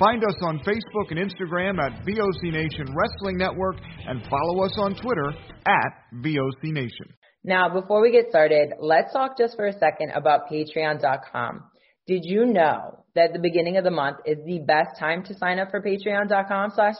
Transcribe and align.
Find 0.00 0.24
us 0.24 0.36
on 0.40 0.60
Facebook 0.60 1.10
and 1.10 1.18
Instagram 1.18 1.78
at 1.78 2.06
VOC 2.06 2.50
Nation 2.50 2.86
Wrestling 2.96 3.36
Network 3.36 3.76
and 4.08 4.22
follow 4.30 4.64
us 4.64 4.72
on 4.78 4.94
Twitter 4.94 5.28
at 5.66 5.92
VOC 6.24 6.72
Nation. 6.72 7.12
Now, 7.44 7.68
before 7.68 8.00
we 8.00 8.10
get 8.10 8.30
started, 8.30 8.72
let's 8.80 9.12
talk 9.12 9.36
just 9.36 9.56
for 9.56 9.66
a 9.66 9.74
second 9.74 10.12
about 10.14 10.48
Patreon.com. 10.50 11.64
Did 12.06 12.22
you 12.24 12.46
know 12.46 13.04
that 13.14 13.34
the 13.34 13.40
beginning 13.40 13.76
of 13.76 13.84
the 13.84 13.90
month 13.90 14.16
is 14.24 14.38
the 14.46 14.60
best 14.60 14.98
time 14.98 15.22
to 15.24 15.34
sign 15.34 15.58
up 15.58 15.70
for 15.70 15.82
Patreon.com 15.82 16.70
slash 16.74 16.94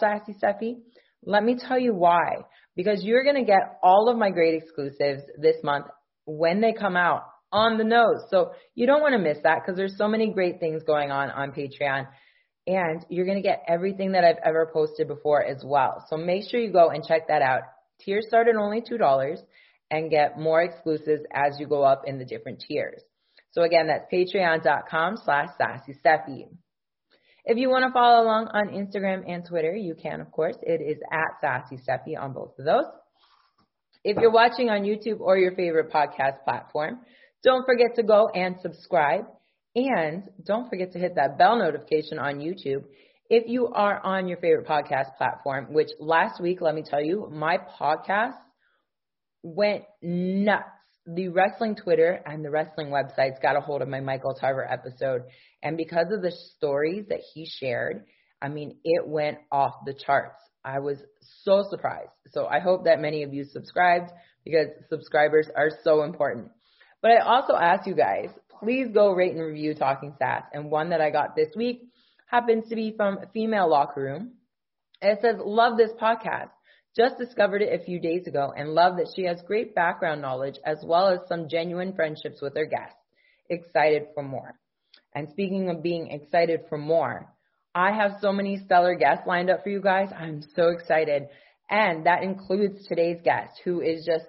Let 1.24 1.42
me 1.42 1.56
tell 1.56 1.78
you 1.78 1.94
why. 1.94 2.42
Because 2.76 3.02
you're 3.02 3.24
going 3.24 3.36
to 3.36 3.44
get 3.44 3.78
all 3.82 4.10
of 4.10 4.18
my 4.18 4.28
great 4.28 4.62
exclusives 4.62 5.22
this 5.38 5.56
month 5.64 5.86
when 6.26 6.60
they 6.60 6.74
come 6.74 6.96
out 6.96 7.22
on 7.50 7.78
the 7.78 7.84
nose. 7.84 8.24
So 8.30 8.50
you 8.74 8.86
don't 8.86 9.00
want 9.00 9.14
to 9.14 9.18
miss 9.18 9.38
that 9.42 9.60
because 9.64 9.78
there's 9.78 9.96
so 9.96 10.06
many 10.06 10.34
great 10.34 10.60
things 10.60 10.82
going 10.82 11.10
on 11.10 11.30
on 11.30 11.52
Patreon 11.52 12.06
and 12.66 13.05
you're 13.08 13.27
going 13.27 13.42
to 13.42 13.47
get 13.47 13.64
everything 13.66 14.12
that 14.12 14.25
I've 14.25 14.39
ever 14.44 14.70
posted 14.72 15.08
before 15.08 15.44
as 15.44 15.62
well. 15.64 16.05
So 16.08 16.16
make 16.16 16.48
sure 16.50 16.61
you 16.61 16.72
go 16.72 16.91
and 16.91 17.05
check 17.05 17.28
that 17.28 17.42
out. 17.42 17.62
Tiers 18.00 18.27
start 18.28 18.48
at 18.48 18.56
only 18.56 18.80
$2 18.83 19.39
and 19.91 20.11
get 20.11 20.39
more 20.39 20.62
exclusives 20.62 21.25
as 21.33 21.58
you 21.58 21.66
go 21.66 21.83
up 21.83 22.03
in 22.06 22.19
the 22.19 22.25
different 22.25 22.62
tiers. 22.66 23.03
So 23.53 23.62
again, 23.62 23.88
that's 23.88 24.06
patreon.com 24.12 25.16
slash 25.25 25.48
sassystephie. 25.61 26.47
If 27.44 27.56
you 27.56 27.69
want 27.69 27.84
to 27.86 27.92
follow 27.92 28.22
along 28.22 28.48
on 28.48 28.69
Instagram 28.69 29.25
and 29.27 29.44
Twitter, 29.47 29.75
you 29.75 29.94
can, 30.00 30.20
of 30.20 30.31
course. 30.31 30.56
It 30.62 30.81
is 30.81 30.98
at 31.11 31.41
Sassy 31.41 31.78
Stephie 31.83 32.16
on 32.16 32.33
both 32.33 32.58
of 32.58 32.64
those. 32.64 32.84
If 34.05 34.19
you're 34.19 34.31
watching 34.31 34.70
on 34.70 34.83
YouTube 34.83 35.20
or 35.20 35.36
your 35.36 35.55
favorite 35.55 35.91
podcast 35.91 36.44
platform, 36.44 37.00
don't 37.42 37.64
forget 37.66 37.97
to 37.97 38.03
go 38.03 38.28
and 38.28 38.56
subscribe. 38.62 39.25
And 39.74 40.24
don't 40.44 40.68
forget 40.68 40.92
to 40.92 40.98
hit 40.98 41.14
that 41.14 41.38
bell 41.38 41.56
notification 41.56 42.18
on 42.18 42.38
YouTube 42.38 42.84
if 43.30 43.44
you 43.46 43.68
are 43.68 44.04
on 44.04 44.26
your 44.26 44.38
favorite 44.38 44.66
podcast 44.66 45.16
platform, 45.16 45.72
which 45.72 45.90
last 46.00 46.42
week, 46.42 46.60
let 46.60 46.74
me 46.74 46.82
tell 46.82 47.00
you, 47.00 47.28
my 47.30 47.58
podcast 47.80 48.34
went 49.44 49.84
nuts. 50.02 50.66
The 51.06 51.28
wrestling 51.28 51.76
Twitter 51.76 52.20
and 52.26 52.44
the 52.44 52.50
wrestling 52.50 52.88
websites 52.88 53.41
got 53.41 53.56
a 53.56 53.60
hold 53.60 53.82
of 53.82 53.88
my 53.88 54.00
Michael 54.00 54.34
Tarver 54.34 54.70
episode. 54.70 55.22
And 55.62 55.76
because 55.76 56.06
of 56.12 56.22
the 56.22 56.32
stories 56.56 57.06
that 57.08 57.20
he 57.32 57.47
shared, 57.47 58.04
I 58.42 58.48
mean, 58.48 58.78
it 58.84 59.06
went 59.06 59.38
off 59.50 59.75
the 59.87 59.94
charts. 59.94 60.41
I 60.64 60.81
was 60.81 60.98
so 61.44 61.64
surprised. 61.70 62.10
So 62.32 62.47
I 62.47 62.58
hope 62.58 62.84
that 62.84 63.00
many 63.00 63.22
of 63.22 63.32
you 63.32 63.44
subscribed 63.44 64.10
because 64.44 64.66
subscribers 64.88 65.48
are 65.56 65.70
so 65.84 66.02
important. 66.02 66.50
But 67.00 67.12
I 67.12 67.19
also 67.20 67.54
asked 67.54 67.87
you 67.87 67.94
guys, 67.94 68.28
please 68.60 68.88
go 68.93 69.12
rate 69.12 69.32
and 69.32 69.43
review 69.43 69.75
Talking 69.75 70.15
Sass. 70.19 70.44
And 70.53 70.71
one 70.71 70.91
that 70.91 71.00
I 71.00 71.10
got 71.10 71.34
this 71.34 71.48
week 71.56 71.88
happens 72.26 72.69
to 72.69 72.76
be 72.76 72.94
from 72.97 73.19
Female 73.32 73.69
Locker 73.69 74.00
Room. 74.00 74.32
And 75.03 75.12
it 75.12 75.19
says, 75.22 75.37
love 75.43 75.76
this 75.76 75.91
podcast. 76.00 76.50
Just 76.97 77.19
discovered 77.19 77.62
it 77.62 77.81
a 77.81 77.84
few 77.84 78.00
days 78.00 78.26
ago 78.26 78.53
and 78.56 78.70
love 78.70 78.97
that 78.97 79.12
she 79.15 79.25
has 79.25 79.41
great 79.47 79.75
background 79.75 80.20
knowledge 80.20 80.56
as 80.65 80.78
well 80.84 81.09
as 81.09 81.20
some 81.28 81.49
genuine 81.49 81.94
friendships 81.94 82.41
with 82.41 82.54
her 82.56 82.66
guests. 82.66 82.97
Excited 83.49 84.09
for 84.15 84.22
more. 84.22 84.54
And 85.15 85.28
speaking 85.31 85.70
of 85.70 85.82
being 85.82 86.09
excited 86.10 86.60
for 86.69 86.78
more, 86.78 87.32
I 87.75 87.93
have 87.93 88.19
so 88.20 88.32
many 88.32 88.59
stellar 88.65 88.97
guests 88.97 89.26
lined 89.26 89.50
up 89.50 89.62
for 89.62 89.70
you 89.70 89.81
guys. 89.81 90.09
I'm 90.16 90.43
so 90.56 90.69
excited. 90.69 91.28
And 91.69 92.06
that 92.06 92.22
includes 92.25 92.87
today's 92.87 93.20
guest, 93.22 93.60
who 93.65 93.81
is 93.81 94.04
just 94.04 94.26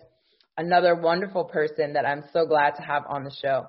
another 0.58 0.96
wonderful 0.96 1.46
person 1.46 1.94
that 1.94 2.06
I'm 2.06 2.24
so 2.32 2.46
glad 2.46 2.76
to 2.76 2.84
have 2.84 3.04
on 3.08 3.24
the 3.24 3.32
show. 3.42 3.66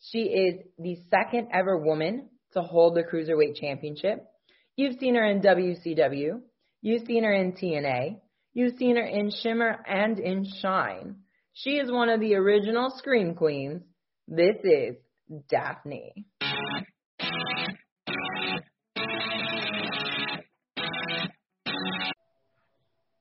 She 0.00 0.20
is 0.20 0.54
the 0.78 0.96
second 1.10 1.48
ever 1.52 1.76
woman 1.78 2.28
to 2.52 2.62
hold 2.62 2.94
the 2.94 3.02
Cruiserweight 3.02 3.56
Championship. 3.56 4.24
You've 4.76 4.98
seen 4.98 5.14
her 5.14 5.24
in 5.24 5.40
WCW. 5.40 6.40
You've 6.82 7.06
seen 7.06 7.24
her 7.24 7.32
in 7.32 7.52
TNA. 7.52 8.20
You've 8.54 8.76
seen 8.78 8.96
her 8.96 9.04
in 9.04 9.30
Shimmer 9.42 9.78
and 9.86 10.18
in 10.18 10.46
Shine. 10.60 11.16
She 11.52 11.70
is 11.70 11.90
one 11.90 12.08
of 12.08 12.20
the 12.20 12.34
original 12.34 12.90
Scream 12.96 13.34
Queens. 13.34 13.82
This 14.28 14.56
is 14.62 14.96
Daffney. 15.48 16.26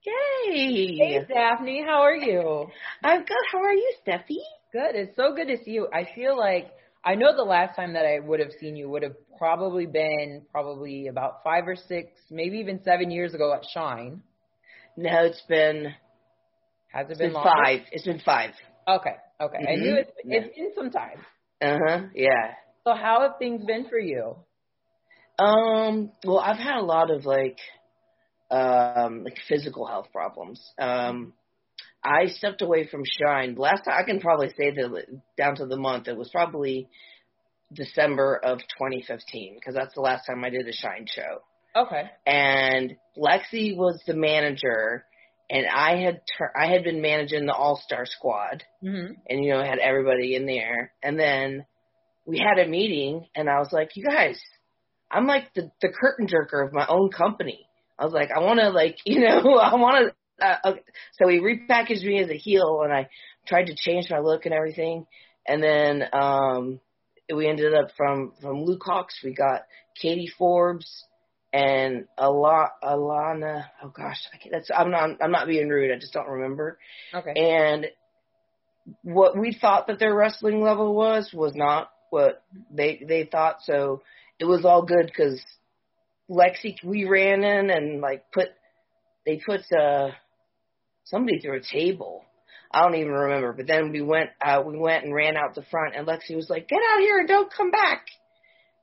Yay! 0.05 0.97
Hey, 0.97 1.25
Daffney, 1.27 1.83
how 1.85 2.01
are 2.01 2.15
you? 2.15 2.67
I'm 3.03 3.19
good. 3.25 3.37
How 3.51 3.59
are 3.59 3.73
you, 3.73 3.93
Stephie? 4.01 4.43
Good. 4.75 4.95
It's 4.95 5.15
so 5.15 5.33
good 5.33 5.47
to 5.47 5.63
see 5.63 5.71
you. 5.71 5.87
I 5.93 6.05
feel 6.15 6.37
like 6.37 6.71
I 7.05 7.15
know 7.15 7.33
the 7.35 7.43
last 7.43 7.77
time 7.77 7.93
that 7.93 8.05
I 8.05 8.19
would 8.19 8.41
have 8.41 8.51
seen 8.59 8.75
you 8.75 8.89
would 8.89 9.03
have 9.03 9.15
probably 9.37 9.85
been 9.85 10.45
probably 10.51 11.07
about 11.07 11.43
five 11.45 11.65
or 11.67 11.77
six, 11.77 12.09
maybe 12.29 12.57
even 12.57 12.83
seven 12.83 13.09
years 13.09 13.33
ago 13.33 13.53
at 13.53 13.63
Shine. 13.73 14.21
No, 14.97 15.25
it's 15.25 15.41
been. 15.47 15.93
Has 16.89 17.09
it 17.09 17.17
It's 17.19 17.19
been, 17.19 17.31
been 17.33 17.41
five. 17.41 17.81
It's 17.91 18.05
been 18.05 18.19
five. 18.19 18.51
Okay, 18.87 19.15
okay. 19.41 19.57
I 19.67 19.75
Mhm. 19.75 19.81
knew 19.81 19.95
it, 19.95 20.13
Yeah. 20.23 20.37
it's 20.37 20.55
been 20.57 20.71
some 20.75 20.91
time. 20.91 21.25
Uh 21.61 21.79
huh. 21.87 22.01
Yeah. 22.13 22.53
So 22.83 22.93
how 22.93 23.21
have 23.21 23.37
things 23.39 23.63
been 23.65 23.87
for 23.89 23.99
you? 23.99 24.35
Um. 25.39 26.11
Well, 26.25 26.39
I've 26.39 26.57
had 26.57 26.77
a 26.77 26.83
lot 26.85 27.11
of 27.11 27.25
like, 27.25 27.59
um, 28.51 29.23
like 29.23 29.37
physical 29.47 29.85
health 29.87 30.07
problems. 30.11 30.73
Um, 30.79 31.33
I 32.05 32.27
stepped 32.27 32.61
away 32.61 32.88
from 32.88 33.01
Shine. 33.05 33.55
Last 33.55 33.85
time 33.85 33.95
I 33.99 34.03
can 34.03 34.19
probably 34.19 34.49
say 34.49 34.71
that 34.71 35.05
down 35.38 35.55
to 35.55 35.66
the 35.66 35.77
month. 35.77 36.07
It 36.07 36.16
was 36.17 36.29
probably 36.29 36.88
December 37.73 38.39
of 38.43 38.59
2015 38.59 39.55
because 39.55 39.73
that's 39.73 39.95
the 39.95 40.01
last 40.01 40.25
time 40.27 40.43
I 40.43 40.49
did 40.51 40.67
a 40.67 40.73
Shine 40.73 41.07
show. 41.07 41.41
Okay. 41.75 42.03
and 42.25 42.95
Lexi 43.17 43.75
was 43.75 44.01
the 44.07 44.13
manager, 44.16 45.03
and 45.49 45.66
I 45.67 45.97
had 45.97 46.21
tur- 46.38 46.53
I 46.55 46.67
had 46.67 46.85
been 46.85 47.01
managing 47.01 47.45
the 47.45 47.53
All 47.53 47.75
Star 47.83 48.05
Squad, 48.05 48.63
hmm 48.81 49.07
and 49.27 49.43
you 49.43 49.51
know 49.53 49.61
had 49.63 49.79
everybody 49.79 50.35
in 50.35 50.45
there, 50.45 50.93
and 51.03 51.19
then 51.19 51.66
we 52.25 52.37
had 52.39 52.59
a 52.66 52.69
meeting, 52.69 53.25
and 53.35 53.49
I 53.49 53.59
was 53.59 53.73
like, 53.73 53.91
you 53.95 54.05
guys, 54.05 54.39
I'm 55.11 55.27
like 55.27 55.53
the 55.53 55.69
the 55.81 55.89
curtain 55.89 56.27
jerker 56.27 56.66
of 56.66 56.72
my 56.73 56.85
own 56.87 57.09
company. 57.11 57.67
I 57.99 58.05
was 58.05 58.13
like, 58.13 58.29
I 58.31 58.39
want 58.39 58.59
to 58.61 58.69
like 58.69 58.97
you 59.05 59.19
know 59.19 59.57
I 59.57 59.75
want 59.75 59.97
to. 59.97 60.16
Uh, 60.41 60.55
okay. 60.66 60.82
So 61.14 61.28
he 61.28 61.40
repackaged 61.40 62.03
me 62.03 62.20
as 62.22 62.29
a 62.29 62.35
heel, 62.37 62.82
and 62.84 62.93
I 62.93 63.09
tried 63.47 63.67
to 63.67 63.76
change 63.76 64.09
my 64.09 64.20
look 64.20 64.46
and 64.46 64.53
everything, 64.53 65.05
and 65.47 65.61
then 65.64 66.03
um 66.14 66.79
we 67.34 67.47
ended 67.47 67.73
up 67.73 67.90
from 67.97 68.34
from 68.41 68.64
Luke 68.64 68.84
Hawx, 68.85 69.23
we 69.23 69.34
got 69.34 69.64
Katie 69.99 70.32
Forbes 70.37 71.05
and 71.53 72.05
Ala- 72.20 72.73
Alana. 72.84 73.66
Oh 73.82 73.90
gosh, 73.90 74.22
I 74.34 74.37
can't, 74.37 74.52
that's 74.52 74.70
I'm 74.76 74.91
not 74.91 75.22
I'm 75.22 75.32
not 75.32 75.47
being 75.47 75.70
rude. 75.70 75.91
I 75.91 75.99
just 75.99 76.14
don't 76.14 76.28
remember. 76.28 76.78
Okay. 77.14 77.34
And 77.35 77.88
what 79.03 79.38
we 79.38 79.53
thought 79.53 79.88
that 79.88 79.99
their 79.99 80.14
wrestling 80.14 80.61
level 80.61 80.93
was 80.93 81.31
was 81.34 81.55
not 81.55 81.90
what 82.09 82.43
they 82.72 83.03
they 83.08 83.23
thought. 83.23 83.58
So 83.64 84.02
it 84.40 84.46
was 84.46 84.66
all 84.66 84.84
good 84.84 85.08
because 85.08 85.41
Lexi 86.29 86.76
we 86.84 87.05
ran 87.05 87.43
in 87.43 87.70
and 87.70 88.02
like 88.02 88.31
put 88.31 88.49
they 89.26 89.41
put 89.46 89.61
uh 89.72 90.09
somebody 91.05 91.40
through 91.40 91.57
a 91.57 91.61
table. 91.61 92.23
I 92.72 92.81
don't 92.81 92.96
even 92.96 93.11
remember. 93.11 93.53
But 93.53 93.67
then 93.67 93.91
we 93.91 94.02
went 94.02 94.29
uh 94.46 94.61
we 94.66 94.78
went 94.78 95.05
and 95.05 95.13
ran 95.13 95.37
out 95.37 95.55
the 95.55 95.63
front 95.72 95.96
and 95.96 96.07
Lexi 96.07 96.35
was 96.35 96.49
like, 96.49 96.67
Get 96.67 96.79
out 96.93 96.99
here 96.99 97.19
and 97.19 97.28
don't 97.28 97.52
come 97.53 97.72
back 97.72 98.05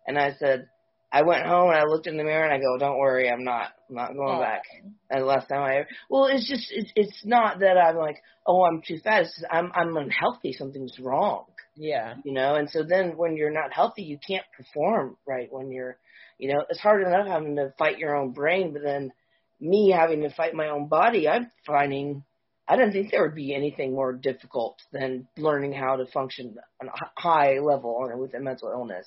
and 0.07 0.19
I 0.19 0.35
said, 0.39 0.69
I 1.13 1.23
went 1.23 1.45
home 1.47 1.69
and 1.71 1.79
I 1.79 1.85
looked 1.85 2.07
in 2.07 2.17
the 2.17 2.25
mirror 2.25 2.45
and 2.45 2.55
I 2.55 2.59
go, 2.59 2.79
"Don't 2.79 2.99
worry, 2.99 3.31
I'm 3.31 3.45
not, 3.45 3.69
I'm 3.89 3.97
not 3.97 4.15
going 4.15 4.39
Oh. 4.39 4.41
back." 4.41 4.63
And 5.11 5.21
the 5.23 5.27
last 5.27 5.49
time 5.49 5.61
I, 5.61 5.85
well, 6.09 6.25
it's 6.25 6.49
just, 6.49 6.69
it's, 6.71 6.91
it's 6.97 7.23
not 7.25 7.61
that 7.61 7.77
I'm 7.77 7.97
like, 7.97 8.17
oh, 8.47 8.65
I'm 8.65 8.81
too 8.81 8.99
fat. 8.99 9.23
It's 9.23 9.35
just 9.35 9.47
I'm, 9.51 9.71
I'm 9.75 9.95
unhealthy. 9.97 10.55
Something's 10.55 10.99
wrong, 10.99 11.45
Yeah. 11.77 12.15
you 12.25 12.33
know. 12.33 12.55
And 12.55 12.71
so 12.71 12.83
then 12.83 13.19
when 13.19 13.37
you're 13.37 13.53
not 13.53 13.75
healthy, 13.75 14.05
you 14.05 14.19
can't 14.27 14.47
perform 14.57 15.19
right. 15.27 15.53
When 15.53 15.71
you're, 15.71 15.99
you 16.39 16.53
know, 16.55 16.65
it's 16.71 16.81
hard 16.81 17.03
enough 17.03 17.27
having 17.27 17.57
to 17.57 17.75
fight 17.79 17.99
your 17.99 18.17
own 18.17 18.33
brain, 18.33 18.73
but 18.73 18.83
then 18.83 19.13
me 19.63 19.91
having 19.91 20.23
to 20.23 20.31
fight 20.31 20.55
my 20.55 20.69
own 20.69 20.89
body, 20.89 21.29
I'm 21.29 21.51
finding. 21.65 22.25
I 22.69 22.77
didn't 22.77 22.93
think 22.93 23.11
there 23.11 23.23
would 23.23 23.35
be 23.35 23.55
anything 23.55 23.93
more 23.95 24.13
difficult 24.13 24.79
than 24.93 25.29
learning 25.37 25.73
how 25.73 25.97
to 25.97 26.07
function 26.07 26.57
on 26.81 26.89
a 26.89 27.21
high 27.21 27.59
level 27.59 28.11
with 28.17 28.35
a 28.35 28.41
mental 28.41 28.71
illness, 28.71 29.07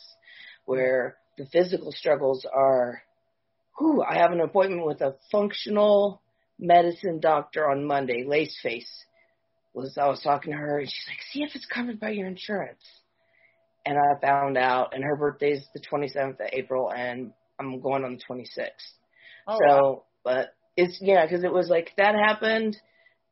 where 0.65 1.17
the 1.37 1.45
physical 1.45 1.91
struggles 1.91 2.45
are. 2.51 3.01
Whew, 3.77 4.01
I 4.01 4.17
have 4.17 4.31
an 4.31 4.39
appointment 4.39 4.85
with 4.85 5.01
a 5.01 5.15
functional 5.31 6.21
medicine 6.57 7.19
doctor 7.19 7.69
on 7.69 7.85
Monday. 7.85 8.23
Laceface 8.23 8.89
was 9.73 9.97
I 9.97 10.07
was 10.07 10.21
talking 10.21 10.53
to 10.53 10.57
her 10.57 10.79
and 10.79 10.87
she's 10.87 11.07
like, 11.09 11.21
"See 11.31 11.43
if 11.43 11.55
it's 11.55 11.65
covered 11.65 11.99
by 11.99 12.11
your 12.11 12.27
insurance." 12.27 12.83
And 13.85 13.97
I 13.97 14.19
found 14.19 14.57
out, 14.57 14.95
and 14.95 15.03
her 15.03 15.15
birthday's 15.15 15.67
the 15.73 15.81
27th 15.81 16.39
of 16.39 16.49
April, 16.51 16.89
and 16.89 17.33
I'm 17.59 17.79
going 17.81 18.03
on 18.03 18.15
the 18.15 18.23
26th. 18.23 18.69
Oh, 19.47 19.59
so, 19.59 19.65
wow. 19.65 20.03
But 20.25 20.55
it's 20.77 20.99
yeah, 21.01 21.25
because 21.25 21.45
it 21.45 21.53
was 21.53 21.69
like 21.69 21.93
that 21.97 22.15
happened. 22.15 22.77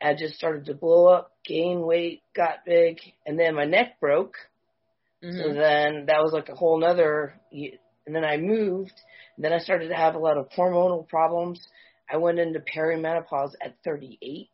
I 0.01 0.13
just 0.13 0.35
started 0.35 0.65
to 0.67 0.75
blow 0.75 1.07
up, 1.07 1.31
gain 1.45 1.81
weight, 1.81 2.21
got 2.35 2.65
big, 2.65 2.99
and 3.25 3.39
then 3.39 3.55
my 3.55 3.65
neck 3.65 3.99
broke. 3.99 4.35
So 5.31 5.49
Mhm. 5.49 5.55
then 5.55 6.05
that 6.07 6.21
was 6.21 6.33
like 6.33 6.49
a 6.49 6.55
whole 6.55 6.79
nother. 6.79 7.35
And 7.51 8.15
then 8.15 8.25
I 8.25 8.37
moved. 8.37 8.93
And 9.35 9.45
then 9.45 9.53
I 9.53 9.59
started 9.59 9.89
to 9.89 9.95
have 9.95 10.15
a 10.15 10.19
lot 10.19 10.37
of 10.37 10.49
hormonal 10.49 11.07
problems. 11.07 11.67
I 12.11 12.17
went 12.17 12.39
into 12.39 12.59
perimenopause 12.59 13.53
at 13.61 13.75
38. 13.83 14.49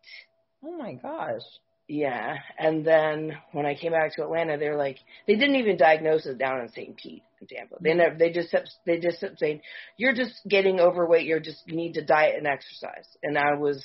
Oh 0.64 0.78
my 0.78 0.94
gosh. 0.94 1.42
Yeah, 1.88 2.38
and 2.60 2.86
then 2.86 3.38
when 3.52 3.66
I 3.66 3.74
came 3.76 3.94
back 3.94 4.16
to 4.16 4.24
Atlanta, 4.24 4.58
they 4.58 4.70
were 4.70 4.78
like, 4.78 5.00
they 5.28 5.36
didn't 5.36 5.56
even 5.56 5.78
diagnose 5.78 6.28
it 6.28 6.38
down 6.38 6.62
in 6.62 6.70
St. 6.70 6.96
Pete 6.96 7.24
Tampa. 7.48 7.76
They 7.82 7.94
never, 7.94 8.16
they 8.18 8.32
just 8.32 8.52
kept, 8.52 8.70
they 8.86 9.00
just 9.00 9.20
kept 9.20 9.40
saying, 9.40 9.62
you're 9.98 10.16
just 10.16 10.34
getting 10.48 10.80
overweight. 10.80 11.26
You're 11.26 11.40
just 11.40 11.64
you 11.68 11.76
need 11.76 11.94
to 11.94 12.06
diet 12.06 12.36
and 12.38 12.48
exercise. 12.48 13.06
And 13.24 13.38
I 13.38 13.56
was 13.56 13.84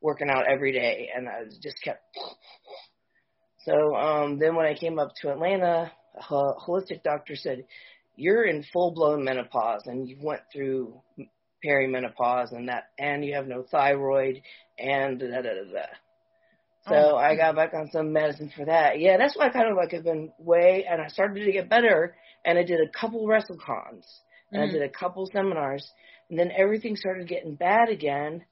working 0.00 0.28
out 0.30 0.46
every 0.50 0.72
day, 0.72 1.10
and 1.14 1.28
I 1.28 1.44
just 1.62 1.82
kept. 1.82 2.02
So 3.64 3.94
um, 3.94 4.38
then 4.38 4.54
when 4.54 4.66
I 4.66 4.74
came 4.74 4.98
up 4.98 5.12
to 5.22 5.32
Atlanta, 5.32 5.90
a 6.16 6.20
holistic 6.22 7.02
doctor 7.02 7.34
said, 7.36 7.64
you're 8.16 8.44
in 8.44 8.64
full 8.72 8.92
blown 8.92 9.24
menopause, 9.24 9.82
and 9.86 10.08
you 10.08 10.18
went 10.22 10.42
through 10.52 11.00
perimenopause 11.64 12.52
and 12.52 12.68
that, 12.68 12.90
and 12.98 13.24
you 13.24 13.34
have 13.34 13.46
no 13.46 13.62
thyroid, 13.62 14.42
and 14.78 15.18
da 15.18 15.26
da 15.26 15.42
da 15.42 15.54
da. 15.54 15.72
da. 15.72 15.86
So 16.86 16.94
Oh. 16.94 17.16
I 17.16 17.34
got 17.34 17.56
back 17.56 17.72
on 17.72 17.90
some 17.90 18.12
medicine 18.12 18.52
for 18.54 18.66
that. 18.66 19.00
Yeah, 19.00 19.16
that's 19.16 19.34
why 19.36 19.46
I 19.46 19.48
kind 19.48 19.70
of 19.70 19.76
like 19.76 19.92
have 19.92 20.04
been 20.04 20.30
way, 20.38 20.84
and 20.88 21.00
I 21.00 21.08
started 21.08 21.42
to 21.42 21.52
get 21.52 21.70
better, 21.70 22.14
and 22.44 22.58
I 22.58 22.62
did 22.62 22.80
a 22.80 22.88
couple 22.88 23.26
WrestleCons, 23.26 24.04
and 24.52 24.62
I 24.62 24.66
Mhm. 24.66 24.72
did 24.72 24.82
a 24.82 24.88
couple 24.88 25.26
seminars, 25.26 25.90
and 26.30 26.38
then 26.38 26.50
everything 26.56 26.96
started 26.96 27.28
getting 27.28 27.54
bad 27.54 27.88
again, 27.88 28.44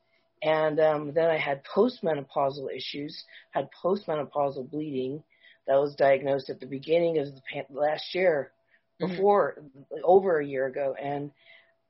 and 0.43 0.81
um, 0.81 1.13
then 1.15 1.31
I 1.31 1.39
had 1.39 1.65
postmenopausal 1.65 2.75
issues, 2.75 3.25
had 3.53 3.69
postmenopausal 3.85 4.71
bleeding 4.71 5.23
that 5.67 5.77
was 5.79 5.95
diagnosed 5.95 6.51
at 6.51 6.59
the 6.61 6.67
beginning 6.67 7.19
of 7.19 7.27
the 7.35 7.41
pan- 7.53 7.67
last 7.71 8.15
year, 8.15 8.53
Mhm. 9.01 9.09
before 9.17 9.63
over 10.03 10.39
a 10.39 10.47
year 10.47 10.67
ago, 10.67 10.95
and 11.01 11.31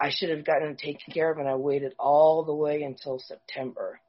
I 0.00 0.10
should 0.10 0.30
have 0.30 0.44
gotten 0.44 0.70
it 0.72 0.78
taken 0.78 1.12
care 1.12 1.30
of, 1.30 1.38
and 1.38 1.48
I 1.48 1.54
waited 1.54 1.94
all 1.98 2.42
the 2.44 2.54
way 2.54 2.82
until 2.82 3.18
September. 3.18 4.00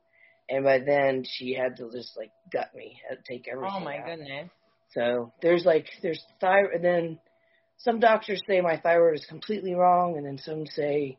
And 0.49 0.63
by 0.65 0.79
then, 0.79 1.23
she 1.23 1.53
had 1.53 1.77
to 1.77 1.89
just 1.91 2.17
like 2.17 2.31
gut 2.51 2.73
me, 2.75 2.99
take 3.25 3.47
everything. 3.47 3.75
Oh 3.75 3.79
my 3.79 3.99
out. 3.99 4.05
goodness. 4.05 4.49
So 4.89 5.31
there's 5.41 5.65
like 5.65 5.87
there's 6.01 6.23
thyroid, 6.41 6.73
and 6.75 6.83
then 6.83 7.19
some 7.77 7.99
doctors 7.99 8.41
say 8.47 8.61
my 8.61 8.77
thyroid 8.77 9.15
is 9.15 9.25
completely 9.25 9.73
wrong, 9.73 10.17
and 10.17 10.25
then 10.25 10.37
some 10.37 10.65
say 10.65 11.17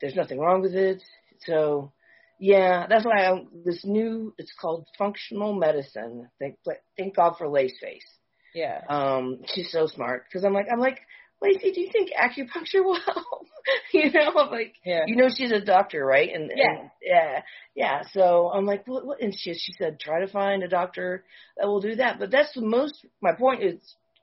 there's 0.00 0.14
nothing 0.14 0.38
wrong 0.38 0.62
with 0.62 0.74
it. 0.74 1.02
So 1.46 1.92
yeah, 2.38 2.86
that's 2.88 3.04
why 3.04 3.26
I'm, 3.26 3.48
this 3.64 3.84
new 3.84 4.34
it's 4.38 4.52
called 4.60 4.86
functional 4.98 5.54
medicine. 5.54 6.28
Thank 6.38 6.56
thank 6.96 7.16
God 7.16 7.34
for 7.38 7.46
Laceface. 7.46 8.06
Yeah. 8.54 8.80
Um, 8.88 9.40
she's 9.54 9.70
so 9.70 9.86
smart 9.86 10.24
because 10.28 10.44
I'm 10.44 10.52
like 10.52 10.66
I'm 10.72 10.80
like 10.80 11.00
Lacey, 11.42 11.72
do 11.72 11.80
you 11.80 11.90
think 11.92 12.10
acupuncture 12.12 12.82
will 12.84 13.00
help? 13.00 13.46
you 13.92 14.10
know, 14.10 14.32
I'm 14.38 14.50
like 14.50 14.74
Yeah. 14.84 15.04
you 15.06 15.16
know 15.16 15.28
she's 15.34 15.52
a 15.52 15.60
doctor, 15.60 16.04
right? 16.04 16.30
And 16.32 16.50
Yeah. 16.54 16.80
and, 16.80 16.90
yeah, 17.02 17.42
yeah. 17.74 18.02
So 18.12 18.50
I'm 18.54 18.66
like, 18.66 18.86
what, 18.86 19.06
what? 19.06 19.20
And 19.20 19.34
she 19.36 19.54
she 19.54 19.72
said, 19.78 19.98
try 20.00 20.20
to 20.20 20.28
find 20.28 20.62
a 20.62 20.68
doctor 20.68 21.24
that 21.56 21.66
will 21.66 21.80
do 21.80 21.96
that. 21.96 22.18
But 22.18 22.30
that's 22.30 22.54
the 22.54 22.62
most. 22.62 23.04
My 23.20 23.32
point 23.32 23.62
is 23.62 23.76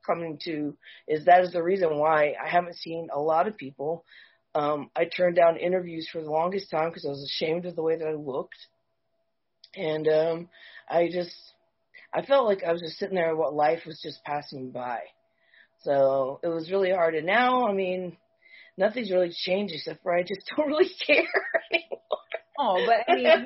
coming 0.05 0.39
to 0.45 0.75
is 1.07 1.25
that 1.25 1.43
is 1.43 1.53
the 1.53 1.63
reason 1.63 1.97
why 1.97 2.35
I 2.43 2.49
haven't 2.49 2.77
seen 2.77 3.09
a 3.13 3.19
lot 3.19 3.47
of 3.47 3.57
people. 3.57 4.05
Um, 4.55 4.89
I 4.95 5.05
turned 5.05 5.35
down 5.35 5.57
interviews 5.57 6.07
for 6.11 6.21
the 6.21 6.29
longest 6.29 6.69
time 6.69 6.89
because 6.89 7.05
I 7.05 7.09
was 7.09 7.23
ashamed 7.23 7.65
of 7.65 7.75
the 7.75 7.81
way 7.81 7.97
that 7.97 8.07
I 8.07 8.13
looked, 8.13 8.57
and 9.75 10.07
um, 10.07 10.49
I 10.87 11.09
just 11.11 11.35
I 12.13 12.23
felt 12.23 12.45
like 12.45 12.63
I 12.63 12.71
was 12.71 12.81
just 12.81 12.99
sitting 12.99 13.15
there. 13.15 13.35
What 13.35 13.55
life 13.55 13.79
was 13.85 13.99
just 14.03 14.23
passing 14.23 14.71
by. 14.71 14.99
So 15.83 16.39
it 16.43 16.47
was 16.47 16.71
really 16.71 16.91
hard. 16.91 17.15
And 17.15 17.25
now, 17.25 17.67
I 17.67 17.73
mean, 17.73 18.15
nothing's 18.77 19.11
really 19.11 19.33
changed 19.33 19.73
except 19.75 20.01
for 20.03 20.13
I 20.15 20.23
just 20.23 20.41
don't 20.55 20.67
really 20.67 20.89
care 21.05 21.17
anymore. 21.73 21.99
Oh, 22.59 22.77
but 22.85 23.11
I 23.11 23.15
mean, 23.15 23.45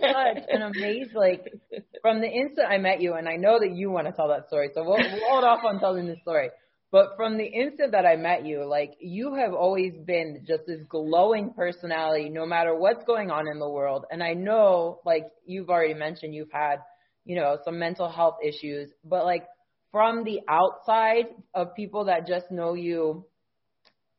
such 0.00 0.44
an 0.48 0.62
amazing, 0.62 1.14
like, 1.14 1.52
from 2.00 2.20
the 2.20 2.28
instant 2.28 2.66
I 2.68 2.78
met 2.78 3.00
you, 3.00 3.14
and 3.14 3.28
I 3.28 3.36
know 3.36 3.58
that 3.58 3.74
you 3.74 3.90
want 3.90 4.06
to 4.06 4.12
tell 4.12 4.28
that 4.28 4.48
story, 4.48 4.70
so 4.74 4.82
we'll, 4.82 4.96
we'll 4.96 5.28
hold 5.28 5.44
off 5.44 5.60
on 5.64 5.80
telling 5.80 6.06
the 6.06 6.16
story. 6.22 6.50
But 6.90 7.16
from 7.16 7.38
the 7.38 7.46
instant 7.46 7.92
that 7.92 8.04
I 8.04 8.16
met 8.16 8.44
you, 8.44 8.64
like, 8.66 8.92
you 9.00 9.34
have 9.34 9.54
always 9.54 9.94
been 10.04 10.44
just 10.46 10.64
this 10.66 10.82
glowing 10.88 11.54
personality, 11.54 12.28
no 12.28 12.44
matter 12.44 12.74
what's 12.74 13.04
going 13.04 13.30
on 13.30 13.48
in 13.48 13.58
the 13.58 13.68
world. 13.68 14.04
And 14.10 14.22
I 14.22 14.34
know, 14.34 15.00
like, 15.04 15.24
you've 15.46 15.70
already 15.70 15.94
mentioned 15.94 16.34
you've 16.34 16.52
had, 16.52 16.76
you 17.24 17.36
know, 17.36 17.56
some 17.64 17.78
mental 17.78 18.10
health 18.10 18.36
issues, 18.44 18.90
but 19.04 19.24
like, 19.24 19.46
from 19.90 20.24
the 20.24 20.40
outside 20.48 21.26
of 21.54 21.74
people 21.74 22.06
that 22.06 22.26
just 22.26 22.50
know 22.50 22.74
you, 22.74 23.26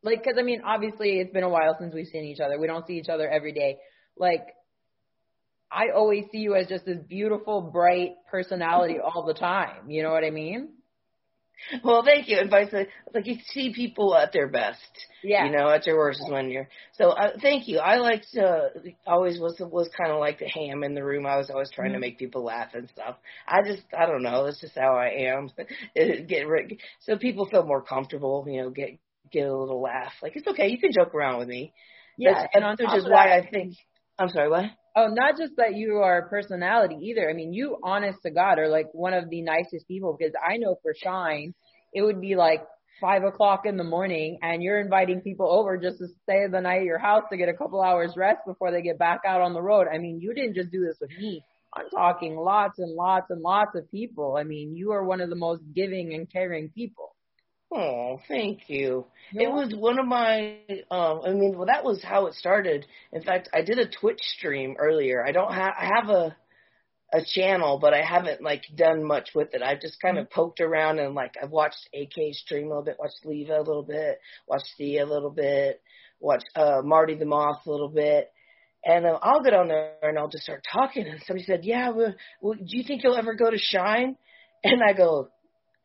like, 0.03 0.23
because 0.23 0.37
I 0.39 0.43
mean, 0.43 0.61
obviously 0.65 1.19
it's 1.19 1.31
been 1.33 1.43
a 1.43 1.49
while 1.49 1.75
since 1.79 1.93
we've 1.93 2.07
seen 2.07 2.25
each 2.25 2.39
other. 2.39 2.59
We 2.59 2.67
don't 2.67 2.85
see 2.85 2.93
each 2.93 3.09
other 3.09 3.27
every 3.29 3.53
day. 3.53 3.77
Like, 4.17 4.47
I 5.71 5.89
always 5.95 6.25
see 6.31 6.39
you 6.39 6.55
as 6.55 6.67
just 6.67 6.85
this 6.85 6.99
beautiful, 7.07 7.61
bright 7.61 8.11
personality 8.29 8.97
all 9.03 9.25
the 9.25 9.33
time. 9.33 9.89
You 9.89 10.03
know 10.03 10.11
what 10.11 10.23
I 10.23 10.29
mean? 10.29 10.69
well, 11.83 12.03
thank 12.03 12.27
you. 12.27 12.37
And 12.39 12.49
vice 12.49 12.69
versa, 12.71 12.89
like 13.13 13.25
you 13.25 13.35
see 13.51 13.73
people 13.73 14.15
at 14.15 14.33
their 14.33 14.47
best. 14.49 14.79
Yeah. 15.23 15.45
You 15.45 15.51
know, 15.55 15.69
at 15.69 15.85
their 15.85 15.95
worst 15.95 16.19
is 16.19 16.29
when 16.31 16.49
you're. 16.49 16.67
So 16.97 17.09
uh, 17.09 17.31
thank 17.41 17.67
you. 17.67 17.79
I 17.79 17.97
liked 17.97 18.27
uh, 18.37 18.69
always 19.07 19.39
was 19.39 19.55
was 19.59 19.89
kind 19.97 20.11
of 20.11 20.19
like 20.19 20.39
the 20.39 20.47
ham 20.49 20.83
in 20.83 20.93
the 20.93 21.03
room. 21.03 21.25
I 21.25 21.37
was 21.37 21.49
always 21.49 21.71
trying 21.71 21.91
Mhm. 21.91 21.93
to 21.93 21.99
make 21.99 22.19
people 22.19 22.43
laugh 22.43 22.73
and 22.73 22.89
stuff. 22.89 23.15
I 23.47 23.61
just 23.63 23.83
I 23.97 24.05
don't 24.05 24.23
know. 24.23 24.43
That's 24.45 24.59
just 24.59 24.77
how 24.77 24.95
I 24.95 25.07
am. 25.31 25.49
Get 26.27 26.47
rid- 26.47 26.81
so 26.99 27.17
people 27.17 27.45
feel 27.45 27.63
more 27.65 27.81
comfortable. 27.81 28.45
You 28.47 28.63
know, 28.63 28.69
get 28.69 28.97
get 29.31 29.47
a 29.47 29.55
little 29.57 29.81
laugh. 29.81 30.13
Like 30.21 30.35
it's 30.35 30.47
okay. 30.47 30.67
You 30.67 30.77
can 30.79 30.91
joke 30.91 31.15
around 31.15 31.39
with 31.39 31.47
me. 31.47 31.73
yeah. 32.17 32.33
That's, 32.33 32.55
And 32.55 32.77
top 32.79 32.97
is 32.97 33.05
why 33.05 33.27
that, 33.27 33.39
I 33.45 33.49
think. 33.49 33.75
I'm 34.19 34.29
sorry. 34.29 34.49
What? 34.49 34.65
Oh, 34.95 35.07
not 35.07 35.37
just 35.37 35.53
that 35.57 35.75
you 35.75 35.97
are 35.97 36.19
a 36.19 36.29
personality 36.29 36.97
either. 37.01 37.27
I 37.29 37.33
mean, 37.33 37.51
you, 37.51 37.77
honest 37.83 38.19
to 38.23 38.31
God, 38.31 38.59
are 38.59 38.69
like 38.69 38.93
one 38.93 39.13
of 39.13 39.29
the 39.29 39.41
nicest 39.41 39.87
people 39.87 40.15
because 40.17 40.33
I 40.35 40.57
know 40.57 40.77
for 40.83 40.93
Shine, 40.95 41.55
it 41.93 42.03
would 42.03 42.21
be 42.21 42.35
like 42.35 42.63
five 43.01 43.23
o'clock 43.23 43.61
in 43.65 43.75
the 43.75 43.83
morning 43.83 44.37
and 44.43 44.61
you're 44.61 44.79
inviting 44.79 45.21
people 45.21 45.51
over 45.51 45.77
just 45.77 45.97
to 45.97 46.07
stay 46.23 46.45
the 46.49 46.61
night 46.61 46.81
at 46.81 46.83
your 46.83 46.99
house 46.99 47.23
to 47.31 47.37
get 47.37 47.49
a 47.49 47.53
couple 47.53 47.81
hours 47.81 48.13
rest 48.15 48.39
before 48.45 48.71
they 48.71 48.83
get 48.83 48.99
back 48.99 49.21
out 49.27 49.41
on 49.41 49.53
the 49.53 49.61
road. 49.61 49.87
I 49.91 49.97
mean, 49.97 50.21
you 50.21 50.33
didn't 50.33 50.55
just 50.55 50.71
do 50.71 50.85
this 50.85 50.97
with 51.01 51.09
me. 51.09 51.43
I'm 51.75 51.89
talking 51.89 52.35
lots 52.35 52.77
and 52.77 52.93
lots 52.93 53.31
and 53.31 53.41
lots 53.41 53.75
of 53.75 53.89
people. 53.89 54.37
I 54.37 54.43
mean, 54.43 54.75
you 54.75 54.91
are 54.91 55.03
one 55.03 55.21
of 55.21 55.29
the 55.29 55.35
most 55.35 55.63
giving 55.73 56.13
and 56.13 56.31
caring 56.31 56.69
people. 56.69 57.12
Oh, 57.75 58.19
thank 58.27 58.69
you. 58.69 59.05
You're 59.31 59.49
it 59.49 59.53
was 59.53 59.73
one 59.75 59.97
of 59.99 60.05
my 60.05 60.57
um 60.91 61.21
I 61.25 61.29
mean, 61.31 61.53
well 61.55 61.65
that 61.65 61.83
was 61.83 62.03
how 62.03 62.27
it 62.27 62.35
started. 62.35 62.85
In 63.11 63.23
fact, 63.23 63.49
I 63.53 63.61
did 63.63 63.79
a 63.79 63.89
Twitch 63.89 64.19
stream 64.21 64.75
earlier. 64.77 65.25
I 65.25 65.31
don't 65.31 65.53
have 65.53 65.73
I 65.79 65.85
have 65.95 66.09
a 66.09 66.35
a 67.13 67.21
channel, 67.25 67.79
but 67.79 67.93
I 67.93 68.01
haven't 68.01 68.41
like 68.41 68.63
done 68.75 69.03
much 69.03 69.29
with 69.35 69.53
it. 69.53 69.61
I've 69.61 69.81
just 69.81 70.01
kind 70.01 70.17
of 70.17 70.29
poked 70.29 70.61
around 70.61 70.99
and 70.99 71.15
like 71.15 71.35
I've 71.41 71.51
watched 71.51 71.89
AK 71.93 72.33
stream 72.33 72.65
a 72.65 72.69
little 72.69 72.83
bit, 72.83 72.97
watched 72.99 73.25
Leva 73.25 73.57
a 73.57 73.65
little 73.65 73.83
bit, 73.83 74.19
watched 74.47 74.69
Thea 74.77 75.03
a 75.03 75.07
little 75.07 75.31
bit, 75.31 75.81
watched 76.19 76.49
uh 76.55 76.81
Marty 76.83 77.15
the 77.15 77.25
Moth 77.25 77.65
a 77.65 77.71
little 77.71 77.89
bit. 77.89 78.31
And 78.85 79.05
uh, 79.05 79.17
I'll 79.21 79.41
get 79.41 79.53
on 79.53 79.69
there 79.69 79.93
and 80.03 80.19
I'll 80.19 80.27
just 80.27 80.43
start 80.43 80.63
talking. 80.71 81.07
And 81.07 81.21
somebody 81.25 81.45
said, 81.45 81.61
"Yeah, 81.63 81.89
well, 81.89 82.13
well, 82.41 82.55
do 82.55 82.77
you 82.77 82.83
think 82.83 83.03
you'll 83.03 83.17
ever 83.17 83.33
go 83.33 83.49
to 83.49 83.57
Shine?" 83.57 84.17
And 84.65 84.81
I 84.81 84.93
go, 84.93 85.29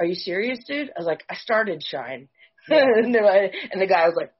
"Are 0.00 0.06
you 0.06 0.14
serious, 0.14 0.60
dude?" 0.66 0.90
I 0.96 1.00
was 1.00 1.06
like, 1.06 1.24
"I 1.28 1.34
started 1.36 1.82
Shine." 1.82 2.28
and, 2.68 3.14
they're 3.14 3.24
like, 3.24 3.54
and 3.72 3.80
the 3.80 3.86
guy 3.86 4.06
was 4.06 4.14
like, 4.16 4.32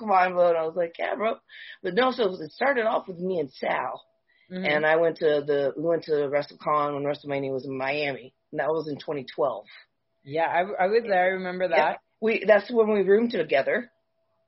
mind 0.00 0.34
blown. 0.34 0.56
I 0.56 0.64
was 0.64 0.76
like, 0.76 0.94
yeah, 0.98 1.14
bro. 1.14 1.34
But 1.82 1.94
no, 1.94 2.10
so 2.10 2.32
it 2.40 2.50
started 2.52 2.86
off 2.86 3.08
with 3.08 3.18
me 3.18 3.40
and 3.40 3.52
Sal. 3.52 4.02
Mhm. 4.50 4.66
And 4.76 4.86
I 4.86 4.96
went 4.96 5.16
to 5.18 5.42
the, 5.46 5.72
we 5.76 5.82
went 5.82 6.04
to 6.04 6.12
WrestleCon 6.12 6.94
when 6.94 7.04
WrestleMania 7.04 7.52
was 7.52 7.66
in 7.66 7.76
Miami. 7.76 8.34
And 8.50 8.60
that 8.60 8.68
was 8.68 8.88
in 8.88 8.96
2012. 8.96 9.64
yeah, 10.24 10.46
I, 10.46 10.84
I 10.84 10.86
was 10.88 11.02
there. 11.06 11.24
I 11.24 11.28
remember 11.28 11.68
that. 11.68 11.76
Yeah. 11.76 11.94
We, 12.20 12.44
that's 12.46 12.70
when 12.70 12.92
we 12.92 13.02
roomed 13.02 13.30
together. 13.30 13.90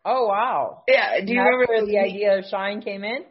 Oh 0.04 0.26
wow. 0.26 0.82
Yeah. 0.86 1.20
Do 1.24 1.32
you 1.32 1.40
That's 1.40 1.48
remember 1.50 1.66
where 1.68 1.86
the 1.86 1.98
idea 1.98 2.38
of 2.38 2.44
Shine 2.44 2.82
came 2.82 3.04
in? 3.04 3.24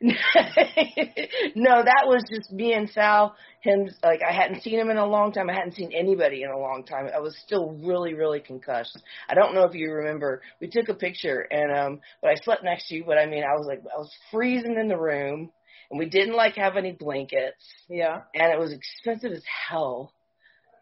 no, 0.00 1.82
that 1.82 2.04
was 2.06 2.24
just 2.30 2.52
me 2.52 2.72
and 2.72 2.88
Sal. 2.90 3.34
Him, 3.62 3.88
like 4.02 4.20
I 4.22 4.32
hadn't 4.32 4.62
seen 4.62 4.78
him 4.78 4.90
in 4.90 4.96
a 4.96 5.06
long 5.06 5.32
time. 5.32 5.50
I 5.50 5.54
hadn't 5.54 5.74
seen 5.74 5.90
anybody 5.92 6.44
in 6.44 6.50
a 6.50 6.58
long 6.58 6.84
time. 6.88 7.08
I 7.12 7.18
was 7.18 7.36
still 7.44 7.72
really, 7.84 8.14
really 8.14 8.40
concussed. 8.40 8.96
I 9.28 9.34
don't 9.34 9.54
know 9.54 9.64
if 9.64 9.74
you 9.74 9.90
remember. 9.90 10.40
We 10.60 10.68
took 10.68 10.88
a 10.88 10.94
picture, 10.94 11.40
and 11.50 11.76
um, 11.76 12.00
but 12.22 12.30
I 12.30 12.34
slept 12.44 12.62
next 12.62 12.88
to 12.88 12.94
you. 12.94 13.04
But 13.04 13.18
I 13.18 13.26
mean, 13.26 13.42
I 13.42 13.56
was 13.56 13.66
like, 13.66 13.80
I 13.80 13.98
was 13.98 14.12
freezing 14.30 14.76
in 14.78 14.86
the 14.88 14.96
room, 14.96 15.50
and 15.90 15.98
we 15.98 16.06
didn't 16.08 16.36
like 16.36 16.54
have 16.54 16.76
any 16.76 16.92
blankets, 16.92 17.64
Yeah. 17.88 18.20
and 18.34 18.52
it 18.52 18.58
was 18.58 18.72
expensive 18.72 19.32
as 19.32 19.42
hell. 19.68 20.12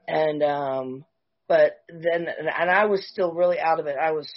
And 0.08 0.42
um, 0.42 1.04
but 1.48 1.78
then, 1.88 2.26
and 2.28 2.70
I 2.70 2.84
was 2.84 3.08
still 3.08 3.32
really 3.32 3.58
out 3.58 3.80
of 3.80 3.86
it. 3.86 3.96
I 4.00 4.10
was 4.12 4.28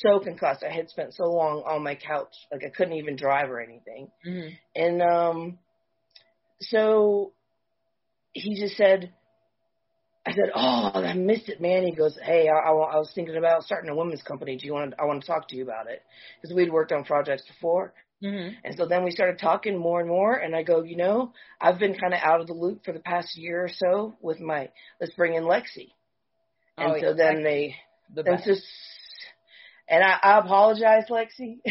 so 0.00 0.18
concussed. 0.20 0.62
I 0.62 0.72
had 0.72 0.88
spent 0.88 1.14
so 1.14 1.24
long 1.24 1.62
on 1.66 1.82
my 1.82 1.94
couch, 1.94 2.34
like 2.50 2.62
I 2.64 2.70
couldn't 2.70 2.94
even 2.94 3.16
drive 3.16 3.50
or 3.50 3.60
anything. 3.60 4.10
hmm 4.24 4.48
And 4.74 5.02
um, 5.02 5.58
so 6.60 7.32
he 8.32 8.58
just 8.60 8.76
said, 8.76 9.12
I 10.24 10.32
said, 10.32 10.50
oh, 10.54 10.90
I 10.94 11.14
missed 11.14 11.48
it, 11.48 11.60
man. 11.60 11.82
He 11.84 11.92
goes, 11.94 12.16
hey, 12.22 12.48
I, 12.48 12.52
I, 12.56 12.70
I 12.70 12.96
was 12.96 13.10
thinking 13.14 13.36
about 13.36 13.64
starting 13.64 13.90
a 13.90 13.94
women's 13.96 14.22
company. 14.22 14.56
Do 14.56 14.66
you 14.66 14.72
want? 14.72 14.92
To, 14.92 15.00
I 15.00 15.04
want 15.04 15.20
to 15.20 15.26
talk 15.26 15.48
to 15.48 15.56
you 15.56 15.64
about 15.64 15.90
it 15.90 16.00
because 16.40 16.54
we'd 16.54 16.72
worked 16.72 16.92
on 16.92 17.04
projects 17.04 17.42
before. 17.48 17.92
hmm 18.22 18.50
And 18.62 18.76
so 18.76 18.86
then 18.86 19.02
we 19.04 19.10
started 19.10 19.40
talking 19.40 19.76
more 19.76 19.98
and 20.00 20.08
more. 20.08 20.34
And 20.36 20.54
I 20.54 20.62
go, 20.62 20.82
you 20.82 20.96
know, 20.96 21.32
I've 21.60 21.80
been 21.80 21.98
kind 21.98 22.14
of 22.14 22.20
out 22.22 22.40
of 22.40 22.46
the 22.46 22.52
loop 22.52 22.84
for 22.84 22.92
the 22.92 23.00
past 23.00 23.36
year 23.36 23.64
or 23.64 23.70
so 23.74 24.14
with 24.20 24.38
my 24.38 24.70
let's 25.00 25.12
bring 25.14 25.34
in 25.34 25.42
Lexi. 25.42 25.90
And 26.78 26.92
Oh, 26.92 27.00
so 27.00 27.06
yeah. 27.08 27.12
then 27.16 27.42
they 27.42 27.74
The 28.14 28.22
and 28.24 28.36
best. 28.36 28.46
And 29.88 30.02
I, 30.02 30.18
I 30.22 30.38
apologize, 30.38 31.04
Lexi, 31.10 31.58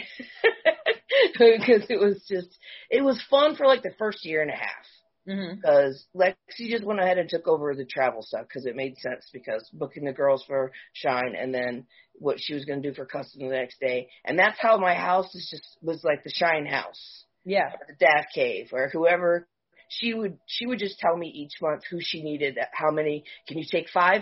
because 1.34 1.86
it 1.89 2.00
was 2.00 2.24
just 2.30 2.50
it 2.89 3.03
was 3.03 3.24
fun 3.30 3.56
for 3.56 3.65
like 3.65 3.84
the 3.84 3.94
first 3.98 4.25
year 4.25 4.41
and 4.41 4.51
a 4.51 4.56
half. 4.56 4.86
Mm-hmm. 5.27 5.56
Because 5.56 6.03
Lexi 6.15 6.70
just 6.70 6.84
went 6.84 7.00
ahead 7.00 7.20
and 7.20 7.30
took 7.30 7.48
over 7.48 7.75
the 7.75 7.86
travel 7.86 8.24
stuff 8.24 8.48
because 8.48 8.65
it 8.65 8.75
made 8.75 8.98
sense 8.98 9.30
because 9.32 9.70
booking 9.72 10.06
the 10.06 10.13
girls 10.13 10.44
for 10.48 10.72
Shine 10.94 11.36
and 11.39 11.53
then 11.53 11.86
what 12.13 12.38
she 12.39 12.56
was 12.56 12.65
going 12.65 12.82
to 12.82 12.89
do 12.89 12.96
for 12.96 13.06
custom 13.06 13.48
the 13.48 13.56
next 13.56 13.80
day. 13.80 14.10
And 14.25 14.38
that's 14.38 14.58
how 14.60 14.77
my 14.77 14.96
house 14.96 15.34
is 15.36 15.48
just 15.51 15.77
was 15.82 16.03
like 16.03 16.24
the 16.24 16.34
Shine 16.34 16.65
house. 16.65 17.25
Yeah. 17.46 17.72
the 17.88 17.94
Daff 18.00 18.25
Cave 18.34 18.68
where 18.72 18.89
whoever. 18.89 19.48
She 19.94 20.13
would 20.13 20.38
she 20.46 20.65
would 20.65 20.80
just 20.80 21.00
tell 21.00 21.18
me 21.18 21.27
each 21.27 21.62
month 21.62 21.84
who 21.91 21.98
she 22.00 22.24
needed 22.24 22.58
how 22.72 22.91
many 22.91 23.25
can 23.46 23.58
you 23.58 23.65
take 23.70 23.89
five? 23.89 24.22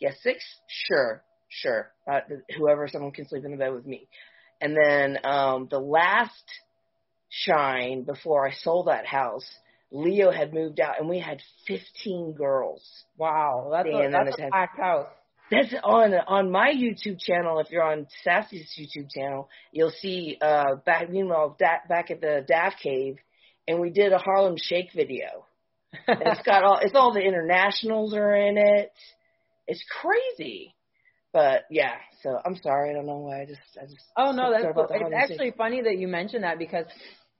Yes 0.00 0.16
six? 0.22 0.42
Sure 0.66 1.22
sure 1.50 1.92
uh, 2.10 2.20
whoever 2.56 2.88
someone 2.88 3.12
can 3.12 3.28
sleep 3.28 3.44
in 3.44 3.50
the 3.50 3.56
bed 3.58 3.74
with 3.74 3.84
me 3.86 4.08
and 4.60 4.74
then 4.76 5.18
um 5.24 5.68
the 5.70 5.78
last 5.78 6.44
shine 7.28 8.02
before 8.02 8.48
I 8.48 8.52
sold 8.52 8.86
that 8.88 9.06
house 9.06 9.48
Leo 9.92 10.30
had 10.30 10.54
moved 10.54 10.80
out 10.80 10.98
and 10.98 11.08
we 11.08 11.18
had 11.18 11.40
15 11.66 12.32
girls 12.32 13.04
Wow. 13.20 13.68
That's 13.70 13.86
a, 13.88 14.08
that's 14.10 14.38
a 14.38 14.50
packed 14.50 14.78
house. 14.80 15.08
that's 15.50 15.74
on 15.84 16.14
on 16.14 16.50
my 16.50 16.72
YouTube 16.72 17.20
channel. 17.20 17.58
If 17.58 17.70
you're 17.70 17.82
on 17.82 18.06
Sassy's 18.24 18.72
YouTube 18.78 19.10
channel, 19.10 19.48
you'll 19.72 19.90
see 20.00 20.38
uh 20.40 20.76
back 20.86 21.10
meanwhile 21.10 21.54
da- 21.58 21.86
back 21.86 22.10
at 22.10 22.22
the 22.22 22.42
Daff 22.48 22.74
Cave, 22.82 23.16
and 23.68 23.78
we 23.78 23.90
did 23.90 24.12
a 24.12 24.18
Harlem 24.18 24.56
Shake 24.56 24.92
video. 24.94 25.44
It's 26.08 26.42
got 26.46 26.64
all 26.64 26.78
it's 26.80 26.94
all 26.94 27.12
the 27.12 27.20
internationals 27.20 28.14
are 28.14 28.34
in 28.34 28.56
it. 28.56 28.92
It's 29.66 29.84
crazy, 30.00 30.74
but 31.32 31.64
yeah. 31.70 31.94
So 32.22 32.38
I'm 32.44 32.56
sorry. 32.62 32.90
I 32.90 32.94
don't 32.94 33.06
know 33.06 33.18
why. 33.18 33.42
I 33.42 33.46
just 33.46 33.60
I 33.80 33.84
just 33.86 34.04
Oh 34.16 34.32
no, 34.32 34.50
that's 34.52 34.70
cool. 34.74 34.88
It's 34.92 35.10
actually 35.12 35.52
funny 35.56 35.82
that 35.82 35.98
you 35.98 36.08
mentioned 36.08 36.44
that 36.44 36.58
because 36.58 36.86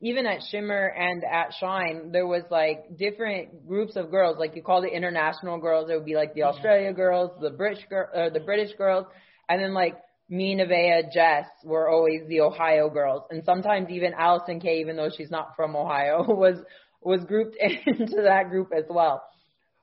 even 0.01 0.27
at 0.27 0.41
Shimmer 0.51 0.87
and 0.87 1.25
at 1.25 1.53
Shine, 1.59 2.11
there 2.13 2.27
was 2.27 2.43
like 2.51 2.97
different 2.97 3.67
groups 3.67 3.97
of 3.97 4.11
girls. 4.11 4.37
Like 4.39 4.57
you 4.57 4.63
call 4.63 4.81
the 4.83 4.89
international 4.89 5.59
girls, 5.59 5.91
it 5.91 5.95
would 5.95 6.05
be 6.07 6.15
like 6.15 6.35
the 6.35 6.43
Mm-hmm. 6.45 6.45
Australia 6.45 6.93
girls, 6.93 7.31
the 7.41 7.51
British 7.51 7.85
girl, 7.89 8.09
uh, 8.15 8.31
the 8.31 8.41
British 8.41 8.73
girls, 8.77 9.07
and 9.49 9.63
then 9.63 9.75
like 9.75 9.97
me, 10.29 10.57
Nevaeh, 10.57 11.13
Jess 11.13 11.47
were 11.65 11.89
always 11.89 12.23
the 12.29 12.41
Ohio 12.41 12.89
girls, 12.89 13.23
and 13.31 13.43
sometimes 13.45 13.89
even 13.91 14.13
Allysin 14.13 14.63
Kay, 14.63 14.81
even 14.81 14.97
though 14.97 15.11
she's 15.15 15.31
not 15.31 15.57
from 15.57 15.77
Ohio, 15.77 16.25
was 16.29 16.57
was 17.03 17.25
grouped 17.25 17.57
into 17.87 18.23
that 18.23 18.49
group 18.51 18.71
as 18.77 18.85
well. 18.89 19.23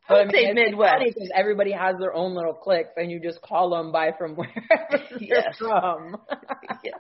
I 0.10 0.14
would 0.14 0.32
say 0.32 0.46
it's 0.46 0.56
Midwest. 0.56 1.04
because 1.06 1.32
everybody 1.36 1.72
has 1.72 1.96
their 2.00 2.14
own 2.14 2.34
little 2.34 2.54
cliques, 2.54 2.90
and 2.96 3.12
you 3.12 3.20
just 3.20 3.42
call 3.42 3.70
them 3.72 3.92
by 3.92 4.12
from 4.18 4.36
wherever 4.36 5.04
they're 5.20 5.54
from. 5.58 6.18
yes. 6.84 6.96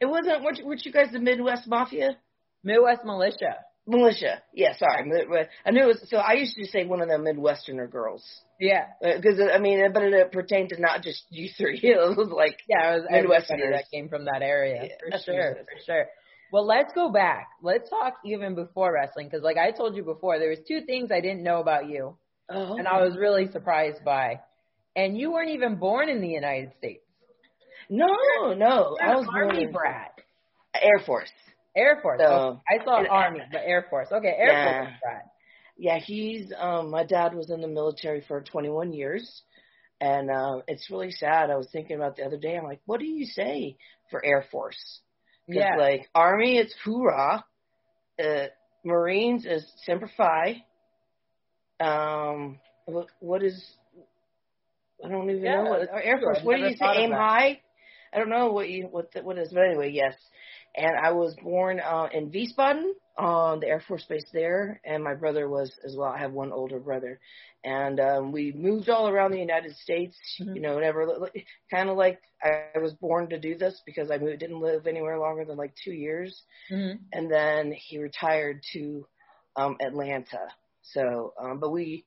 It 0.00 0.06
wasn't. 0.06 0.42
Weren't 0.42 0.58
you, 0.58 0.66
weren't 0.66 0.84
you 0.84 0.92
guys 0.92 1.08
the 1.12 1.20
Midwest 1.20 1.66
Mafia? 1.68 2.16
Midwest 2.64 3.04
Militia. 3.04 3.56
Militia. 3.88 4.42
Yeah, 4.52 4.76
sorry. 4.76 5.04
Mid- 5.08 5.28
I 5.64 5.70
knew 5.70 5.84
it 5.84 5.86
was. 5.86 6.06
So 6.10 6.16
I 6.16 6.32
used 6.32 6.56
to 6.56 6.66
say 6.66 6.84
one 6.84 7.00
of 7.00 7.08
the 7.08 7.14
Midwesterner 7.14 7.88
girls. 7.88 8.24
Yeah. 8.58 8.86
Uh, 9.04 9.16
because 9.20 9.38
I 9.40 9.58
mean, 9.58 9.80
but 9.92 10.02
it 10.02 10.32
pertained 10.32 10.70
to 10.70 10.80
not 10.80 11.02
just 11.02 11.22
you 11.30 11.48
three. 11.56 11.78
It 11.82 11.96
was 11.96 12.28
like 12.34 12.58
Yeah, 12.68 12.96
it 12.96 13.28
was 13.28 13.44
Midwesterners. 13.48 13.70
that 13.76 13.84
came 13.92 14.08
from 14.08 14.24
that 14.24 14.42
area. 14.42 14.82
Yeah, 14.88 15.18
for 15.18 15.22
sure, 15.24 15.50
it 15.52 15.58
for 15.58 15.84
sure. 15.86 16.06
Well, 16.52 16.66
let's 16.66 16.92
go 16.92 17.10
back. 17.10 17.48
Let's 17.62 17.88
talk 17.90 18.14
even 18.24 18.54
before 18.54 18.92
wrestling, 18.92 19.26
because 19.28 19.42
like 19.42 19.56
I 19.56 19.70
told 19.72 19.96
you 19.96 20.02
before, 20.04 20.38
there 20.38 20.50
was 20.50 20.60
two 20.66 20.82
things 20.86 21.10
I 21.12 21.20
didn't 21.20 21.42
know 21.42 21.60
about 21.60 21.88
you, 21.88 22.16
oh, 22.50 22.76
and 22.76 22.86
I 22.86 23.02
was 23.02 23.16
really 23.16 23.50
surprised 23.50 24.04
by. 24.04 24.40
And 24.94 25.18
you 25.18 25.32
weren't 25.32 25.50
even 25.50 25.76
born 25.76 26.08
in 26.08 26.20
the 26.22 26.28
United 26.28 26.72
States. 26.78 27.02
no, 27.90 28.06
no. 28.54 28.96
I 29.02 29.14
was 29.14 29.26
born 29.26 29.50
Army 29.50 29.66
brat. 29.66 30.12
Air 30.74 31.00
Force. 31.04 31.30
Air 31.76 31.98
Force. 32.02 32.20
So- 32.20 32.26
okay. 32.26 32.60
I 32.80 32.84
saw 32.84 32.98
and- 32.98 33.08
Army, 33.08 33.40
but 33.52 33.60
Air 33.64 33.86
Force. 33.90 34.08
Okay, 34.10 34.34
Air 34.38 34.48
Yeah. 34.52 34.84
Force 34.84 34.94
brat. 35.02 35.22
Yeah, 35.78 35.98
he's. 35.98 36.52
Um, 36.56 36.90
my 36.90 37.04
dad 37.04 37.34
was 37.34 37.50
in 37.50 37.60
the 37.60 37.68
military 37.68 38.22
for 38.22 38.40
21 38.40 38.92
years, 38.94 39.42
and 40.00 40.30
um, 40.30 40.62
it's 40.66 40.90
really 40.90 41.10
sad. 41.10 41.50
I 41.50 41.56
was 41.56 41.68
thinking 41.70 41.96
about 41.96 42.16
the 42.16 42.24
other 42.24 42.38
day. 42.38 42.56
I'm 42.56 42.64
like, 42.64 42.80
what 42.86 42.98
do 42.98 43.06
you 43.06 43.26
say 43.26 43.76
for 44.10 44.24
Air 44.24 44.46
Force? 44.50 45.00
Yeah. 45.48 45.76
like 45.76 46.08
Army, 46.14 46.58
it's 46.58 46.74
hoorah. 46.84 47.44
Uh, 48.22 48.46
Marines 48.84 49.44
is 49.44 49.70
semper 49.84 50.10
fi. 50.16 50.64
Um, 51.80 52.58
what, 52.86 53.08
what 53.20 53.42
is? 53.42 53.62
I 55.04 55.08
don't 55.08 55.28
even 55.30 55.42
Yeah, 55.42 55.62
know 55.62 55.70
what 55.70 55.88
Air. 56.02 56.18
Force. 56.18 56.38
I've 56.38 56.44
What 56.44 56.56
do 56.56 56.62
you 56.64 56.76
say? 56.76 56.86
Aim 56.96 57.10
that. 57.10 57.18
high. 57.18 57.60
I 58.12 58.18
don't 58.18 58.30
know 58.30 58.52
what 58.52 58.68
you 58.68 58.86
what 58.90 59.12
the, 59.12 59.22
what 59.22 59.38
is, 59.38 59.52
but 59.52 59.64
anyway, 59.64 59.90
yes. 59.92 60.14
And 60.74 60.96
I 60.96 61.12
was 61.12 61.34
born 61.42 61.80
uh, 61.80 62.08
in 62.12 62.30
Wiesbaden 62.30 62.92
on 63.18 63.60
the 63.60 63.66
Air 63.68 63.80
Force 63.80 64.04
Base 64.04 64.24
there, 64.32 64.80
and 64.84 65.02
my 65.02 65.14
brother 65.14 65.48
was 65.48 65.72
as 65.84 65.96
well. 65.96 66.08
I 66.10 66.18
have 66.18 66.32
one 66.32 66.52
older 66.52 66.78
brother, 66.78 67.18
and 67.64 68.00
um, 68.00 68.32
we 68.32 68.52
moved 68.52 68.88
all 68.88 69.08
around 69.08 69.32
the 69.32 69.38
United 69.40 69.74
States. 69.76 70.16
Mhm. 70.40 70.54
You 70.56 70.62
know, 70.62 70.78
never 70.78 71.28
kind 71.70 71.88
of 71.90 71.96
like 71.96 72.20
I 72.42 72.52
was 72.56 72.70
born 72.70 73.06
to 73.30 73.38
do 73.38 73.56
this 73.56 73.82
because 73.86 74.10
I 74.10 74.18
moved, 74.18 74.18
didn't 74.40 74.60
live 74.60 74.86
anywhere 74.86 75.18
longer 75.18 75.28
than 75.44 75.56
like 75.56 75.74
two 75.84 75.92
years, 75.92 76.42
hmm 76.68 76.92
and 77.12 77.30
then 77.30 77.72
he 77.72 77.98
retired 77.98 78.60
to 78.72 79.06
um, 79.56 79.76
Atlanta. 79.80 80.48
So, 80.82 81.32
um, 81.40 81.58
but 81.60 81.70
we, 81.70 82.04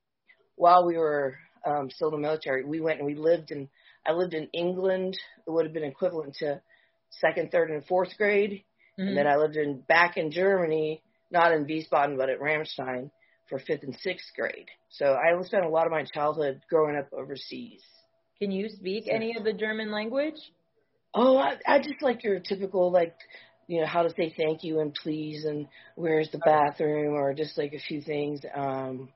while 0.55 0.85
we 0.85 0.97
were 0.97 1.37
um, 1.65 1.89
still 1.89 2.09
in 2.09 2.13
the 2.15 2.27
military, 2.27 2.63
we 2.65 2.79
went 2.81 2.99
and 2.99 3.05
we 3.07 3.15
lived 3.15 3.51
in. 3.51 3.67
I 4.05 4.13
lived 4.13 4.33
in 4.33 4.47
England. 4.53 5.17
It 5.47 5.51
would 5.51 5.65
have 5.65 5.73
been 5.73 5.83
equivalent 5.83 6.35
to 6.39 6.61
second, 7.09 7.51
third, 7.51 7.71
and 7.71 7.85
fourth 7.85 8.17
grade. 8.17 8.63
Hmm 8.99 9.07
And 9.07 9.17
then 9.17 9.27
I 9.27 9.37
lived 9.37 9.55
in 9.55 9.81
back 9.87 10.17
in 10.17 10.31
Germany, 10.31 11.01
not 11.31 11.53
in 11.53 11.65
Wiesbaden, 11.65 12.17
but 12.17 12.29
at 12.29 12.39
Ramstein 12.39 13.11
for 13.49 13.59
fifth 13.59 13.83
and 13.83 13.95
sixth 14.01 14.27
grade. 14.35 14.67
So 14.89 15.15
I 15.15 15.41
spent 15.43 15.65
a 15.65 15.69
lot 15.69 15.85
of 15.85 15.91
my 15.91 16.03
childhood 16.03 16.61
growing 16.69 16.97
up 16.97 17.07
overseas. 17.13 17.81
Can 18.39 18.51
you 18.51 18.69
speak 18.69 19.05
Sure. 19.05 19.15
any 19.15 19.35
of 19.37 19.43
the 19.43 19.53
German 19.53 19.91
language? 19.91 20.39
Oh, 21.13 21.37
I, 21.37 21.57
I 21.67 21.79
just 21.79 22.01
like 22.01 22.23
your 22.23 22.39
typical 22.39 22.91
like, 22.91 23.15
you 23.67 23.81
know, 23.81 23.87
how 23.87 24.03
to 24.03 24.09
say 24.11 24.33
thank 24.35 24.63
you 24.63 24.79
and 24.79 24.93
please 24.93 25.45
and 25.45 25.67
where's 25.95 26.29
the 26.31 26.39
bathroom 26.39 27.13
or 27.15 27.33
just 27.33 27.57
like 27.57 27.73
a 27.73 27.79
few 27.79 28.01
things. 28.01 28.41
Um, 28.55 29.09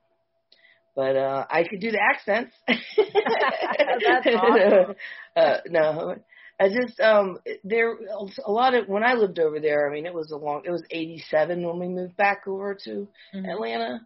but 0.95 1.15
uh 1.15 1.45
I 1.49 1.63
could 1.63 1.79
do 1.79 1.91
the 1.91 1.99
accents. 1.99 2.55
That's 4.05 4.27
awesome. 4.35 4.95
uh, 5.35 5.57
no, 5.69 6.15
I 6.60 6.69
just 6.69 7.00
um 7.00 7.39
there 7.63 7.98
a 8.45 8.51
lot 8.51 8.74
of 8.75 8.88
when 8.88 9.03
I 9.03 9.13
lived 9.13 9.39
over 9.39 9.60
there. 9.60 9.89
I 9.89 9.93
mean, 9.93 10.05
it 10.05 10.13
was 10.13 10.31
a 10.31 10.38
long. 10.38 10.63
It 10.65 10.72
was 10.72 10.83
'87 10.91 11.65
when 11.65 11.79
we 11.79 11.88
moved 11.88 12.15
back 12.17 12.48
over 12.48 12.75
to 12.86 13.07
Mhm. 13.33 13.50
Atlanta, 13.51 14.01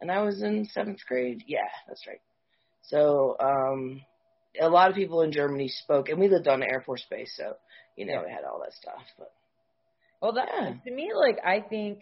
and 0.00 0.10
I 0.10 0.22
was 0.22 0.42
in 0.42 0.66
seventh 0.66 1.00
grade. 1.08 1.42
Yeah, 1.46 1.68
that's 1.88 2.06
right. 2.06 2.20
So 2.82 3.36
um, 3.40 4.02
a 4.60 4.68
lot 4.68 4.90
of 4.90 4.96
people 4.96 5.22
in 5.22 5.32
Germany 5.32 5.68
spoke, 5.68 6.08
and 6.08 6.20
we 6.20 6.28
lived 6.28 6.48
on 6.48 6.60
the 6.60 6.66
Air 6.70 6.82
Force 6.84 7.04
Base, 7.10 7.34
so 7.36 7.54
you 7.96 8.06
know, 8.06 8.20
it 8.22 8.30
had 8.30 8.44
all 8.44 8.60
that 8.60 8.74
stuff. 8.74 9.02
But 9.18 9.32
well, 10.20 10.32
that 10.34 10.48
Yeah. 10.48 10.74
to 10.84 10.90
me, 10.92 11.12
like 11.14 11.38
I 11.44 11.60
think 11.60 12.00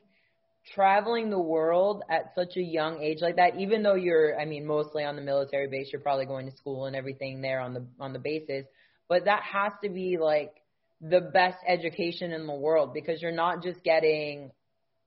traveling 0.75 1.31
the 1.31 1.41
world 1.41 2.03
at 2.11 2.35
such 2.35 2.57
a 2.57 2.63
young 2.63 3.03
age 3.03 3.19
like 3.21 3.37
that, 3.37 3.59
even 3.59 3.83
though 3.83 3.95
you're, 3.95 4.39
I 4.41 4.45
mean, 4.45 4.67
mostly 4.67 5.05
on 5.05 5.17
the 5.17 5.23
military 5.23 5.69
base, 5.69 5.91
you're 5.93 6.03
probably 6.03 6.27
going 6.27 6.47
to 6.51 6.57
school 6.57 6.87
and 6.87 6.97
everything 6.97 7.41
there 7.43 7.61
on 7.61 7.75
the 7.75 7.87
on 8.01 8.13
the 8.13 8.19
bases, 8.19 8.65
but 9.09 9.25
that 9.27 9.43
has 9.43 9.73
to 9.83 9.89
be 9.89 10.19
like 10.19 10.55
the 11.01 11.21
best 11.21 11.59
education 11.67 12.33
in 12.33 12.47
the 12.47 12.55
world 12.55 12.95
because 12.95 13.21
you're 13.21 13.33
not 13.33 13.63
just 13.63 13.83
getting 13.83 14.51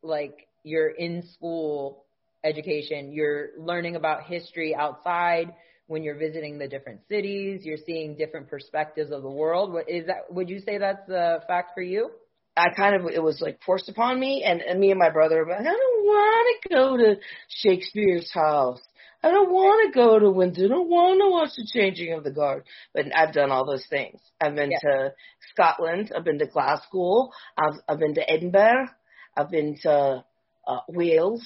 like 0.04 0.48
your 0.63 0.89
in 0.89 1.24
school 1.34 2.06
education, 2.44 3.12
you're 3.12 3.50
learning 3.58 3.96
about 3.96 4.24
history 4.24 4.75
outside 4.75 5.54
when 5.88 6.04
you're 6.04 6.18
visiting 6.18 6.60
the 6.60 6.68
different 6.68 7.00
cities, 7.08 7.62
you're 7.63 7.77
seeing 7.86 8.16
different 8.16 8.50
perspectives 8.50 9.12
of 9.12 9.24
the 9.24 9.30
world. 9.30 9.72
What 9.72 9.89
is 9.89 10.06
that 10.08 10.32
would 10.32 10.50
you 10.50 10.60
say 10.60 10.77
that's 10.77 11.06
the 11.08 11.42
fact 11.48 11.72
for 11.74 11.82
you? 11.82 12.12
I 12.56 12.70
kind 12.75 12.96
of 12.96 13.10
it 13.12 13.22
was 13.22 13.39
like 13.42 13.60
forced 13.66 13.88
upon 13.88 14.20
me, 14.20 14.44
and, 14.46 14.62
and 14.62 14.80
me 14.80 14.92
and 14.92 15.00
my 15.00 15.10
brother 15.10 15.46
were 15.46 15.51
like, 15.51 15.62
I 15.62 15.63
don't 15.63 16.04
want 16.04 16.63
to 16.63 16.70
go 16.70 16.98
to 16.98 17.16
Shakespeare's 17.50 18.30
house. 18.34 18.82
I 19.27 19.31
don't 19.31 19.51
want 19.51 19.93
to 19.93 20.00
go 20.00 20.19
to 20.19 20.31
Windsor. 20.31 20.65
I 20.65 20.67
don't 20.69 20.89
want 20.89 21.19
to 21.19 21.29
watch 21.29 21.50
the 21.57 21.67
changing 21.74 22.13
of 22.13 22.24
the 22.24 22.31
guard. 22.31 22.63
But 22.93 23.05
I've 23.15 23.34
done 23.34 23.51
all 23.51 23.65
those 23.65 23.86
things. 23.89 24.19
I've 24.39 24.55
been 24.55 24.72
Yeah. 24.72 24.79
to 24.79 25.13
Scotland. 25.51 26.12
I've 26.15 26.24
been 26.24 26.39
to 26.39 26.48
Glasgow. 26.48 27.29
I've 27.57 27.79
I've 27.89 28.00
been 28.00 28.15
to 28.15 28.29
Edinburgh. 28.29 28.88
I've 29.36 29.50
been 29.51 29.77
to 29.84 30.24
uh, 30.67 30.79
Wales. 30.88 31.46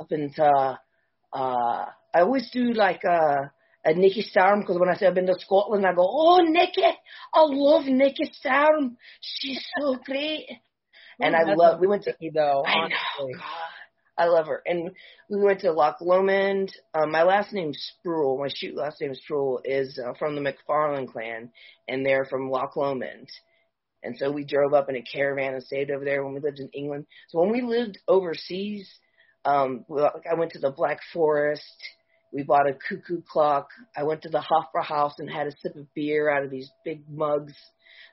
I've 0.00 0.08
been 0.08 0.32
to. 0.34 0.78
Uh, 1.32 1.86
I 2.14 2.20
always 2.20 2.50
do 2.50 2.72
like 2.74 3.04
a 3.04 3.50
a 3.84 3.94
Nikki 3.94 4.22
Storm 4.22 4.60
because 4.60 4.78
when 4.78 4.88
I 4.90 4.94
say 4.96 5.06
I've 5.06 5.14
been 5.14 5.26
to 5.26 5.38
Scotland, 5.38 5.86
I 5.86 5.92
go, 5.94 6.06
oh 6.06 6.40
Nikki, 6.42 6.82
I 6.84 7.40
love 7.40 7.86
Nikki 7.86 8.30
Storm. 8.32 8.96
She's 9.20 9.64
so 9.80 9.96
great. 10.04 10.46
And 11.20 11.34
I 11.34 11.54
love. 11.54 11.80
We 11.80 11.86
went 11.86 12.02
to 12.04 12.14
though. 12.34 12.64
I 12.66 12.88
know. 12.88 13.28
God. 13.38 13.71
I 14.18 14.26
love 14.26 14.46
her. 14.46 14.62
And 14.66 14.90
we 15.30 15.40
went 15.40 15.60
to 15.60 15.72
Loch 15.72 16.00
Lomond. 16.00 16.72
Um, 16.94 17.10
my 17.10 17.22
last 17.22 17.52
name 17.52 17.72
Spruill. 17.72 18.38
My 18.38 18.48
shoot 18.54 18.76
last 18.76 19.00
name 19.00 19.14
Spruill 19.14 19.60
is 19.64 19.98
uh, 19.98 20.12
from 20.18 20.34
the 20.34 20.40
McFarlane 20.42 21.10
clan, 21.10 21.50
and 21.88 22.04
they're 22.04 22.26
from 22.26 22.50
Loch 22.50 22.76
Lomond. 22.76 23.28
And 24.02 24.16
so 24.18 24.30
we 24.30 24.44
drove 24.44 24.74
up 24.74 24.88
in 24.88 24.96
a 24.96 25.02
caravan 25.02 25.54
and 25.54 25.62
stayed 25.62 25.90
over 25.90 26.04
there 26.04 26.24
when 26.24 26.34
we 26.34 26.40
lived 26.40 26.58
in 26.58 26.68
England. 26.74 27.06
So 27.28 27.40
when 27.40 27.52
we 27.52 27.62
lived 27.62 27.98
overseas, 28.08 28.88
um, 29.44 29.84
I 30.30 30.34
went 30.34 30.52
to 30.52 30.58
the 30.58 30.70
Black 30.70 30.98
Forest. 31.12 31.62
We 32.32 32.42
bought 32.42 32.68
a 32.68 32.74
cuckoo 32.74 33.22
clock. 33.22 33.68
I 33.96 34.02
went 34.04 34.22
to 34.22 34.28
the 34.28 34.42
Hofbräu 34.42 34.84
House 34.84 35.14
and 35.18 35.30
had 35.30 35.46
a 35.46 35.52
sip 35.62 35.76
of 35.76 35.92
beer 35.94 36.30
out 36.30 36.44
of 36.44 36.50
these 36.50 36.70
big 36.84 37.08
mugs. 37.08 37.54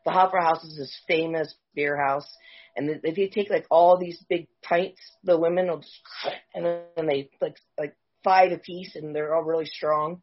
The 0.05 0.11
Hofbräu 0.11 0.41
House 0.41 0.63
is 0.63 0.77
this 0.77 1.01
famous 1.07 1.53
beer 1.75 1.97
house, 1.97 2.27
and 2.75 2.89
they, 2.89 3.13
you 3.15 3.29
take 3.29 3.49
like 3.49 3.65
all 3.69 3.97
these 3.97 4.23
big 4.29 4.47
pints. 4.63 5.01
The 5.23 5.37
women 5.37 5.67
will 5.67 5.79
just, 5.79 5.99
and 6.53 6.65
then 6.65 7.07
they 7.07 7.29
like 7.41 7.57
like 7.77 7.95
five 8.23 8.51
a 8.51 8.57
piece, 8.57 8.95
and 8.95 9.15
they're 9.15 9.35
all 9.35 9.43
really 9.43 9.65
strong. 9.65 10.21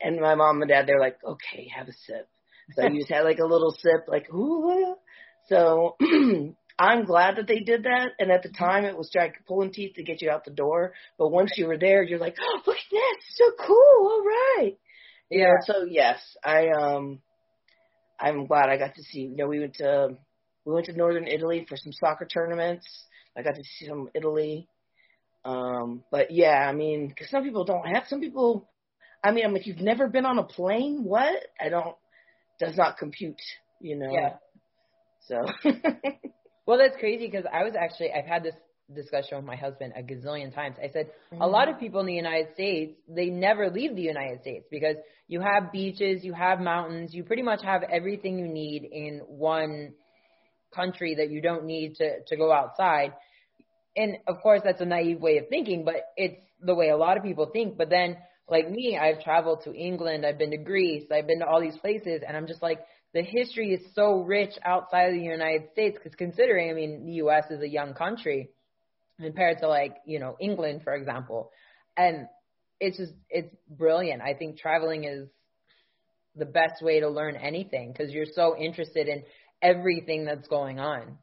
And 0.00 0.20
my 0.20 0.34
mom 0.34 0.62
and 0.62 0.70
dad, 0.70 0.86
they're 0.86 1.00
like, 1.00 1.18
okay, 1.24 1.68
have 1.76 1.88
a 1.88 1.92
sip. 1.92 2.28
So 2.74 2.86
you 2.86 3.00
just 3.00 3.10
had 3.10 3.24
like 3.24 3.38
a 3.38 3.46
little 3.46 3.76
sip, 3.78 4.06
like 4.08 4.32
ooh. 4.32 4.94
So 5.48 5.96
I'm 6.78 7.04
glad 7.04 7.36
that 7.36 7.46
they 7.46 7.60
did 7.60 7.82
that. 7.82 8.12
And 8.18 8.30
at 8.30 8.42
the 8.42 8.48
time, 8.48 8.84
it 8.84 8.96
was 8.96 9.10
like 9.14 9.44
pulling 9.46 9.72
teeth 9.72 9.96
to 9.96 10.02
get 10.02 10.22
you 10.22 10.30
out 10.30 10.44
the 10.44 10.50
door. 10.50 10.94
But 11.18 11.28
once 11.28 11.52
you 11.56 11.66
were 11.66 11.78
there, 11.78 12.02
you're 12.02 12.18
like, 12.18 12.36
oh, 12.40 12.60
look 12.66 12.76
at 12.76 12.82
this, 12.90 13.24
so 13.34 13.44
cool. 13.66 13.76
All 13.76 14.24
right. 14.24 14.78
You 15.30 15.44
know, 15.44 15.54
so 15.64 15.84
yes, 15.88 16.18
I 16.42 16.68
um, 16.68 17.20
I'm 18.20 18.46
glad 18.46 18.68
I 18.68 18.76
got 18.76 18.94
to 18.96 19.02
see. 19.02 19.20
You 19.20 19.36
know, 19.36 19.48
we 19.48 19.60
went 19.60 19.74
to 19.74 20.16
we 20.64 20.74
went 20.74 20.86
to 20.86 20.92
northern 20.92 21.26
Italy 21.26 21.64
for 21.68 21.76
some 21.76 21.92
soccer 21.92 22.26
tournaments. 22.26 22.86
I 23.36 23.42
got 23.42 23.54
to 23.54 23.62
see 23.62 23.86
some 23.86 24.08
Italy. 24.14 24.68
Um, 25.44 26.04
but 26.10 26.30
yeah, 26.30 26.66
I 26.68 26.72
mean, 26.72 27.08
because 27.08 27.30
some 27.30 27.44
people 27.44 27.64
don't 27.64 27.86
have. 27.86 28.04
Some 28.08 28.20
people, 28.20 28.68
I 29.24 29.30
mean, 29.30 29.44
I'm 29.46 29.54
like, 29.54 29.66
you've 29.66 29.80
never 29.80 30.08
been 30.08 30.26
on 30.26 30.38
a 30.38 30.44
plane? 30.44 31.04
What? 31.04 31.42
I 31.58 31.70
don't. 31.70 31.96
Does 32.58 32.76
not 32.76 32.98
compute. 32.98 33.40
You 33.80 33.96
know. 33.96 34.12
Yeah. 34.12 34.34
So. 35.26 35.70
Well, 36.70 36.78
that's 36.78 36.96
crazy 37.00 37.26
because 37.26 37.46
I 37.52 37.64
was 37.64 37.74
actually 37.74 38.12
I've 38.12 38.26
had 38.26 38.44
this 38.44 38.54
discussion 38.94 39.36
with 39.36 39.44
my 39.44 39.56
husband 39.56 39.92
a 39.96 40.02
gazillion 40.02 40.54
times. 40.54 40.76
I 40.82 40.90
said 40.92 41.10
a 41.32 41.36
mm. 41.36 41.50
lot 41.50 41.68
of 41.68 41.78
people 41.78 42.00
in 42.00 42.06
the 42.06 42.14
United 42.14 42.54
States 42.54 42.94
they 43.08 43.26
never 43.26 43.70
leave 43.70 43.94
the 43.94 44.02
United 44.02 44.40
States 44.40 44.66
because 44.70 44.96
you 45.28 45.40
have 45.40 45.72
beaches, 45.72 46.24
you 46.24 46.32
have 46.32 46.60
mountains, 46.60 47.14
you 47.14 47.24
pretty 47.24 47.42
much 47.42 47.62
have 47.62 47.82
everything 47.84 48.38
you 48.38 48.48
need 48.48 48.84
in 48.84 49.20
one 49.26 49.92
country 50.74 51.14
that 51.16 51.30
you 51.30 51.40
don't 51.40 51.64
need 51.64 51.96
to 51.96 52.22
to 52.26 52.36
go 52.36 52.52
outside. 52.52 53.12
And 53.96 54.18
of 54.26 54.40
course, 54.42 54.60
that's 54.64 54.80
a 54.80 54.86
naive 54.86 55.20
way 55.20 55.38
of 55.38 55.48
thinking, 55.48 55.84
but 55.84 55.96
it's 56.16 56.40
the 56.60 56.74
way 56.74 56.90
a 56.90 56.96
lot 56.96 57.16
of 57.16 57.22
people 57.22 57.46
think. 57.52 57.76
But 57.76 57.90
then, 57.90 58.16
like 58.48 58.70
me, 58.70 58.98
I've 59.00 59.22
traveled 59.22 59.62
to 59.64 59.74
England, 59.74 60.24
I've 60.24 60.38
been 60.38 60.52
to 60.52 60.56
Greece, 60.56 61.04
I've 61.12 61.26
been 61.26 61.40
to 61.40 61.46
all 61.46 61.60
these 61.60 61.76
places, 61.78 62.22
and 62.26 62.36
I'm 62.36 62.46
just 62.46 62.62
like, 62.62 62.80
the 63.12 63.22
history 63.22 63.72
is 63.72 63.80
so 63.94 64.22
rich 64.22 64.52
outside 64.64 65.08
of 65.08 65.14
the 65.14 65.22
United 65.22 65.70
States 65.72 65.98
because 65.98 66.14
considering, 66.14 66.70
I 66.70 66.74
mean, 66.74 67.06
the 67.06 67.12
U.S. 67.14 67.44
is 67.50 67.60
a 67.60 67.68
young 67.68 67.94
country 67.94 68.50
compared 69.20 69.58
to 69.58 69.68
like, 69.68 69.96
you 70.06 70.18
know, 70.18 70.36
England, 70.40 70.82
for 70.84 70.94
example. 70.94 71.50
And 71.96 72.26
it's 72.80 72.96
just, 72.96 73.12
it's 73.28 73.54
brilliant. 73.68 74.22
I 74.22 74.34
think 74.34 74.58
traveling 74.58 75.04
is 75.04 75.28
the 76.36 76.46
best 76.46 76.82
way 76.82 77.00
to 77.00 77.08
learn 77.08 77.36
anything 77.36 77.92
because 77.92 78.12
you're 78.12 78.26
so 78.34 78.56
interested 78.56 79.08
in 79.08 79.24
everything 79.62 80.24
that's 80.24 80.48
going 80.48 80.78
on. 80.78 81.18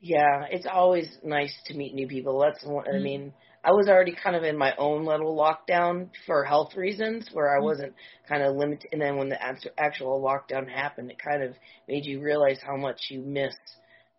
Yeah, 0.00 0.46
it's 0.50 0.66
always 0.70 1.08
nice 1.22 1.54
to 1.66 1.74
meet 1.74 1.94
new 1.94 2.08
people. 2.08 2.40
That's 2.40 2.64
one, 2.64 2.86
I 2.88 2.94
mm-hmm. 2.94 3.04
mean, 3.04 3.32
I 3.64 3.70
was 3.70 3.86
already 3.88 4.16
kind 4.20 4.34
of 4.34 4.42
in 4.42 4.58
my 4.58 4.74
own 4.76 5.04
little 5.04 5.36
lockdown 5.36 6.10
for 6.26 6.44
health 6.44 6.74
reasons 6.76 7.28
where 7.32 7.54
I 7.54 7.58
mm-hmm. 7.58 7.66
wasn't 7.66 7.94
kind 8.28 8.42
of 8.42 8.56
limited. 8.56 8.88
And 8.92 9.00
then 9.00 9.16
when 9.16 9.28
the 9.28 9.38
actual 9.78 10.20
lockdown 10.20 10.68
happened, 10.68 11.10
it 11.10 11.18
kind 11.24 11.42
of 11.44 11.54
made 11.88 12.04
you 12.04 12.20
realize 12.20 12.58
how 12.64 12.76
much 12.76 12.98
you 13.10 13.20
miss 13.20 13.54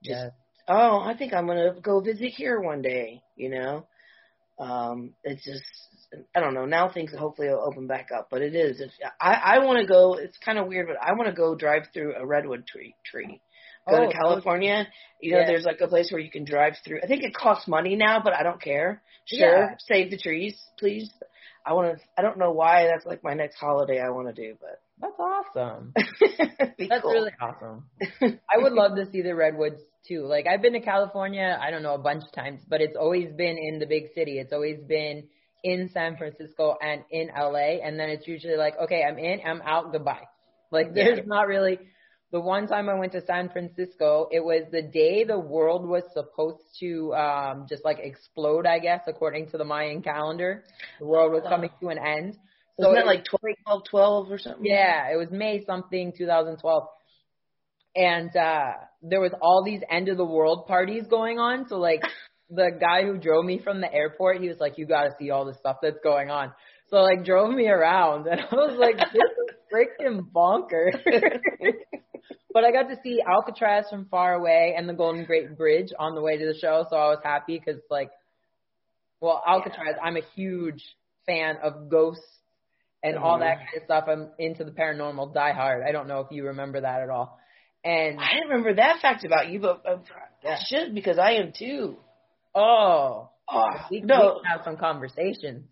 just, 0.04 0.20
Yes. 0.20 0.32
Oh, 0.68 1.00
I 1.00 1.16
think 1.18 1.34
I'm 1.34 1.46
going 1.46 1.74
to 1.74 1.80
go 1.82 2.00
visit 2.00 2.32
here 2.36 2.60
one 2.60 2.82
day, 2.82 3.22
you 3.36 3.50
know? 3.50 3.86
Um, 4.60 5.14
it's 5.24 5.44
just, 5.44 5.64
I 6.36 6.40
don't 6.40 6.54
know. 6.54 6.66
Now 6.66 6.92
things 6.92 7.12
hopefully 7.18 7.50
will 7.50 7.64
open 7.66 7.88
back 7.88 8.10
up, 8.16 8.28
but 8.30 8.42
it 8.42 8.56
is. 8.56 8.80
If 8.80 8.92
I, 9.20 9.34
I 9.34 9.66
want 9.66 9.80
to 9.80 9.86
go, 9.88 10.14
it's 10.16 10.38
kind 10.38 10.60
of 10.60 10.68
weird, 10.68 10.88
but 10.88 10.98
I 11.02 11.14
want 11.14 11.28
to 11.28 11.34
go 11.36 11.56
drive 11.56 11.84
through 11.94 12.16
a 12.16 12.26
redwood 12.26 12.68
tree, 12.68 12.96
tree. 13.04 13.42
Go 13.90 13.98
Oh, 13.98 14.08
to 14.08 14.14
California. 14.14 14.88
You 15.20 15.34
know, 15.34 15.40
yeah. 15.40 15.48
there's 15.48 15.66
like 15.66 15.82
a 15.82 15.88
place 15.88 16.10
where 16.12 16.22
you 16.22 16.32
can 16.32 16.46
drive 16.46 16.74
through. 16.86 17.00
I 17.04 17.08
think 17.08 17.24
it 17.24 17.34
costs 17.34 17.68
money 17.68 17.96
now, 17.96 18.22
but 18.24 18.34
I 18.34 18.44
don't 18.44 18.62
care. 18.62 19.02
Sure, 19.26 19.40
Yeah. 19.72 19.76
save 19.80 20.12
the 20.12 20.18
trees, 20.18 20.58
please. 20.80 21.10
I 21.66 21.74
want 21.74 21.98
to. 21.98 22.04
I 22.18 22.22
don't 22.22 22.38
know 22.38 22.52
why 22.52 22.86
that's 22.86 23.06
like 23.06 23.24
my 23.24 23.34
next 23.34 23.56
holiday 23.58 24.00
I 24.00 24.10
want 24.10 24.34
to 24.34 24.34
do, 24.34 24.56
but 24.62 24.82
That's 25.04 25.20
awesome. 25.20 25.94
That's 26.90 27.02
cool. 27.02 27.12
really 27.12 27.32
awesome. 27.42 27.86
I 28.22 28.58
would 28.58 28.74
love 28.74 28.96
to 28.96 29.06
see 29.12 29.22
the 29.22 29.36
redwoods 29.36 29.82
too. 30.08 30.26
Like 30.26 30.48
I've 30.48 30.62
been 30.62 30.74
to 30.74 30.80
California, 30.80 31.60
I 31.62 31.72
don't 31.72 31.84
know, 31.84 31.94
a 31.96 32.00
bunch 32.00 32.24
of 32.24 32.32
times, 32.34 32.62
but 32.70 32.80
it's 32.82 32.96
always 32.98 33.30
been 33.36 33.58
in 33.58 33.80
the 33.80 33.86
big 33.86 34.06
city. 34.16 34.40
It's 34.40 34.54
always 34.54 34.80
been 34.88 35.28
in 35.64 35.90
San 35.94 36.16
Francisco 36.18 36.76
and 36.82 37.04
in 37.12 37.28
LA, 37.38 37.80
and 37.86 38.00
then 38.00 38.10
it's 38.10 38.28
usually 38.28 38.56
like, 38.58 38.76
okay, 38.84 39.04
I'm 39.04 39.18
in, 39.18 39.40
I'm 39.46 39.62
out, 39.64 39.92
goodbye. 39.92 40.24
Like 40.72 40.94
there's 40.94 41.20
Yeah. 41.20 41.24
not 41.26 41.48
really. 41.48 41.80
The 42.32 42.40
one 42.42 42.68
time 42.68 42.90
I 42.90 42.96
went 42.96 43.12
to 43.12 43.24
San 43.26 43.50
Francisco, 43.50 44.28
it 44.32 44.44
was 44.44 44.64
the 44.72 44.82
day 44.82 45.24
the 45.24 45.38
world 45.40 45.88
was 45.88 46.04
supposed 46.14 46.64
to 46.80 47.14
um 47.14 47.66
just 47.70 47.86
like 47.86 48.00
explode, 48.02 48.66
I 48.66 48.80
guess, 48.80 49.02
according 49.08 49.52
to 49.52 49.58
the 49.58 49.66
Mayan 49.66 50.02
calendar. 50.02 50.64
The 51.00 51.06
world 51.06 51.34
was 51.34 51.44
coming 51.48 51.70
to 51.82 51.90
an 51.90 52.00
end. 52.00 52.38
So 52.80 52.90
Wasn't 52.90 53.06
it 53.06 53.08
like 53.08 53.26
12, 53.66 53.84
12 53.90 54.32
or 54.32 54.38
something? 54.40 54.66
yeah, 54.66 55.12
it 55.12 55.18
was 55.18 55.30
May 55.32 55.64
something 55.66 56.14
2012. 56.18 56.84
And 57.96 58.36
uh 58.36 58.72
there 59.04 59.22
was 59.22 59.32
all 59.42 59.64
these 59.64 59.82
end 59.90 60.10
of 60.10 60.18
the 60.18 60.26
world 60.26 60.66
parties 60.68 61.04
going 61.08 61.38
on. 61.40 61.68
So 61.68 61.78
like 61.78 62.02
the 62.50 62.72
guy 62.80 63.04
who 63.04 63.18
drove 63.18 63.46
me 63.46 63.60
from 63.64 63.82
the 63.82 63.94
airport, 63.94 64.42
he 64.42 64.48
was 64.50 64.58
like, 64.60 64.78
You 64.78 64.86
gotta 64.88 65.12
see 65.20 65.30
all 65.30 65.46
the 65.46 65.54
stuff 65.54 65.78
that's 65.82 66.00
going 66.04 66.30
on. 66.32 66.52
So 66.90 66.98
like 66.98 67.24
drove 67.24 67.54
me 67.54 67.68
around 67.68 68.28
and 68.28 68.42
I 68.52 68.56
was 68.56 68.78
like, 68.80 68.98
This 68.98 69.22
is 69.22 69.56
freaking 69.72 70.22
bonkers. 70.32 71.00
but 72.54 72.64
I 72.64 72.72
got 72.72 72.90
to 72.90 72.98
see 73.04 73.22
Alcatraz 73.22 73.86
from 73.90 74.06
far 74.06 74.34
away 74.34 74.76
and 74.78 74.88
the 74.88 74.94
Golden 74.94 75.26
Gate 75.26 75.56
Bridge 75.58 75.90
on 76.00 76.16
the 76.16 76.22
way 76.22 76.38
to 76.38 76.46
the 76.46 76.58
show, 76.60 76.86
so 76.90 76.96
I 76.96 77.10
was 77.10 77.20
happy 77.24 77.60
because 77.64 77.82
like 77.90 78.10
well, 79.22 79.42
Alcatraz, 79.48 79.96
I'm 80.04 80.18
a 80.18 80.22
huge 80.36 80.84
fan 81.26 81.56
of 81.64 81.90
ghosts 81.90 82.26
and 83.04 83.18
all 83.18 83.40
that 83.40 83.58
kind 83.58 83.70
of 83.78 83.84
stuff. 83.84 84.06
I'm 84.08 84.30
into 84.40 84.64
the 84.64 84.72
paranormal 84.72 85.34
die 85.34 85.52
hard. 85.54 85.84
I 85.88 85.92
don't 85.92 86.08
know 86.08 86.22
if 86.22 86.28
you 86.32 86.46
remember 86.48 86.82
that 86.82 87.02
at 87.02 87.10
all. 87.10 87.40
And 87.84 88.20
I 88.20 88.34
didn't 88.34 88.50
remember 88.50 88.76
that 88.76 89.02
fact 89.02 89.26
about 89.26 89.50
you, 89.50 89.60
but 89.60 89.84
uh, 89.86 89.98
Yeah. 90.44 90.58
I 90.58 90.64
should 90.68 90.96
because 90.96 91.20
I 91.20 91.34
am 91.34 91.52
too. 91.58 91.98
oh, 92.56 93.30
Oh 93.52 93.66
we, 93.92 94.00
we 94.00 94.06
no, 94.06 94.36
can 94.42 94.46
have 94.46 94.62
some 94.64 94.78
conversations. 94.78 95.66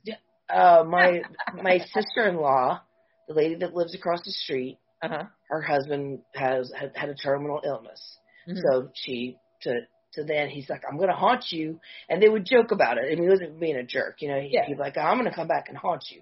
uh, 0.53 0.83
my 0.85 1.21
my 1.63 1.79
sister-in-law, 1.93 2.81
the 3.29 3.33
lady 3.33 3.55
that 3.55 3.73
lives 3.73 3.95
across 3.95 4.19
the 4.25 4.31
street, 4.31 4.77
Uh 5.01 5.07
huh. 5.07 5.23
her 5.49 5.61
husband 5.61 6.19
has 6.35 6.71
had, 6.77 6.91
had 6.95 7.09
a 7.09 7.15
terminal 7.15 7.61
illness. 7.65 8.01
Mhm. 8.47 8.57
So 8.61 8.89
she 8.93 9.37
to 9.61 9.71
to 10.15 10.23
then 10.25 10.49
he's 10.49 10.69
like, 10.69 10.81
I'm 10.89 10.97
gonna 10.99 11.15
haunt 11.15 11.45
you, 11.51 11.79
and 12.09 12.21
they 12.21 12.27
would 12.27 12.45
joke 12.45 12.71
about 12.71 12.97
it. 12.97 13.05
I 13.05 13.15
mean, 13.15 13.23
he 13.23 13.29
wasn't 13.29 13.57
being 13.61 13.77
a 13.77 13.83
jerk, 13.83 14.21
you 14.21 14.27
know. 14.27 14.41
He, 14.41 14.49
Yeah. 14.51 14.65
He'd 14.65 14.75
be 14.75 14.79
like, 14.81 14.97
I'm 14.97 15.17
gonna 15.17 15.33
come 15.33 15.47
back 15.47 15.69
and 15.69 15.77
haunt 15.77 16.03
you, 16.11 16.21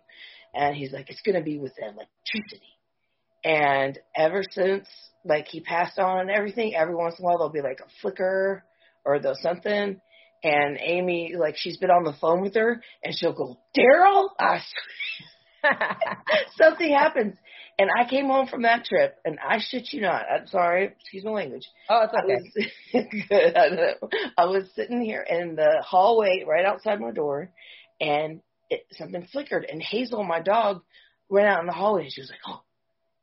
and 0.53 0.75
he's 0.75 0.91
like, 0.91 1.09
it's 1.09 1.21
gonna 1.21 1.43
be 1.43 1.57
with 1.57 1.73
electricity. 1.77 2.65
And 3.43 3.97
ever 4.15 4.43
since 4.51 4.87
like 5.25 5.47
he 5.47 5.61
passed 5.61 5.99
on 5.99 6.21
and 6.21 6.31
everything, 6.31 6.75
every 6.75 6.95
once 6.95 7.15
in 7.19 7.23
a 7.23 7.25
while 7.25 7.37
there'll 7.37 7.53
be 7.53 7.61
like 7.61 7.79
a 7.79 7.89
flicker 8.01 8.63
or 9.05 9.19
there'll 9.19 9.37
something. 9.41 9.99
And 10.43 10.77
Amy, 10.79 11.35
like 11.37 11.55
she's 11.57 11.77
been 11.77 11.89
on 11.89 12.05
the 12.05 12.13
phone 12.21 12.41
with 12.41 12.55
her, 12.55 12.81
and 13.03 13.13
she'll 13.13 13.33
go, 13.33 13.59
Daryl, 13.77 14.29
I 14.39 14.61
something 16.57 16.91
happens. 16.93 17.35
And 17.77 17.89
I 17.97 18.09
came 18.09 18.27
home 18.27 18.47
from 18.47 18.63
that 18.63 18.83
trip, 18.85 19.15
and 19.23 19.37
I 19.39 19.59
shit 19.59 19.93
you 19.93 20.01
not. 20.01 20.23
I'm 20.29 20.47
sorry, 20.47 20.93
excuse 20.99 21.23
my 21.23 21.31
language. 21.31 21.65
oh, 21.89 22.03
it's 22.03 22.13
I 22.13 22.23
okay. 22.23 22.67
was 22.93 23.25
good. 23.29 23.57
I 23.57 23.69
know. 23.69 24.09
I 24.37 24.45
was 24.45 24.69
sitting 24.75 25.01
here 25.01 25.21
in 25.21 25.55
the 25.55 25.81
hallway 25.85 26.43
right 26.47 26.65
outside 26.65 26.99
my 26.99 27.11
door, 27.11 27.51
and 28.01 28.41
it, 28.69 28.85
something 28.91 29.27
flickered. 29.31 29.65
And 29.69 29.81
Hazel, 29.81 30.23
my 30.23 30.39
dog, 30.39 30.81
ran 31.29 31.47
out 31.47 31.61
in 31.61 31.67
the 31.67 31.73
hallway, 31.73 32.03
and 32.03 32.13
she 32.13 32.21
was 32.21 32.29
like, 32.29 32.39
"Oh!" 32.47 32.61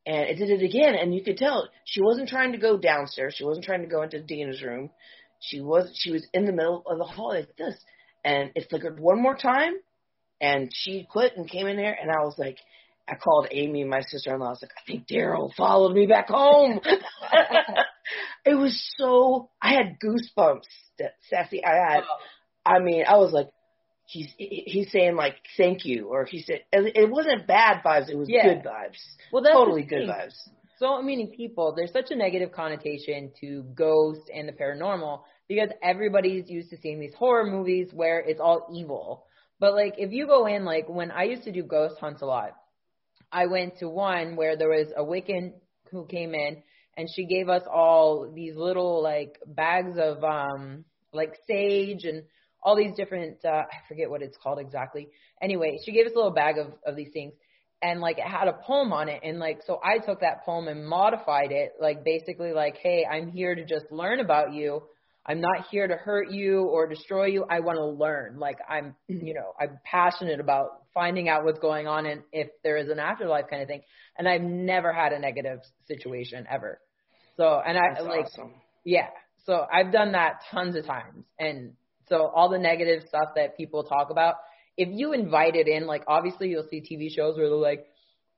And 0.07 0.29
it 0.29 0.37
did 0.37 0.51
it 0.51 0.65
again, 0.65 0.95
and 0.95 1.15
you 1.15 1.23
could 1.23 1.37
tell 1.37 1.69
she 1.85 2.01
wasn't 2.01 2.29
trying 2.29 2.53
to 2.53 2.59
go 2.59 2.79
downstairs. 2.79 3.35
She 3.37 3.45
wasn't 3.45 3.67
trying 3.67 3.83
to 3.83 3.89
go 3.89 4.03
into 4.03 4.23
Dina's 4.23 4.63
room. 4.63 4.91
She 5.41 5.61
was. 5.61 5.91
She 5.95 6.13
was 6.13 6.27
in 6.33 6.47
the 6.47 6.53
middle 6.53 6.83
of 6.87 6.99
the 6.99 7.05
hallway 7.05 7.41
like 7.41 7.57
this, 7.57 7.77
and 8.25 8.51
it 8.55 8.69
flickered 8.71 9.01
one 9.01 9.21
more 9.21 9.37
time, 9.37 9.75
and 10.41 10.71
she 10.73 11.07
quit 11.11 11.37
and 11.37 11.51
came 11.51 11.67
in 11.67 11.77
there, 11.77 11.97
and 12.01 12.11
I 12.11 12.25
was 12.25 12.37
like. 12.39 12.59
I 13.09 13.15
called 13.15 13.47
Amy, 13.53 13.85
my 13.85 14.01
sister-in-law. 14.01 14.47
I 14.47 14.51
was 14.51 14.63
like, 14.63 14.73
I 14.77 14.85
think 14.85 15.07
Daryl 15.07 15.55
followed 15.55 15.95
me 15.95 16.07
back 16.07 16.27
home. 16.29 16.81
it 18.45 18.55
was 18.55 18.95
so. 18.99 19.51
I 19.63 19.75
had 19.75 19.99
goosebumps. 20.05 20.67
That 20.99 21.13
sassy. 21.31 21.65
I 21.65 21.93
had. 21.93 22.03
I 22.65 22.81
mean, 22.81 23.05
I 23.09 23.17
was 23.19 23.33
like, 23.33 23.47
he's 24.07 24.33
he's 24.39 24.91
saying 24.91 25.17
like 25.17 25.37
thank 25.57 25.85
you, 25.85 26.09
or 26.09 26.25
he 26.25 26.41
said 26.43 26.61
it 26.73 27.11
wasn't 27.11 27.47
bad 27.47 27.83
vibes. 27.85 28.09
It 28.09 28.17
was 28.17 28.29
Yeah. 28.29 28.55
good 28.55 28.65
vibes. 28.65 28.99
Well, 29.33 29.43
that's 29.43 29.55
totally 29.55 29.83
good 29.83 30.09
vibes. 30.09 30.35
so 30.79 31.03
many 31.03 31.27
people, 31.37 31.75
there's 31.77 31.93
such 31.93 32.11
a 32.11 32.17
negative 32.17 32.53
connotation 32.53 33.33
to 33.41 33.63
ghosts 33.75 34.29
and 34.33 34.49
the 34.49 34.53
paranormal 34.53 35.23
because 35.49 35.71
everybody's 35.83 36.49
used 36.51 36.71
to 36.71 36.77
seeing 36.77 37.01
these 37.01 37.15
horror 37.15 37.45
movies 37.47 37.91
where 37.93 38.21
it's 38.21 38.41
all 38.41 38.69
evil. 38.75 39.25
But 39.59 39.75
like 39.75 39.95
if 39.99 40.13
you 40.13 40.27
go 40.27 40.47
in, 40.47 40.65
like 40.65 40.89
when 40.89 41.11
I 41.11 41.25
used 41.25 41.45
to 41.45 41.53
do 41.53 41.63
ghost 41.63 41.99
hunts 41.99 42.23
a 42.23 42.27
lot, 42.27 42.51
I 43.33 43.47
went 43.47 43.79
to 43.79 43.89
one 43.89 44.37
where 44.37 44.57
there 44.57 44.69
was 44.69 44.89
a 44.97 45.03
Wiccan 45.03 45.55
who 45.91 46.07
came 46.07 46.35
in 46.35 46.63
and 46.97 47.09
she 47.15 47.27
gave 47.27 47.49
us 47.49 47.63
all 47.71 48.31
these 48.33 48.55
little 48.57 49.03
like 49.03 49.39
bags 49.47 49.99
of 49.99 50.23
um 50.25 50.85
like 51.13 51.35
sage 51.47 52.05
and 52.05 52.25
all 52.67 52.77
these 52.77 52.95
different 52.97 53.39
uh 53.45 53.49
I 53.49 53.89
forget 53.89 54.11
what 54.11 54.21
it's 54.21 54.37
called 54.37 54.59
exactly. 54.59 55.09
Anyway, 55.41 55.79
she 55.85 55.93
gave 55.93 56.05
us 56.07 56.13
a 56.15 56.17
little 56.17 56.33
bag 56.33 56.59
of 56.59 56.75
of 56.85 56.97
these 56.97 57.11
things 57.13 57.33
and 57.81 58.01
like 58.01 58.19
it 58.19 58.27
had 58.27 58.49
a 58.49 58.55
poem 58.55 58.93
on 58.93 59.09
it 59.09 59.21
and 59.23 59.39
like 59.39 59.61
so 59.67 59.81
I 59.83 60.05
took 60.05 60.21
that 60.21 60.45
poem 60.45 60.69
and 60.69 60.87
modified 60.87 61.53
it 61.53 61.73
like 61.81 62.05
basically 62.05 62.53
like 62.53 62.77
hey, 62.77 63.07
I'm 63.11 63.29
here 63.31 63.55
to 63.55 63.65
just 63.65 63.87
learn 63.91 64.21
about 64.21 64.53
you. 64.53 64.83
I'm 65.29 65.41
not 65.41 65.67
here 65.71 65.89
to 65.89 65.95
hurt 65.95 66.31
you 66.31 66.63
or 66.65 66.87
destroy 66.87 67.27
you. 67.27 67.45
I 67.51 67.61
want 67.61 67.79
to 67.79 67.87
learn. 67.87 68.39
Like 68.39 68.59
I'm, 68.69 68.95
you 69.09 69.35
know, 69.35 69.55
I'm 69.61 69.79
passionate 69.85 70.39
about 70.39 70.83
finding 70.95 71.29
out 71.29 71.45
what's 71.45 71.59
going 71.59 71.89
on 71.89 72.07
and 72.07 72.23
if 72.33 72.49
there 72.63 72.77
is 72.77 72.89
an 72.89 73.01
afterlife 73.01 73.47
kind 73.51 73.61
of 73.61 73.69
thing. 73.69 73.83
And 74.17 74.29
I've 74.29 74.41
never 74.43 74.93
had 74.93 75.13
a 75.13 75.19
negative 75.19 75.59
situation 75.89 76.47
ever. 76.49 76.81
So, 77.37 77.61
and 77.65 77.77
I 77.77 77.95
That's 77.95 78.07
like, 78.07 78.27
awesome. 78.27 78.55
yeah. 78.85 79.09
So 79.45 79.67
I've 79.73 79.93
done 79.93 80.13
that 80.13 80.43
tons 80.51 80.77
of 80.77 80.87
times. 80.87 81.25
And 81.39 81.73
so 82.09 82.27
all 82.35 82.49
the 82.49 82.59
negative 82.59 83.03
stuff 83.09 83.31
that 83.37 83.57
people 83.57 83.85
talk 83.85 84.11
about, 84.11 84.35
if 84.77 84.89
you 84.93 85.13
invite 85.13 85.57
it 85.57 85.69
in, 85.69 85.87
like 85.87 86.03
obviously 86.07 86.49
you'll 86.49 86.69
see 86.71 86.81
TV 86.81 87.09
shows 87.15 87.37
where 87.37 87.49
they're 87.49 87.57
like, 87.57 87.87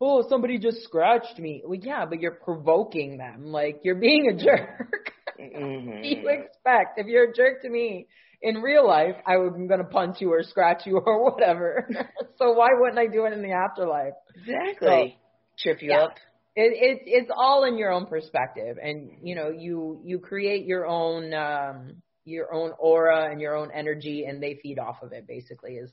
oh, 0.01 0.25
somebody 0.29 0.59
just 0.59 0.83
scratched 0.83 1.39
me. 1.39 1.63
Well, 1.65 1.79
yeah, 1.81 2.05
but 2.07 2.21
you're 2.21 2.39
provoking 2.45 3.19
them. 3.19 3.47
Like 3.47 3.81
you're 3.83 3.97
being 4.01 4.29
a 4.29 4.37
jerk. 4.45 5.13
Mhm. 5.41 6.05
you 6.05 6.29
expect? 6.29 6.99
If 6.99 7.07
you're 7.07 7.31
a 7.31 7.35
jerk 7.35 7.63
to 7.63 7.69
me 7.69 8.07
in 8.43 8.57
real 8.63 8.87
life, 8.87 9.17
I 9.27 9.37
would, 9.37 9.53
I'm 9.55 9.67
going 9.69 9.81
to 9.81 9.89
punch 9.89 10.17
you 10.21 10.33
or 10.33 10.43
scratch 10.43 10.83
you 10.87 10.99
or 11.07 11.25
whatever. 11.31 11.89
so 12.39 12.53
why 12.53 12.69
wouldn't 12.73 12.99
I 12.99 13.07
do 13.07 13.25
it 13.25 13.33
in 13.33 13.43
the 13.43 13.53
afterlife? 13.53 14.15
Exactly. 14.37 15.19
Trip 15.59 15.83
you 15.83 15.91
Yeah. 15.91 16.05
up. 16.05 16.15
It, 16.55 16.73
it, 16.73 17.03
it's 17.07 17.31
all 17.37 17.65
in 17.65 17.79
your 17.79 17.93
own 17.93 18.07
perspective, 18.07 18.79
and 18.83 19.11
you 19.23 19.37
know, 19.37 19.51
you 19.51 20.01
you 20.05 20.19
create 20.19 20.67
your 20.67 20.87
own 20.87 21.33
um, 21.33 22.03
your 22.29 22.53
own 22.53 22.73
aura 22.79 23.31
and 23.31 23.41
your 23.41 23.57
own 23.57 23.71
energy, 23.75 24.25
and 24.27 24.43
they 24.43 24.59
feed 24.63 24.79
off 24.79 25.03
of 25.03 25.13
it. 25.13 25.27
Basically, 25.27 25.73
is 25.77 25.91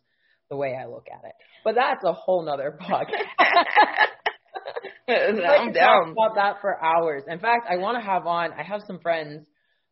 the 0.50 0.56
way 0.58 0.76
I 0.80 0.86
look 0.88 1.08
at 1.12 1.26
it. 1.28 1.34
But 1.63 1.76
that's 1.76 2.04
a 2.04 2.13
whole 2.13 2.43
nother 2.45 2.78
podcast. 2.82 3.08
I'm 5.08 5.71
down. 5.71 6.06
Talk 6.06 6.12
about 6.12 6.36
that 6.36 6.62
for 6.62 6.84
hours. 6.84 7.24
In 7.28 7.39
fact, 7.39 7.67
I 7.69 7.78
want 7.78 7.98
to 7.98 8.04
have 8.04 8.26
on. 8.26 8.54
I 8.54 8.63
have 8.63 8.82
some 8.88 9.00
friends 9.00 9.45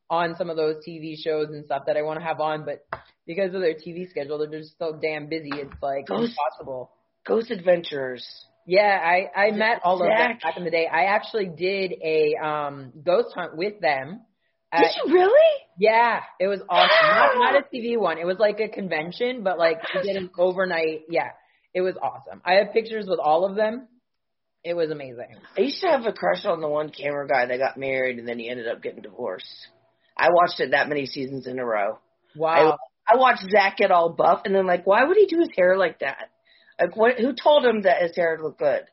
on 0.10 0.36
some 0.38 0.49
of 0.49 0.58
those 0.58 0.75
TV 0.88 1.15
shows 1.17 1.47
and 1.49 1.65
stuff 1.65 1.84
that 1.88 1.97
I 1.97 2.01
want 2.01 2.19
to 2.19 2.25
have 2.25 2.39
on, 2.39 2.65
but 2.65 2.86
because 3.25 3.53
of 3.53 3.62
their 3.62 3.73
TV 3.75 4.10
schedule, 4.10 4.38
they're 4.39 4.60
just 4.60 4.77
so 4.77 4.97
damn 5.01 5.27
busy. 5.27 5.49
It's 5.53 5.73
like 5.82 6.08
Ghost- 6.08 6.34
impossible. 6.34 6.91
Ghost 7.25 7.51
Adventures. 7.51 8.25
Yeah, 8.65 8.99
I 9.01 9.29
I 9.47 9.51
met 9.51 9.82
all 9.84 9.95
of 9.95 10.08
them 10.08 10.38
back 10.41 10.58
in 10.58 10.63
the 10.63 10.71
day. 10.71 10.88
I 10.88 11.06
actually 11.06 11.47
did 11.47 11.93
a 12.03 12.36
um 12.36 12.93
ghost 13.06 13.34
hunt 13.36 13.58
with 13.58 13.79
them. 13.82 14.21
At, 14.73 14.79
Did 14.79 14.91
you 15.05 15.13
really? 15.13 15.51
yeah, 15.77 16.21
it 16.39 16.47
was 16.47 16.59
awesome. 16.67 16.89
Not, 17.07 17.31
not 17.53 17.55
a 17.55 17.75
TV 17.75 17.97
one. 17.97 18.17
It 18.17 18.25
was 18.25 18.38
like 18.39 18.59
a 18.59 18.67
convention, 18.67 19.43
but 19.43 19.59
like 19.59 19.77
we 19.93 20.01
did 20.01 20.15
an 20.15 20.31
overnight. 20.38 21.01
Yeah, 21.09 21.29
it 21.75 21.81
was 21.81 21.95
awesome. 22.01 22.41
I 22.43 22.53
have 22.53 22.73
pictures 22.73 23.05
with 23.07 23.19
all 23.19 23.45
of 23.45 23.55
them. 23.55 23.88
It 24.63 24.73
was 24.73 24.89
amazing. 24.89 25.36
I 25.55 25.62
used 25.62 25.81
to 25.81 25.88
have 25.88 26.05
a 26.05 26.13
crush 26.13 26.45
on 26.45 26.59
the 26.59 26.67
one 26.67 26.89
camera 26.89 27.27
guy 27.27 27.45
that 27.45 27.59
got 27.59 27.77
married 27.77 28.17
and 28.17 28.27
then 28.27 28.39
he 28.39 28.49
ended 28.49 28.67
up 28.67 28.81
getting 28.81 29.01
divorced. 29.01 29.45
I 30.17 30.29
watched 30.31 30.59
it 30.59 30.71
that 30.71 30.89
many 30.89 31.05
seasons 31.05 31.45
in 31.45 31.59
a 31.59 31.65
row. 31.65 31.99
Wow. 32.36 32.77
I 33.07 33.17
watched 33.17 33.43
Zach 33.51 33.77
get 33.77 33.91
all 33.91 34.09
buff 34.09 34.43
and 34.45 34.55
then 34.55 34.65
like, 34.65 34.88
why 34.88 35.03
would 35.03 35.17
he 35.17 35.27
do 35.27 35.39
his 35.39 35.49
hair 35.55 35.77
like 35.77 35.99
that? 35.99 36.29
Like, 36.79 36.95
what? 36.95 37.19
Who 37.19 37.33
told 37.33 37.65
him 37.65 37.83
that 37.83 38.01
his 38.01 38.15
hair 38.15 38.39
looked 38.41 38.59
good? 38.59 38.83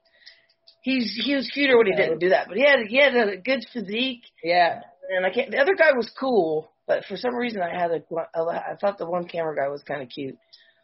He's 0.82 1.18
he 1.24 1.34
was 1.34 1.48
cuter 1.52 1.76
when 1.78 1.86
he 1.86 1.94
didn't 1.94 2.18
do 2.18 2.30
that, 2.30 2.48
but 2.48 2.56
he 2.56 2.64
had 2.64 2.80
he 2.88 2.96
had 2.98 3.14
a 3.14 3.36
good 3.36 3.64
physique, 3.72 4.24
yeah. 4.42 4.80
And 5.10 5.26
I 5.26 5.30
can't. 5.30 5.50
The 5.50 5.58
other 5.58 5.74
guy 5.74 5.92
was 5.92 6.10
cool, 6.18 6.70
but 6.86 7.04
for 7.04 7.16
some 7.16 7.34
reason 7.34 7.60
I 7.62 7.70
had 7.70 7.90
a 7.90 8.02
I 8.34 8.76
thought 8.80 8.98
the 8.98 9.06
one 9.06 9.26
camera 9.26 9.56
guy 9.56 9.68
was 9.68 9.82
kind 9.82 10.02
of 10.02 10.08
cute. 10.08 10.36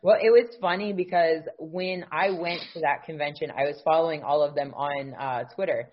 Well, 0.02 0.18
it 0.20 0.30
was 0.30 0.54
funny 0.60 0.92
because 0.92 1.42
when 1.58 2.04
I 2.12 2.30
went 2.30 2.60
to 2.74 2.80
that 2.80 3.04
convention, 3.06 3.50
I 3.50 3.64
was 3.64 3.80
following 3.84 4.22
all 4.22 4.42
of 4.42 4.54
them 4.54 4.74
on 4.74 5.14
uh, 5.18 5.44
Twitter, 5.54 5.90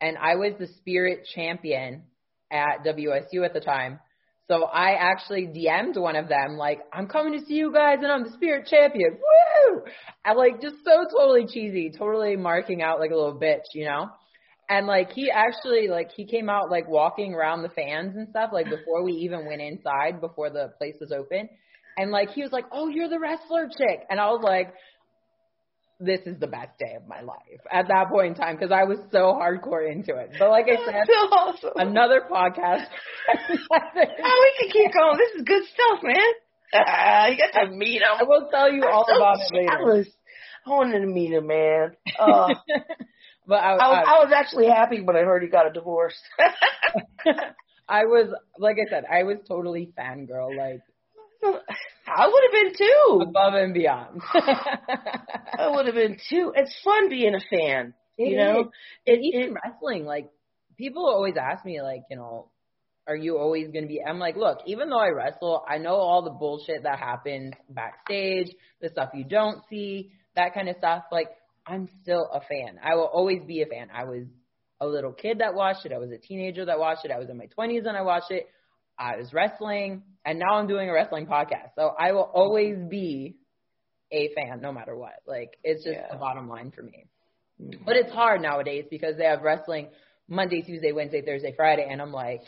and 0.00 0.16
I 0.18 0.36
was 0.36 0.52
the 0.58 0.68
spirit 0.78 1.26
champion 1.34 2.02
at 2.50 2.84
WSU 2.84 3.44
at 3.44 3.54
the 3.54 3.60
time. 3.60 3.98
So 4.48 4.64
I 4.64 4.92
actually 4.92 5.48
DM'd 5.48 5.96
one 5.96 6.16
of 6.16 6.28
them 6.28 6.56
like, 6.56 6.80
"I'm 6.92 7.08
coming 7.08 7.38
to 7.38 7.44
see 7.46 7.54
you 7.54 7.72
guys, 7.72 7.98
and 8.02 8.12
I'm 8.12 8.24
the 8.24 8.32
spirit 8.32 8.66
champion." 8.66 9.18
Woo! 9.18 9.82
I 10.24 10.34
like 10.34 10.60
just 10.60 10.76
so 10.84 11.04
totally 11.10 11.46
cheesy, 11.46 11.92
totally 11.96 12.36
marking 12.36 12.82
out 12.82 13.00
like 13.00 13.10
a 13.10 13.16
little 13.16 13.38
bitch, 13.40 13.74
you 13.74 13.86
know. 13.86 14.10
And 14.68 14.86
like 14.86 15.12
he 15.12 15.30
actually 15.30 15.88
like 15.88 16.10
he 16.16 16.26
came 16.26 16.48
out 16.48 16.70
like 16.70 16.88
walking 16.88 17.34
around 17.34 17.62
the 17.62 17.68
fans 17.68 18.16
and 18.16 18.28
stuff 18.30 18.50
like 18.52 18.68
before 18.68 19.04
we 19.04 19.12
even 19.12 19.46
went 19.46 19.62
inside 19.62 20.20
before 20.20 20.50
the 20.50 20.72
place 20.78 20.96
was 21.00 21.12
open. 21.12 21.48
And 21.96 22.10
like 22.10 22.30
he 22.30 22.42
was 22.42 22.52
like, 22.52 22.64
"Oh, 22.72 22.88
you're 22.88 23.08
the 23.08 23.20
wrestler 23.20 23.68
chick," 23.68 24.00
and 24.10 24.20
I 24.20 24.26
was 24.26 24.42
like, 24.42 24.74
"This 26.00 26.20
is 26.26 26.38
the 26.38 26.48
best 26.48 26.76
day 26.78 26.94
of 26.96 27.06
my 27.06 27.22
life." 27.22 27.60
At 27.70 27.88
that 27.88 28.08
point 28.10 28.26
in 28.26 28.34
time, 28.34 28.56
because 28.56 28.72
I 28.72 28.84
was 28.84 28.98
so 29.12 29.32
hardcore 29.32 29.90
into 29.90 30.16
it. 30.16 30.32
But 30.38 30.50
like 30.50 30.66
I 30.66 30.84
said, 30.84 31.06
so 31.06 31.12
awesome. 31.12 31.70
another 31.76 32.22
podcast. 32.30 32.84
oh, 33.30 34.44
we 34.44 34.52
can 34.60 34.70
keep 34.70 34.92
going. 34.92 35.16
This 35.16 35.36
is 35.36 35.42
good 35.46 35.62
stuff, 35.72 36.02
man. 36.02 36.32
Ah, 36.74 37.28
you 37.28 37.38
got 37.38 37.60
to 37.60 37.70
meet 37.70 38.02
him. 38.02 38.08
I 38.18 38.24
will 38.24 38.48
tell 38.50 38.70
you 38.70 38.84
all 38.84 39.06
I'm 39.08 39.14
so 39.14 39.16
about 39.16 39.38
it 39.40 39.54
later. 39.54 39.78
jealous. 39.78 40.08
I 40.66 40.70
wanted 40.70 41.00
to 41.00 41.06
meet 41.06 41.32
him, 41.32 41.46
man. 41.46 41.96
Oh, 42.18 42.48
but 43.46 43.56
I, 43.56 43.72
I 43.72 43.74
was 43.74 44.04
I, 44.06 44.10
I 44.10 44.24
was 44.24 44.32
actually 44.34 44.66
happy 44.66 45.00
when 45.00 45.16
I 45.16 45.20
heard 45.20 45.42
he 45.42 45.48
got 45.48 45.66
a 45.66 45.72
divorce. 45.72 46.18
I 47.88 48.04
was 48.04 48.34
like 48.58 48.76
I 48.76 48.90
said, 48.90 49.04
I 49.10 49.22
was 49.22 49.38
totally 49.46 49.92
fangirl, 49.98 50.56
like 50.56 50.80
I 52.08 52.26
would 52.26 52.42
have 52.44 52.52
been 52.52 52.74
too. 52.76 53.20
above 53.22 53.54
and 53.54 53.74
beyond. 53.74 54.20
I 54.34 55.70
would 55.70 55.86
have 55.86 55.94
been 55.94 56.16
too. 56.28 56.52
It's 56.54 56.74
fun 56.82 57.08
being 57.08 57.34
a 57.34 57.40
fan. 57.50 57.94
It 58.18 58.30
you 58.30 58.36
know, 58.38 58.70
it, 59.04 59.14
and 59.14 59.24
even 59.24 59.40
it, 59.42 59.54
wrestling, 59.62 60.06
like 60.06 60.30
people 60.76 61.06
always 61.06 61.34
ask 61.40 61.64
me, 61.64 61.82
like, 61.82 62.02
you 62.10 62.16
know, 62.16 62.50
are 63.06 63.16
you 63.16 63.38
always 63.38 63.68
gonna 63.68 63.86
be? 63.86 64.00
I'm 64.02 64.18
like, 64.18 64.36
look, 64.36 64.58
even 64.66 64.88
though 64.88 64.98
I 64.98 65.10
wrestle, 65.10 65.64
I 65.68 65.78
know 65.78 65.94
all 65.96 66.22
the 66.22 66.30
bullshit 66.30 66.82
that 66.82 66.98
happens 66.98 67.54
backstage, 67.68 68.48
the 68.80 68.88
stuff 68.88 69.10
you 69.14 69.24
don't 69.24 69.62
see, 69.68 70.12
that 70.34 70.54
kind 70.54 70.68
of 70.68 70.76
stuff. 70.78 71.04
Like, 71.12 71.28
I'm 71.66 71.88
still 72.02 72.28
a 72.32 72.40
fan. 72.40 72.78
I 72.82 72.94
will 72.94 73.10
always 73.12 73.42
be 73.46 73.62
a 73.62 73.66
fan. 73.66 73.88
I 73.92 74.04
was 74.04 74.24
a 74.80 74.86
little 74.86 75.12
kid 75.12 75.38
that 75.40 75.54
watched 75.54 75.84
it. 75.86 75.92
I 75.92 75.98
was 75.98 76.10
a 76.10 76.18
teenager 76.18 76.64
that 76.66 76.78
watched 76.78 77.04
it. 77.04 77.10
I 77.10 77.18
was 77.18 77.28
in 77.28 77.36
my 77.36 77.48
20s 77.58 77.86
and 77.86 77.96
I 77.96 78.02
watched 78.02 78.30
it. 78.30 78.46
I 78.98 79.16
was 79.16 79.32
wrestling, 79.34 80.02
and 80.24 80.38
now 80.38 80.54
I'm 80.54 80.66
doing 80.66 80.88
a 80.88 80.92
wrestling 80.92 81.26
podcast. 81.26 81.74
So 81.76 81.90
I 81.98 82.12
will 82.12 82.30
always 82.32 82.76
be 82.88 83.36
a 84.10 84.30
fan, 84.34 84.60
no 84.62 84.72
matter 84.72 84.96
what. 84.96 85.14
Like 85.26 85.58
it's 85.64 85.84
just 85.84 85.96
Yeah. 85.96 86.08
the 86.10 86.16
bottom 86.18 86.48
line 86.48 86.70
for 86.70 86.82
me. 86.82 87.04
Mm. 87.60 87.84
But 87.84 87.96
it's 87.96 88.12
hard 88.12 88.40
nowadays 88.40 88.84
because 88.90 89.16
they 89.18 89.24
have 89.24 89.42
wrestling 89.42 89.88
Monday, 90.28 90.62
Tuesday, 90.62 90.92
Wednesday, 90.92 91.20
Thursday, 91.22 91.52
Friday, 91.56 91.86
and 91.90 92.00
I'm 92.00 92.12
like, 92.12 92.40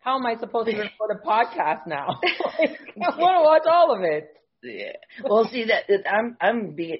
how 0.00 0.16
am 0.18 0.26
I 0.26 0.34
supposed 0.40 0.68
to 0.70 0.76
record 0.78 1.10
a 1.12 1.26
podcast 1.26 1.86
now? 1.86 2.08
like, 2.58 2.78
I 3.00 3.16
want 3.16 3.36
to 3.38 3.44
watch 3.44 3.62
all 3.72 3.94
of 3.94 4.02
it. 4.02 4.30
Yeah. 4.62 4.92
Well, 5.24 5.48
see 5.50 5.64
that, 5.64 5.84
that 5.88 6.10
I'm 6.10 6.36
I'm 6.40 6.74
being 6.74 6.98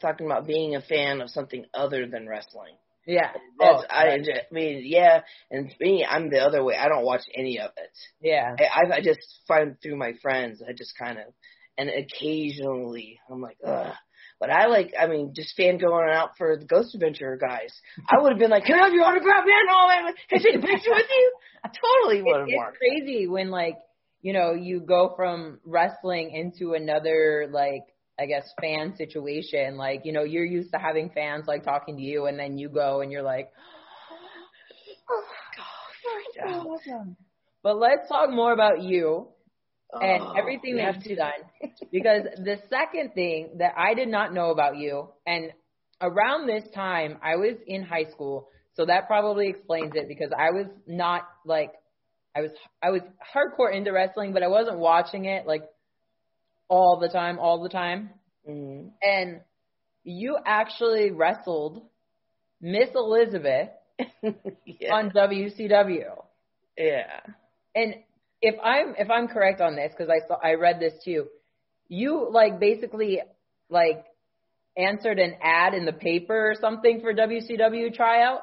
talking 0.00 0.26
about 0.26 0.46
being 0.46 0.74
a 0.74 0.80
fan 0.80 1.20
of 1.20 1.30
something 1.30 1.64
other 1.72 2.06
than 2.06 2.28
wrestling. 2.28 2.74
Yeah. 3.06 3.30
That's 3.60 3.82
oh, 3.82 3.86
I, 3.88 4.06
right. 4.06 4.28
I 4.28 4.54
mean, 4.54 4.82
yeah, 4.84 5.20
and 5.50 5.72
me, 5.80 6.04
I'm 6.08 6.28
the 6.28 6.40
other 6.40 6.64
way. 6.64 6.74
I 6.76 6.88
don't 6.88 7.04
watch 7.04 7.22
any 7.34 7.60
of 7.60 7.70
it. 7.76 7.96
yeah. 8.20 8.56
I, 8.58 8.96
I 8.96 9.00
just 9.00 9.20
find 9.46 9.76
through 9.80 9.96
my 9.96 10.14
friends. 10.20 10.60
I 10.66 10.72
just 10.72 10.94
kind 10.98 11.18
of, 11.18 11.26
and 11.78 11.88
occasionally 11.88 13.20
I'm 13.30 13.40
like, 13.40 13.58
ugh. 13.64 13.94
But 14.38 14.50
I 14.50 14.66
like, 14.66 14.92
I 15.00 15.06
mean, 15.06 15.32
just 15.34 15.56
fan 15.56 15.78
going 15.78 16.10
out 16.10 16.36
for 16.36 16.58
the 16.58 16.66
Ghost 16.66 16.94
Adventure 16.94 17.38
guys. 17.40 17.72
I 18.06 18.20
would 18.20 18.32
have 18.32 18.38
been 18.38 18.50
like, 18.50 18.64
can 18.64 18.78
I 18.78 18.84
have 18.84 18.92
your 18.92 19.04
autograph, 19.04 19.46
man? 19.46 19.64
Oh, 19.70 19.88
man, 19.88 20.14
can 20.28 20.40
I 20.40 20.42
take 20.42 20.56
a 20.56 20.66
picture 20.66 20.90
with 20.90 21.06
you? 21.08 21.32
I 21.64 21.68
totally 22.02 22.22
would 22.22 22.40
have 22.40 22.48
it's 22.48 22.78
crazy 22.78 23.26
when 23.28 23.50
like 23.50 23.76
you 24.22 24.32
know 24.32 24.52
you 24.52 24.80
go 24.80 25.12
from 25.16 25.60
wrestling 25.64 26.30
into 26.32 26.74
another 26.74 27.48
like 27.50 27.82
I 28.18 28.26
guess 28.26 28.44
fan 28.60 28.94
situation. 28.96 29.76
Like 29.76 30.02
you 30.04 30.12
know 30.12 30.24
you're 30.24 30.44
used 30.44 30.72
to 30.72 30.78
having 30.78 31.10
fans 31.10 31.46
like 31.46 31.64
talking 31.64 31.96
to 31.96 32.02
you, 32.02 32.26
and 32.26 32.38
then 32.38 32.58
you 32.58 32.68
go 32.68 33.00
and 33.00 33.10
you're 33.12 33.22
like, 33.22 33.50
freaked 36.02 36.46
out. 36.46 36.66
awesome. 36.66 37.16
But 37.62 37.78
let's 37.78 38.08
talk 38.08 38.30
more 38.30 38.52
about 38.52 38.82
you 38.82 39.28
and 40.00 40.22
Oh, 40.22 40.32
everything 40.36 40.74
we 40.74 40.80
that 40.80 40.94
have 40.94 40.94
you've 40.96 41.04
to- 41.04 41.16
done. 41.16 41.70
Because 41.92 42.22
the 42.44 42.56
second 42.68 43.12
thing 43.14 43.56
that 43.58 43.72
I 43.76 43.94
did 43.94 44.08
not 44.08 44.32
know 44.32 44.50
about 44.50 44.76
you, 44.76 45.08
and 45.26 45.52
around 46.00 46.46
this 46.46 46.64
time 46.74 47.18
I 47.22 47.36
was 47.36 47.56
in 47.66 47.82
high 47.82 48.04
school, 48.12 48.48
so 48.74 48.84
that 48.86 49.06
probably 49.06 49.48
explains 49.48 49.92
it 49.94 50.08
because 50.08 50.30
I 50.36 50.50
was 50.50 50.66
not 50.86 51.22
like 51.44 51.72
I 52.36 52.40
was 52.42 52.50
I 52.82 52.90
was 52.90 53.00
hardcore 53.34 53.74
into 53.74 53.92
wrestling, 53.92 54.32
but 54.32 54.42
I 54.42 54.48
wasn't 54.48 54.78
watching 54.78 55.24
it 55.24 55.46
like 55.46 55.62
all 56.68 56.98
the 57.00 57.08
time, 57.08 57.38
all 57.38 57.62
the 57.62 57.68
time. 57.68 58.10
Mhm. 58.48 58.90
And 59.02 59.40
you 60.04 60.36
actually 60.44 61.10
wrestled 61.10 61.82
Miss 62.60 62.90
Elizabeth 62.94 63.70
yeah. 64.64 64.94
on 64.94 65.10
WCW. 65.10 66.04
yeah. 66.76 67.20
And 67.74 67.94
if 68.42 68.54
I'm 68.62 68.94
if 68.98 69.10
I'm 69.10 69.28
correct 69.28 69.60
on 69.60 69.76
this, 69.76 69.92
because 69.96 70.10
I 70.10 70.26
saw 70.28 70.34
I 70.42 70.54
read 70.54 70.78
this 70.78 70.94
too, 71.04 71.26
you 71.88 72.28
like 72.30 72.60
basically 72.60 73.20
like 73.70 74.04
answered 74.76 75.18
an 75.18 75.36
ad 75.42 75.72
in 75.74 75.86
the 75.86 75.92
paper 75.92 76.50
or 76.50 76.54
something 76.60 77.00
for 77.00 77.14
WCW 77.14 77.94
tryout. 77.94 78.42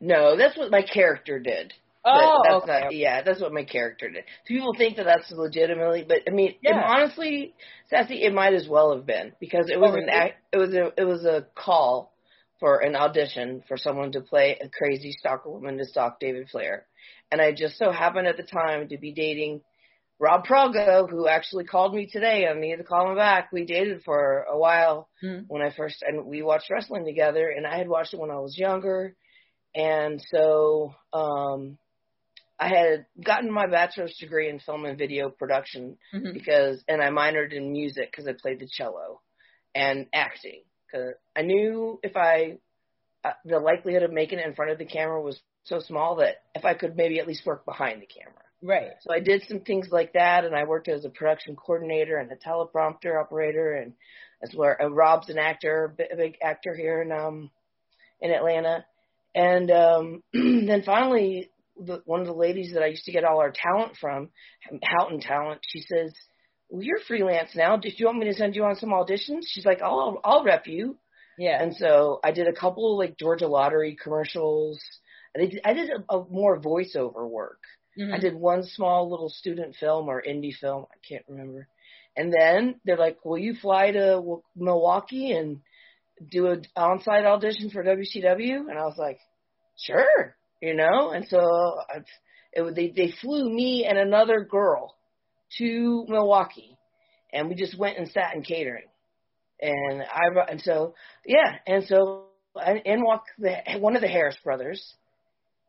No, 0.00 0.36
that's 0.36 0.56
what 0.56 0.70
my 0.70 0.82
character 0.82 1.38
did. 1.38 1.72
Oh, 2.04 2.42
that's 2.42 2.60
okay. 2.62 2.80
not, 2.80 2.94
yeah, 2.94 3.22
that's 3.22 3.40
what 3.40 3.52
my 3.52 3.64
character 3.64 4.10
did. 4.10 4.24
People 4.46 4.74
think 4.76 4.96
that 4.96 5.04
that's 5.04 5.30
legitimately, 5.30 6.04
but 6.08 6.18
I 6.26 6.30
mean, 6.30 6.54
Yeah. 6.62 6.84
honestly, 6.84 7.54
Sassy, 7.88 8.22
it 8.22 8.32
might 8.32 8.54
as 8.54 8.68
well 8.68 8.94
have 8.94 9.06
been 9.06 9.32
because 9.40 9.68
it 9.70 9.78
was 9.80 9.92
Oh, 9.92 9.94
an 9.94 10.08
really? 10.08 10.10
act, 10.10 10.36
it 10.52 10.58
was 10.58 10.74
a 10.74 10.92
it 10.96 11.04
was 11.04 11.24
a 11.24 11.46
call 11.56 12.12
for 12.60 12.78
an 12.80 12.94
audition 12.96 13.62
for 13.68 13.76
someone 13.76 14.12
to 14.12 14.20
play 14.20 14.58
a 14.60 14.68
crazy 14.68 15.12
stalker 15.12 15.50
woman 15.50 15.78
to 15.78 15.84
stalk 15.84 16.18
David 16.20 16.48
Flair, 16.50 16.86
and 17.30 17.40
I 17.40 17.52
just 17.52 17.78
so 17.78 17.90
happened 17.92 18.26
at 18.28 18.36
the 18.36 18.42
time 18.44 18.88
to 18.88 18.98
be 18.98 19.12
dating 19.12 19.62
Rob 20.20 20.44
Prago, 20.46 21.08
who 21.08 21.26
actually 21.28 21.64
called 21.64 21.94
me 21.94 22.06
today. 22.06 22.46
I 22.46 22.54
need 22.54 22.76
to 22.76 22.84
call 22.84 23.10
him 23.10 23.16
back. 23.16 23.50
We 23.52 23.64
dated 23.64 24.02
for 24.04 24.42
a 24.42 24.56
while 24.58 25.08
Hmm. 25.20 25.44
when 25.48 25.62
I 25.62 25.70
first 25.70 26.02
and 26.02 26.26
we 26.26 26.42
watched 26.42 26.70
wrestling 26.70 27.04
together, 27.04 27.48
and 27.48 27.66
I 27.66 27.76
had 27.78 27.88
watched 27.88 28.14
it 28.14 28.20
when 28.20 28.30
I 28.30 28.38
was 28.38 28.56
younger, 28.58 29.14
and 29.74 30.20
so 30.32 30.94
um 31.12 31.78
I 32.60 32.68
had 32.68 33.06
gotten 33.24 33.50
my 33.50 33.66
bachelor's 33.66 34.16
degree 34.18 34.50
in 34.50 34.60
film 34.60 34.84
and 34.84 34.98
video 34.98 35.30
production 35.30 35.96
Mhm. 36.12 36.34
because, 36.34 36.84
and 36.86 37.02
I 37.02 37.08
minored 37.08 37.52
in 37.54 37.72
music 37.72 38.10
because 38.10 38.28
I 38.28 38.34
played 38.34 38.60
the 38.60 38.68
cello 38.70 39.22
and 39.74 40.06
acting. 40.12 40.62
Cause 40.92 41.14
I 41.34 41.42
knew 41.42 41.98
if 42.02 42.16
I, 42.16 42.58
uh, 43.24 43.32
the 43.44 43.60
likelihood 43.60 44.02
of 44.02 44.12
making 44.12 44.40
it 44.40 44.46
in 44.46 44.54
front 44.54 44.72
of 44.72 44.78
the 44.78 44.84
camera 44.84 45.20
was 45.22 45.40
so 45.64 45.78
small 45.78 46.16
that 46.16 46.42
if 46.54 46.64
I 46.64 46.74
could 46.74 46.96
maybe 46.96 47.18
at 47.18 47.26
least 47.26 47.46
work 47.46 47.64
behind 47.64 48.02
the 48.02 48.06
camera. 48.06 48.42
Right. 48.62 48.90
So 49.00 49.12
I 49.12 49.20
did 49.20 49.42
some 49.48 49.60
things 49.60 49.88
like 49.90 50.12
that, 50.12 50.44
and 50.44 50.54
I 50.54 50.64
worked 50.64 50.88
as 50.88 51.04
a 51.06 51.10
production 51.10 51.56
coordinator 51.56 52.18
and 52.18 52.30
a 52.30 52.36
teleprompter 52.36 53.18
operator, 53.18 53.72
and 53.74 53.94
that's 54.40 54.54
where 54.54 54.80
uh, 54.82 54.88
Rob's 54.88 55.30
an 55.30 55.38
actor, 55.38 55.94
a 56.12 56.16
big 56.16 56.36
actor 56.42 56.74
here 56.74 57.00
in 57.00 57.10
um 57.10 57.50
in 58.20 58.32
Atlanta, 58.32 58.84
and 59.34 59.70
um 59.70 60.22
then 60.32 60.82
finally 60.84 61.49
the, 61.84 62.02
one 62.04 62.20
of 62.20 62.26
the 62.26 62.32
ladies 62.32 62.72
that 62.74 62.82
I 62.82 62.86
used 62.86 63.04
to 63.04 63.12
get 63.12 63.24
all 63.24 63.40
our 63.40 63.52
talent 63.52 63.96
from, 64.00 64.30
Houghton 64.82 65.20
Talent, 65.20 65.60
she 65.66 65.80
says, 65.80 66.12
"Well, 66.68 66.82
you're 66.82 67.00
freelance 67.06 67.50
now. 67.54 67.76
Do 67.76 67.88
you 67.94 68.06
want 68.06 68.18
me 68.18 68.26
to 68.26 68.34
send 68.34 68.54
you 68.54 68.64
on 68.64 68.76
some 68.76 68.90
auditions?" 68.90 69.42
She's 69.46 69.66
like, 69.66 69.80
"I'll 69.82 70.20
I'll 70.24 70.44
rep 70.44 70.66
you." 70.66 70.98
Yeah. 71.38 71.62
And 71.62 71.74
so 71.74 72.20
I 72.22 72.32
did 72.32 72.48
a 72.48 72.52
couple 72.52 72.92
of 72.92 72.98
like 72.98 73.16
Georgia 73.18 73.48
Lottery 73.48 73.96
commercials. 74.02 74.78
I 75.34 75.46
did, 75.46 75.60
I 75.64 75.72
did 75.72 75.90
a, 75.90 76.14
a 76.14 76.26
more 76.28 76.60
voiceover 76.60 77.28
work. 77.28 77.60
Mhm. 77.98 78.12
I 78.14 78.18
did 78.18 78.34
one 78.34 78.62
small 78.64 79.08
little 79.10 79.30
student 79.30 79.76
film 79.76 80.08
or 80.08 80.22
indie 80.22 80.54
film. 80.54 80.86
I 80.92 80.96
can't 81.08 81.24
remember. 81.28 81.66
And 82.16 82.32
then 82.32 82.80
they're 82.84 82.96
like, 82.96 83.24
"Will 83.24 83.38
you 83.38 83.54
fly 83.54 83.90
to 83.92 84.06
W- 84.16 84.42
Milwaukee 84.56 85.32
and 85.32 85.60
do 86.30 86.48
an 86.48 86.64
on-site 86.76 87.24
audition 87.24 87.70
for 87.70 87.82
WCW?" 87.82 88.68
And 88.68 88.78
I 88.78 88.84
was 88.84 88.98
like, 88.98 89.18
"Sure," 89.78 90.36
you 90.60 90.74
know. 90.74 91.10
And 91.10 91.26
so 91.28 91.76
it, 92.52 92.74
they 92.74 92.92
they 92.94 93.12
flew 93.20 93.48
me 93.52 93.86
and 93.88 93.98
another 93.98 94.44
girl 94.44 94.94
to 95.58 96.04
Milwaukee, 96.08 96.76
and 97.32 97.48
we 97.48 97.54
just 97.54 97.78
went 97.78 97.98
and 97.98 98.08
sat 98.08 98.34
in 98.34 98.42
catering. 98.42 98.86
And 99.60 100.02
I 100.02 100.50
and 100.50 100.60
so 100.60 100.94
yeah, 101.26 101.56
and 101.66 101.84
so 101.86 102.26
I, 102.56 102.82
in 102.84 103.04
walk 103.04 103.24
the 103.38 103.56
one 103.78 103.96
of 103.96 104.02
the 104.02 104.08
Harris 104.08 104.36
brothers, 104.42 104.94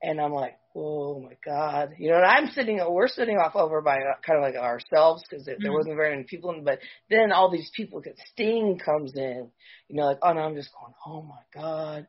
and 0.02 0.20
I'm 0.20 0.34
like, 0.34 0.58
oh 0.76 1.22
my 1.22 1.38
god, 1.46 1.96
you 1.98 2.10
know. 2.10 2.18
And 2.18 2.26
I'm 2.26 2.48
sitting, 2.48 2.80
we're 2.90 3.08
sitting 3.08 3.38
off 3.38 3.56
over 3.56 3.82
by 3.82 3.98
kind 4.26 4.38
of 4.38 4.44
like 4.44 4.56
ourselves 4.56 5.24
because 5.30 5.46
there, 5.46 5.58
there 5.60 5.74
wasn't 5.74 5.96
very 5.96 6.12
many 6.12 6.24
people. 6.24 6.52
in 6.52 6.64
But 6.64 6.80
then 7.10 7.32
all 7.32 7.52
these 7.52 7.70
people, 7.76 8.02
get 8.02 8.18
Sting 8.32 8.80
comes 8.84 9.14
in, 9.16 9.50
you 9.90 9.96
know, 9.96 10.06
like 10.06 10.20
oh, 10.22 10.34
no, 10.34 10.42
I'm 10.42 10.56
just 10.56 10.72
going, 10.80 10.94
oh 11.06 11.22
my 11.24 11.62
god. 11.62 12.08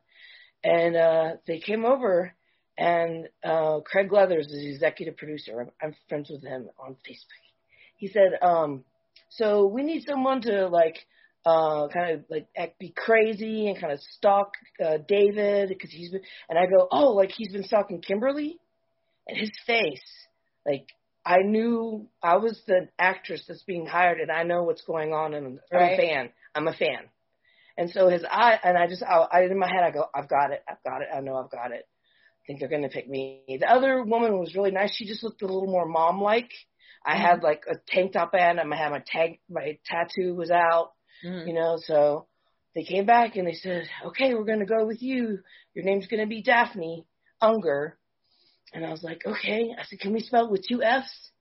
And 0.63 0.95
uh 0.95 1.31
they 1.45 1.59
came 1.59 1.85
over, 1.85 2.33
and 2.77 3.27
uh 3.43 3.79
Craig 3.81 4.11
Leathers 4.11 4.47
is 4.47 4.53
the 4.53 4.69
executive 4.71 5.17
producer. 5.17 5.61
I'm, 5.61 5.69
I'm 5.81 5.95
friends 6.09 6.29
with 6.29 6.43
him 6.43 6.69
on 6.79 6.93
Facebook. 7.07 7.43
He 7.97 8.07
said, 8.07 8.37
um, 8.41 8.83
so 9.29 9.65
we 9.67 9.83
need 9.83 10.03
someone 10.07 10.41
to 10.41 10.67
like 10.67 10.97
uh 11.45 11.87
kind 11.89 12.11
of 12.15 12.25
like 12.29 12.47
act, 12.57 12.79
be 12.79 12.93
crazy 12.95 13.67
and 13.67 13.79
kind 13.79 13.91
of 13.93 13.99
stalk 13.99 14.53
uh 14.83 14.97
David 15.07 15.69
because 15.69 15.91
he's 15.91 16.11
been 16.11 16.21
and 16.49 16.57
I 16.57 16.65
go 16.65 16.87
oh 16.91 17.09
like 17.11 17.31
he's 17.31 17.51
been 17.51 17.63
stalking 17.65 18.01
Kimberly 18.01 18.57
and 19.27 19.37
his 19.37 19.51
face 19.67 20.01
like 20.65 20.87
I 21.25 21.37
knew 21.43 22.07
I 22.21 22.37
was 22.37 22.61
the 22.67 22.87
actress 22.99 23.43
that's 23.47 23.63
being 23.63 23.85
hired 23.85 24.19
and 24.19 24.31
I 24.31 24.43
know 24.43 24.63
what's 24.63 24.83
going 24.83 25.13
on 25.13 25.33
and 25.33 25.59
I'm 25.73 25.79
Right. 25.79 25.93
a 25.93 25.97
fan 25.97 26.29
I'm 26.55 26.67
a 26.67 26.73
fan 26.73 27.09
and 27.77 27.89
so 27.89 28.07
his 28.07 28.23
eye 28.29 28.59
and 28.63 28.77
I 28.77 28.87
just 28.87 29.03
I, 29.03 29.27
I 29.31 29.41
in 29.43 29.59
my 29.59 29.67
head 29.67 29.83
I 29.83 29.91
go 29.91 30.05
I've 30.15 30.29
got 30.29 30.51
it 30.51 30.63
I've 30.69 30.83
got 30.83 31.01
it 31.01 31.07
I 31.13 31.19
know 31.19 31.35
I've 31.35 31.51
got 31.51 31.71
it 31.71 31.85
think 32.47 32.59
they're 32.59 32.69
gonna 32.69 32.89
pick 32.89 33.07
me 33.09 33.43
the 33.47 33.69
other 33.69 34.03
woman 34.03 34.37
was 34.39 34.55
really 34.55 34.71
nice 34.71 34.95
she 34.95 35.05
just 35.05 35.23
looked 35.23 35.41
a 35.41 35.45
little 35.45 35.67
more 35.67 35.87
mom 35.87 36.21
like 36.21 36.49
I 37.05 37.17
had 37.17 37.43
like 37.43 37.63
a 37.69 37.75
tank 37.87 38.13
top 38.13 38.33
on 38.33 38.59
and 38.59 38.73
I 38.73 38.77
had 38.77 38.91
my 38.91 39.03
tag 39.05 39.39
my 39.49 39.77
tattoo 39.85 40.35
was 40.35 40.51
out 40.51 40.91
Mhm. 41.25 41.47
you 41.47 41.53
know, 41.53 41.77
so 41.77 42.27
they 42.75 42.83
came 42.83 43.05
back 43.05 43.37
and 43.37 43.47
they 43.47 43.53
said, 43.53 43.87
okay, 44.07 44.33
we're 44.33 44.43
going 44.43 44.59
to 44.59 44.65
go 44.65 44.85
with 44.85 45.01
you. 45.01 45.39
Your 45.73 45.85
name's 45.85 46.07
going 46.07 46.19
to 46.19 46.27
be 46.27 46.41
Daffney 46.41 47.05
Unger. 47.39 47.97
And 48.73 48.85
I 48.85 48.89
was 48.91 49.03
like, 49.03 49.21
okay. 49.25 49.73
I 49.79 49.83
said, 49.85 49.99
can 49.99 50.11
we 50.11 50.19
spell 50.19 50.45
it 50.47 50.51
with 50.51 50.65
two 50.67 50.83
F's? 50.83 51.31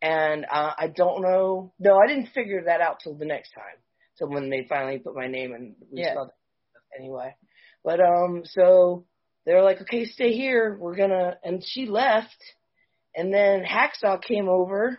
And 0.00 0.46
uh, 0.50 0.72
I 0.78 0.86
don't 0.86 1.20
know. 1.22 1.74
No, 1.78 1.98
I 1.98 2.06
didn't 2.06 2.28
figure 2.32 2.62
that 2.64 2.80
out 2.80 3.00
till 3.00 3.14
the 3.14 3.26
next 3.26 3.50
time. 3.52 3.76
So 4.14 4.26
when 4.26 4.48
they 4.48 4.64
finally 4.68 4.98
put 5.00 5.14
my 5.14 5.26
name 5.26 5.52
and 5.52 5.74
we 5.92 6.00
Yeah. 6.00 6.12
spelled 6.12 6.28
it 6.28 6.98
anyway. 6.98 7.34
But 7.84 8.00
um, 8.00 8.42
so 8.44 9.04
they 9.46 9.54
were 9.54 9.62
like, 9.62 9.80
okay, 9.82 10.04
stay 10.04 10.32
here. 10.32 10.76
We're 10.78 10.96
gonna. 10.96 11.36
And 11.44 11.62
she 11.64 11.86
left. 11.86 12.36
And 13.14 13.32
then 13.32 13.64
Hacksaw 13.64 14.20
came 14.22 14.48
over, 14.48 14.98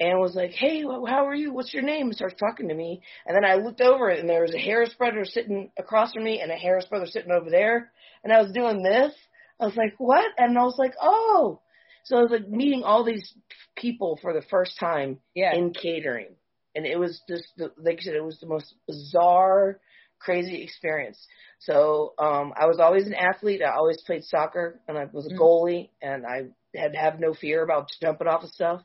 and 0.00 0.18
was 0.18 0.34
like, 0.34 0.50
"Hey, 0.50 0.82
how 0.82 1.26
are 1.26 1.34
you? 1.34 1.52
What's 1.52 1.72
your 1.72 1.82
name?" 1.82 2.06
And 2.06 2.14
starts 2.16 2.34
talking 2.38 2.68
to 2.68 2.74
me. 2.74 3.00
And 3.26 3.36
then 3.36 3.44
I 3.44 3.54
looked 3.54 3.80
over 3.80 4.08
and 4.08 4.28
there 4.28 4.42
was 4.42 4.54
a 4.54 4.58
Harris 4.58 4.92
brother 4.94 5.24
sitting 5.24 5.70
across 5.78 6.12
from 6.12 6.24
me 6.24 6.40
and 6.40 6.50
a 6.50 6.56
Harris 6.56 6.86
brother 6.86 7.06
sitting 7.06 7.30
over 7.30 7.48
there. 7.50 7.92
And 8.24 8.32
I 8.32 8.42
was 8.42 8.52
doing 8.52 8.82
this. 8.82 9.14
I 9.60 9.66
was 9.66 9.76
like, 9.76 9.94
"What?" 9.98 10.26
And 10.36 10.58
I 10.58 10.64
was 10.64 10.78
like, 10.78 10.94
"Oh." 11.00 11.60
So 12.04 12.18
I 12.18 12.22
was 12.22 12.32
like 12.32 12.48
meeting 12.48 12.82
all 12.82 13.04
these 13.04 13.34
people 13.76 14.18
for 14.20 14.32
the 14.34 14.42
first 14.50 14.78
time 14.78 15.20
Yeah. 15.34 15.54
in 15.54 15.72
catering, 15.72 16.34
and 16.74 16.84
it 16.86 16.98
was 16.98 17.22
just 17.28 17.44
the, 17.56 17.72
like 17.78 17.98
I 18.00 18.02
said, 18.02 18.14
it 18.14 18.24
was 18.24 18.40
the 18.40 18.46
most 18.46 18.74
bizarre, 18.86 19.80
crazy 20.24 20.62
experience. 20.62 21.18
So 21.60 22.14
um, 22.18 22.52
I 22.56 22.66
was 22.66 22.78
always 22.80 23.06
an 23.06 23.14
athlete. 23.14 23.62
I 23.62 23.72
always 23.72 24.00
played 24.02 24.24
soccer, 24.24 24.80
and 24.88 24.98
I 24.98 25.06
was 25.12 25.26
a 25.26 25.30
Mhm. 25.30 25.38
goalie, 25.40 25.90
and 26.02 26.24
I 26.26 26.48
had 26.78 26.94
have 26.96 27.20
no 27.20 27.34
fear 27.34 27.62
about 27.62 27.90
jumping 28.02 28.26
off 28.28 28.42
of 28.44 28.50
stuff. 28.50 28.82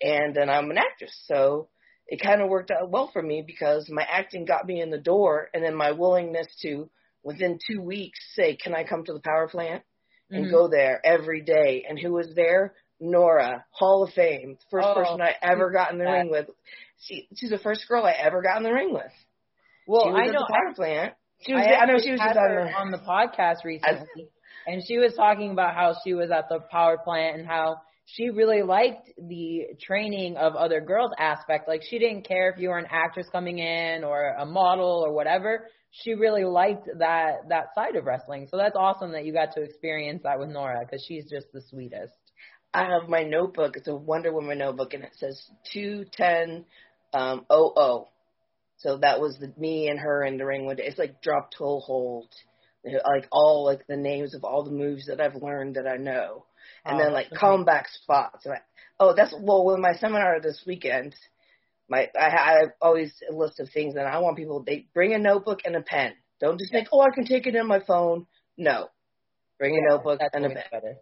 And 0.00 0.34
then 0.34 0.50
I'm 0.50 0.70
an 0.70 0.78
actress, 0.78 1.16
so 1.26 1.68
it 2.06 2.20
kind 2.22 2.42
of 2.42 2.48
worked 2.48 2.70
out 2.70 2.90
well 2.90 3.10
for 3.12 3.22
me 3.22 3.42
because 3.46 3.88
my 3.90 4.06
acting 4.08 4.44
got 4.44 4.66
me 4.66 4.80
in 4.80 4.90
the 4.90 4.98
door, 4.98 5.48
and 5.54 5.64
then 5.64 5.74
my 5.74 5.92
willingness 5.92 6.46
to 6.62 6.90
within 7.22 7.58
two 7.66 7.80
weeks 7.80 8.18
say, 8.34 8.56
"Can 8.56 8.74
I 8.74 8.84
come 8.84 9.04
to 9.04 9.12
the 9.12 9.20
power 9.20 9.48
plant?" 9.48 9.82
and 10.34 10.44
Mhm. 10.44 10.50
go 10.50 10.68
there 10.68 11.00
every 11.04 11.40
day. 11.42 11.84
And 11.88 11.98
who 11.98 12.12
was 12.12 12.34
there? 12.34 12.74
Nora, 13.00 13.64
Hall 13.70 14.04
of 14.04 14.12
Fame, 14.14 14.58
first 14.70 14.88
Oh, 14.88 14.94
person 14.94 15.20
I 15.20 15.34
ever 15.42 15.70
got 15.70 15.92
in 15.92 15.98
the 15.98 16.04
that. 16.04 16.10
ring 16.10 16.30
with. 16.30 16.48
She, 17.00 17.28
she's 17.36 17.50
the 17.50 17.58
first 17.58 17.86
girl 17.88 18.04
I 18.04 18.12
ever 18.12 18.42
got 18.42 18.56
in 18.58 18.62
the 18.62 18.72
ring 18.72 18.92
with. 18.92 19.12
Well, 19.86 20.04
she 20.04 20.10
was 20.10 20.20
I 20.20 20.28
at 20.28 20.32
know. 20.32 20.40
the 20.40 20.52
power 20.52 20.74
plant. 20.74 21.14
She 21.46 21.52
was. 21.52 21.66
I, 21.66 21.74
I, 21.74 21.86
know 21.86 21.98
she 22.02 22.10
was 22.10 22.20
just 22.20 22.36
on 22.36 22.50
her 22.50 22.64
the. 22.64 22.78
on 22.78 22.90
the 22.90 22.98
podcast 22.98 23.64
recently, 23.64 24.28
and 24.66 24.82
she 24.86 24.98
was 24.98 25.14
talking 25.14 25.50
about 25.50 25.74
how 25.74 25.94
she 26.04 26.14
was 26.14 26.30
at 26.30 26.48
the 26.48 26.60
power 26.70 26.98
plant 26.98 27.38
and 27.38 27.46
how 27.46 27.76
she 28.06 28.30
really 28.30 28.62
liked 28.62 29.10
the 29.18 29.66
training 29.82 30.36
of 30.36 30.54
other 30.54 30.80
girls 30.80 31.10
aspect. 31.18 31.68
Like 31.68 31.82
she 31.82 31.98
didn't 31.98 32.26
care 32.26 32.50
if 32.50 32.60
you 32.60 32.70
were 32.70 32.78
an 32.78 32.86
actress 32.90 33.26
coming 33.30 33.58
in 33.58 34.04
or 34.04 34.34
a 34.38 34.46
model 34.46 35.02
or 35.04 35.12
whatever. 35.12 35.66
She 35.90 36.14
really 36.14 36.44
liked 36.44 36.88
that 36.98 37.48
that 37.48 37.74
side 37.74 37.96
of 37.96 38.04
wrestling. 38.04 38.48
So 38.50 38.56
that's 38.56 38.76
awesome 38.76 39.12
that 39.12 39.24
you 39.24 39.32
got 39.32 39.52
to 39.54 39.62
experience 39.62 40.22
that 40.22 40.38
with 40.38 40.50
Nora 40.50 40.80
because 40.80 41.04
she's 41.06 41.28
just 41.28 41.46
the 41.52 41.62
sweetest. 41.68 42.14
I 42.72 42.84
have 42.84 43.08
my 43.08 43.22
notebook. 43.22 43.76
It's 43.76 43.88
a 43.88 43.94
Wonder 43.94 44.32
Woman 44.32 44.58
notebook, 44.58 44.94
and 44.94 45.02
it 45.04 45.12
says 45.16 45.40
two 45.72 46.04
ten 46.12 46.64
um 47.12 47.44
oh 47.50 47.72
oh. 47.76 48.08
So 48.78 48.98
that 48.98 49.20
was 49.20 49.38
the, 49.38 49.52
me 49.56 49.88
and 49.88 49.98
her 49.98 50.24
in 50.24 50.36
the 50.36 50.44
ring 50.44 50.66
one 50.66 50.76
day. 50.76 50.84
It's 50.84 50.98
like 50.98 51.22
drop 51.22 51.50
toe 51.56 51.80
hold, 51.80 52.28
like 52.84 53.26
all 53.32 53.64
like 53.64 53.86
the 53.86 53.96
names 53.96 54.34
of 54.34 54.44
all 54.44 54.64
the 54.64 54.70
moves 54.70 55.06
that 55.06 55.20
I've 55.20 55.34
learned 55.34 55.76
that 55.76 55.86
I 55.86 55.96
know, 55.96 56.44
and 56.84 57.00
Oh, 57.00 57.04
then 57.04 57.12
like 57.12 57.30
that's 57.30 57.40
comeback 57.40 57.88
spots. 57.88 58.44
And 58.44 58.54
I, 58.54 58.58
oh, 59.00 59.14
that's 59.16 59.34
well 59.38 59.64
with 59.64 59.78
my 59.78 59.94
seminar 59.94 60.40
this 60.40 60.62
weekend. 60.66 61.14
My 61.88 62.10
I 62.20 62.30
have 62.30 62.70
always 62.80 63.14
a 63.28 63.34
list 63.34 63.60
of 63.60 63.70
things, 63.70 63.94
and 63.96 64.06
I 64.06 64.18
want 64.18 64.36
people 64.36 64.62
they 64.62 64.86
bring 64.92 65.14
a 65.14 65.18
notebook 65.18 65.60
and 65.64 65.76
a 65.76 65.82
pen. 65.82 66.12
Don't 66.40 66.58
just 66.58 66.72
think, 66.72 66.88
oh, 66.92 67.00
I 67.00 67.14
can 67.14 67.24
take 67.24 67.46
it 67.46 67.54
in 67.54 67.66
my 67.66 67.80
phone. 67.80 68.26
No, 68.58 68.88
bring 69.58 69.74
a 69.76 69.90
notebook 69.90 70.20
and 70.32 70.44
a 70.44 70.48
pen. 70.50 70.64
better. 70.70 70.96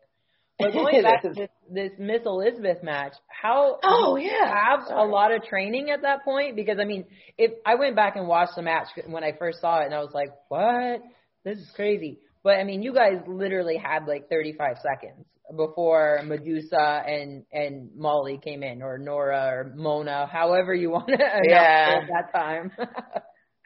But 0.59 0.73
going 0.73 1.03
back 1.03 1.23
to 1.23 1.31
this, 1.31 1.49
this 1.71 1.91
Miss 1.99 2.23
Elizabeth 2.25 2.83
match, 2.83 3.15
how 3.29 3.79
Oh, 3.83 4.17
did 4.17 4.25
you 4.25 4.31
yeah. 4.31 4.47
have 4.71 4.81
a 4.91 5.05
lot 5.05 5.33
of 5.33 5.43
training 5.45 5.91
at 5.91 6.03
that 6.03 6.25
point? 6.25 6.57
Because 6.57 6.79
I 6.81 6.85
mean, 6.85 7.05
if 7.37 7.53
I 7.67 7.75
went 7.75 7.97
back 7.97 8.17
and 8.17 8.29
watched 8.29 8.55
the 8.57 8.63
match 8.63 8.89
when 9.07 9.25
I 9.25 9.33
first 9.39 9.61
saw 9.61 9.81
it, 9.83 9.87
and 9.87 9.95
I 9.95 9.99
was 10.01 10.13
like, 10.15 10.29
"What? 10.49 11.03
This 11.45 11.59
is 11.59 11.71
crazy." 11.75 12.21
But 12.43 12.57
I 12.59 12.65
mean, 12.65 12.83
you 12.83 12.93
guys 12.95 13.19
literally 13.27 13.77
had 13.77 14.07
like 14.07 14.29
35 14.29 14.77
seconds 14.83 15.27
before 15.57 16.21
Madusa 16.25 17.07
and 17.09 17.45
and 17.53 17.91
Molly 17.97 18.39
came 18.43 18.63
in, 18.63 18.83
or 18.83 18.99
Nora 18.99 19.47
or 19.49 19.73
Mona, 19.75 20.27
however 20.27 20.75
you 20.75 20.91
want 20.91 21.09
to 21.09 21.19
Yeah. 21.49 22.01
at 22.03 22.09
that 22.09 22.33
time. 22.39 22.71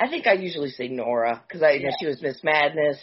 I 0.00 0.08
think 0.08 0.26
I 0.26 0.34
usually 0.34 0.70
say 0.70 0.88
Nora 0.88 1.42
because 1.46 1.62
I 1.62 1.72
Yeah. 1.72 1.90
she 2.00 2.06
was 2.06 2.22
Miss 2.22 2.42
Madness, 2.44 2.98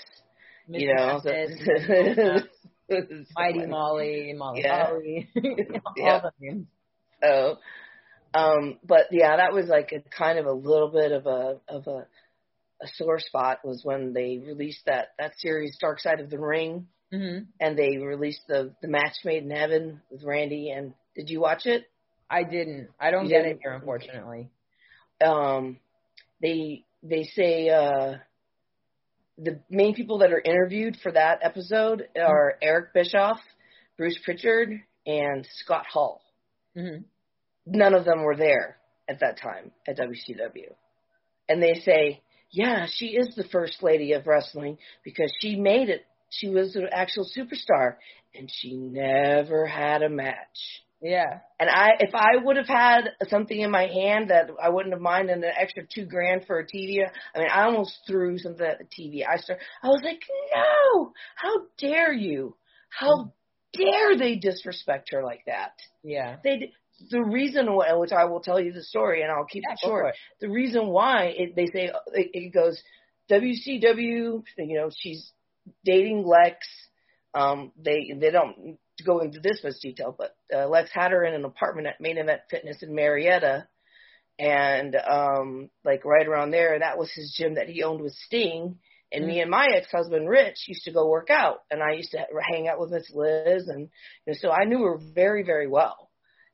Miss 0.68 0.82
you 0.82 0.94
know. 0.96 1.22
Madness, 1.24 2.44
Mighty 3.38 3.66
Molly, 3.66 4.34
Molly 4.38 4.64
Yeah. 4.64 4.68
Holly, 4.68 5.30
all 5.86 5.96
Yeah. 5.98 6.22
the 6.22 6.32
names. 6.40 6.68
so, 7.24 7.58
um, 8.34 8.80
but 8.84 9.06
yeah, 9.12 9.38
that 9.38 9.54
was 9.54 9.68
like 9.68 9.92
a 9.94 10.02
kind 10.10 10.40
of 10.40 10.46
a 10.46 10.52
little 10.52 10.90
bit 10.92 11.12
of 11.12 11.26
a 11.26 11.60
of 11.68 11.88
a 11.88 12.08
a 12.82 12.88
sore 12.96 13.20
spot 13.20 13.60
was 13.64 13.82
when 13.84 14.14
they 14.14 14.40
released 14.46 14.86
that 14.86 15.10
that 15.18 15.34
series 15.38 15.78
Dark 15.80 16.00
Side 16.00 16.20
of 16.20 16.30
the 16.30 16.40
Ring 16.40 16.88
hmm 17.12 17.40
and 17.60 17.78
they 17.78 17.98
released 17.98 18.42
the 18.48 18.74
the 18.82 18.88
match 18.88 19.16
made 19.26 19.44
in 19.44 19.50
heaven 19.52 20.02
with 20.12 20.24
Randy 20.24 20.72
and 20.72 20.94
did 21.16 21.30
you 21.30 21.40
watch 21.42 21.66
it? 21.66 21.86
I 22.30 22.44
didn't. 22.44 22.90
I 23.00 23.12
don't 23.12 23.28
You 23.28 23.30
get 23.30 23.46
didn't? 23.46 23.46
it 23.46 23.60
here, 23.62 23.74
unfortunately. 23.74 24.50
um, 25.26 25.80
they 26.42 26.86
they 27.04 27.24
say 27.24 27.70
uh, 27.70 28.16
the 29.38 29.60
main 29.70 29.94
people 29.94 30.20
that 30.20 30.32
are 30.32 30.42
interviewed 30.42 30.98
for 31.02 31.12
that 31.12 31.40
episode 31.42 32.08
are 32.20 32.56
Eric 32.62 32.94
Bischoff, 32.94 33.40
Bruce 33.98 34.18
Prichard, 34.24 34.82
and 35.06 35.48
Scott 35.58 35.86
Hall. 35.92 36.22
hmm 36.76 36.98
None 37.68 37.96
of 37.96 38.06
them 38.06 38.22
were 38.24 38.36
there 38.36 38.78
at 39.10 39.22
that 39.22 39.40
time 39.42 39.72
at 39.88 39.98
WCW, 39.98 40.72
and 41.50 41.62
they 41.62 41.76
say, 41.80 42.22
"Yeah, 42.52 42.86
she 42.88 43.16
is 43.18 43.34
the 43.36 43.48
first 43.48 43.82
lady 43.82 44.14
of 44.14 44.28
wrestling 44.28 44.78
because 45.04 45.34
she 45.42 45.56
made 45.56 45.90
it. 45.90 46.06
She 46.30 46.48
was 46.48 46.76
an 46.76 46.88
actual 46.92 47.26
superstar, 47.26 47.96
and 48.36 48.52
she 48.52 48.76
never 48.76 49.66
had 49.66 50.04
a 50.04 50.10
match." 50.10 50.84
Yeah. 51.02 51.40
And 51.60 51.70
I, 51.70 51.92
if 52.00 52.16
I 52.16 52.38
would 52.44 52.58
have 52.58 52.68
had 52.68 53.10
something 53.28 53.60
in 53.60 53.70
my 53.70 53.88
hand 53.88 54.30
that 54.30 54.50
I 54.62 54.70
wouldn't 54.70 54.94
have 54.94 55.02
minded 55.02 55.38
an 55.38 55.44
extra 55.44 55.84
two 55.94 56.06
grand 56.06 56.46
for 56.48 56.60
a 56.60 56.66
TV, 56.66 57.00
I 57.36 57.40
mean, 57.40 57.50
I 57.52 57.66
almost 57.66 58.00
threw 58.08 58.38
something 58.38 58.66
at 58.66 58.80
the 58.80 58.86
TV. 58.86 59.24
I 59.28 59.38
start, 59.38 59.60
I 59.84 59.88
was 59.88 60.02
like, 60.04 60.22
no, 60.56 61.14
how 61.36 61.66
dare 61.78 62.14
you? 62.14 62.56
How 62.90 63.34
dare 63.74 64.18
they 64.18 64.36
disrespect 64.38 65.10
her 65.12 65.24
like 65.24 65.42
that? 65.48 65.74
Yeah. 66.04 66.38
They, 66.44 66.72
the 67.12 67.24
reason 67.24 67.74
why, 67.74 67.94
which 67.94 68.14
I 68.14 68.26
will 68.26 68.40
tell 68.40 68.60
you 68.60 68.72
the 68.72 68.84
story 68.84 69.22
and 69.22 69.32
I'll 69.32 69.46
keep 69.46 69.64
Yeah, 69.68 69.74
it 69.74 69.80
short. 69.86 70.16
The 70.40 70.50
reason 70.50 70.88
why 70.88 71.34
it, 71.38 71.56
they 71.56 71.68
say 71.68 71.92
it, 72.14 72.30
it 72.34 72.54
goes 72.54 72.82
WCW, 73.30 74.44
you 74.58 74.78
know, 74.78 74.90
she's 74.98 75.32
dating 75.84 76.26
Lex. 76.26 76.66
Um, 77.34 77.72
they 77.78 78.14
they 78.18 78.32
don't 78.32 78.78
go 79.04 79.20
into 79.20 79.40
this 79.40 79.62
much 79.64 79.76
detail, 79.82 80.16
but 80.18 80.36
uh, 80.54 80.68
Lex 80.68 80.90
had 80.94 81.12
her 81.12 81.24
in 81.24 81.34
an 81.34 81.46
apartment 81.46 81.88
at 81.88 82.02
Main 82.02 82.18
Event 82.18 82.42
Fitness 82.50 82.82
in 82.82 82.96
Marietta, 82.96 83.68
and 84.40 84.96
um, 84.96 85.70
like 85.84 86.06
right 86.06 86.28
around 86.28 86.52
there, 86.52 86.80
that 86.80 86.98
was 86.98 87.12
his 87.14 87.36
gym 87.38 87.56
that 87.56 87.70
he 87.70 87.84
owned 87.84 88.02
with 88.02 88.14
Sting. 88.26 88.78
And 89.12 89.28
me 89.28 89.40
and 89.40 89.52
my 89.52 89.68
ex-husband 89.74 90.28
Rich 90.28 90.66
used 90.68 90.84
to 90.86 90.92
go 90.92 91.08
work 91.08 91.30
out, 91.30 91.60
and 91.72 91.82
I 91.82 91.94
used 91.94 92.12
to 92.12 92.26
hang 92.52 92.68
out 92.68 92.80
with 92.80 92.92
Miss 92.92 93.10
Liz, 93.14 93.68
and 93.68 93.90
you 94.26 94.34
know, 94.34 94.34
so 94.38 94.52
I 94.52 94.66
knew 94.66 94.82
her 94.84 95.00
very, 95.14 95.44
very 95.44 95.68
well. 95.68 96.10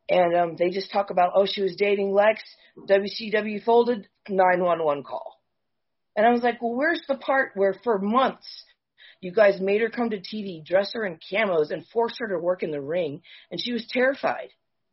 And 0.10 0.36
um, 0.36 0.56
they 0.58 0.69
just 0.69 0.91
talk 0.91 1.10
about, 1.10 1.32
oh, 1.36 1.47
she 1.49 1.62
was 1.62 1.75
dating 1.75 2.13
Lex, 2.13 2.41
WCW 2.77 3.63
folded, 3.63 4.08
911 4.27 5.04
call. 5.04 5.39
And 6.15 6.25
I 6.25 6.32
was 6.32 6.41
like, 6.43 6.62
well, 6.62 6.75
where's 6.75 7.01
the 7.08 7.15
part 7.15 7.51
where 7.56 7.75
for 7.84 7.97
months 7.97 8.65
you 9.21 9.31
guys 9.31 9.62
made 9.62 9.81
her 9.81 9.89
come 9.89 10.10
to 10.10 10.19
TV, 10.19 10.65
dress 10.65 10.91
her 10.93 11.05
in 11.05 11.19
camos, 11.31 11.71
and 11.71 11.86
force 11.88 12.15
her 12.19 12.27
to 12.27 12.39
work 12.39 12.63
in 12.63 12.71
the 12.71 12.81
ring, 12.81 13.21
and 13.51 13.62
she 13.62 13.71
was 13.71 13.88
terrified. 13.91 14.49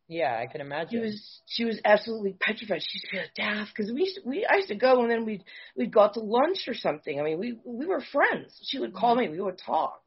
Yeah, 0.06 0.38
I 0.40 0.50
can 0.50 0.62
imagine. 0.62 0.90
She 0.90 0.98
was 0.98 1.40
she 1.46 1.64
was 1.66 1.80
absolutely 1.84 2.34
petrified. 2.40 2.80
She's 2.82 3.04
like, 3.12 3.34
Daff, 3.36 3.68
because 3.68 3.92
we 3.92 4.00
used 4.00 4.16
to, 4.16 4.22
we 4.24 4.46
I 4.46 4.56
used 4.56 4.68
to 4.68 4.74
go 4.74 5.02
and 5.02 5.10
then 5.10 5.26
we'd 5.26 5.44
we'd 5.76 5.92
go 5.92 6.00
out 6.00 6.14
to 6.14 6.20
lunch 6.20 6.66
or 6.66 6.74
something. 6.74 7.20
I 7.20 7.22
mean, 7.22 7.38
we 7.38 7.58
we 7.64 7.84
were 7.84 8.02
friends. 8.12 8.58
She 8.68 8.78
would 8.78 8.94
call 8.94 9.14
me, 9.16 9.28
we 9.28 9.40
would 9.40 9.58
talk, 9.58 10.00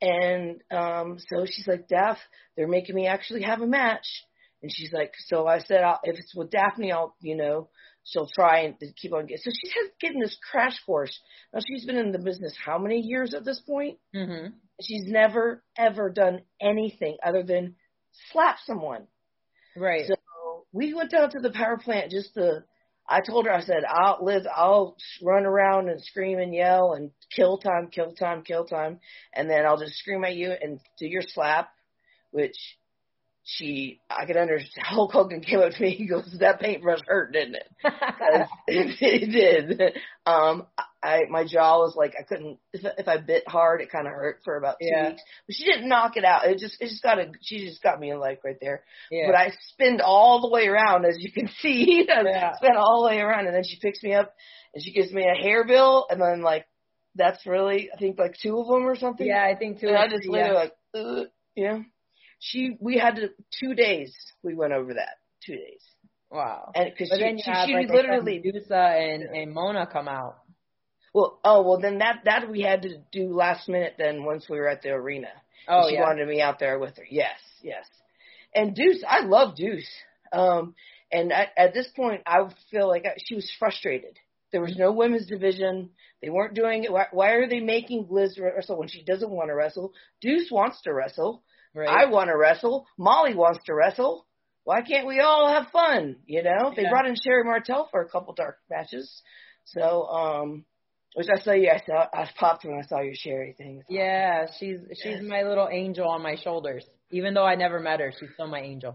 and 0.00 0.62
um 0.70 1.18
so 1.28 1.44
she's 1.44 1.66
like, 1.66 1.88
Daff, 1.88 2.16
they're 2.56 2.68
making 2.68 2.94
me 2.94 3.06
actually 3.06 3.42
have 3.42 3.60
a 3.60 3.66
match, 3.66 4.06
and 4.62 4.72
she's 4.74 4.94
like, 4.94 5.12
so 5.26 5.46
I 5.46 5.58
said, 5.58 5.82
I'll, 5.82 6.00
if 6.04 6.18
it's 6.18 6.34
with 6.34 6.50
Daffney, 6.50 6.90
I'll 6.90 7.14
you 7.20 7.36
know 7.36 7.68
she'll 8.10 8.28
try 8.28 8.60
and 8.60 8.74
keep 8.96 9.12
on 9.12 9.26
getting. 9.26 9.42
So 9.42 9.50
she's 9.50 9.72
has 9.72 9.90
getting 10.00 10.20
this 10.20 10.36
crash 10.50 10.78
course. 10.84 11.18
Now 11.52 11.60
she's 11.66 11.84
been 11.84 11.96
in 11.96 12.12
the 12.12 12.18
business 12.18 12.54
how 12.64 12.78
many 12.78 13.00
years 13.00 13.34
at 13.34 13.44
this 13.44 13.60
point? 13.60 13.98
Mhm. 14.14 14.54
She's 14.80 15.06
never 15.06 15.62
ever 15.76 16.10
done 16.10 16.42
anything 16.60 17.18
other 17.22 17.42
than 17.42 17.76
slap 18.32 18.58
someone. 18.64 19.06
Right. 19.76 20.06
So 20.06 20.66
we 20.72 20.94
went 20.94 21.10
down 21.10 21.30
to 21.30 21.40
the 21.40 21.50
power 21.50 21.78
plant 21.78 22.10
just 22.10 22.34
to. 22.34 22.64
I 23.10 23.22
told 23.22 23.46
her, 23.46 23.52
I 23.52 23.62
said, 23.62 23.84
I'll 23.88 24.18
Liz, 24.22 24.46
I'll 24.54 24.94
run 25.22 25.46
around 25.46 25.88
and 25.88 26.02
scream 26.04 26.38
and 26.38 26.54
yell 26.54 26.92
and 26.92 27.10
kill 27.34 27.56
time, 27.56 27.88
kill 27.88 28.12
time, 28.12 28.42
kill 28.42 28.66
time, 28.66 29.00
and 29.32 29.48
then 29.48 29.64
I'll 29.64 29.78
just 29.78 29.94
scream 29.94 30.24
at 30.24 30.34
you 30.34 30.52
and 30.52 30.78
do 30.98 31.06
your 31.06 31.22
slap, 31.22 31.72
which 32.32 32.56
she, 33.50 33.98
I 34.10 34.26
could 34.26 34.36
understand. 34.36 34.86
Hulk 34.86 35.10
Hogan 35.12 35.40
came 35.40 35.60
up 35.60 35.72
to 35.72 35.82
me, 35.82 35.94
he 35.94 36.06
goes, 36.06 36.36
that 36.40 36.60
paintbrush 36.60 36.98
hurt, 37.06 37.32
didn't 37.32 37.54
it? 37.56 37.68
it, 38.66 38.96
it 39.00 39.78
did. 39.78 39.92
Um, 40.26 40.66
I 41.02 41.22
my 41.30 41.44
jaw 41.46 41.78
was 41.78 41.94
like 41.96 42.14
I 42.18 42.24
couldn't 42.24 42.58
if 42.74 42.84
if 42.98 43.08
I 43.08 43.16
bit 43.18 43.48
hard 43.48 43.80
it 43.80 43.90
kind 43.90 44.06
of 44.06 44.12
hurt 44.12 44.40
for 44.44 44.56
about 44.56 44.76
two 44.82 44.88
Yeah. 44.90 45.10
weeks. 45.10 45.22
But 45.46 45.54
she 45.56 45.64
didn't 45.64 45.88
knock 45.88 46.16
it 46.16 46.24
out. 46.24 46.44
It 46.44 46.58
just 46.58 46.76
it 46.80 46.88
just 46.88 47.02
got 47.02 47.18
a 47.20 47.30
she 47.40 47.64
just 47.66 47.82
got 47.82 47.98
me 48.00 48.10
in 48.10 48.18
like 48.20 48.42
right 48.44 48.58
there. 48.60 48.82
Yeah. 49.10 49.28
But 49.28 49.36
I 49.36 49.52
spinned 49.68 50.02
all 50.02 50.40
the 50.42 50.50
way 50.52 50.66
around 50.66 51.06
as 51.06 51.16
you 51.18 51.32
can 51.32 51.48
see. 51.60 52.06
I 52.12 52.22
Yeah. 52.24 52.52
spin 52.56 52.76
all 52.76 53.02
the 53.04 53.10
way 53.14 53.20
around 53.20 53.46
and 53.46 53.54
then 53.54 53.64
she 53.64 53.78
picks 53.80 54.02
me 54.02 54.12
up 54.12 54.34
and 54.74 54.84
she 54.84 54.92
gives 54.92 55.10
me 55.12 55.24
a 55.24 55.40
hair 55.40 55.64
bill 55.64 56.06
and 56.10 56.20
then 56.20 56.42
like 56.42 56.66
that's 57.14 57.46
really 57.46 57.88
I 57.94 57.96
think 57.96 58.18
like 58.18 58.34
two 58.42 58.58
of 58.58 58.66
them 58.66 58.82
or 58.86 58.96
something. 58.96 59.26
yeah, 59.26 59.42
I 59.44 59.56
think 59.56 59.80
two. 59.80 59.88
And 59.88 59.96
I 59.96 60.08
just 60.08 60.28
yeah. 60.30 60.52
like 60.52 60.72
Ugh, 60.94 61.26
yeah. 61.54 61.78
She 62.38 62.76
we 62.80 62.98
had 62.98 63.16
to 63.16 63.28
two 63.58 63.74
days 63.74 64.14
we 64.42 64.54
went 64.54 64.72
over 64.72 64.94
that 64.94 65.16
two 65.44 65.54
days 65.56 65.82
Wow. 66.30 66.72
and 66.74 66.90
because 66.90 67.10
she, 67.12 67.18
then 67.22 67.38
you 67.38 67.42
she, 67.44 67.52
she 67.66 67.72
like 67.74 67.88
literally 67.90 68.42
Dusa 68.44 69.14
and 69.14 69.22
and 69.22 69.52
Mona 69.52 69.86
come 69.86 70.08
out. 70.08 70.36
Well, 71.14 71.40
oh 71.42 71.62
well, 71.62 71.80
then 71.80 71.98
that 71.98 72.20
that 72.24 72.50
we 72.50 72.60
had 72.60 72.82
to 72.82 72.98
do 73.12 73.34
last 73.34 73.68
minute. 73.68 73.94
Then 73.98 74.24
once 74.24 74.46
we 74.48 74.58
were 74.58 74.68
at 74.68 74.82
the 74.82 74.90
arena, 74.90 75.28
Oh 75.66 75.88
she 75.88 75.94
yeah. 75.94 76.02
wanted 76.02 76.28
me 76.28 76.40
out 76.40 76.58
there 76.58 76.78
with 76.78 76.96
her. 76.96 77.04
Yes, 77.08 77.38
yes. 77.62 77.86
And 78.54 78.74
Deuce, 78.74 79.02
I 79.06 79.20
love 79.24 79.56
Deuce. 79.56 79.88
Um, 80.32 80.74
and 81.10 81.32
at, 81.32 81.48
at 81.56 81.74
this 81.74 81.88
point, 81.96 82.22
I 82.26 82.48
feel 82.70 82.88
like 82.88 83.06
I, 83.06 83.14
she 83.24 83.34
was 83.34 83.50
frustrated. 83.58 84.18
There 84.52 84.60
was 84.60 84.76
no 84.76 84.92
women's 84.92 85.26
division. 85.26 85.90
They 86.22 86.30
weren't 86.30 86.54
doing 86.54 86.84
it. 86.84 86.92
Why, 86.92 87.06
why 87.12 87.30
are 87.32 87.48
they 87.48 87.60
making 87.60 88.06
Liz 88.10 88.38
wrestle 88.38 88.78
when 88.78 88.88
she 88.88 89.02
doesn't 89.04 89.30
want 89.30 89.48
to 89.50 89.54
wrestle? 89.54 89.92
Deuce 90.20 90.50
wants 90.50 90.80
to 90.82 90.92
wrestle. 90.94 91.42
Right. 91.74 91.88
I 91.88 92.06
want 92.06 92.28
to 92.30 92.36
wrestle. 92.36 92.86
Molly 92.96 93.34
wants 93.34 93.60
to 93.66 93.74
wrestle. 93.74 94.26
Why 94.64 94.80
can't 94.82 95.06
we 95.06 95.20
all 95.20 95.48
have 95.48 95.70
fun? 95.70 96.16
You 96.26 96.42
know, 96.42 96.72
they 96.74 96.82
Yeah. 96.82 96.90
brought 96.90 97.06
in 97.06 97.14
Sherri 97.14 97.44
Martel 97.44 97.88
for 97.90 98.00
a 98.00 98.08
couple 98.08 98.34
dark 98.34 98.58
matches. 98.70 99.22
So, 99.64 100.06
um, 100.06 100.64
which 101.14 101.28
I 101.34 101.38
saw 101.40 101.52
you. 101.52 101.70
I 101.70 101.80
saw. 101.86 102.06
I 102.12 102.28
popped 102.38 102.64
when 102.64 102.78
I 102.78 102.82
saw 102.86 103.00
your 103.00 103.14
Sherry 103.14 103.52
thing. 103.56 103.82
yeah, 103.88 104.46
she's 104.58 104.78
she's 105.02 105.20
my 105.22 105.42
little 105.42 105.68
angel 105.70 106.08
on 106.08 106.22
my 106.22 106.36
shoulders. 106.36 106.86
Even 107.10 107.32
though 107.34 107.44
I 107.44 107.54
never 107.54 107.80
met 107.80 108.00
her, 108.00 108.12
she's 108.18 108.30
still 108.34 108.46
my 108.48 108.60
angel. 108.60 108.94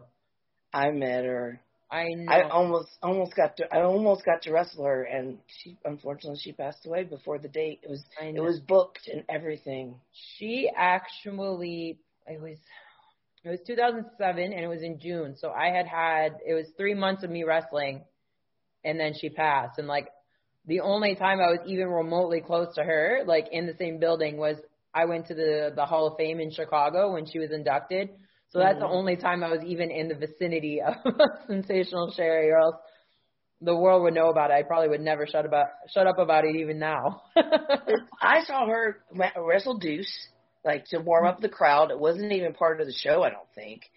I 0.74 0.90
met 0.92 1.26
her. 1.26 1.62
I 1.94 2.10
know. 2.16 2.34
I 2.34 2.50
almost 2.50 2.90
almost 3.04 3.36
got 3.36 3.56
to 3.58 3.72
I 3.72 3.84
almost 3.84 4.26
got 4.26 4.42
to 4.44 4.52
wrestle 4.52 4.84
her, 4.86 5.04
and 5.04 5.38
she 5.62 5.78
unfortunately 5.86 6.40
she 6.42 6.52
passed 6.52 6.86
away 6.88 7.04
before 7.04 7.38
the 7.38 7.48
date. 7.48 7.82
It 7.84 7.90
was 7.90 8.04
it 8.20 8.42
was 8.42 8.60
booked 8.60 9.08
and 9.08 9.24
everything. 9.30 9.96
She 10.38 10.70
actually, 10.76 12.00
it 12.26 12.42
was, 12.42 12.58
it 13.44 13.50
was 13.50 13.60
2007 13.68 14.54
and 14.54 14.60
it 14.60 14.68
was 14.68 14.82
in 14.82 15.00
June. 15.00 15.36
So 15.38 15.52
I 15.52 15.68
had 15.68 15.86
had, 15.86 16.38
it 16.46 16.56
was 16.56 16.66
three 16.78 16.96
months 16.96 17.24
of 17.24 17.30
me 17.30 17.44
wrestling 17.44 18.02
and 18.84 19.00
then 19.00 19.14
she 19.20 19.30
passed. 19.30 19.78
And 19.78 19.88
like 19.88 20.08
the 20.66 20.80
only 20.80 21.14
time 21.14 21.40
I 21.40 21.52
was 21.52 21.60
even 21.68 21.90
remotely 21.90 22.42
close 22.42 22.74
to 22.76 22.84
her, 22.84 23.20
like 23.26 23.50
in 23.52 23.68
the 23.68 23.76
same 23.78 24.00
building 24.00 24.38
was 24.38 24.58
I 24.96 25.06
went 25.06 25.28
to 25.28 25.36
the, 25.36 25.72
the 25.76 25.86
Hall 25.86 26.08
of 26.08 26.18
Fame 26.18 26.40
in 26.40 26.52
Chicago 26.52 27.14
when 27.14 27.28
she 27.28 27.38
was 27.38 27.52
inducted. 27.52 28.10
So 28.54 28.60
that's 28.60 28.80
the 28.80 28.86
Mhm. 28.86 28.92
only 28.92 29.16
time 29.18 29.44
I 29.44 29.50
was 29.50 29.64
even 29.64 29.90
in 29.92 30.08
the 30.10 30.16
vicinity 30.16 30.82
of 30.86 30.96
Sensational 31.48 32.12
Sherri 32.12 32.52
or 32.52 32.60
else 32.60 32.76
the 33.62 33.76
world 33.76 34.04
would 34.04 34.14
know 34.14 34.30
about 34.30 34.52
it. 34.52 34.56
I 34.56 34.64
probably 34.64 34.90
would 34.90 35.02
never 35.02 35.26
shut 35.26 35.46
about, 35.46 35.68
shut 35.90 36.06
up 36.08 36.20
about 36.20 36.46
it 36.46 36.56
even 36.58 36.80
now. 36.80 37.24
I 38.22 38.44
saw 38.46 38.68
her 38.68 39.04
wrestle 39.38 39.78
Deuce 39.80 40.28
like 40.64 40.86
to 40.88 41.00
warm 41.00 41.26
up 41.26 41.40
the 41.42 41.50
crowd. 41.50 41.92
It 41.92 42.00
wasn't 42.00 42.32
even 42.32 42.54
part 42.54 42.80
of 42.80 42.88
the 42.88 42.94
show, 42.94 43.24
I 43.24 43.30
don't 43.30 43.50
think. 43.56 43.90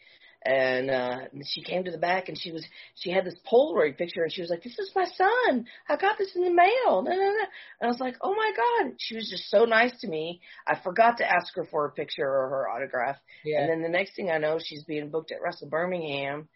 And 0.45 0.91
uh 0.91 1.19
she 1.45 1.63
came 1.63 1.83
to 1.85 1.91
the 1.91 1.99
back 1.99 2.29
and 2.29 2.39
she 2.41 2.53
was 2.53 2.65
she 2.95 3.11
had 3.11 3.25
this 3.25 3.35
Polaroid 3.51 3.99
picture 3.99 4.23
and 4.23 4.33
she 4.33 4.41
was 4.43 4.51
like, 4.51 4.63
"This 4.63 4.79
is 4.79 4.93
my 4.95 5.05
son. 5.07 5.67
I 5.89 5.97
got 5.97 6.19
this 6.19 6.37
in 6.37 6.45
the 6.45 6.51
mail." 6.55 7.03
No, 7.03 7.11
no, 7.11 7.17
no. 7.17 7.45
And 7.81 7.83
I 7.83 7.87
was 7.87 7.99
like, 8.01 8.17
"Oh 8.21 8.35
my 8.35 8.53
god!" 8.57 8.95
She 8.99 9.17
was 9.17 9.29
just 9.29 9.51
so 9.51 9.65
nice 9.65 9.99
to 10.01 10.09
me. 10.09 10.41
I 10.67 10.79
forgot 10.83 11.19
to 11.19 11.25
ask 11.29 11.55
her 11.57 11.65
for 11.65 11.87
a 11.87 11.91
picture 11.93 12.27
or 12.29 12.49
her 12.49 12.69
autograph. 12.69 13.17
yeah. 13.45 13.61
And 13.63 13.71
then 13.71 13.83
the 13.83 13.89
next 13.89 14.15
thing 14.15 14.31
I 14.31 14.39
know, 14.39 14.59
she's 14.63 14.85
being 14.85 15.11
booked 15.11 15.33
at 15.33 15.43
Russell 15.43 15.69
Birmingham, 15.69 16.49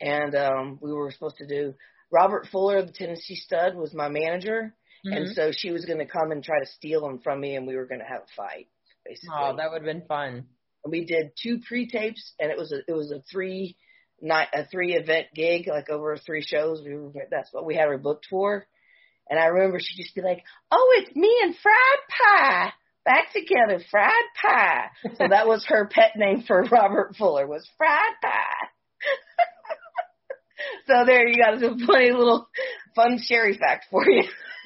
and 0.00 0.34
um, 0.34 0.78
we 0.80 0.92
were 0.92 1.10
supposed 1.12 1.36
to 1.38 1.46
do. 1.46 1.74
Robert 2.10 2.46
Fuller, 2.50 2.82
the 2.84 2.92
Tennessee 2.92 3.34
stud, 3.36 3.74
was 3.76 3.92
my 3.94 4.08
manager, 4.08 4.74
and 5.04 5.26
Mhm. 5.26 5.34
so 5.34 5.52
she 5.52 5.70
was 5.70 5.84
going 5.84 5.98
to 5.98 6.06
come 6.06 6.30
and 6.32 6.42
try 6.42 6.58
to 6.58 6.66
steal 6.66 7.06
him 7.06 7.18
from 7.20 7.40
me, 7.40 7.54
and 7.56 7.66
we 7.66 7.76
were 7.76 7.86
going 7.86 8.00
to 8.00 8.06
have 8.06 8.22
a 8.22 8.34
fight, 8.36 8.68
basically. 9.04 9.30
Oh, 9.38 9.56
that 9.56 9.70
would 9.70 9.82
have 9.82 9.92
been 9.96 10.06
fun. 10.06 10.46
And 10.86 10.92
we 10.92 11.04
did 11.04 11.32
two 11.42 11.58
pre-tapes, 11.66 12.32
and 12.38 12.52
it 12.52 12.56
was 12.56 12.70
a 12.70 12.78
it 12.86 12.94
was 12.94 13.10
a 13.10 13.20
three 13.28 13.76
night 14.22 14.46
a 14.54 14.66
three 14.66 14.94
event 14.94 15.26
gig, 15.34 15.66
like 15.66 15.90
over 15.90 16.16
three 16.16 16.44
shows. 16.46 16.80
We 16.80 16.94
were 16.94 17.10
that's 17.28 17.52
what 17.52 17.66
we 17.66 17.74
had 17.74 17.88
her 17.88 17.98
booked 17.98 18.28
for. 18.30 18.68
And 19.28 19.36
I 19.36 19.46
remember 19.46 19.80
she'd 19.80 20.00
just 20.00 20.14
be 20.14 20.22
like, 20.22 20.44
"Oh, 20.70 20.94
it's 20.98 21.16
me 21.16 21.40
and 21.42 21.56
Fried 21.56 21.98
Pie." 22.08 22.72
Back 23.04 23.32
together, 23.32 23.84
fried 23.90 24.12
pie. 24.40 24.86
So 25.16 25.28
that 25.30 25.46
was 25.46 25.64
her 25.68 25.88
pet 25.88 26.12
name 26.16 26.42
for 26.46 26.62
Robert 26.70 27.14
Fuller 27.16 27.46
was 27.46 27.68
fried 27.76 28.14
pie. 28.20 28.66
so 30.88 31.04
there 31.04 31.28
you 31.28 31.36
got 31.40 31.62
a 31.62 31.86
funny 31.86 32.10
little 32.10 32.48
fun 32.96 33.18
sherry 33.24 33.58
fact 33.58 33.86
for 33.92 34.04
you. 34.08 34.24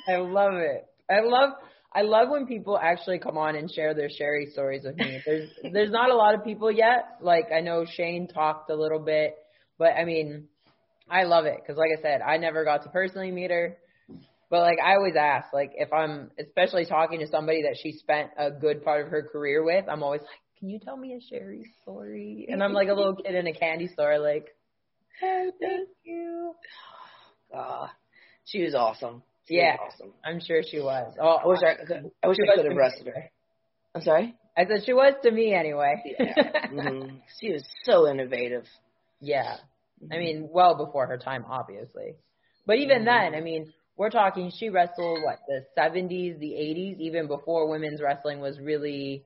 I 0.09 0.17
love 0.17 0.55
it. 0.55 0.87
I 1.11 1.21
love 1.21 1.51
I 1.93 2.03
love 2.03 2.29
when 2.29 2.47
people 2.47 2.79
actually 2.79 3.19
come 3.19 3.37
on 3.37 3.57
and 3.57 3.71
share 3.71 3.95
their 3.95 4.09
Sherri 4.09 4.47
stories 4.53 4.83
with 4.85 4.97
me. 4.97 5.21
There's 5.27 5.51
there's 5.73 5.91
not 5.91 6.11
a 6.11 6.15
lot 6.15 6.35
of 6.35 6.45
people 6.45 6.71
yet. 6.71 7.05
Like 7.21 7.47
I 7.55 7.61
know 7.61 7.85
Shane 7.85 8.29
talked 8.29 8.71
a 8.71 8.77
little 8.77 9.01
bit, 9.01 9.35
but 9.79 9.93
I 9.95 10.05
mean, 10.05 10.49
I 11.11 11.25
love 11.25 11.47
it 11.47 11.57
because 11.61 11.77
like 11.77 11.91
I 11.99 12.01
said, 12.01 12.21
I 12.23 12.37
never 12.37 12.65
got 12.65 12.85
to 12.85 12.91
personally 12.91 13.33
meet 13.33 13.51
her. 13.51 13.77
But 14.51 14.61
like 14.61 14.79
I 14.85 14.95
always 14.95 15.15
ask, 15.17 15.53
like 15.53 15.73
if 15.75 15.93
I'm 15.93 16.31
especially 16.39 16.85
talking 16.87 17.21
to 17.21 17.27
somebody 17.27 17.63
that 17.63 17.77
she 17.83 17.93
spent 17.93 18.31
a 18.39 18.51
good 18.51 18.85
part 18.85 19.05
of 19.05 19.11
her 19.11 19.23
career 19.23 19.65
with, 19.65 19.85
I'm 19.89 20.03
always 20.03 20.21
like, 20.21 20.31
Can 20.59 20.69
you 20.69 20.79
tell 20.79 20.97
me 20.97 21.15
a 21.15 21.21
Sherri 21.21 21.65
story? 21.83 22.47
And 22.49 22.63
I'm 22.63 22.73
like 22.73 22.89
a 22.89 22.95
little 22.95 23.17
kid 23.17 23.35
in 23.35 23.47
a 23.49 23.53
candy 23.53 23.89
store, 23.89 24.19
like, 24.19 24.47
Oh, 25.23 25.51
thank 25.61 25.89
you. 26.05 26.55
Ah, 27.55 27.93
she 28.45 28.63
was 28.63 28.75
awesome. 28.75 29.23
She 29.51 29.57
Yeah. 29.57 29.77
awesome. 29.81 30.13
I'm 30.25 30.41
sure 30.41 30.63
she 30.63 30.81
was. 30.81 31.15
Oh, 31.21 31.37
I 31.45 31.47
wish 31.47 31.61
I. 31.63 31.77
I 32.25 32.29
wish 32.29 32.37
She 32.37 32.43
I 32.51 32.55
could 32.57 32.65
have 32.67 32.77
wrestled 32.77 33.09
her. 33.09 33.31
I'm 33.95 34.03
sorry. 34.03 34.35
I 34.57 34.67
said 34.67 34.83
she 34.85 34.93
was 34.93 35.15
to 35.23 35.31
me 35.31 35.55
anyway. 35.55 35.95
Yeah. 36.19 36.35
hmm 36.69 37.17
She 37.41 37.53
was 37.53 37.65
so 37.85 38.09
innovative. 38.09 38.65
yeah. 39.21 39.57
I 40.13 40.19
mean, 40.19 40.49
well 40.51 40.77
before 40.77 41.07
her 41.07 41.19
time, 41.19 41.45
obviously. 41.49 42.15
But 42.67 42.79
even 42.79 43.03
Mhm. 43.03 43.05
then, 43.05 43.35
I 43.35 43.41
mean, 43.41 43.73
we're 43.97 44.11
talking 44.11 44.51
she 44.51 44.69
wrestled 44.71 45.23
what 45.23 45.39
the 45.49 45.65
70s, 45.77 46.39
the 46.39 46.55
80s, 46.55 46.99
even 47.01 47.27
before 47.29 47.69
women's 47.69 48.01
wrestling 48.03 48.41
was 48.41 48.59
really 48.61 49.25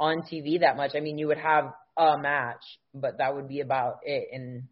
on 0.00 0.22
TV 0.22 0.60
that 0.60 0.76
much. 0.76 0.92
I 0.94 1.00
mean, 1.00 1.18
you 1.18 1.26
would 1.28 1.38
have 1.38 1.72
a 1.96 2.18
match, 2.18 2.62
but 2.94 3.18
that 3.18 3.34
would 3.34 3.48
be 3.48 3.60
about 3.60 4.00
it. 4.04 4.28
And 4.32 4.64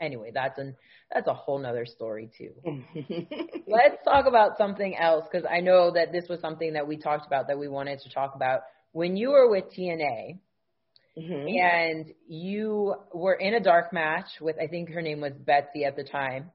anyway, 0.00 0.30
that's 0.34 0.58
an 0.58 0.76
that's 1.12 1.26
a 1.26 1.34
whole 1.34 1.58
nother 1.58 1.86
story 1.86 2.30
too. 2.36 2.52
Let's 3.66 3.96
talk 4.04 4.26
about 4.26 4.56
something 4.58 4.96
else 4.96 5.26
because 5.30 5.46
I 5.50 5.60
know 5.60 5.90
that 5.92 6.12
this 6.12 6.28
was 6.28 6.40
something 6.40 6.74
that 6.74 6.86
we 6.86 6.96
talked 6.96 7.26
about 7.26 7.48
that 7.48 7.58
we 7.58 7.68
wanted 7.68 8.00
to 8.00 8.10
talk 8.10 8.34
about 8.34 8.60
when 8.92 9.16
you 9.16 9.30
were 9.30 9.50
with 9.50 9.64
TNA. 9.76 10.38
Mhm. 11.18 11.58
and 11.60 12.14
you 12.28 12.94
were 13.12 13.34
in 13.34 13.54
a 13.54 13.60
dark 13.60 13.92
match 13.92 14.28
with 14.40 14.56
I 14.62 14.68
think 14.68 14.90
her 14.90 15.02
name 15.02 15.20
was 15.20 15.32
Betsy 15.32 15.84
at 15.84 15.96
the 15.96 16.04
time. 16.04 16.52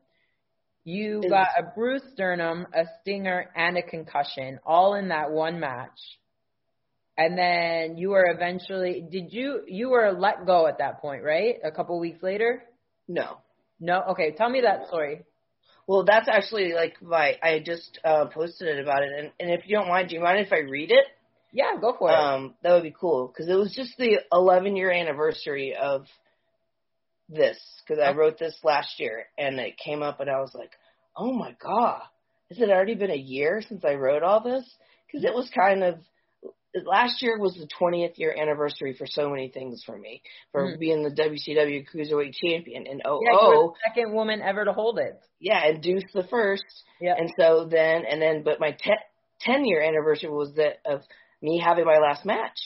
You 0.86 1.24
got 1.28 1.49
a 1.60 1.64
bruised 1.64 2.06
sternum, 2.14 2.66
a 2.74 2.86
stinger, 3.01 3.49
and 3.56 3.78
a 3.78 3.82
concussion, 3.84 4.60
all 4.66 4.93
in 4.95 5.10
that 5.10 5.32
one 5.32 5.60
match. 5.60 5.99
And 7.18 7.38
then 7.38 7.97
you 7.97 8.12
were 8.12 8.26
eventually 8.30 9.06
did 9.10 9.34
you 9.34 9.64
you 9.68 9.89
were 9.89 10.14
let 10.14 10.45
go 10.45 10.68
at 10.68 10.78
that 10.78 11.01
point, 11.01 11.24
right? 11.24 11.56
A 11.64 11.72
couple 11.72 11.99
weeks 11.99 12.24
later? 12.24 12.64
No. 13.08 13.39
No? 13.86 14.01
Okay, 14.09 14.31
tell 14.31 14.49
me 14.49 14.61
that 14.61 14.88
story. 14.88 15.23
Well, 15.88 16.03
that's 16.03 16.27
actually 16.27 16.73
like 16.73 17.01
my. 17.01 17.38
I 17.43 17.61
just 17.63 17.99
uh, 18.03 18.25
posted 18.25 18.67
it 18.67 18.81
about 18.81 19.03
it, 19.03 19.11
and, 19.15 19.31
and 19.39 19.51
if 19.51 19.67
you 19.67 19.77
don't 19.77 19.88
mind, 19.88 20.09
do 20.09 20.15
you 20.15 20.21
mind 20.21 20.39
if 20.39 20.51
I 20.51 20.59
read 20.59 20.89
it? 20.89 21.05
Yeah, 21.53 21.79
go 21.79 21.95
for 21.97 22.09
it. 22.09 22.15
Um, 22.15 22.55
that 22.63 22.73
would 22.73 22.83
be 22.83 22.95
cool 22.99 23.27
because 23.27 23.47
it 23.47 23.53
was 23.53 23.73
just 23.73 23.95
the 23.97 24.19
11 24.33 24.75
year 24.75 24.91
anniversary 24.91 25.75
of 25.79 26.05
this 27.29 27.57
because 27.88 28.03
I 28.03 28.13
wrote 28.13 28.38
this 28.39 28.57
last 28.63 28.99
year 28.99 29.27
and 29.38 29.59
it 29.59 29.77
came 29.77 30.01
up 30.01 30.19
and 30.19 30.29
I 30.29 30.41
was 30.41 30.51
like, 30.53 30.71
oh 31.15 31.31
my 31.31 31.55
god, 31.63 32.01
has 32.49 32.59
it 32.59 32.69
already 32.69 32.95
been 32.95 33.11
a 33.11 33.15
year 33.15 33.61
since 33.67 33.86
I 33.86 33.93
wrote 33.93 34.23
all 34.23 34.43
this? 34.43 34.65
Because 35.05 35.23
it 35.23 35.33
was 35.33 35.49
kind 35.55 35.83
of 35.83 35.99
last 36.86 37.21
year 37.21 37.38
was 37.39 37.53
the 37.55 37.67
20th 37.80 38.17
year 38.17 38.36
anniversary 38.38 38.93
for 38.97 39.05
so 39.07 39.30
many 39.30 39.49
things 39.49 39.84
for 39.86 39.97
me 39.97 40.21
for 40.51 40.73
Mhm. 40.73 40.80
being 40.80 41.03
the 41.03 41.11
WCW 41.11 41.86
Cruiserweight 41.88 42.34
Champion 42.36 42.86
and 42.88 43.01
oh 43.05 43.19
yeah, 43.23 43.32
oh 43.34 43.73
second 43.88 44.13
woman 44.13 44.41
ever 44.41 44.65
to 44.65 44.73
hold 44.73 44.99
it. 44.99 45.19
yeah 45.39 45.63
and 45.65 45.82
Deuce 45.82 46.11
the 46.13 46.23
first 46.23 46.63
Yeah. 46.99 47.15
and 47.17 47.32
so 47.39 47.65
then, 47.65 48.05
and 48.05 48.21
then, 48.21 48.43
but 48.43 48.59
my 48.59 48.71
te- 48.71 49.05
10 49.41 49.65
year 49.65 49.82
anniversary 49.82 50.30
was 50.30 50.53
that 50.55 50.80
of 50.86 51.01
me 51.41 51.59
having 51.59 51.86
my 51.86 51.97
last 51.99 52.26
match. 52.26 52.57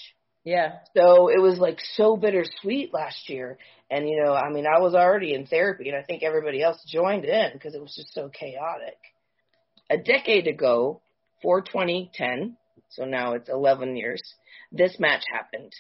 yeah. 0.43 0.79
So 0.95 1.27
it 1.29 1.39
was 1.41 1.59
like 1.59 1.79
so 1.95 2.15
bittersweet 2.17 2.93
last 2.93 3.29
year. 3.29 3.57
And, 3.91 4.07
you 4.07 4.23
know, 4.23 4.33
I 4.33 4.49
mean, 4.49 4.65
I 4.67 4.79
was 4.79 4.93
already 4.95 5.33
in 5.33 5.45
therapy 5.47 5.89
and 5.89 5.97
I 5.97 6.03
think 6.03 6.21
everybody 6.23 6.61
else 6.61 6.83
joined 6.87 7.25
in 7.25 7.51
because 7.53 7.73
it 7.75 7.81
was 7.81 7.93
just 7.95 8.13
so 8.13 8.29
chaotic. 8.29 8.97
A 9.89 9.97
decade 9.97 10.47
ago, 10.47 11.01
42010, 11.41 12.55
so 12.89 13.05
now 13.05 13.33
it's 13.33 13.49
11 13.49 13.95
years, 13.95 14.21
this 14.71 14.99
match 14.99 15.23
happened. 15.31 15.73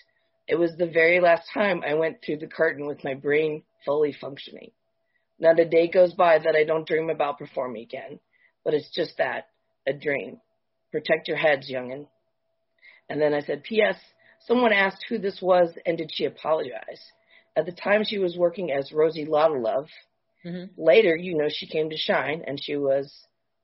It 0.47 0.55
was 0.55 0.71
the 0.77 0.87
very 0.87 1.19
last 1.19 1.49
time 1.53 1.83
I 1.87 1.93
went 1.93 2.17
through 2.23 2.37
the 2.37 2.47
curtain 2.47 2.87
with 2.87 3.03
my 3.03 3.13
brain 3.13 3.63
fully 3.85 4.13
functioning. 4.19 4.71
Not 5.39 5.59
a 5.59 5.65
day 5.65 5.87
goes 5.87 6.13
by 6.13 6.39
that 6.39 6.55
I 6.55 6.63
don't 6.63 6.87
dream 6.87 7.09
about 7.09 7.37
performing 7.37 7.83
again, 7.83 8.19
but 8.63 8.73
it's 8.73 8.89
just 8.93 9.17
that, 9.17 9.47
a 9.87 9.93
dream. 9.93 10.41
Protect 10.91 11.27
your 11.27 11.37
heads, 11.37 11.71
youngin'. 11.71 12.07
And 13.09 13.21
then 13.21 13.33
I 13.33 13.41
said, 13.41 13.63
P.S. 13.63 13.95
Someone 14.47 14.73
asked 14.73 15.05
who 15.07 15.17
this 15.17 15.39
was 15.41 15.69
and 15.85 15.97
did 15.97 16.11
she 16.13 16.25
apologize? 16.25 17.01
At 17.55 17.65
the 17.65 17.71
time 17.71 18.03
she 18.03 18.19
was 18.19 18.37
working 18.37 18.71
as 18.71 18.91
Rosie 18.91 19.25
Love. 19.25 19.87
Mm-hmm. 20.45 20.81
Later, 20.81 21.15
you 21.15 21.37
know, 21.37 21.49
she 21.49 21.67
came 21.67 21.89
to 21.89 21.97
shine 21.97 22.43
and 22.47 22.59
she 22.61 22.77
was 22.77 23.13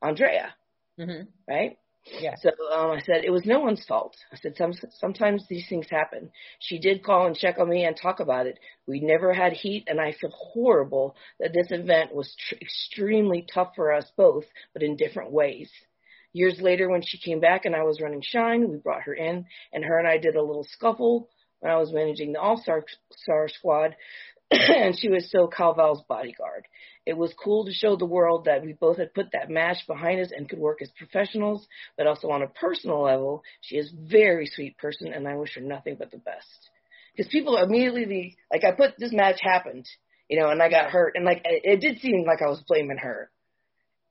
Andrea, 0.02 0.54
mm-hmm. 1.00 1.24
right? 1.48 1.78
Yeah. 2.06 2.36
So 2.42 2.50
um, 2.74 2.92
I 2.92 3.02
said 3.02 3.26
it 3.26 3.32
was 3.32 3.46
no 3.46 3.60
one's 3.60 3.84
fault. 3.86 4.16
I 4.32 4.38
said 4.38 4.56
some, 4.58 4.74
sometimes 5.00 5.46
these 5.48 5.68
things 5.68 5.88
happen. 5.90 6.32
She 6.60 6.80
did 6.80 7.04
call 7.04 7.26
and 7.26 7.36
check 7.36 7.58
on 7.58 7.70
me 7.70 7.84
and 7.86 7.98
talk 7.98 8.20
about 8.20 8.46
it. 8.46 8.60
We 8.88 9.00
never 9.00 9.34
had 9.34 9.54
heat, 9.54 9.86
and 9.88 10.00
I 10.00 10.14
feel 10.14 10.32
horrible 10.32 11.16
that 11.40 11.54
this 11.54 11.68
event 11.72 12.14
was 12.14 12.36
tr- 12.48 12.56
extremely 12.62 13.46
tough 13.52 13.74
for 13.76 13.92
us 13.92 14.06
both, 14.16 14.46
but 14.74 14.84
in 14.84 14.96
different 14.96 15.32
ways. 15.32 15.70
Years 16.34 16.60
later, 16.62 16.90
when 16.90 17.02
she 17.02 17.18
came 17.18 17.40
back 17.40 17.66
and 17.66 17.76
I 17.76 17.84
was 17.84 18.02
running 18.02 18.22
Shine, 18.22 18.70
we 18.70 18.78
brought 18.78 19.04
her 19.04 19.14
in, 19.14 19.46
and 19.74 19.86
her 19.86 19.98
and 19.98 20.08
I 20.08 20.18
did 20.18 20.36
a 20.36 20.44
little 20.44 20.66
scuffle 20.70 21.30
when 21.60 21.72
I 21.72 21.78
was 21.78 21.94
managing 21.94 22.34
the 22.34 22.42
All 22.42 22.58
Star 22.58 23.48
squad, 23.48 23.96
and 24.52 24.96
she 25.00 25.10
was 25.10 25.28
still 25.28 25.48
Calval's 25.48 26.04
bodyguard. 26.08 26.68
It 27.06 27.18
was 27.18 27.34
cool 27.34 27.66
to 27.66 27.74
show 27.74 27.96
the 27.96 28.06
world 28.06 28.46
that 28.46 28.64
we 28.64 28.74
both 28.74 28.98
had 28.98 29.14
put 29.14 29.32
that 29.34 29.50
match 29.50 29.78
behind 29.88 30.22
us 30.22 30.32
and 30.36 30.50
could 30.50 30.60
work 30.60 30.82
as 30.82 30.90
professionals, 30.98 31.68
but 31.98 32.08
also 32.08 32.30
on 32.30 32.42
a 32.42 32.48
personal 32.48 33.02
level, 33.02 33.44
she 33.62 33.78
is 33.78 33.92
a 33.92 34.10
very 34.10 34.48
sweet 34.48 34.78
person 34.78 35.14
and 35.14 35.28
I 35.28 35.36
wish 35.36 35.56
her 35.56 35.62
nothing 35.62 35.96
but 35.98 36.12
the 36.12 36.18
best. 36.18 36.70
Because 37.16 37.32
people 37.32 37.58
immediately, 37.58 38.38
like 38.52 38.64
I 38.64 38.72
put, 38.72 38.96
this 38.98 39.14
match 39.14 39.40
happened, 39.42 39.88
you 40.30 40.40
know, 40.40 40.50
and 40.50 40.62
I 40.62 40.70
got 40.70 40.92
hurt 40.92 41.14
and 41.16 41.26
like, 41.26 41.42
it, 41.46 41.62
it 41.64 41.82
did 41.82 42.00
seem 42.02 42.26
like 42.26 42.42
I 42.42 42.50
was 42.50 42.64
blaming 42.68 42.98
her. 42.98 43.30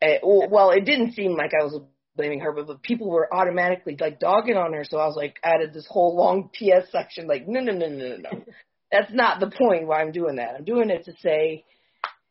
Eh, 0.01 0.19
it, 0.23 0.51
well, 0.51 0.71
it 0.71 0.85
didn't 0.85 1.13
seem 1.13 1.37
like 1.37 1.53
I 1.55 1.65
was 1.65 1.79
blaming 2.17 2.41
her, 2.41 2.53
but, 2.53 2.67
but 2.67 2.83
people 2.83 3.11
were 3.11 3.33
automatically 3.33 3.97
like 4.01 4.21
dogging 4.21 4.57
on 4.57 4.73
her. 4.73 4.85
So 4.85 4.99
I 4.99 5.07
was 5.07 5.17
like, 5.17 5.37
added 5.43 5.75
this 5.75 5.87
whole 5.89 6.17
long 6.17 6.49
PS 6.49 6.91
section, 6.91 7.27
like, 7.27 7.47
no, 7.47 7.61
no, 7.61 7.73
no, 7.73 7.89
no, 7.89 8.09
no, 8.09 8.17
no. 8.17 8.45
That's 8.91 9.13
not 9.13 9.41
the 9.41 9.51
point 9.51 9.87
why 9.87 10.01
I'm 10.01 10.13
doing 10.13 10.37
that. 10.37 10.55
I'm 10.57 10.65
doing 10.65 10.91
it 10.91 11.05
to 11.07 11.13
say, 11.21 11.65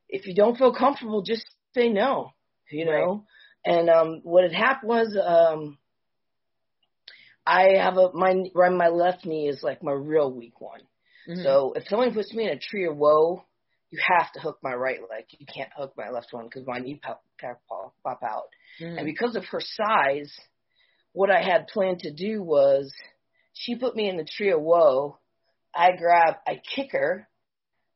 if 0.07 0.27
you 0.27 0.35
don't 0.35 0.57
feel 0.57 0.73
comfortable, 0.73 1.21
just 1.21 1.45
say 1.73 1.89
no, 1.89 2.31
you 2.71 2.85
know? 2.85 3.25
Right. 3.65 3.77
And, 3.77 3.89
um, 3.89 4.21
what 4.23 4.43
had 4.43 4.53
happened 4.53 4.89
was, 4.89 5.17
um, 5.17 5.77
I 7.45 7.77
have 7.81 7.97
a, 7.97 8.11
my, 8.13 8.45
right, 8.55 8.71
my 8.71 8.87
left 8.87 9.25
knee 9.25 9.49
is 9.49 9.61
like 9.63 9.83
my 9.83 9.91
real 9.91 10.31
weak 10.31 10.61
one. 10.61 10.81
Mm-hmm. 11.29 11.43
So 11.43 11.73
if 11.75 11.87
someone 11.87 12.13
puts 12.13 12.33
me 12.33 12.45
in 12.45 12.51
a 12.51 12.59
tree 12.59 12.87
of 12.87 12.95
woe, 12.95 13.43
you 13.89 13.99
have 14.17 14.31
to 14.33 14.39
hook 14.39 14.59
my 14.63 14.73
right 14.73 14.99
leg. 15.09 15.25
You 15.37 15.45
can't 15.45 15.69
hook 15.77 15.93
my 15.97 16.09
left 16.09 16.27
one 16.31 16.45
because 16.45 16.65
my 16.65 16.79
knee 16.79 16.99
pop, 17.01 17.23
pop, 17.39 17.93
pop 18.03 18.19
out. 18.23 18.49
Mm-hmm. 18.81 18.97
And 18.97 19.05
because 19.05 19.35
of 19.35 19.45
her 19.45 19.61
size, 19.61 20.33
what 21.11 21.29
I 21.29 21.43
had 21.43 21.67
planned 21.67 21.99
to 21.99 22.11
do 22.11 22.41
was 22.41 22.91
she 23.53 23.75
put 23.75 23.95
me 23.95 24.09
in 24.09 24.17
the 24.17 24.25
tree 24.25 24.51
of 24.51 24.61
woe. 24.61 25.17
I 25.75 25.95
grab, 25.95 26.35
I 26.47 26.61
kick 26.75 26.91
her, 26.91 27.27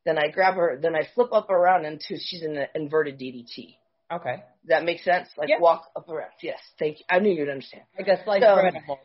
then 0.06 0.18
I 0.18 0.30
grab 0.30 0.56
her, 0.56 0.80
then 0.82 0.96
I 0.96 1.08
flip 1.14 1.34
up 1.34 1.50
around 1.50 1.86
until 1.86 2.18
she's 2.20 2.44
in 2.44 2.56
the 2.56 2.66
inverted 2.76 3.20
DDT. 3.20 3.76
Okay. 4.12 4.36
Does 4.36 4.70
that 4.70 4.86
make 4.86 5.02
sense? 5.02 5.28
Like 5.38 5.50
yep. 5.50 5.60
walk 5.60 5.84
up 5.96 6.08
around. 6.10 6.32
Yes, 6.42 6.60
thank 6.80 7.00
you. 7.00 7.06
I 7.10 7.20
knew 7.20 7.34
you'd 7.34 7.50
understand. 7.50 7.84
Like 7.98 8.08
a 8.08 8.24
slight 8.24 8.42
so, 8.42 8.98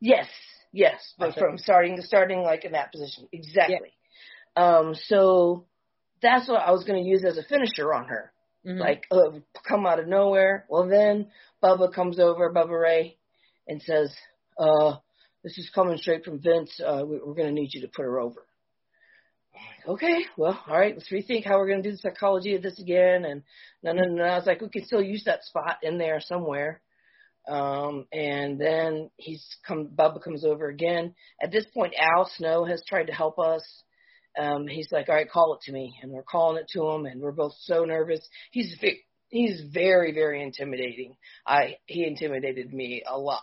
Yes, 0.00 0.26
yes, 0.72 1.14
but 1.18 1.34
from 1.34 1.56
starting 1.58 1.96
to 1.96 2.02
starting 2.02 2.42
like 2.42 2.64
in 2.64 2.72
that 2.72 2.92
position. 2.92 3.28
Exactly. 3.32 3.92
Um, 4.56 4.94
so 5.06 5.66
that's 6.20 6.48
what 6.48 6.60
I 6.60 6.70
was 6.70 6.84
going 6.84 7.02
to 7.02 7.08
use 7.08 7.24
as 7.24 7.38
a 7.38 7.42
finisher 7.42 7.92
on 7.94 8.06
her. 8.08 8.32
Mm-hmm. 8.66 8.78
Like, 8.78 9.04
uh, 9.10 9.38
come 9.66 9.86
out 9.86 9.98
of 9.98 10.06
nowhere. 10.06 10.66
Well, 10.68 10.88
then 10.88 11.28
Bubba 11.62 11.92
comes 11.92 12.18
over, 12.18 12.52
Bubba 12.52 12.80
Ray, 12.80 13.16
and 13.66 13.82
says, 13.82 14.14
uh, 14.58 14.96
this 15.42 15.58
is 15.58 15.70
coming 15.74 15.98
straight 15.98 16.24
from 16.24 16.40
Vince. 16.40 16.80
Uh, 16.80 17.02
we're 17.04 17.34
going 17.34 17.48
to 17.48 17.52
need 17.52 17.70
you 17.72 17.82
to 17.82 17.88
put 17.88 18.02
her 18.02 18.20
over 18.20 18.44
okay, 19.86 20.24
well, 20.36 20.60
all 20.66 20.78
right, 20.78 20.94
let's 20.94 21.10
rethink 21.10 21.44
how 21.44 21.58
we're 21.58 21.68
going 21.68 21.82
to 21.82 21.90
do 21.90 21.96
the 21.96 21.98
psychology 21.98 22.54
of 22.54 22.62
this 22.62 22.78
again. 22.78 23.24
And 23.24 23.42
no, 23.82 23.92
no, 23.92 24.02
no, 24.04 24.22
I 24.22 24.36
was 24.36 24.46
like, 24.46 24.60
we 24.60 24.68
can 24.68 24.84
still 24.84 25.02
use 25.02 25.24
that 25.24 25.44
spot 25.44 25.78
in 25.82 25.98
there 25.98 26.20
somewhere. 26.20 26.80
Um, 27.48 28.06
and 28.12 28.60
then 28.60 29.10
he's 29.16 29.44
come, 29.66 29.88
Bubba 29.88 30.22
comes 30.22 30.44
over 30.44 30.68
again. 30.68 31.14
At 31.42 31.50
this 31.50 31.66
point, 31.74 31.94
Al 31.98 32.30
Snow 32.36 32.64
has 32.64 32.82
tried 32.86 33.08
to 33.08 33.12
help 33.12 33.38
us. 33.38 33.64
Um, 34.40 34.66
he's 34.68 34.88
like, 34.92 35.08
all 35.08 35.16
right, 35.16 35.28
call 35.28 35.54
it 35.54 35.60
to 35.66 35.72
me. 35.72 35.94
And 36.02 36.12
we're 36.12 36.22
calling 36.22 36.58
it 36.58 36.68
to 36.72 36.88
him 36.88 37.06
and 37.06 37.20
we're 37.20 37.32
both 37.32 37.54
so 37.62 37.84
nervous. 37.84 38.20
He's, 38.52 38.76
he's 39.28 39.60
very, 39.72 40.12
very 40.12 40.42
intimidating. 40.42 41.16
I, 41.46 41.76
he 41.86 42.06
intimidated 42.06 42.72
me 42.72 43.02
a 43.06 43.18
lot. 43.18 43.42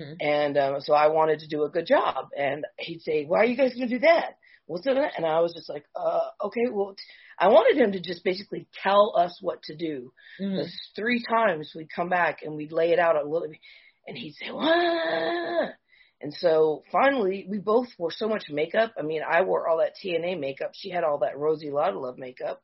Mm-hmm. 0.00 0.14
And 0.20 0.58
um, 0.58 0.80
so 0.80 0.94
I 0.94 1.08
wanted 1.08 1.40
to 1.40 1.48
do 1.48 1.64
a 1.64 1.70
good 1.70 1.86
job. 1.86 2.28
And 2.36 2.64
he'd 2.78 3.02
say, 3.02 3.24
"Why 3.24 3.40
are 3.40 3.44
you 3.46 3.56
guys 3.56 3.74
going 3.74 3.88
to 3.88 3.94
do 3.98 4.00
that?" 4.00 4.36
what's 4.68 4.86
it? 4.86 4.96
And 5.16 5.26
I 5.26 5.40
was 5.40 5.54
just 5.54 5.68
like, 5.68 5.84
uh, 5.96 6.28
okay, 6.44 6.66
well, 6.70 6.94
I 7.38 7.48
wanted 7.48 7.80
him 7.80 7.92
to 7.92 8.00
just 8.00 8.22
basically 8.22 8.68
tell 8.82 9.14
us 9.16 9.36
what 9.40 9.62
to 9.64 9.74
do. 9.74 10.12
Mm-hmm. 10.40 10.68
Three 10.94 11.24
times 11.24 11.72
we'd 11.74 11.90
come 11.94 12.08
back 12.08 12.40
and 12.42 12.54
we'd 12.54 12.72
lay 12.72 12.92
it 12.92 12.98
out 12.98 13.16
a 13.16 13.28
little 13.28 13.48
bit, 13.48 13.58
and 14.06 14.16
he'd 14.16 14.34
say, 14.34 14.50
what? 14.52 15.74
And 16.20 16.34
so 16.34 16.82
finally, 16.92 17.46
we 17.48 17.58
both 17.58 17.88
wore 17.96 18.10
so 18.10 18.28
much 18.28 18.44
makeup. 18.50 18.92
I 18.98 19.02
mean, 19.02 19.22
I 19.28 19.42
wore 19.42 19.68
all 19.68 19.78
that 19.78 19.94
TNA 20.04 20.38
makeup. 20.38 20.72
She 20.74 20.90
had 20.90 21.04
all 21.04 21.18
that 21.18 21.38
Rosie 21.38 21.70
Love 21.70 22.18
makeup. 22.18 22.60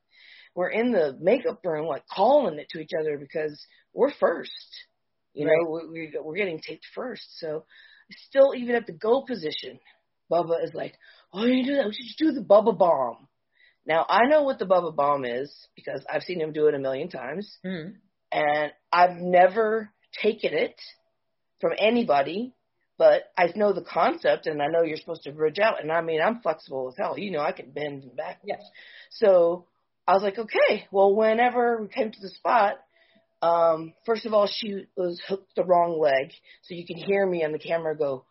We're 0.54 0.70
in 0.70 0.92
the 0.92 1.16
makeup 1.20 1.60
room, 1.64 1.86
like 1.86 2.04
calling 2.12 2.58
it 2.58 2.68
to 2.70 2.80
each 2.80 2.90
other 2.98 3.16
because 3.16 3.64
we're 3.92 4.12
first. 4.12 4.50
You 5.34 5.46
right. 5.46 5.56
know, 5.56 5.88
we, 5.92 6.00
we, 6.00 6.18
we're 6.22 6.36
getting 6.36 6.60
taped 6.60 6.86
first. 6.94 7.24
So 7.38 7.64
still, 8.28 8.54
even 8.56 8.74
at 8.74 8.86
the 8.86 8.92
go 8.92 9.22
position, 9.22 9.78
Bubba 10.30 10.64
is 10.64 10.72
like, 10.74 10.94
"Oh, 11.32 11.44
you 11.44 11.64
do 11.64 11.76
that? 11.76 11.86
We 11.86 11.92
should 11.92 12.06
just 12.06 12.18
do 12.18 12.32
the 12.32 12.40
Bubba 12.40 12.76
Bomb." 12.76 13.28
Now 13.86 14.06
I 14.08 14.26
know 14.26 14.44
what 14.44 14.58
the 14.58 14.66
Bubba 14.66 14.94
Bomb 14.94 15.24
is 15.24 15.52
because 15.76 16.04
I've 16.10 16.22
seen 16.22 16.40
him 16.40 16.52
do 16.52 16.68
it 16.68 16.74
a 16.74 16.78
million 16.78 17.08
times, 17.08 17.58
mm. 17.64 17.94
and 18.32 18.72
I've 18.92 19.16
never 19.16 19.90
taken 20.22 20.54
it 20.54 20.80
from 21.60 21.72
anybody. 21.78 22.54
But 22.96 23.24
I 23.36 23.52
know 23.56 23.72
the 23.72 23.82
concept, 23.82 24.46
and 24.46 24.62
I 24.62 24.68
know 24.68 24.82
you're 24.82 24.96
supposed 24.96 25.24
to 25.24 25.32
bridge 25.32 25.58
out. 25.58 25.82
And 25.82 25.90
I 25.90 26.00
mean, 26.00 26.20
I'm 26.22 26.40
flexible 26.40 26.88
as 26.88 26.94
hell. 26.96 27.18
You 27.18 27.32
know, 27.32 27.40
I 27.40 27.50
can 27.50 27.72
bend 27.72 28.04
and 28.04 28.16
back. 28.16 28.38
Yes. 28.44 28.62
So 29.10 29.66
I 30.06 30.12
was 30.12 30.22
like, 30.22 30.38
okay. 30.38 30.86
Well, 30.92 31.12
whenever 31.12 31.82
we 31.82 31.88
came 31.88 32.12
to 32.12 32.20
the 32.20 32.28
spot, 32.28 32.74
um, 33.44 33.92
first 34.06 34.24
of 34.24 34.32
all, 34.32 34.46
she 34.46 34.86
was 34.96 35.20
hooked 35.28 35.54
the 35.54 35.64
wrong 35.64 36.00
leg, 36.00 36.32
so 36.62 36.74
you 36.74 36.86
can 36.86 36.96
hear 36.96 37.26
me 37.26 37.44
on 37.44 37.52
the 37.52 37.58
camera 37.58 37.96
go, 37.96 38.24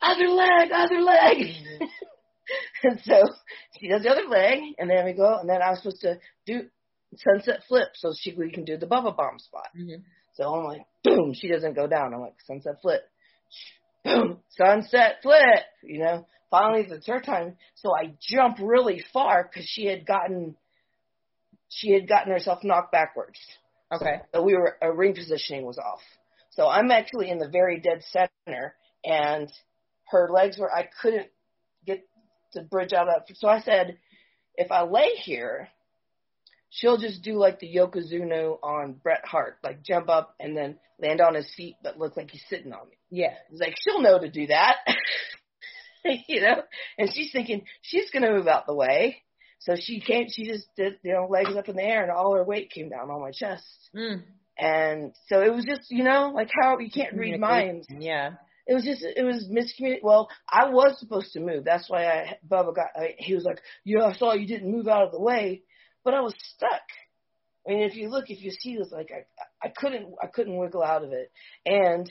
other 0.00 0.26
leg, 0.26 0.70
other 0.72 1.00
leg. 1.02 1.36
Mm-hmm. 1.36 1.84
and 2.84 3.00
so 3.04 3.22
she 3.78 3.88
does 3.88 4.02
the 4.02 4.10
other 4.10 4.26
leg, 4.26 4.60
and 4.78 4.88
then 4.88 5.04
we 5.04 5.12
go, 5.12 5.38
and 5.38 5.48
then 5.48 5.60
I 5.60 5.70
was 5.70 5.80
supposed 5.80 6.00
to 6.00 6.18
do 6.46 6.62
sunset 7.16 7.60
flip 7.68 7.88
so 7.94 8.12
she 8.18 8.34
we 8.34 8.50
can 8.50 8.64
do 8.64 8.78
the 8.78 8.86
bubba 8.86 9.14
bomb 9.14 9.38
spot. 9.38 9.68
Mm-hmm. 9.78 10.00
So 10.36 10.44
I'm 10.44 10.64
like, 10.64 10.86
boom, 11.04 11.34
she 11.34 11.48
doesn't 11.48 11.76
go 11.76 11.86
down. 11.86 12.14
I'm 12.14 12.20
like, 12.20 12.40
sunset 12.46 12.76
flip, 12.80 13.02
boom, 14.02 14.38
sunset 14.56 15.16
flip. 15.22 15.60
You 15.82 15.98
know, 15.98 16.26
finally 16.50 16.86
it's 16.88 17.06
her 17.06 17.20
time. 17.20 17.56
So 17.74 17.94
I 17.94 18.14
jump 18.18 18.56
really 18.62 19.04
far 19.12 19.46
because 19.46 19.68
she 19.68 19.84
had 19.84 20.06
gotten, 20.06 20.56
she 21.68 21.92
had 21.92 22.08
gotten 22.08 22.32
herself 22.32 22.60
knocked 22.64 22.92
backwards. 22.92 23.38
Okay. 23.92 24.16
So 24.34 24.42
we 24.42 24.54
were, 24.54 24.76
a 24.80 24.92
ring 24.92 25.14
positioning 25.14 25.64
was 25.64 25.78
off. 25.78 26.00
So 26.50 26.68
I'm 26.68 26.90
actually 26.90 27.30
in 27.30 27.38
the 27.38 27.48
very 27.48 27.80
dead 27.80 28.02
center, 28.12 28.74
and 29.04 29.50
her 30.08 30.28
legs 30.32 30.58
were 30.58 30.72
I 30.72 30.88
couldn't 31.02 31.28
get 31.84 32.06
to 32.52 32.62
bridge 32.62 32.92
out 32.92 33.08
of. 33.08 33.22
So 33.34 33.48
I 33.48 33.60
said, 33.60 33.98
if 34.56 34.70
I 34.70 34.82
lay 34.82 35.10
here, 35.16 35.68
she'll 36.70 36.98
just 36.98 37.22
do 37.22 37.34
like 37.34 37.58
the 37.58 37.72
Yokozuna 37.74 38.58
on 38.62 38.94
Bret 38.94 39.24
Hart, 39.24 39.58
like 39.64 39.82
jump 39.82 40.08
up 40.08 40.34
and 40.38 40.56
then 40.56 40.78
land 41.00 41.20
on 41.20 41.34
his 41.34 41.52
feet, 41.56 41.76
but 41.82 41.98
look 41.98 42.16
like 42.16 42.30
he's 42.30 42.44
sitting 42.48 42.72
on 42.72 42.88
me. 42.88 42.96
Yeah, 43.10 43.34
he's 43.50 43.60
like 43.60 43.74
she'll 43.82 44.00
know 44.00 44.18
to 44.18 44.30
do 44.30 44.46
that, 44.46 44.76
you 46.28 46.40
know. 46.40 46.62
And 46.98 47.10
she's 47.12 47.32
thinking 47.32 47.64
she's 47.82 48.10
gonna 48.10 48.30
move 48.30 48.46
out 48.46 48.66
the 48.66 48.74
way, 48.74 49.22
so 49.64 49.74
she 49.76 50.00
can't. 50.00 50.30
She 50.30 50.44
just 50.44 50.66
did, 50.76 50.98
you 51.02 51.12
know, 51.12 51.26
legs 51.28 51.56
up 51.56 51.68
in 51.68 51.76
the 51.76 51.82
air, 51.82 52.02
and 52.02 52.10
all 52.10 52.34
her 52.34 52.44
weight 52.44 52.70
came 52.70 52.90
down 52.90 53.10
on 53.10 53.22
my 53.22 53.30
chest. 53.30 53.64
Mm. 53.96 54.22
And 54.58 55.14
so 55.28 55.42
it 55.42 55.52
was 55.52 55.64
just, 55.64 55.90
you 55.90 56.04
know, 56.04 56.32
like 56.34 56.50
how 56.62 56.78
you 56.78 56.90
can't 56.90 57.16
read 57.16 57.40
minds. 57.40 57.86
Yeah. 57.90 58.32
It 58.66 58.74
was 58.74 58.84
just 58.84 59.02
it 59.02 59.24
was 59.24 59.48
miscommunication. 59.50 60.02
Well, 60.02 60.28
I 60.48 60.70
was 60.70 60.98
supposed 60.98 61.32
to 61.32 61.40
move. 61.40 61.64
That's 61.64 61.88
why 61.88 62.06
I 62.06 62.38
Bubba 62.48 62.74
got. 62.74 62.88
I, 62.96 63.14
he 63.18 63.34
was 63.34 63.44
like, 63.44 63.60
"Yeah, 63.84 64.04
I 64.04 64.14
saw 64.14 64.32
you 64.32 64.46
didn't 64.46 64.72
move 64.72 64.88
out 64.88 65.02
of 65.02 65.12
the 65.12 65.20
way," 65.20 65.62
but 66.02 66.14
I 66.14 66.20
was 66.20 66.34
stuck. 66.54 66.82
I 67.66 67.72
mean, 67.72 67.82
if 67.82 67.94
you 67.94 68.08
look, 68.08 68.30
if 68.30 68.42
you 68.42 68.50
see 68.50 68.78
this, 68.78 68.90
like 68.90 69.10
I 69.12 69.66
I 69.66 69.70
couldn't 69.76 70.14
I 70.22 70.28
couldn't 70.28 70.56
wiggle 70.56 70.82
out 70.82 71.04
of 71.04 71.12
it, 71.12 71.30
and 71.66 72.10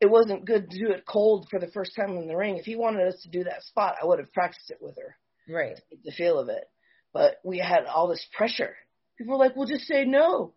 it 0.00 0.06
wasn't 0.06 0.46
good 0.46 0.70
to 0.70 0.78
do 0.78 0.92
it 0.92 1.06
cold 1.06 1.48
for 1.50 1.58
the 1.58 1.70
first 1.72 1.96
time 1.96 2.16
in 2.16 2.28
the 2.28 2.36
ring. 2.36 2.56
If 2.56 2.66
he 2.66 2.76
wanted 2.76 3.08
us 3.08 3.20
to 3.22 3.28
do 3.28 3.44
that 3.44 3.64
spot, 3.64 3.96
I 4.00 4.06
would 4.06 4.20
have 4.20 4.32
practiced 4.32 4.70
it 4.70 4.78
with 4.80 4.96
her. 4.96 5.16
Right. 5.52 5.80
The 6.04 6.12
feel 6.12 6.38
of 6.38 6.48
it. 6.48 6.64
But 7.12 7.36
we 7.44 7.58
had 7.58 7.86
all 7.86 8.08
this 8.08 8.24
pressure. 8.36 8.76
People 9.18 9.38
were 9.38 9.44
like, 9.44 9.56
well, 9.56 9.66
just 9.66 9.86
say 9.86 10.04
no. 10.04 10.54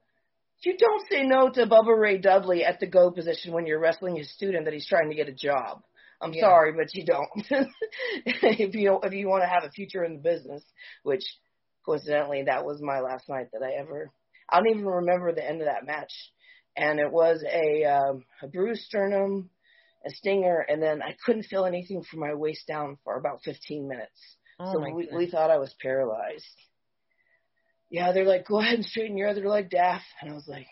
You 0.64 0.78
don't 0.78 1.04
say 1.10 1.24
no 1.24 1.50
to 1.50 1.66
Bubba 1.66 1.98
Ray 1.98 2.20
Dudley 2.20 2.64
at 2.64 2.80
the 2.80 2.88
go 2.88 3.12
position 3.12 3.52
when 3.52 3.66
you're 3.66 3.80
wrestling 3.80 4.16
his 4.16 4.32
student 4.34 4.64
that 4.66 4.74
he's 4.74 4.88
trying 4.88 5.10
to 5.10 5.16
get 5.16 5.28
a 5.28 5.34
job. 5.34 5.84
I'm 6.22 6.32
Yeah. 6.32 6.42
sorry, 6.44 6.72
but 6.72 6.94
you 6.96 7.06
don't. 7.06 7.30
if 8.26 8.74
you 8.76 9.00
if 9.04 9.14
you 9.14 9.28
want 9.28 9.44
to 9.44 9.50
have 9.50 9.66
a 9.66 9.72
future 9.72 10.06
in 10.06 10.14
the 10.14 10.22
business, 10.22 10.64
which 11.04 11.24
coincidentally 11.86 12.44
that 12.44 12.66
was 12.66 12.82
my 12.82 13.02
last 13.02 13.28
night 13.28 13.48
that 13.52 13.62
I 13.62 13.74
ever. 13.74 14.10
I 14.50 14.58
don't 14.58 14.70
even 14.70 14.86
remember 14.86 15.34
the 15.34 15.46
end 15.48 15.60
of 15.62 15.68
that 15.68 15.86
match, 15.86 16.14
and 16.78 17.00
it 17.00 17.12
was 17.12 17.44
a 17.44 17.84
um, 17.84 18.24
a 18.42 18.48
bruised 18.48 18.84
sternum, 18.84 19.50
a 20.06 20.12
stinger, 20.12 20.60
and 20.60 20.82
then 20.82 21.02
I 21.02 21.16
couldn't 21.26 21.44
feel 21.48 21.66
anything 21.66 22.04
from 22.04 22.22
my 22.22 22.34
waist 22.34 22.68
down 22.68 22.98
for 23.04 23.18
about 23.18 23.42
15 23.44 23.86
minutes. 23.88 24.38
Oh 24.60 24.74
so 24.74 24.80
we, 24.80 25.10
we 25.14 25.30
thought 25.30 25.52
I 25.52 25.58
was 25.58 25.74
paralyzed. 25.82 26.46
Yeah, 27.90 28.12
they're 28.12 28.26
like, 28.26 28.48
go 28.48 28.60
ahead 28.60 28.76
and 28.76 28.86
straighten 28.86 29.18
your 29.18 29.30
other 29.30 29.48
leg, 29.48 29.70
Daff. 29.70 30.02
And 30.22 30.32
I 30.32 30.34
was 30.34 30.48
like, 30.48 30.68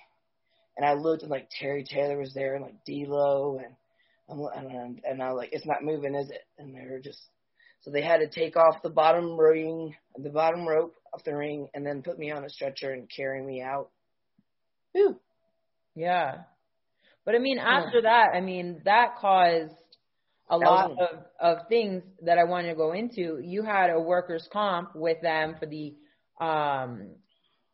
and 0.77 0.86
I 0.86 0.93
looked 0.93 1.21
and 1.21 1.32
like 1.32 1.49
Terry 1.59 1.84
Taylor 1.84 2.17
was 2.17 2.34
there 2.34 2.55
and 2.55 2.63
like 2.63 2.84
D'Lo 2.86 3.59
and 3.63 3.75
I'm 4.29 4.39
and, 4.69 5.01
and 5.03 5.21
I 5.21 5.27
was 5.29 5.38
like, 5.38 5.49
it's 5.51 5.65
not 5.65 5.84
moving, 5.84 6.15
is 6.15 6.29
it? 6.29 6.43
And 6.57 6.73
they 6.75 6.89
were 6.89 6.99
just 6.99 7.19
so 7.82 7.91
they 7.91 8.01
had 8.01 8.17
to 8.17 8.27
take 8.27 8.55
off 8.55 8.84
the 8.84 8.89
bottom 8.89 9.39
ring, 9.39 9.95
the 10.17 10.29
bottom 10.29 10.67
rope 10.67 10.95
off 11.13 11.23
the 11.23 11.36
ring, 11.36 11.67
and 11.73 11.86
then 11.86 12.03
put 12.03 12.17
me 12.17 12.32
on 12.32 12.45
a 12.45 12.49
stretcher 12.49 12.91
and 12.91 13.09
carry 13.09 13.43
me 13.43 13.61
out. 13.61 13.89
Whew. 14.93 15.19
Yeah. 15.95 16.43
But 17.25 17.36
I 17.36 17.39
mean, 17.39 17.57
after 17.57 18.03
that, 18.03 18.29
I 18.36 18.41
mean, 18.41 18.82
that 18.86 19.17
caused 19.19 19.73
a 20.52 20.58
lot 20.58 20.91
of, 20.99 21.20
of 21.39 21.68
things 21.70 22.04
that 22.24 22.38
I 22.38 22.43
wanted 22.43 22.70
to 22.70 22.76
go 22.76 22.91
into. 22.91 23.39
You 23.41 23.64
had 23.64 23.89
a 23.89 23.99
workers' 23.99 24.47
comp 24.52 24.95
with 24.95 25.22
them 25.22 25.56
for 25.60 25.66
the, 25.66 25.95
um, 26.39 27.16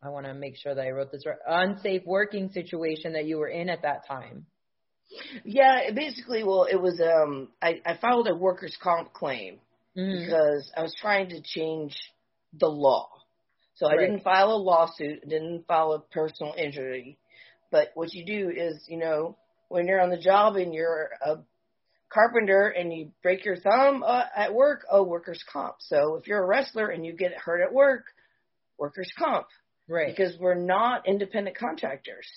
I 0.02 0.10
want 0.10 0.28
to 0.28 0.34
make 0.34 0.56
sure 0.58 0.76
that 0.76 0.86
I 0.86 0.92
wrote 0.92 1.12
this 1.12 1.26
right, 1.26 1.38
unsafe 1.48 2.04
working 2.06 2.50
situation 2.52 3.14
that 3.14 3.26
you 3.26 3.40
were 3.40 3.50
in 3.50 3.70
at 3.70 3.82
that 3.82 4.08
time. 4.08 4.46
Yeah, 5.44 5.92
basically, 5.96 6.44
well, 6.44 6.68
it 6.70 6.80
was 6.80 7.02
um, 7.02 7.50
I, 7.62 7.82
I 7.86 7.98
filed 7.98 8.28
a 8.28 8.36
workers' 8.36 8.78
comp 8.82 9.14
claim 9.14 9.60
Mhm. 9.98 10.28
because 10.28 10.72
I 10.76 10.84
was 10.84 10.94
trying 11.02 11.30
to 11.30 11.42
change 11.42 11.98
the 12.54 12.68
law. 12.68 13.10
So 13.76 13.88
I 13.88 13.96
didn't 13.96 14.22
file 14.22 14.52
a 14.52 14.58
lawsuit, 14.58 15.28
didn't 15.28 15.68
file 15.68 15.94
a 15.94 16.00
personal 16.00 16.54
injury. 16.58 17.18
But 17.72 17.90
what 17.94 18.14
you 18.14 18.26
do 18.26 18.50
is, 18.50 18.84
you 18.88 18.98
know, 18.98 19.38
when 19.70 19.88
you're 19.88 20.02
on 20.02 20.10
the 20.10 20.18
job 20.18 20.56
and 20.56 20.74
you're 20.74 21.12
a 21.24 21.38
carpenter 22.10 22.70
and 22.70 22.94
you 22.94 23.12
break 23.22 23.46
your 23.46 23.58
thumb 23.58 24.04
uh, 24.04 24.24
at 24.36 24.54
work, 24.54 24.86
oh, 24.90 25.04
workers' 25.04 25.44
comp. 25.52 25.76
So 25.80 26.16
if 26.16 26.28
you're 26.28 26.44
a 26.44 26.48
wrestler 26.48 26.88
and 26.90 27.06
you 27.06 27.14
get 27.14 27.34
hurt 27.34 27.62
at 27.62 27.74
work, 27.74 28.06
workers' 28.78 29.12
comp. 29.18 29.48
Right. 29.90 30.16
Because 30.16 30.38
we're 30.40 30.56
not 30.56 31.08
independent 31.08 31.58
contractors. 31.58 32.28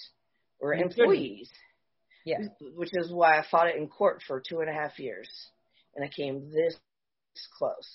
We're 0.60 0.74
You 0.74 0.84
employees. 0.84 1.50
Yeah. 2.24 2.38
Which 2.74 2.90
is 2.92 3.10
why 3.12 3.38
I 3.38 3.44
fought 3.50 3.68
it 3.68 3.76
in 3.76 3.88
court 3.88 4.22
for 4.26 4.40
two 4.40 4.60
and 4.60 4.68
a 4.70 4.72
half 4.72 4.98
years. 4.98 5.28
And 5.96 6.04
I 6.04 6.08
came 6.08 6.50
this 6.50 6.76
close. 7.58 7.88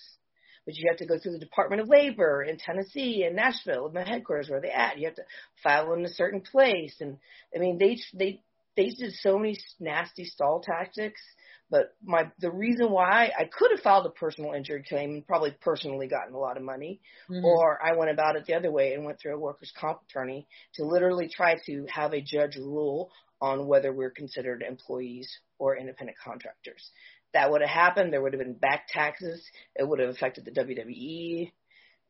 But 0.66 0.76
you 0.76 0.86
have 0.90 0.98
to 0.98 1.06
go 1.06 1.20
through 1.20 1.34
the 1.34 1.40
Department 1.40 1.82
of 1.82 1.90
Labor 1.90 2.42
in 2.42 2.58
Tennessee 2.58 3.24
and 3.24 3.36
Nashville, 3.36 3.92
my 3.94 4.08
headquarters 4.08 4.50
where 4.50 4.62
they 4.62 4.72
at. 4.72 4.98
You 4.98 5.06
have 5.06 5.16
to 5.16 5.26
file 5.62 5.94
in 5.94 6.04
a 6.04 6.10
certain 6.10 6.42
place, 6.42 6.96
and 7.02 7.18
I 7.56 7.60
mean 7.60 7.78
they 7.78 8.00
they 8.16 8.42
they 8.76 8.90
did 8.90 9.14
so 9.14 9.38
many 9.38 9.60
nasty 9.80 10.26
stall 10.26 10.62
tactics. 10.62 11.22
But 11.70 11.96
my 12.04 12.32
the 12.40 12.52
reason 12.52 12.92
why 12.92 13.32
I 13.38 13.46
could 13.46 13.72
have 13.72 13.80
filed 13.82 14.06
a 14.06 14.12
personal 14.12 14.54
injury 14.54 14.84
claim 14.88 15.12
and 15.12 15.28
probably 15.28 15.52
personally 15.62 16.08
gotten 16.08 16.34
a 16.34 16.40
lot 16.40 16.58
of 16.58 16.64
money, 16.64 17.02
Mhm. 17.30 17.44
or 17.44 17.84
I 17.84 17.94
went 17.94 18.12
about 18.12 18.36
it 18.36 18.46
the 18.46 18.54
other 18.54 18.72
way 18.72 18.94
and 18.94 19.04
went 19.04 19.20
through 19.20 19.36
a 19.36 19.40
workers' 19.40 19.72
comp 19.76 20.02
attorney 20.04 20.48
to 20.76 20.84
literally 20.86 21.28
try 21.28 21.56
to 21.66 21.86
have 21.90 22.14
a 22.14 22.22
judge 22.22 22.56
rule 22.56 23.12
on 23.42 23.68
whether 23.68 23.92
we're 23.92 24.12
considered 24.12 24.62
employees 24.62 25.40
or 25.58 25.76
independent 25.76 26.18
contractors. 26.20 26.92
That 27.34 27.52
would 27.52 27.62
have 27.62 27.70
happened. 27.70 28.14
There 28.14 28.22
would 28.22 28.34
have 28.34 28.42
been 28.42 28.54
back 28.54 28.88
taxes. 28.88 29.46
It 29.76 29.88
would 29.88 30.00
have 30.00 30.10
affected 30.10 30.46
the 30.46 30.52
WWE, 30.52 31.52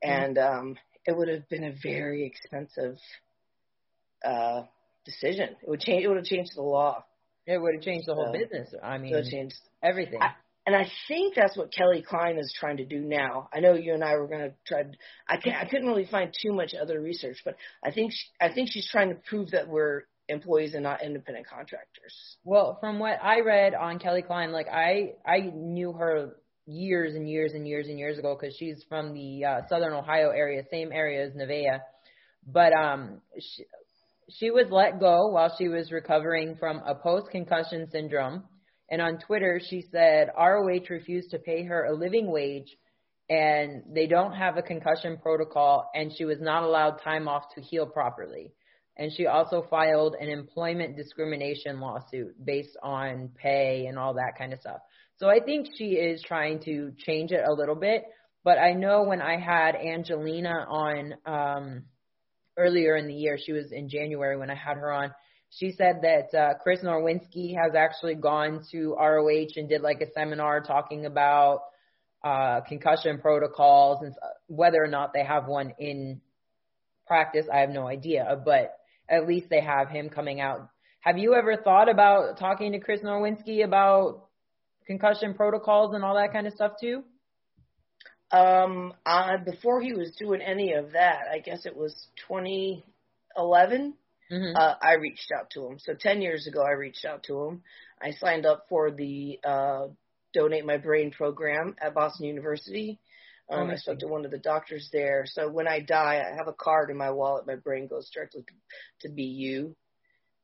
and 0.04 0.38
um, 0.38 0.78
it 1.06 1.16
would 1.16 1.30
have 1.30 1.48
been 1.50 1.64
a 1.64 1.72
very 1.72 2.26
expensive 2.26 2.98
uh, 4.24 4.64
decision. 5.06 5.56
It 5.62 5.70
would 5.70 5.80
change. 5.80 6.04
It 6.04 6.08
would 6.10 6.18
have 6.18 6.26
changed 6.26 6.56
the 6.56 6.62
law. 6.62 7.06
It 7.46 7.58
would 7.58 7.76
have 7.76 7.84
changed 7.84 8.08
the 8.08 8.16
whole 8.16 8.28
So- 8.28 8.40
business. 8.40 8.74
I 8.82 8.96
It 8.96 9.02
mean, 9.02 9.24
changed 9.30 9.60
everything. 9.84 10.22
I- 10.22 10.36
and 10.68 10.76
I 10.76 10.90
think 11.08 11.36
that's 11.36 11.56
what 11.56 11.72
Kelly 11.72 12.02
Klein 12.02 12.40
is 12.40 12.52
trying 12.60 12.78
to 12.78 12.86
do 12.86 13.00
now. 13.00 13.50
I 13.54 13.60
know 13.60 13.74
you 13.74 13.94
and 13.94 14.04
I 14.04 14.16
were 14.16 14.28
going 14.28 14.50
to 14.50 14.54
try. 14.66 14.84
I 15.30 15.38
can't, 15.38 15.56
I 15.62 15.66
couldn't 15.70 15.88
really 15.88 16.08
find 16.08 16.34
too 16.42 16.54
much 16.54 16.74
other 16.74 17.00
research, 17.00 17.38
but 17.46 17.56
I 17.84 17.92
think 17.92 18.12
she, 18.12 18.26
I 18.42 18.52
think 18.52 18.70
she's 18.72 18.90
trying 18.90 19.10
to 19.10 19.16
prove 19.16 19.52
that 19.52 19.68
we're 19.68 20.04
employees 20.28 20.74
and 20.74 20.82
not 20.82 21.04
independent 21.04 21.46
contractors. 21.46 22.38
Well, 22.44 22.78
from 22.80 22.98
what 22.98 23.20
I 23.24 23.42
read 23.42 23.76
on 23.76 24.00
Kelly 24.00 24.24
Klein, 24.24 24.52
like 24.52 24.68
I 24.68 25.14
I 25.24 25.52
knew 25.54 25.94
her 25.94 26.36
years 26.66 27.14
and 27.14 27.30
years 27.30 27.54
and 27.54 27.68
years 27.68 27.88
and 27.88 28.00
years 28.00 28.18
ago 28.18 28.36
because 28.36 28.56
she's 28.58 28.84
from 28.90 29.14
the 29.14 29.46
uh, 29.46 29.62
Southern 29.70 29.94
Ohio 29.94 30.30
area, 30.32 30.64
same 30.72 30.92
area 30.92 31.28
as 31.28 31.34
Nevaeh. 31.34 31.80
But 32.48 32.74
um, 32.74 33.22
she, 33.40 33.66
she 34.30 34.52
was 34.52 34.68
let 34.70 35.00
go 35.00 35.28
while 35.28 35.54
she 35.58 35.68
was 35.68 35.92
recovering 35.92 36.56
from 36.58 36.82
a 36.86 36.96
post 36.96 37.30
concussion 37.32 37.88
syndrome. 37.92 38.44
And 38.90 39.02
on 39.02 39.20
Twitter, 39.20 39.60
she 39.64 39.86
said 39.92 40.30
ROH 40.38 40.90
refused 40.90 41.32
to 41.32 41.40
pay 41.40 41.64
her 41.64 41.86
a 41.86 41.96
living 41.96 42.32
wage, 42.32 42.76
and 43.30 43.84
they 43.94 44.06
don't 44.06 44.34
have 44.34 44.58
a 44.58 44.62
concussion 44.62 45.18
protocol, 45.18 45.90
and 45.96 46.12
she 46.16 46.26
was 46.26 46.40
not 46.40 46.64
allowed 46.64 47.02
time 47.04 47.28
off 47.28 47.44
to 47.56 47.62
heal 47.62 47.88
properly 47.88 48.54
and 48.98 49.12
she 49.12 49.26
also 49.26 49.66
filed 49.70 50.16
an 50.20 50.30
employment 50.30 50.96
discrimination 50.96 51.80
lawsuit 51.80 52.34
based 52.44 52.78
on 52.82 53.30
pay 53.36 53.86
and 53.88 54.00
all 54.00 54.14
that 54.14 54.38
kind 54.38 54.54
of 54.54 54.60
stuff. 54.60 54.80
So 55.18 55.28
I 55.30 55.40
think 55.40 55.68
she 55.78 55.92
is 55.92 56.22
trying 56.22 56.60
to 56.64 56.94
change 56.98 57.32
it 57.32 57.44
a 57.46 57.54
little 57.54 57.76
bit, 57.76 58.04
but 58.44 58.58
I 58.58 58.74
know 58.74 59.04
when 59.04 59.22
I 59.22 59.38
had 59.38 59.76
Angelina 59.76 60.66
on 60.70 61.14
um 61.26 61.84
earlier 62.58 62.96
in 62.96 63.08
the 63.08 63.14
year, 63.14 63.38
she 63.44 63.52
was 63.52 63.72
in 63.72 63.90
January 63.90 64.38
when 64.38 64.50
I 64.50 64.56
had 64.56 64.78
her 64.78 64.92
on. 64.92 65.12
She 65.50 65.72
said 65.72 66.02
that 66.02 66.38
uh, 66.38 66.54
Chris 66.62 66.82
Nowinski 66.82 67.56
has 67.56 67.76
actually 67.76 68.16
gone 68.16 68.64
to 68.72 68.96
ROH 69.00 69.54
and 69.56 69.70
did 69.70 69.82
like 69.82 70.02
a 70.02 70.12
seminar 70.12 70.62
talking 70.62 71.06
about 71.06 71.62
uh, 72.24 72.62
concussion 72.62 73.20
protocols 73.20 74.00
and 74.02 74.16
whether 74.48 74.84
or 74.84 74.88
not 74.88 75.14
they 75.14 75.24
have 75.24 75.48
one 75.48 75.74
in 75.80 76.22
practice. 77.08 77.46
I 77.54 77.60
have 77.60 77.70
no 77.70 77.88
idea, 77.88 78.42
but 78.44 78.76
at 79.08 79.28
least 79.28 79.48
they 79.50 79.62
have 79.62 79.90
him 79.90 80.10
coming 80.10 80.42
out. 80.42 80.68
Have 81.02 81.20
you 81.20 81.36
ever 81.36 81.56
thought 81.56 81.88
about 81.88 82.40
talking 82.40 82.72
to 82.72 82.80
Chris 82.80 83.02
Nowinski 83.02 83.64
about 83.64 84.28
concussion 84.88 85.36
protocols 85.36 85.94
and 85.94 86.04
all 86.04 86.16
that 86.16 86.34
kind 86.34 86.48
of 86.48 86.54
stuff 86.54 86.74
too? 86.82 87.04
Um, 88.32 88.94
uh, 89.06 89.38
before 89.38 89.82
he 89.82 89.94
was 89.94 90.12
doing 90.18 90.42
any 90.42 90.74
of 90.74 90.94
that, 90.94 91.24
I 91.32 91.40
guess 91.40 91.66
it 91.66 91.76
was 91.76 91.94
2011. 92.28 93.94
Mm-hmm. 94.32 94.56
uh, 94.56 94.74
I 94.82 94.94
reached 94.94 95.32
out 95.38 95.52
to 95.52 95.68
him. 95.68 95.78
So 95.80 95.94
10 95.94 96.22
years 96.22 96.48
ago, 96.48 96.64
I 96.64 96.72
reached 96.72 97.06
out 97.06 97.24
to 97.24 97.44
him. 97.44 97.62
I 98.02 98.12
signed 98.12 98.46
up 98.46 98.66
for 98.70 98.90
the 98.90 99.40
uh, 99.44 99.88
Donate 100.34 100.66
My 100.66 100.78
Brain 100.78 101.12
program 101.12 101.76
at 101.80 101.94
Boston 101.94 102.26
University. 102.26 103.00
Um, 103.50 103.60
I 103.60 103.64
Amazing. 103.64 103.82
spoke 103.82 104.00
to 104.00 104.08
one 104.08 104.26
of 104.26 104.32
the 104.32 104.40
doctors 104.40 104.90
there. 104.92 105.26
So 105.28 105.50
when 105.50 105.68
I 105.68 105.80
die, 105.80 106.24
I 106.26 106.36
have 106.36 106.48
a 106.48 106.54
card 106.54 106.90
in 106.90 106.98
my 106.98 107.12
wallet. 107.12 107.46
My 107.46 107.56
brain 107.56 107.88
goes 107.88 108.10
directly 108.10 108.44
to, 109.02 109.08
to 109.08 109.14
BU. 109.14 109.76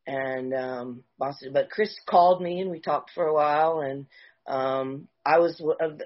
And 0.06 0.54
um, 0.54 1.04
Boston, 1.18 1.52
but 1.54 1.72
Chris 1.72 1.96
called 2.08 2.42
me 2.42 2.62
and 2.62 2.70
we 2.70 2.80
talked 2.80 3.12
for 3.16 3.26
a 3.26 3.34
while. 3.34 3.80
And 3.80 4.06
um, 4.48 5.08
I 5.26 5.40
was, 5.40 5.62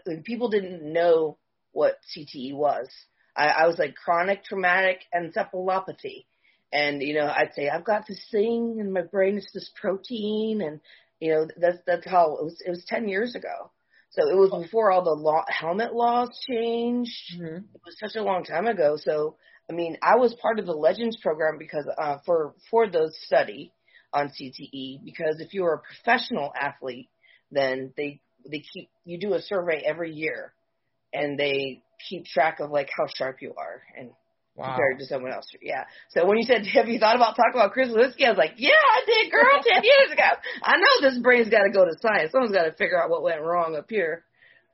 and 0.06 0.24
people 0.24 0.50
didn't 0.50 0.82
know 0.82 1.38
what 1.76 2.00
CTE 2.16 2.56
was. 2.56 2.90
I, 3.36 3.48
I 3.48 3.68
was 3.68 3.78
like 3.78 3.96
chronic 3.96 4.44
traumatic 4.44 5.02
encephalopathy 5.14 6.26
and 6.76 7.02
you 7.02 7.14
know 7.14 7.26
I'd 7.28 7.54
say 7.56 7.70
I've 7.70 7.86
got 7.86 8.06
this 8.08 8.22
thing 8.32 8.78
in 8.80 8.92
my 8.92 9.02
brain. 9.02 9.38
It's 9.38 9.52
this 9.54 9.72
protein, 9.80 10.62
and 10.62 10.82
you 11.20 11.34
know 11.34 11.48
that's 11.58 11.78
that's 11.88 12.06
how 12.06 12.38
it 12.38 12.44
was. 12.44 12.62
It 12.66 12.70
was 12.70 12.84
ten 12.86 13.08
years 13.08 13.36
ago, 13.36 13.72
so 14.10 14.30
it 14.30 14.36
was 14.36 14.64
before 14.64 14.92
all 14.92 15.04
the 15.04 15.12
law, 15.12 15.46
helmet 15.48 15.94
laws 15.96 16.38
changed. 16.50 17.36
Mm-hmm. 17.36 17.58
It 17.74 17.82
was 17.86 17.98
such 18.00 18.16
a 18.16 18.24
long 18.24 18.44
time 18.44 18.68
ago. 18.68 18.98
So 19.00 19.38
I 19.70 19.74
mean, 19.74 19.98
I 20.04 20.18
was 20.18 20.36
part 20.36 20.60
of 20.60 20.66
the 20.66 20.74
Legends 20.74 21.18
program 21.22 21.58
because 21.58 21.88
uh, 21.98 22.18
for 22.26 22.56
for 22.70 22.90
the 22.90 23.12
study 23.26 23.72
on 24.14 24.30
CTE 24.30 25.04
because 25.04 25.40
if 25.40 25.54
you're 25.54 25.74
a 25.74 25.80
professional 25.80 26.52
athlete, 26.60 27.10
then 27.52 27.94
they 27.96 28.22
they 28.50 28.64
keep 28.74 28.90
you 29.06 29.18
do 29.18 29.34
a 29.34 29.42
survey 29.42 29.82
every 29.86 30.12
year, 30.12 30.54
and 31.16 31.40
they 31.40 31.82
keep 32.10 32.26
track 32.26 32.60
of 32.60 32.72
like 32.72 32.90
how 32.96 33.06
sharp 33.18 33.38
you 33.42 33.54
are 33.58 33.82
and 33.98 34.12
Wow. 34.58 34.68
compared 34.68 35.00
to 35.00 35.06
someone 35.06 35.34
else. 35.34 35.46
Yeah. 35.62 35.84
So 36.12 36.26
when 36.26 36.38
you 36.38 36.46
said, 36.46 36.66
"Have 36.66 36.88
you 36.88 36.98
thought 36.98 37.18
about 37.18 37.36
talking 37.36 37.60
about 37.60 37.74
Chris 37.74 37.90
Lewinsky?" 37.90 38.24
I 38.26 38.30
was 38.30 38.38
like, 38.38 38.54
"Yeah, 38.56 38.72
I 38.72 39.02
did, 39.06 39.30
girl, 39.30 39.62
ten 39.62 39.84
years 39.84 40.14
ago." 40.14 40.24
I 40.64 40.78
know 40.78 41.10
this 41.10 41.20
brain's 41.20 41.50
got 41.50 41.64
to 41.64 41.72
go 41.72 41.84
to 41.84 41.92
science. 42.02 42.32
Someone's 42.32 42.56
got 42.56 42.64
to 42.64 42.72
figure 42.72 43.02
out 43.02 43.10
what 43.10 43.22
went 43.22 43.42
wrong 43.42 43.76
up 43.76 43.88
here. 43.90 44.24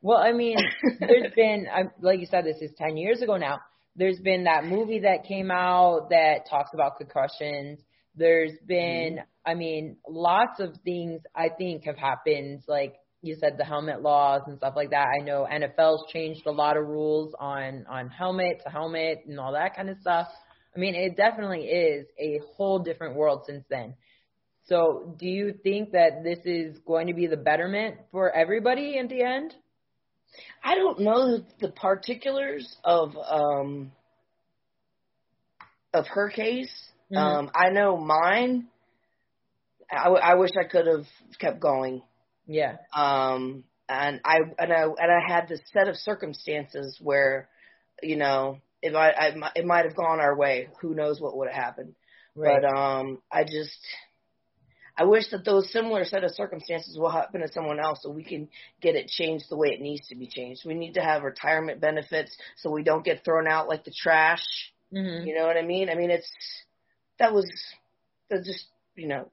Well, 0.02 0.20
I 0.20 0.34
mean, 0.34 0.58
there's 1.00 1.34
been, 1.36 1.68
I'm, 1.74 1.92
like 2.02 2.20
you 2.20 2.26
said, 2.26 2.46
this 2.46 2.58
is 2.62 2.72
10 2.78 2.98
years 2.98 3.22
ago 3.22 3.38
now. 3.38 3.60
There's 3.96 4.20
been 4.20 4.46
that 4.46 4.66
movie 4.66 5.00
that 5.00 5.26
came 5.26 5.52
out 5.52 6.10
that 6.10 6.50
talks 6.50 6.72
about 6.74 6.98
concussions. 6.98 7.80
There's 8.16 8.54
been, 8.66 9.16
mm-hmm. 9.16 9.50
I 9.52 9.54
mean, 9.56 9.98
lots 10.08 10.60
of 10.60 10.76
things 10.84 11.22
I 11.36 11.50
think 11.50 11.86
have 11.86 11.98
happened, 11.98 12.64
like 12.68 12.96
you 13.22 13.36
said, 13.40 13.58
the 13.58 13.64
helmet 13.66 14.02
laws 14.02 14.42
and 14.48 14.58
stuff 14.58 14.74
like 14.76 14.92
that. 14.92 15.08
I 15.20 15.24
know 15.24 15.48
NFL's 15.52 16.12
changed 16.12 16.46
a 16.48 16.52
lot 16.52 16.78
of 16.78 16.86
rules 16.88 17.34
on, 17.40 17.86
on 17.90 18.10
helmet 18.10 18.62
to 18.64 18.70
helmet 18.72 19.24
and 19.28 19.40
all 19.40 19.54
that 19.54 19.76
kind 19.76 19.90
of 19.90 19.98
stuff. 20.02 20.28
I 20.76 20.80
mean, 20.80 20.96
it 20.96 21.18
definitely 21.18 21.66
is 21.66 22.08
a 22.20 22.40
whole 22.56 22.80
different 22.80 23.16
world 23.16 23.44
since 23.46 23.64
then. 23.70 23.96
So, 24.68 25.16
do 25.20 25.28
you 25.28 25.54
think 25.64 25.92
that 25.92 26.24
this 26.24 26.40
is 26.46 26.78
going 26.86 27.08
to 27.08 27.14
be 27.14 27.28
the 27.28 27.38
betterment 27.38 27.98
for 28.12 28.32
everybody 28.32 28.98
in 28.98 29.08
the 29.08 29.22
end? 29.24 29.54
I 30.64 30.76
don't 30.76 31.02
know 31.02 31.40
the, 31.60 31.70
particulars 31.70 32.78
of 32.84 33.12
um 33.18 33.92
of 35.94 36.06
her 36.08 36.30
case. 36.30 36.72
Mhm. 37.12 37.18
Um, 37.18 37.52
I 37.56 37.70
know 37.70 37.98
mine. 37.98 38.68
I, 39.92 40.04
w- 40.06 40.22
I 40.24 40.36
wish 40.36 40.52
I 40.58 40.68
could 40.70 40.88
have 40.88 41.06
kept 41.40 41.60
going. 41.60 42.02
Yeah. 42.52 42.78
Um, 42.94 43.64
and 43.88 44.20
I 44.26 44.40
and 44.60 44.74
I 44.74 44.84
and 44.84 45.12
I 45.12 45.20
had 45.26 45.48
this 45.48 45.62
set 45.74 45.88
of 45.88 45.96
circumstances 45.96 47.00
where, 47.02 47.50
you 48.02 48.18
know, 48.18 48.60
it 48.82 48.94
might 48.94 49.14
I, 49.18 49.34
it 49.56 49.66
might 49.66 49.86
have 49.86 49.96
gone 49.96 50.20
our 50.20 50.36
way. 50.36 50.70
Who 50.82 50.94
knows 50.94 51.20
what 51.20 51.38
would 51.38 51.50
have 51.50 51.64
happened? 51.64 51.96
Right. 52.36 52.62
But 52.62 52.78
um, 52.78 53.22
I 53.32 53.44
just 53.44 53.78
I 54.98 55.06
wish 55.06 55.30
that 55.32 55.46
those 55.46 55.72
similar 55.72 56.04
set 56.04 56.24
of 56.24 56.32
circumstances 56.32 56.98
will 56.98 57.10
happen 57.10 57.42
to 57.42 57.52
someone 57.52 57.80
else 57.80 58.00
so 58.04 58.10
we 58.10 58.24
can 58.24 58.50
get 58.82 58.96
it 58.96 59.08
changed 59.08 59.46
the 59.50 59.58
way 59.58 59.70
it 59.70 59.82
needs 59.82 60.08
to 60.10 60.16
be 60.16 60.28
changed. 60.28 60.62
We 60.66 60.74
need 60.74 60.94
to 60.96 61.02
have 61.02 61.24
retirement 61.24 61.80
benefits 61.80 62.36
so 62.58 62.70
we 62.70 62.84
don't 62.84 63.06
get 63.06 63.24
thrown 63.24 63.48
out 63.48 63.70
like 63.70 63.84
the 63.86 63.94
trash. 63.98 64.44
hmm 64.92 65.24
You 65.26 65.36
know 65.36 65.46
what 65.48 65.58
I 65.58 65.62
mean? 65.64 65.90
I 65.90 65.96
mean 65.96 66.12
it's 66.12 66.30
that 67.20 67.34
was 67.34 67.50
that's 68.30 68.46
just 68.46 68.66
you 68.96 69.08
know 69.08 69.32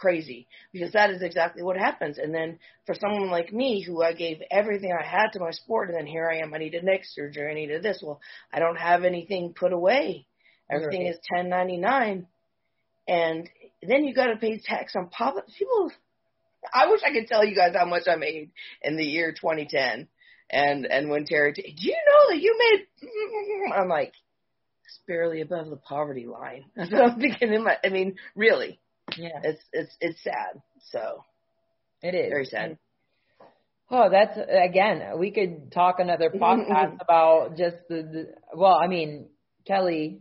crazy 0.00 0.48
because 0.72 0.92
that 0.92 1.10
is 1.10 1.22
exactly 1.22 1.62
what 1.62 1.76
happens. 1.76 2.18
And 2.18 2.34
then 2.34 2.58
for 2.86 2.94
someone 2.94 3.30
like 3.30 3.52
me 3.52 3.82
who 3.82 4.02
I 4.02 4.14
gave 4.14 4.42
everything 4.50 4.92
I 4.92 5.04
had 5.04 5.28
to 5.32 5.40
my 5.40 5.50
sport 5.52 5.90
and 5.90 5.98
then 5.98 6.06
here 6.06 6.28
I 6.28 6.38
am, 6.38 6.54
I 6.54 6.58
needed 6.58 6.82
neck 6.84 7.02
surgery, 7.04 7.50
I 7.50 7.54
needed 7.54 7.82
this. 7.82 8.00
Well, 8.02 8.20
I 8.52 8.58
don't 8.58 8.76
have 8.78 9.04
anything 9.04 9.54
put 9.54 9.72
away. 9.72 10.26
Everything 10.70 11.02
Right. 11.04 11.14
is 11.14 11.20
ten 11.34 11.48
ninety 11.48 11.76
nine. 11.76 12.26
And 13.06 13.48
then 13.82 14.04
you 14.04 14.14
gotta 14.14 14.36
pay 14.36 14.58
tax 14.58 14.94
on 14.96 15.08
pop 15.08 15.34
people 15.58 15.90
I 16.72 16.88
wish 16.90 17.00
I 17.04 17.12
could 17.12 17.26
tell 17.26 17.44
you 17.44 17.54
guys 17.54 17.74
how 17.74 17.86
much 17.86 18.02
I 18.06 18.16
made 18.16 18.50
in 18.82 18.96
the 18.96 19.04
year 19.04 19.34
twenty 19.38 19.66
ten. 19.66 20.08
And 20.50 20.86
and 20.86 21.08
when 21.10 21.24
Terry, 21.24 21.52
t- 21.52 21.62
do 21.62 21.86
you 21.88 21.96
know 22.06 22.34
that 22.34 22.40
you 22.42 22.58
made? 22.58 23.72
I'm 23.74 23.88
like, 23.88 24.12
it's 24.84 25.00
barely 25.06 25.40
above 25.40 25.70
the 25.70 25.76
poverty 25.76 26.26
line. 26.26 26.64
That's 26.76 26.90
what 26.92 27.02
I'm 27.12 27.20
thinking 27.20 27.52
in 27.52 27.64
my. 27.64 27.76
I 27.84 27.88
mean, 27.88 28.16
really, 28.34 28.80
Yeah, 29.16 29.40
it's 29.42 29.62
it's 29.72 29.96
it's 30.00 30.22
sad. 30.22 30.60
So 30.90 31.24
it 32.02 32.14
is. 32.14 32.30
very 32.30 32.44
sad. 32.46 32.78
Oh, 33.90 34.08
that's 34.10 34.38
again. 34.48 35.02
We 35.18 35.30
could 35.32 35.72
talk 35.72 35.96
another 35.98 36.30
podcast 36.34 36.96
about 37.00 37.56
just 37.56 37.76
the, 37.88 38.02
the. 38.02 38.26
Well, 38.54 38.78
I 38.82 38.86
mean, 38.86 39.28
Kelly, 39.66 40.20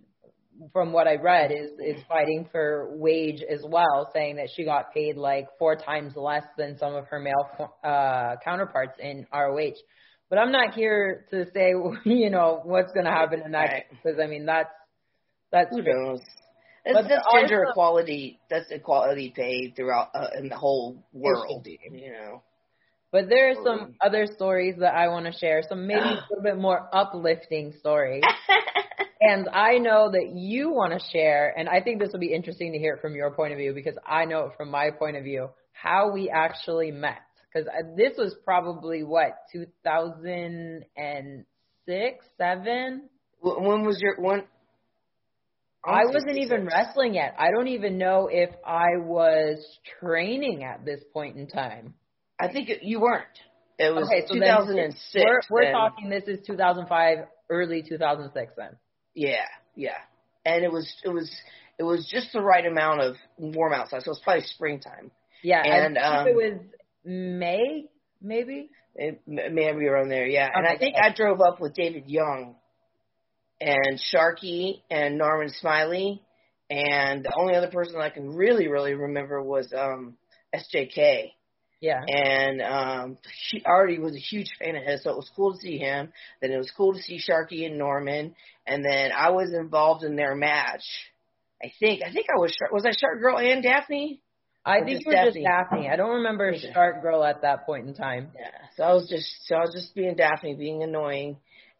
from 0.73 0.91
what 0.91 1.07
I 1.07 1.15
read, 1.15 1.51
is 1.51 1.71
is 1.79 2.01
fighting 2.07 2.47
for 2.51 2.89
wage 2.97 3.41
as 3.43 3.61
well, 3.67 4.09
saying 4.13 4.37
that 4.37 4.49
she 4.55 4.65
got 4.65 4.93
paid 4.93 5.17
like 5.17 5.47
four 5.59 5.75
times 5.75 6.13
less 6.15 6.43
than 6.57 6.77
some 6.79 6.95
of 6.95 7.05
her 7.07 7.19
male 7.19 7.71
uh, 7.83 8.35
counterparts 8.43 8.97
in 8.99 9.27
ROH. 9.33 9.73
But 10.29 10.37
I'm 10.39 10.51
not 10.51 10.73
here 10.73 11.25
to 11.31 11.45
say, 11.53 11.73
you 12.05 12.29
know, 12.29 12.61
what's 12.63 12.91
going 12.91 13.05
to 13.05 13.11
happen 13.11 13.41
in 13.45 13.51
that 13.51 13.69
Right. 13.71 13.83
because 13.91 14.19
I 14.19 14.27
mean 14.27 14.45
that's 14.45 14.69
that's 15.51 15.69
Who 15.75 15.81
knows? 15.83 16.21
It's, 16.85 16.95
But 16.95 17.09
that's 17.09 17.25
gender 17.33 17.65
also- 17.65 17.71
equality. 17.71 18.39
That's 18.49 18.69
equality 18.71 19.33
paid 19.35 19.75
throughout 19.75 20.09
uh, 20.13 20.27
in 20.37 20.47
the 20.49 20.55
whole 20.55 21.03
world. 21.13 21.67
You 21.67 22.11
know. 22.11 22.43
But 23.11 23.27
there 23.27 23.49
are 23.49 23.55
some 23.63 23.95
other 24.01 24.27
stories 24.27 24.75
that 24.79 24.93
I 24.93 25.07
want 25.07 25.25
to 25.25 25.31
share, 25.31 25.63
some 25.67 25.87
maybe 25.87 25.99
a 25.99 26.27
little 26.29 26.43
bit 26.43 26.59
more 26.59 26.87
uplifting 26.93 27.73
stories. 27.79 28.21
and 29.21 29.49
I 29.49 29.79
know 29.79 30.11
that 30.11 30.29
you 30.35 30.69
want 30.69 30.93
to 30.93 30.99
share, 31.11 31.51
and 31.57 31.67
I 31.67 31.81
think 31.81 31.99
this 31.99 32.11
will 32.13 32.19
be 32.19 32.31
interesting 32.31 32.71
to 32.73 32.77
hear 32.77 32.93
it 32.93 33.01
from 33.01 33.15
your 33.15 33.31
point 33.31 33.51
of 33.51 33.57
view 33.57 33.73
because 33.73 33.95
I 34.07 34.25
know 34.25 34.45
it 34.45 34.51
from 34.57 34.69
my 34.69 34.91
point 34.91 35.17
of 35.17 35.23
view 35.23 35.49
how 35.73 36.11
we 36.11 36.29
actually 36.29 36.91
met. 36.91 37.17
Because 37.51 37.67
this 37.97 38.15
was 38.15 38.35
probably 38.45 39.01
what 39.03 39.39
2006, 39.51 42.25
seven. 42.37 43.09
When 43.41 43.85
was 43.85 43.99
your 44.01 44.17
when? 44.19 44.43
I 45.85 46.05
wasn't 46.05 46.37
even 46.37 46.65
wrestling 46.65 47.13
yet. 47.13 47.35
I 47.37 47.51
don't 47.51 47.69
even 47.69 47.97
know 47.97 48.27
if 48.31 48.49
I 48.65 48.97
was 48.97 49.65
training 49.99 50.63
at 50.63 50.85
this 50.85 51.01
point 51.13 51.37
in 51.37 51.47
time. 51.47 51.93
I 52.39 52.51
think 52.51 52.69
it, 52.69 52.83
you 52.83 52.99
weren't. 52.99 53.25
It 53.77 53.95
was 53.95 54.05
Okay, 54.07 54.25
so 54.27 54.33
then 54.33 54.41
2006. 54.41 55.23
We're, 55.23 55.41
we're 55.49 55.71
talking. 55.71 56.09
This 56.09 56.23
is 56.27 56.45
2005, 56.45 57.19
early 57.49 57.83
2006. 57.87 58.53
Then. 58.57 58.75
Yeah, 59.15 59.45
yeah. 59.75 59.91
And 60.45 60.63
it 60.63 60.71
was 60.71 60.93
it 61.03 61.09
was 61.09 61.31
it 61.77 61.83
was 61.83 62.07
just 62.11 62.33
the 62.33 62.41
right 62.41 62.65
amount 62.65 63.01
of 63.01 63.15
warm 63.37 63.73
outside, 63.73 64.03
so 64.03 64.09
it 64.09 64.11
was 64.11 64.21
probably 64.23 64.43
springtime. 64.43 65.11
Yeah, 65.41 65.63
And, 65.63 65.97
I 65.97 66.21
um, 66.21 66.27
it 66.27 66.35
was 66.35 66.59
May, 67.05 67.85
maybe. 68.21 68.69
It, 68.95 69.21
m- 69.27 69.55
maybe 69.55 69.85
around 69.85 70.09
there, 70.09 70.25
yeah. 70.25 70.49
And 70.53 70.67
I 70.67 70.77
think 70.77 70.95
I 71.01 71.13
drove 71.13 71.39
up 71.39 71.61
with 71.61 71.73
David 71.73 72.03
Young 72.07 72.55
and 73.61 73.99
Sharky 74.13 74.81
and 74.89 75.17
Norman 75.17 75.49
Smiley, 75.49 76.21
and 76.69 77.23
the 77.23 77.33
only 77.37 77.55
other 77.55 77.69
person 77.71 77.99
I 77.99 78.09
can 78.09 78.35
really 78.35 78.67
really 78.67 78.93
remember 78.93 79.41
was 79.41 79.71
um 79.73 80.17
SJK. 80.55 81.31
Yeah. 81.81 82.01
and 82.07 82.61
um 82.61 83.17
he 83.49 83.63
already 83.65 83.99
was 83.99 84.13
a 84.15 84.19
huge 84.19 84.49
fan 84.59 84.75
of 84.75 84.83
his, 84.83 85.03
so 85.03 85.11
it 85.11 85.15
was 85.15 85.31
cool 85.35 85.53
to 85.53 85.59
see 85.59 85.77
him. 85.77 86.11
Then 86.41 86.51
it 86.51 86.57
was 86.57 86.71
cool 86.75 86.93
to 86.93 87.01
see 87.01 87.19
Sharky 87.19 87.65
and 87.65 87.77
Norman, 87.77 88.35
and 88.67 88.83
then 88.83 89.11
I 89.15 89.29
was 89.31 89.53
involved 89.53 90.03
in 90.03 90.15
their 90.15 90.35
match. 90.35 90.83
I 91.63 91.71
think 91.79 92.01
I 92.05 92.11
think 92.11 92.27
I 92.29 92.39
was 92.39 92.53
Shark- 92.53 92.71
was 92.73 92.85
I 92.85 92.91
Shark 92.91 93.19
Girl 93.21 93.37
and 93.37 93.63
Daffney? 93.63 94.21
I 94.65 94.79
Or 94.79 94.85
think 94.85 95.01
you 95.01 95.05
were 95.07 95.13
Daffney? 95.13 95.41
just 95.41 95.45
Daffney. 95.45 95.89
I 95.89 95.95
don't 95.95 96.15
remember 96.17 96.49
Okay. 96.49 96.71
Shark 96.73 97.01
Girl 97.01 97.23
at 97.23 97.41
that 97.41 97.65
point 97.65 97.87
in 97.87 97.93
time. 97.93 98.31
Yeah, 98.35 98.51
so 98.75 98.83
I 98.83 98.93
was 98.93 99.07
just 99.09 99.27
so 99.47 99.55
I 99.55 99.61
was 99.61 99.73
just 99.73 99.95
being 99.95 100.15
Daffney, 100.15 100.55
being 100.55 100.83
annoying, 100.83 101.37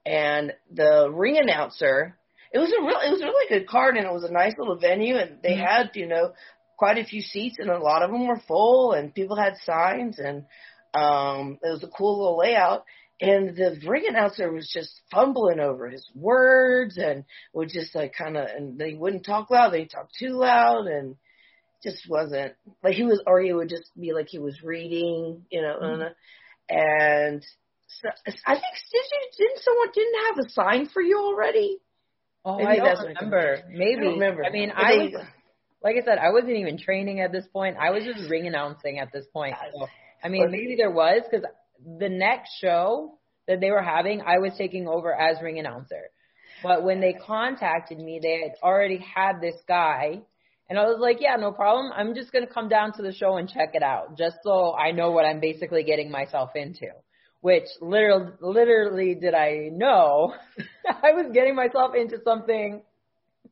and 0.10 0.54
the 0.74 1.10
ring 1.12 1.38
announcer. 1.38 2.18
It 2.54 2.60
was 2.60 2.74
a 2.74 2.82
real 2.82 3.00
it 3.06 3.12
was 3.12 3.22
a 3.22 3.26
really 3.26 3.50
good 3.60 3.68
card, 3.70 3.98
and 3.98 4.08
it 4.08 4.14
was 4.14 4.26
a 4.26 4.34
nice 4.34 4.56
little 4.58 4.78
venue, 4.80 5.18
and 5.18 5.42
they 5.44 5.56
Mhm. 5.56 5.66
had 5.70 5.92
you 5.96 6.08
know 6.08 6.34
quite 6.78 6.98
a 6.98 7.06
few 7.06 7.22
seats, 7.22 7.58
and 7.60 7.70
a 7.70 7.80
lot 7.80 8.04
of 8.04 8.12
them 8.12 8.28
were 8.28 8.42
full, 8.48 8.94
and 8.94 9.14
people 9.16 9.38
had 9.38 9.56
signs, 9.66 10.20
and 10.20 10.46
um 10.96 11.60
it 11.64 11.70
was 11.72 11.84
a 11.84 11.90
cool 11.98 12.20
little 12.20 12.38
layout. 12.40 12.86
And 13.22 13.56
the 13.56 13.80
ring 13.88 14.06
announcer 14.08 14.52
was 14.52 14.70
just 14.74 15.02
fumbling 15.12 15.60
over 15.60 15.90
his 15.90 16.10
words 16.16 16.98
and 16.98 17.26
would 17.54 17.70
just 17.70 17.94
like 17.96 18.14
kind 18.18 18.38
of, 18.38 18.48
and 18.48 18.80
they 18.80 18.94
wouldn't 18.96 19.26
talk 19.26 19.52
loud. 19.52 19.72
They 19.74 19.86
talked 19.86 20.14
too 20.20 20.38
loud 20.38 20.88
and 20.88 21.18
just 21.84 22.10
wasn't 22.10 22.56
like 22.84 22.96
he 22.96 23.04
was, 23.04 23.22
or 23.28 23.42
he 23.42 23.54
would 23.54 23.70
just 23.70 23.92
be 24.00 24.14
like 24.14 24.28
he 24.30 24.40
was 24.40 24.64
reading, 24.64 25.46
you 25.52 25.62
know, 25.62 25.80
Mhm. 25.82 26.16
and 26.70 27.46
so, 27.90 28.10
I 28.46 28.54
think 28.54 28.64
did 28.92 29.06
you 29.12 29.48
didn't 29.48 29.64
someone 29.64 29.90
didn't 29.94 30.20
have 30.28 30.46
a 30.46 30.50
sign 30.52 30.90
for 30.94 31.02
you 31.02 31.20
already? 31.20 31.80
Oh, 32.46 32.58
Maybe 32.58 32.68
I 32.68 32.76
don't 32.78 33.08
remember. 33.08 33.64
Maybe. 33.70 34.02
I 34.02 34.04
don't 34.04 34.14
remember. 34.14 34.46
I 34.46 34.52
mean, 34.52 34.70
But 34.70 34.86
I 34.86 34.96
was 34.98 35.26
like 35.84 35.96
I 36.02 36.06
said, 36.06 36.18
I 36.18 36.30
wasn't 36.32 36.58
even 36.58 36.78
training 36.78 37.22
at 37.22 37.32
this 37.32 37.46
point. 37.52 37.78
I 37.80 37.92
was 37.92 38.04
just 38.04 38.30
ring 38.30 38.48
announcing 38.48 39.00
at 39.00 39.12
this 39.14 39.26
point. 39.34 39.56
So, 39.74 39.88
I 40.24 40.30
mean, 40.30 40.52
maybe 40.52 40.76
there 40.78 40.92
was 40.92 41.22
because 41.30 41.46
the 42.00 42.10
next 42.10 42.52
show 42.60 43.18
that 43.48 43.60
they 43.62 43.72
were 43.72 43.82
having, 43.82 44.22
I 44.22 44.40
was 44.40 44.52
taking 44.58 44.88
over 44.88 45.14
as 45.14 45.42
ring 45.42 45.58
announcer. 45.58 46.12
But 46.62 46.84
when 46.84 47.00
they 47.00 47.14
contacted 47.14 47.98
me, 47.98 48.20
they 48.22 48.42
had 48.42 48.56
already 48.62 48.98
had 48.98 49.40
this 49.42 49.56
guy, 49.68 50.22
and 50.70 50.78
I 50.78 50.84
was 50.84 51.00
like, 51.00 51.22
"Yeah, 51.22 51.38
no 51.38 51.54
problem. 51.54 51.92
I'm 51.94 52.14
just 52.14 52.34
gonna 52.34 52.48
come 52.48 52.68
down 52.68 52.92
to 52.94 53.02
the 53.02 53.14
show 53.14 53.38
and 53.38 53.50
check 53.50 53.70
it 53.74 53.84
out, 53.84 54.18
just 54.18 54.38
so 54.44 54.76
I 54.76 54.92
know 54.92 55.12
what 55.12 55.26
I'm 55.26 55.40
basically 55.40 55.84
getting 55.84 56.12
myself 56.12 56.56
into." 56.56 56.88
Which 57.42 57.66
literally, 57.82 58.32
literally, 58.42 59.16
did 59.16 59.34
I 59.34 59.70
know 59.72 60.34
I 60.88 61.14
was 61.14 61.32
getting 61.34 61.56
myself 61.56 61.96
into 61.96 62.18
something 62.24 62.82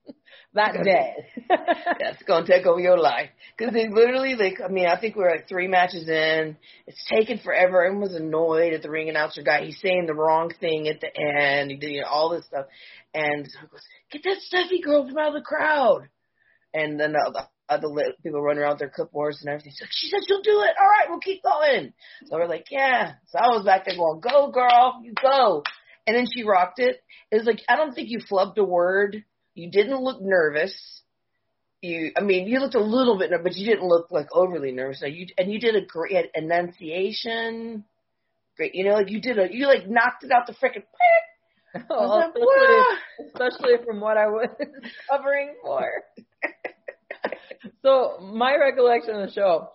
that 0.53 0.83
day. 0.83 1.13
That's 1.49 2.21
gonna 2.23 2.45
take 2.45 2.65
over 2.65 2.79
your 2.79 2.97
life 2.97 3.29
because 3.57 3.73
they 3.73 3.87
literally 3.87 4.35
like 4.35 4.59
I 4.63 4.67
mean 4.67 4.87
I 4.87 4.99
think 4.99 5.15
we're 5.15 5.31
like 5.31 5.47
three 5.47 5.67
matches 5.67 6.09
in. 6.09 6.57
It's 6.85 7.05
taken 7.09 7.39
forever. 7.39 7.83
Everyone 7.83 8.01
was 8.09 8.15
annoyed 8.15 8.73
at 8.73 8.81
the 8.81 8.89
ring 8.89 9.09
announcer 9.09 9.41
guy. 9.41 9.63
He's 9.65 9.79
saying 9.81 10.05
the 10.05 10.13
wrong 10.13 10.51
thing 10.59 10.87
at 10.87 10.99
the 10.99 11.09
end. 11.17 11.71
He 11.71 11.77
did 11.77 11.91
you 11.91 12.01
know, 12.01 12.07
all 12.07 12.29
this 12.29 12.45
stuff, 12.45 12.65
and 13.13 13.45
so 13.45 13.59
he 13.61 13.67
goes, 13.67 13.81
get 14.11 14.23
that 14.23 14.41
stuffy 14.41 14.81
girl 14.81 15.07
from 15.07 15.17
out 15.17 15.29
of 15.29 15.33
the 15.35 15.41
crowd. 15.41 16.09
And 16.73 16.99
then 16.99 17.13
the, 17.13 17.31
the 17.33 17.47
other 17.69 17.87
people 18.23 18.41
running 18.41 18.63
around 18.63 18.79
with 18.79 18.79
their 18.79 18.89
clipboards 18.89 19.41
and 19.41 19.49
everything. 19.49 19.71
She's 19.73 19.81
like, 19.81 19.91
she 19.91 20.09
said 20.09 20.19
she'll 20.27 20.41
do 20.41 20.61
it. 20.61 20.75
All 20.79 20.87
right, 20.87 21.09
we'll 21.09 21.19
keep 21.19 21.43
going. 21.43 21.93
So 22.25 22.37
we're 22.37 22.47
like, 22.47 22.67
yeah. 22.71 23.13
So 23.27 23.39
I 23.39 23.47
was 23.49 23.65
back 23.65 23.85
there 23.85 23.95
going, 23.95 24.21
go 24.21 24.51
girl, 24.51 25.01
you 25.03 25.13
go. 25.21 25.63
And 26.05 26.15
then 26.15 26.25
she 26.33 26.43
rocked 26.43 26.79
it. 26.79 27.01
It 27.31 27.35
was 27.35 27.45
like, 27.45 27.61
I 27.67 27.75
don't 27.75 27.93
think 27.93 28.09
you 28.09 28.19
flubbed 28.19 28.57
a 28.57 28.63
word. 28.63 29.23
You 29.53 29.69
didn't 29.69 30.01
look 30.01 30.21
nervous. 30.21 30.73
You, 31.81 32.11
I 32.17 32.21
mean, 32.21 32.47
you 32.47 32.59
looked 32.59 32.75
a 32.75 32.81
little 32.81 33.17
bit, 33.19 33.29
nervous, 33.29 33.43
but 33.43 33.55
you 33.55 33.69
didn't 33.69 33.87
look 33.87 34.09
like 34.09 34.27
overly 34.31 34.71
nervous. 34.71 35.03
You, 35.05 35.27
and 35.37 35.51
you 35.51 35.59
did 35.59 35.75
a 35.75 35.85
great 35.85 36.27
enunciation. 36.33 37.83
Great, 38.55 38.73
you 38.73 38.85
know, 38.85 38.93
like 38.93 39.11
you 39.11 39.21
did 39.21 39.37
a, 39.37 39.47
you 39.51 39.67
like 39.67 39.87
knocked 39.87 40.23
it 40.23 40.31
out 40.31 40.47
the 40.47 40.53
frickin' 40.53 40.83
Oh, 41.89 42.31
especially, 43.27 43.27
especially 43.27 43.85
from 43.85 43.99
what 43.99 44.17
I 44.17 44.27
was 44.27 44.49
covering 45.09 45.55
for. 45.61 45.89
so 47.81 48.19
my 48.21 48.55
recollection 48.55 49.15
of 49.15 49.27
the 49.27 49.33
show 49.33 49.69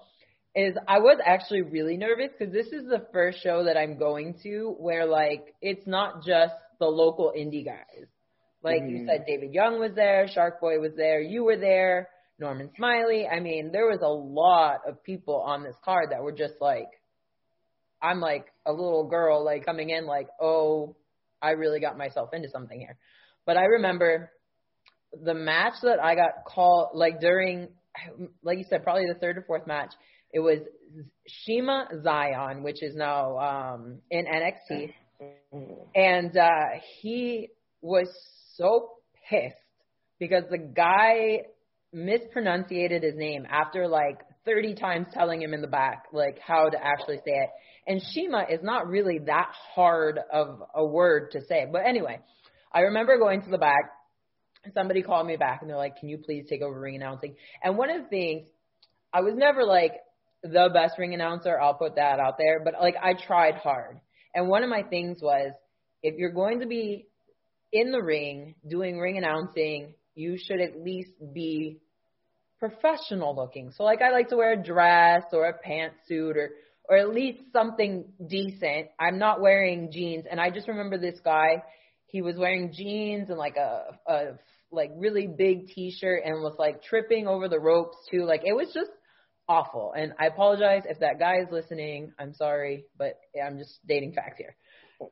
is 0.55 0.74
I 0.86 0.99
was 0.99 1.18
actually 1.24 1.62
really 1.62 1.97
nervous 1.97 2.28
because 2.38 2.53
this 2.53 2.66
is 2.66 2.84
the 2.88 3.07
first 3.12 3.43
show 3.43 3.64
that 3.64 3.76
I'm 3.76 3.99
going 3.99 4.34
to 4.43 4.74
where 4.78 5.07
like 5.07 5.55
it's 5.62 5.86
not 5.86 6.24
just 6.24 6.55
the 6.78 6.86
local 6.86 7.32
indie 7.36 7.64
guys. 7.64 8.07
Like 8.62 8.82
mm-hmm. 8.82 8.97
you 8.97 9.07
said, 9.07 9.24
David 9.26 9.53
Young 9.53 9.80
was 9.80 9.93
there, 9.95 10.28
Shark 10.32 10.61
Boy 10.61 10.78
was 10.78 10.93
there, 10.97 11.20
you 11.20 11.45
were 11.45 11.57
there, 11.57 12.09
Norman 12.38 12.70
Smiley. 12.76 13.26
I 13.26 13.40
mean, 13.40 13.70
there 13.72 13.86
was 13.86 14.01
a 14.03 14.09
lot 14.09 14.80
of 14.86 15.03
people 15.03 15.40
on 15.40 15.62
this 15.62 15.76
card 15.84 16.09
that 16.11 16.22
were 16.22 16.32
just 16.32 16.55
like, 16.61 16.88
I'm 18.03 18.20
like 18.20 18.47
a 18.66 18.72
little 18.72 19.09
girl, 19.09 19.45
like 19.45 19.64
coming 19.64 19.90
in, 19.90 20.07
like, 20.07 20.28
oh, 20.40 20.97
I 21.40 21.51
really 21.51 21.80
got 21.80 21.97
myself 21.97 22.30
into 22.32 22.49
something 22.51 22.78
here. 22.78 22.97
But 23.47 23.57
I 23.57 23.64
remember 23.64 24.30
the 25.12 25.34
match 25.34 25.74
that 25.82 25.99
I 26.03 26.14
got 26.14 26.45
called, 26.47 26.90
like 26.95 27.20
during, 27.20 27.68
like 28.43 28.59
you 28.59 28.64
said, 28.68 28.82
probably 28.82 29.07
the 29.07 29.18
third 29.18 29.38
or 29.38 29.43
fourth 29.43 29.66
match. 29.66 29.93
It 30.32 30.40
was 30.40 30.59
Shima 31.26 31.88
Zion, 32.03 32.62
which 32.62 32.82
is 32.82 32.95
now 32.95 33.38
um, 33.38 33.99
in 34.11 34.24
NXT, 34.24 34.93
and 35.95 36.36
uh, 36.36 36.51
he 37.01 37.49
was 37.82 38.09
so 38.57 38.90
pissed 39.28 39.57
because 40.18 40.45
the 40.51 40.59
guy 40.59 41.43
mispronunciated 41.93 43.03
his 43.03 43.14
name 43.16 43.47
after 43.51 43.86
like 43.86 44.20
30 44.45 44.74
times 44.74 45.07
telling 45.12 45.43
him 45.43 45.53
in 45.53 45.61
the 45.61 45.68
back 45.68 46.05
like 46.12 46.38
how 46.38 46.68
to 46.68 46.78
actually 46.82 47.18
say 47.18 47.32
it. 47.32 47.51
And 47.86 48.01
Shima 48.12 48.47
is 48.51 48.61
not 48.62 48.86
really 48.86 49.18
that 49.26 49.51
hard 49.74 50.18
of 50.32 50.62
a 50.74 50.84
word 50.84 51.32
to 51.32 51.40
say. 51.49 51.66
But 51.70 51.82
anyway, 51.86 52.20
I 52.72 52.80
remember 52.80 53.18
going 53.18 53.43
to 53.43 53.51
the 53.51 53.59
back. 53.59 53.90
Somebody 54.75 55.03
called 55.03 55.27
me 55.27 55.37
back 55.37 55.61
and 55.61 55.71
they're 55.71 55.77
like, 55.77 55.97
"Can 55.97 56.09
you 56.09 56.19
please 56.19 56.47
take 56.49 56.63
over 56.63 56.79
ring 56.79 56.95
announcing?" 56.95 57.35
And 57.63 57.77
one 57.77 57.91
of 57.91 58.03
the 58.03 58.09
things, 58.09 58.47
I 59.13 59.21
was 59.21 59.35
never 59.35 59.65
like 59.65 59.95
the 60.43 60.71
best 60.73 60.99
ring 60.99 61.15
announcer. 61.15 61.61
I'll 61.61 61.75
put 61.75 61.97
that 61.97 62.21
out 62.21 62.39
there, 62.39 62.61
but 62.65 62.75
like 62.81 62.95
I 63.01 63.15
tried 63.15 63.57
hard. 63.57 64.01
And 64.35 64.49
one 64.49 64.63
of 64.63 64.71
my 64.71 64.83
things 64.83 65.21
was, 65.21 65.53
if 66.03 66.17
you're 66.17 66.33
going 66.33 66.61
to 66.61 66.67
be 66.67 67.07
in 67.73 67.91
the 67.91 68.03
ring 68.03 68.55
doing 68.69 68.99
ring 68.99 69.19
announcing, 69.19 69.95
you 70.15 70.37
should 70.39 70.61
at 70.61 70.81
least 70.81 71.13
be 71.33 71.79
professional 72.59 73.35
looking. 73.35 73.73
So 73.73 73.83
like 73.83 74.01
I 74.01 74.11
like 74.11 74.29
to 74.29 74.37
wear 74.37 74.53
a 74.53 74.63
dress 74.63 75.25
or 75.33 75.47
a 75.47 75.69
pantsuit 75.69 76.37
or 76.37 76.51
or 76.89 76.97
at 76.97 77.15
least 77.15 77.41
something 77.53 78.05
decent. 78.29 78.89
I'm 78.99 79.19
not 79.19 79.41
wearing 79.41 79.91
jeans. 79.93 80.25
And 80.31 80.41
I 80.41 80.51
just 80.51 80.69
remember 80.69 80.99
this 80.99 81.19
guy, 81.25 81.63
he 82.13 82.21
was 82.21 82.37
wearing 82.37 82.73
jeans 82.73 83.31
and 83.31 83.39
like 83.39 83.57
a, 83.57 83.99
a 84.07 84.23
like 84.71 84.91
really 84.97 85.27
big 85.27 85.69
t-shirt 85.69 86.23
and 86.25 86.43
was 86.43 86.55
like 86.59 86.83
tripping 86.83 87.27
over 87.27 87.49
the 87.49 87.59
ropes 87.59 87.97
too. 88.11 88.25
Like 88.25 88.43
it 88.45 88.53
was 88.53 88.71
just 88.73 88.91
awful. 89.49 89.93
And 89.97 90.13
I 90.21 90.27
apologize 90.27 90.83
if 90.87 91.01
that 91.01 91.19
guy 91.19 91.39
is 91.41 91.49
listening. 91.51 92.13
I'm 92.19 92.35
sorry, 92.35 92.85
but 92.99 93.19
I'm 93.43 93.59
just 93.59 93.79
dating 93.89 94.13
facts 94.13 94.37
here. 94.39 94.55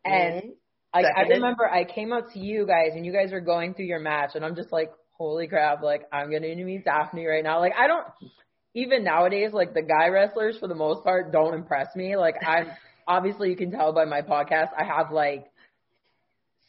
And 0.05 0.53
I, 0.93 1.01
I 1.01 1.21
remember 1.23 1.69
I 1.69 1.85
came 1.85 2.13
up 2.13 2.33
to 2.35 2.39
you 2.39 2.67
guys 2.67 2.93
and 2.95 3.07
you 3.07 3.13
guys 3.13 3.33
were 3.33 3.41
going 3.41 3.75
through 3.75 3.87
your 3.87 4.01
match 4.01 4.33
and 4.35 4.45
I'm 4.45 4.55
just 4.55 4.71
like, 4.71 4.91
holy 5.13 5.49
crap, 5.49 5.83
like 5.83 6.03
I'm 6.13 6.31
gonna 6.31 6.55
meet 6.55 6.85
Daffney 6.85 7.27
right 7.27 7.43
now. 7.43 7.61
Like 7.61 7.73
I 7.79 7.87
don't 7.87 8.07
even 8.75 9.05
nowadays, 9.05 9.53
like 9.55 9.73
the 9.73 9.83
guy 9.83 10.09
wrestlers 10.09 10.59
for 10.59 10.69
the 10.69 10.75
most 10.75 11.03
part 11.03 11.33
don't 11.33 11.55
impress 11.55 11.89
me. 11.97 12.17
Like 12.17 12.35
I'm 12.47 12.67
obviously 13.09 13.49
you 13.49 13.57
can 13.57 13.71
tell 13.71 13.93
by 13.93 14.05
my 14.05 14.21
podcast, 14.21 14.69
I 14.79 14.85
have 14.85 15.13
like 15.13 15.50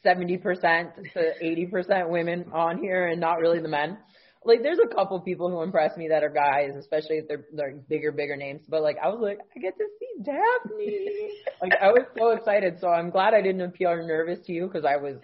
seventy 0.02 0.36
percent 0.36 0.90
to 1.14 1.32
eighty 1.40 1.66
percent 1.66 2.10
women 2.10 2.46
on 2.52 2.78
here 2.78 3.06
and 3.06 3.20
not 3.20 3.38
really 3.38 3.60
the 3.60 3.68
men. 3.68 3.98
Like 4.44 4.62
there's 4.62 4.78
a 4.78 4.92
couple 4.92 5.20
people 5.20 5.50
who 5.50 5.62
impress 5.62 5.96
me 5.96 6.08
that 6.08 6.24
are 6.24 6.28
guys, 6.28 6.74
especially 6.76 7.18
if 7.18 7.28
they're 7.28 7.44
they're 7.52 7.76
bigger, 7.88 8.10
bigger 8.12 8.36
names. 8.36 8.62
But 8.68 8.82
like 8.82 8.96
I 9.02 9.08
was 9.08 9.20
like, 9.20 9.38
I 9.56 9.60
get 9.60 9.76
to 9.78 9.84
see 9.98 10.22
Daffney. 10.22 11.30
like 11.60 11.72
I 11.80 11.88
was 11.88 12.06
so 12.16 12.30
excited. 12.30 12.78
So 12.80 12.88
I'm 12.88 13.10
glad 13.10 13.34
I 13.34 13.42
didn't 13.42 13.62
appear 13.62 14.04
nervous 14.06 14.44
to 14.46 14.52
you 14.52 14.66
because 14.66 14.84
I 14.84 14.96
was 14.96 15.16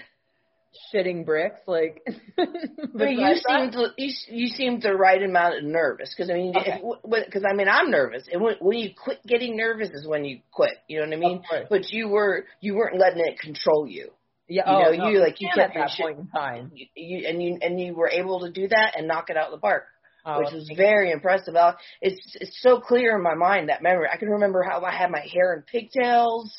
shitting 0.93 1.25
bricks. 1.25 1.61
Like, 1.67 2.07
but 2.37 3.11
you 3.11 3.37
seemed 3.47 3.77
you, 3.97 4.13
you 4.29 4.47
seemed 4.49 4.83
the 4.83 4.95
right 4.95 5.23
amount 5.23 5.59
of 5.59 5.65
nervous 5.65 6.15
because 6.17 6.31
I 6.31 6.35
mean, 6.35 6.53
because 6.53 7.43
okay. 7.43 7.47
I 7.51 7.55
mean, 7.55 7.69
I'm 7.69 7.91
nervous, 7.91 8.25
and 8.31 8.43
when, 8.43 8.55
when 8.61 8.79
you 8.79 8.91
quit 8.97 9.19
getting 9.27 9.57
nervous 9.57 9.91
is 9.91 10.07
when 10.07 10.25
you 10.25 10.41
quit. 10.53 10.75
You 10.87 11.01
know 11.01 11.07
what 11.07 11.15
I 11.15 11.19
mean? 11.19 11.43
But 11.69 11.91
you 11.91 12.09
were 12.09 12.45
you 12.61 12.77
weren't 12.77 12.99
letting 12.99 13.21
it 13.21 13.39
control 13.41 13.87
you. 13.87 14.11
Yeah, 14.49 14.63
you 14.67 14.77
oh, 14.77 14.83
know, 14.83 14.97
no, 14.97 15.09
you 15.11 15.21
like 15.21 15.41
you 15.41 15.49
kept 15.55 15.77
at 15.77 15.89
that 15.89 15.91
point 16.01 16.19
in 16.19 16.27
time. 16.29 16.71
You, 16.75 16.87
you, 16.95 17.29
and 17.29 17.43
you 17.43 17.59
and 17.61 17.79
you 17.79 17.95
were 17.95 18.09
able 18.09 18.41
to 18.41 18.51
do 18.51 18.67
that 18.69 18.95
and 18.97 19.07
knock 19.07 19.29
it 19.29 19.37
out 19.37 19.47
of 19.47 19.53
the 19.53 19.59
park. 19.59 19.85
Oh, 20.25 20.39
which 20.39 20.53
was 20.53 20.71
very 20.77 21.11
impressive. 21.11 21.55
I, 21.55 21.75
It's 22.01 22.21
it's 22.41 22.61
so 22.63 22.81
clear 22.81 23.17
in 23.17 23.23
my 23.23 23.35
mind 23.35 23.69
that 23.69 23.83
memory. 23.83 24.09
I 24.13 24.17
can 24.17 24.29
remember 24.29 24.63
how 24.63 24.83
I 24.83 24.91
had 24.91 25.11
my 25.11 25.21
hair 25.21 25.55
in 25.55 25.63
pigtails. 25.63 26.53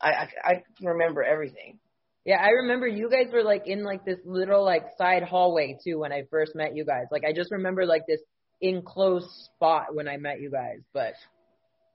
I 0.00 0.10
I, 0.10 0.28
I 0.44 0.52
can 0.78 0.86
remember 0.86 1.22
everything. 1.22 1.78
Yeah, 2.24 2.38
I 2.42 2.50
remember 2.50 2.86
you 2.86 3.08
guys 3.08 3.32
were 3.32 3.44
like 3.44 3.66
in 3.66 3.84
like 3.84 4.04
this 4.04 4.18
little 4.24 4.64
like 4.64 4.84
side 4.98 5.22
hallway 5.22 5.78
too 5.84 5.98
when 5.98 6.12
I 6.12 6.24
first 6.30 6.54
met 6.54 6.74
you 6.76 6.84
guys. 6.84 7.04
Like 7.10 7.24
I 7.24 7.32
just 7.32 7.50
remember 7.50 7.86
like 7.86 8.02
this 8.06 8.20
enclosed 8.60 9.30
spot 9.44 9.94
when 9.94 10.08
I 10.08 10.16
met 10.16 10.40
you 10.40 10.50
guys, 10.50 10.80
but 10.92 11.14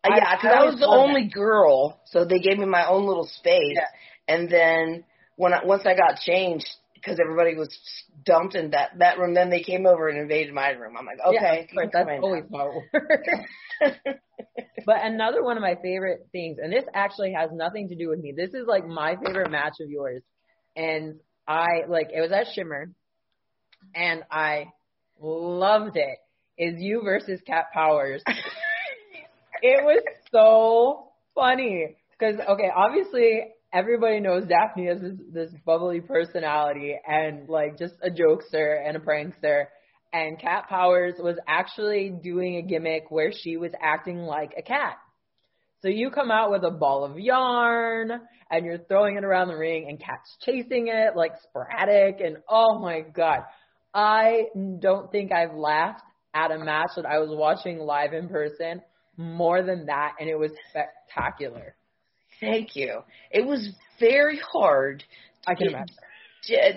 uh, 0.03 0.15
yeah, 0.15 0.35
because 0.35 0.55
I, 0.55 0.61
I, 0.61 0.65
was 0.65 0.79
the 0.79 0.87
only 0.87 1.23
that. 1.23 1.33
girl, 1.33 1.99
so 2.05 2.25
they 2.25 2.39
gave 2.39 2.57
me 2.57 2.65
my 2.65 2.87
own 2.87 3.05
little 3.05 3.27
space. 3.27 3.75
Yeah. 3.75 3.85
And 4.27 4.49
then 4.49 5.03
when 5.41 5.53
I, 5.53 5.65
once 5.65 5.81
I 5.87 5.95
got 5.95 6.19
changed, 6.19 6.67
because 6.93 7.19
everybody 7.19 7.55
was 7.55 7.75
dumped 8.23 8.53
in 8.53 8.71
that 8.71 8.91
that 8.99 9.17
room, 9.17 9.33
then 9.33 9.49
they 9.49 9.63
came 9.63 9.87
over 9.87 10.07
and 10.07 10.19
invaded 10.19 10.53
my 10.53 10.69
room. 10.69 10.95
I'm 10.95 11.05
like, 11.07 11.17
okay, 11.25 11.67
yeah, 11.73 11.85
that's 11.91 12.09
always 12.21 12.43
how 12.53 12.69
it 12.69 12.93
works. 12.93 14.09
but 14.85 14.97
another 15.01 15.43
one 15.43 15.57
of 15.57 15.63
my 15.63 15.73
favorite 15.81 16.27
things, 16.31 16.59
and 16.61 16.71
this 16.71 16.83
actually 16.93 17.33
has 17.33 17.49
nothing 17.51 17.89
to 17.89 17.95
do 17.95 18.09
with 18.09 18.19
me. 18.19 18.33
This 18.37 18.51
is 18.53 18.67
like 18.67 18.85
my 18.85 19.15
favorite 19.15 19.49
match 19.49 19.73
of 19.81 19.89
yours, 19.89 20.21
and 20.75 21.19
I 21.47 21.85
like 21.87 22.09
it 22.13 22.21
was 22.21 22.31
at 22.31 22.53
Shimmer, 22.53 22.91
and 23.95 24.21
I 24.29 24.67
loved 25.19 25.97
it. 25.97 26.19
Is 26.55 26.79
you 26.79 27.01
versus 27.03 27.41
Cat 27.47 27.65
Powers. 27.73 28.21
it 29.63 29.83
was 29.83 30.03
so 30.31 31.13
funny 31.33 31.95
because 32.11 32.35
okay, 32.47 32.69
obviously 32.75 33.45
everybody 33.73 34.19
knows 34.19 34.43
Daffney 34.45 34.89
as 34.89 35.01
this, 35.01 35.17
this 35.31 35.51
bubbly 35.65 36.01
personality 36.01 36.95
and 37.07 37.47
like 37.47 37.77
just 37.77 37.93
a 38.03 38.09
jokester 38.09 38.77
and 38.85 38.97
a 38.97 38.99
prankster. 38.99 39.65
And 40.13 40.39
Cat 40.39 40.67
Powers 40.67 41.13
was 41.19 41.37
actually 41.47 42.13
doing 42.21 42.57
a 42.57 42.61
gimmick 42.61 43.09
where 43.09 43.31
she 43.31 43.55
was 43.55 43.71
acting 43.81 44.19
like 44.19 44.53
a 44.57 44.61
cat. 44.61 44.97
So 45.81 45.87
you 45.87 46.11
come 46.11 46.29
out 46.29 46.51
with 46.51 46.63
a 46.63 46.69
ball 46.69 47.05
of 47.05 47.17
yarn 47.17 48.11
and 48.51 48.65
you're 48.65 48.77
throwing 48.77 49.17
it 49.17 49.23
around 49.23 49.47
the 49.47 49.57
ring 49.57 49.87
and 49.89 49.99
Cat's 49.99 50.37
chasing 50.45 50.89
it 50.89 51.15
like 51.15 51.31
sporadic 51.43 52.19
and 52.19 52.37
oh 52.47 52.79
my 52.79 53.01
god. 53.01 53.39
I 53.93 54.47
don't 54.79 55.11
think 55.11 55.31
I've 55.31 55.55
laughed 55.55 56.03
at 56.33 56.51
a 56.51 56.59
match 56.59 56.91
that 56.97 57.05
I 57.05 57.19
was 57.19 57.29
watching 57.31 57.79
live 57.79 58.13
in 58.13 58.27
person 58.27 58.81
more 59.17 59.63
than 59.63 59.87
that 59.87 60.13
and 60.19 60.29
it 60.29 60.37
was 60.37 60.51
spectacular. 60.69 61.75
Thank 62.41 62.75
you. 62.75 63.03
It 63.29 63.45
was 63.45 63.69
very 63.99 64.39
hard. 64.51 65.03
I 65.47 65.55
can 65.55 65.67
imagine. 65.67 65.95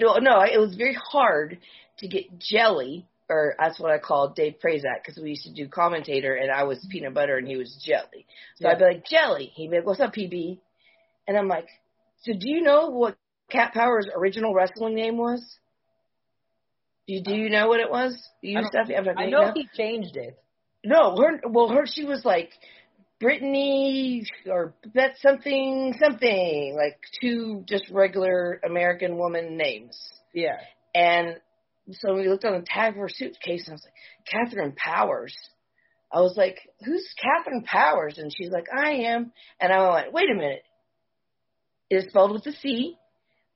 No, 0.01 0.19
no, 0.19 0.43
it 0.43 0.61
was 0.61 0.77
very 0.77 0.97
hard 1.11 1.59
to 1.99 2.09
get 2.09 2.39
jelly, 2.39 3.07
or 3.31 3.55
that's 3.59 3.81
what 3.81 3.91
I 3.91 3.99
called 3.99 4.37
Dave 4.37 4.57
Prazak, 4.63 5.03
because 5.03 5.21
we 5.21 5.31
used 5.31 5.45
to 5.45 5.53
do 5.55 5.69
commentator, 5.69 6.35
and 6.35 6.51
I 6.51 6.65
was 6.65 6.87
peanut 6.91 7.15
butter 7.15 7.39
and 7.39 7.49
he 7.49 7.57
was 7.57 7.83
jelly. 7.85 8.27
So 8.57 8.69
yeah. 8.69 8.73
I'd 8.73 8.79
be 8.79 8.85
like, 8.85 9.07
jelly. 9.07 9.51
He'd 9.55 9.71
be 9.71 9.79
like, 9.79 9.87
what's 9.87 10.01
up, 10.01 10.15
PB? 10.15 10.59
And 11.27 11.37
I'm 11.37 11.49
like, 11.49 11.69
so 12.23 12.33
do 12.33 12.49
you 12.49 12.61
know 12.61 12.91
what 12.91 13.17
Cat 13.51 13.73
Power's 13.73 14.09
original 14.15 14.55
wrestling 14.55 14.95
name 14.95 15.17
was? 15.17 15.43
Do 17.07 17.15
you, 17.15 17.23
do 17.23 17.35
you 17.35 17.51
know 17.51 17.69
what 17.69 17.81
it 17.81 17.91
was? 17.91 18.17
You 18.41 18.63
stuff? 18.65 18.89
I 19.17 19.27
know 19.27 19.53
he 19.55 19.69
changed 19.75 20.17
it. 20.17 20.39
No, 20.85 21.17
her. 21.17 21.41
Well, 21.49 21.69
her. 21.69 21.85
She 21.87 22.05
was 22.05 22.25
like 22.25 22.51
Brittany 23.21 24.27
or 24.47 24.75
that's 24.95 25.21
something 25.23 25.95
something 25.99 26.75
like 26.77 26.99
two 27.21 27.65
just 27.67 27.89
regular 27.91 28.61
American 28.67 29.17
woman 29.17 29.57
names. 29.57 29.99
Yeah. 30.33 30.59
And 30.95 31.37
so 31.93 32.15
we 32.15 32.29
looked 32.29 32.45
on 32.45 32.61
the 32.61 32.67
tag 32.67 32.95
of 32.95 32.99
her 32.99 33.09
suitcase 33.09 33.67
and 33.67 33.73
I 33.73 33.75
was 33.75 33.85
like, 33.85 34.27
Catherine 34.27 34.75
Powers. 34.77 35.35
I 36.13 36.21
was 36.21 36.37
like, 36.37 36.59
who's 36.85 37.07
Catherine 37.21 37.65
Powers? 37.65 38.19
And 38.19 38.33
she's 38.35 38.51
like, 38.51 38.67
I 38.75 38.91
am. 39.07 39.33
And 39.61 39.73
I 39.73 39.91
went, 39.91 40.13
wait 40.13 40.31
a 40.31 40.35
minute. 40.35 40.63
It 41.91 41.97
is 41.97 42.09
spelled 42.09 42.33
with 42.33 42.47
a 42.47 42.53
C. 42.53 42.97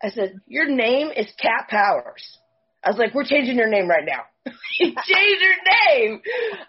I 0.02 0.10
said, 0.10 0.40
your 0.46 0.68
name 0.68 1.10
is 1.16 1.26
Cat 1.40 1.68
Powers. 1.68 2.38
I 2.82 2.90
was 2.90 2.98
like, 2.98 3.14
we're 3.14 3.24
changing 3.24 3.56
your 3.56 3.68
name 3.68 3.88
right 3.88 4.04
now. 4.04 4.22
changed 4.80 5.42
her 5.42 5.96
name. 5.96 6.20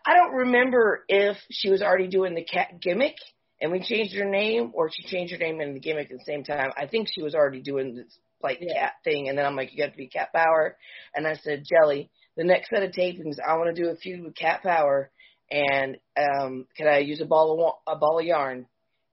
I 0.05 0.15
don't 0.15 0.33
remember 0.33 1.03
if 1.07 1.37
she 1.51 1.69
was 1.69 1.81
already 1.81 2.07
doing 2.07 2.35
the 2.35 2.43
cat 2.43 2.79
gimmick 2.81 3.15
and 3.61 3.71
we 3.71 3.81
changed 3.81 4.15
her 4.15 4.25
name 4.29 4.71
or 4.73 4.89
she 4.91 5.03
changed 5.03 5.33
her 5.33 5.39
name 5.39 5.59
and 5.59 5.75
the 5.75 5.79
gimmick 5.79 6.11
at 6.11 6.17
the 6.17 6.23
same 6.25 6.43
time. 6.43 6.71
I 6.77 6.87
think 6.87 7.07
she 7.13 7.21
was 7.21 7.35
already 7.35 7.61
doing 7.61 7.95
this 7.95 8.17
like 8.41 8.59
Yeah. 8.61 8.73
cat 8.73 8.93
thing 9.03 9.29
and 9.29 9.37
then 9.37 9.45
I'm 9.45 9.55
like, 9.55 9.71
you 9.73 9.77
got 9.77 9.91
to 9.91 9.97
be 9.97 10.07
Cat 10.07 10.31
Power. 10.33 10.77
And 11.15 11.27
I 11.27 11.35
said, 11.35 11.63
Jelly, 11.69 12.09
the 12.37 12.43
next 12.43 12.69
set 12.69 12.83
of 12.83 12.91
tapings, 12.91 13.35
I 13.45 13.57
want 13.57 13.75
to 13.75 13.81
do 13.83 13.89
a 13.89 13.95
feud 13.95 14.23
with 14.23 14.35
Cat 14.35 14.63
Power 14.63 15.11
and 15.51 15.97
um, 16.17 16.65
can 16.77 16.87
I 16.87 16.99
use 16.99 17.21
a 17.21 17.25
ball 17.25 17.79
of 17.87 17.95
a 17.95 17.99
ball 17.99 18.19
of 18.19 18.25
yarn? 18.25 18.65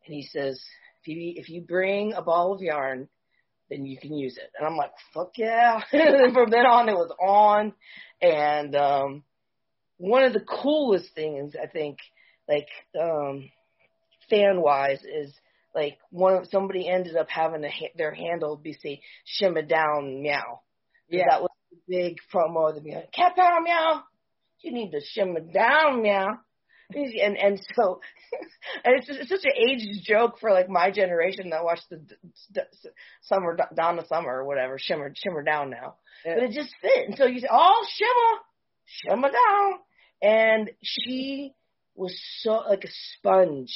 And 0.06 0.14
he 0.14 0.22
says, 0.22 0.60
if 1.02 1.08
you 1.08 1.32
if 1.36 1.48
you 1.48 1.62
bring 1.62 2.12
a 2.12 2.22
ball 2.22 2.52
of 2.54 2.60
yarn, 2.60 3.08
then 3.70 3.84
you 3.84 3.98
can 3.98 4.14
use 4.14 4.36
it. 4.36 4.50
And 4.58 4.66
I'm 4.66 4.76
like, 4.76 4.92
fuck 5.12 5.32
yeah. 5.36 5.80
and 5.92 6.32
from 6.32 6.50
then 6.50 6.66
on, 6.66 6.88
it 6.88 6.94
was 6.94 7.12
on. 7.20 7.72
And 8.20 8.74
um, 8.76 9.22
one 9.98 10.24
of 10.24 10.32
the 10.32 10.40
coolest 10.40 11.14
things 11.14 11.54
I 11.60 11.66
think, 11.66 11.98
like 12.48 12.68
um, 13.00 13.50
fan 14.30 14.60
wise, 14.60 15.00
is 15.02 15.32
like 15.74 15.98
one 16.10 16.34
of 16.34 16.48
somebody 16.48 16.88
ended 16.88 17.16
up 17.16 17.28
having 17.28 17.64
a, 17.64 17.70
ha- 17.70 17.92
their 17.96 18.14
handle 18.14 18.56
be 18.56 18.72
say 18.82 19.00
shimmer 19.24 19.62
down 19.62 20.22
meow. 20.22 20.60
Yeah. 21.08 21.24
That 21.30 21.42
was 21.42 21.50
the 21.70 21.78
big 21.88 22.16
promo 22.32 22.70
of 22.70 22.76
the 22.76 22.82
meow. 22.82 23.02
Cat 23.14 23.36
power 23.36 23.60
meow. 23.62 24.02
You 24.60 24.72
need 24.72 24.90
to 24.92 25.00
shimmer 25.12 25.40
down 25.40 26.02
meow. 26.02 26.38
And 26.94 27.36
and 27.36 27.60
so 27.74 28.00
and 28.84 28.96
it's, 28.96 29.06
just, 29.06 29.20
it's 29.20 29.28
such 29.30 29.44
an 29.44 29.52
aged 29.56 30.04
joke 30.04 30.38
for 30.40 30.52
like 30.52 30.68
my 30.68 30.90
generation 30.90 31.50
that 31.50 31.64
watched 31.64 31.88
the 31.90 31.96
d- 32.52 32.60
summer 33.22 33.56
Donna 33.74 34.06
Summer 34.06 34.38
or 34.40 34.44
whatever 34.44 34.78
shimmer 34.78 35.12
shimmer 35.14 35.42
down 35.42 35.70
now, 35.70 35.94
but 36.24 36.44
it 36.44 36.52
just 36.52 36.74
fit. 36.80 37.08
And 37.08 37.16
so 37.16 37.26
you 37.26 37.40
say, 37.40 37.48
"Oh, 37.50 37.84
shimmer, 37.96 38.40
shimmer 38.86 39.30
down," 39.30 39.72
and 40.22 40.70
she 40.82 41.54
was 41.94 42.16
so 42.40 42.62
like 42.68 42.84
a 42.84 42.88
sponge. 43.18 43.74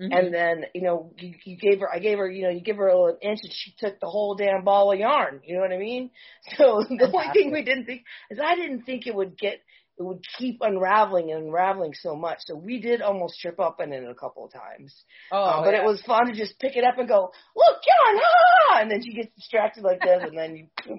Mhm. 0.00 0.12
And 0.12 0.34
then, 0.34 0.64
you 0.74 0.82
know, 0.82 1.12
you, 1.18 1.34
you 1.44 1.56
gave 1.56 1.78
her, 1.78 1.88
I 1.88 2.00
gave 2.00 2.18
her, 2.18 2.28
you 2.28 2.42
know, 2.42 2.50
you 2.50 2.60
give 2.60 2.78
her 2.78 2.88
a 2.88 2.98
little 3.00 3.16
inch 3.22 3.38
and 3.44 3.52
she 3.52 3.72
took 3.78 4.00
the 4.00 4.08
whole 4.08 4.34
damn 4.34 4.64
ball 4.64 4.92
of 4.92 4.98
yarn. 4.98 5.40
You 5.44 5.54
know 5.54 5.60
what 5.60 5.72
I 5.72 5.78
mean? 5.78 6.10
So 6.58 6.82
the 6.88 7.06
only 7.14 7.32
thing 7.32 7.52
we 7.52 7.62
didn't 7.62 7.84
think 7.86 8.02
is 8.28 8.40
I 8.44 8.56
didn't 8.56 8.82
think 8.82 9.06
it 9.06 9.14
would 9.14 9.38
get, 9.38 9.60
it 9.98 10.02
would 10.02 10.24
keep 10.38 10.58
unraveling 10.60 11.30
and 11.30 11.44
unraveling 11.46 11.92
so 11.94 12.16
much. 12.16 12.38
So 12.46 12.56
we 12.56 12.80
did 12.80 13.00
almost 13.00 13.38
trip 13.40 13.60
up 13.60 13.80
in 13.80 13.92
it 13.92 14.02
a 14.08 14.14
couple 14.14 14.44
of 14.44 14.52
times. 14.52 14.92
oh, 15.30 15.36
Uh, 15.42 15.64
but 15.64 15.72
yeah. 15.74 15.82
it 15.82 15.84
was 15.84 16.02
fun 16.06 16.26
to 16.26 16.32
just 16.32 16.58
pick 16.58 16.76
it 16.76 16.82
up 16.84 16.98
and 16.98 17.06
go, 17.08 17.30
look, 17.56 17.76
yarn, 17.86 18.20
ha! 18.22 18.78
And 18.80 18.90
then 18.90 19.02
she 19.04 19.12
gets 19.14 19.32
distracted 19.36 19.84
like 19.84 20.00
this 20.00 20.20
and 20.22 20.36
then 20.36 20.56
you, 20.56 20.66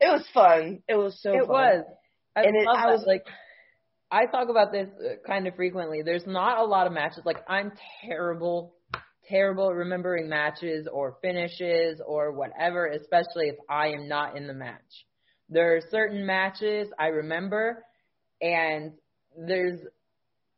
it 0.00 0.06
was 0.12 0.24
fun. 0.32 0.82
It 0.88 0.94
was 0.94 1.20
so 1.20 1.32
it 1.32 1.40
fun. 1.40 1.48
was. 1.48 1.84
I 2.36 2.42
And 2.42 2.56
it- 2.56 2.68
I 2.68 2.86
that. 2.86 2.92
was- 2.92 3.04
like, 3.06 3.24
I 4.12 4.26
talk 4.26 4.48
about 4.48 4.72
this 4.72 4.88
uh, 4.98 5.14
kind 5.26 5.46
of 5.46 5.54
frequently. 5.54 6.02
There's 6.04 6.26
not 6.26 6.58
a 6.58 6.64
lot 6.64 6.86
of 6.88 6.92
matches. 6.92 7.22
Like, 7.24 7.38
I'm 7.48 7.70
terrible, 8.04 8.74
terrible 9.28 9.70
at 9.70 9.76
remembering 9.76 10.28
matches 10.28 10.88
or 10.92 11.16
finishes 11.22 12.00
or 12.04 12.32
whatever, 12.32 12.86
especially 12.86 13.46
if 13.48 13.56
I 13.68 13.88
am 13.88 14.08
not 14.08 14.36
in 14.36 14.48
the 14.48 14.52
match. 14.54 15.06
There 15.50 15.76
are 15.76 15.80
certain 15.90 16.24
matches 16.24 16.88
I 16.98 17.08
remember, 17.08 17.84
and 18.40 18.92
there's, 19.36 19.80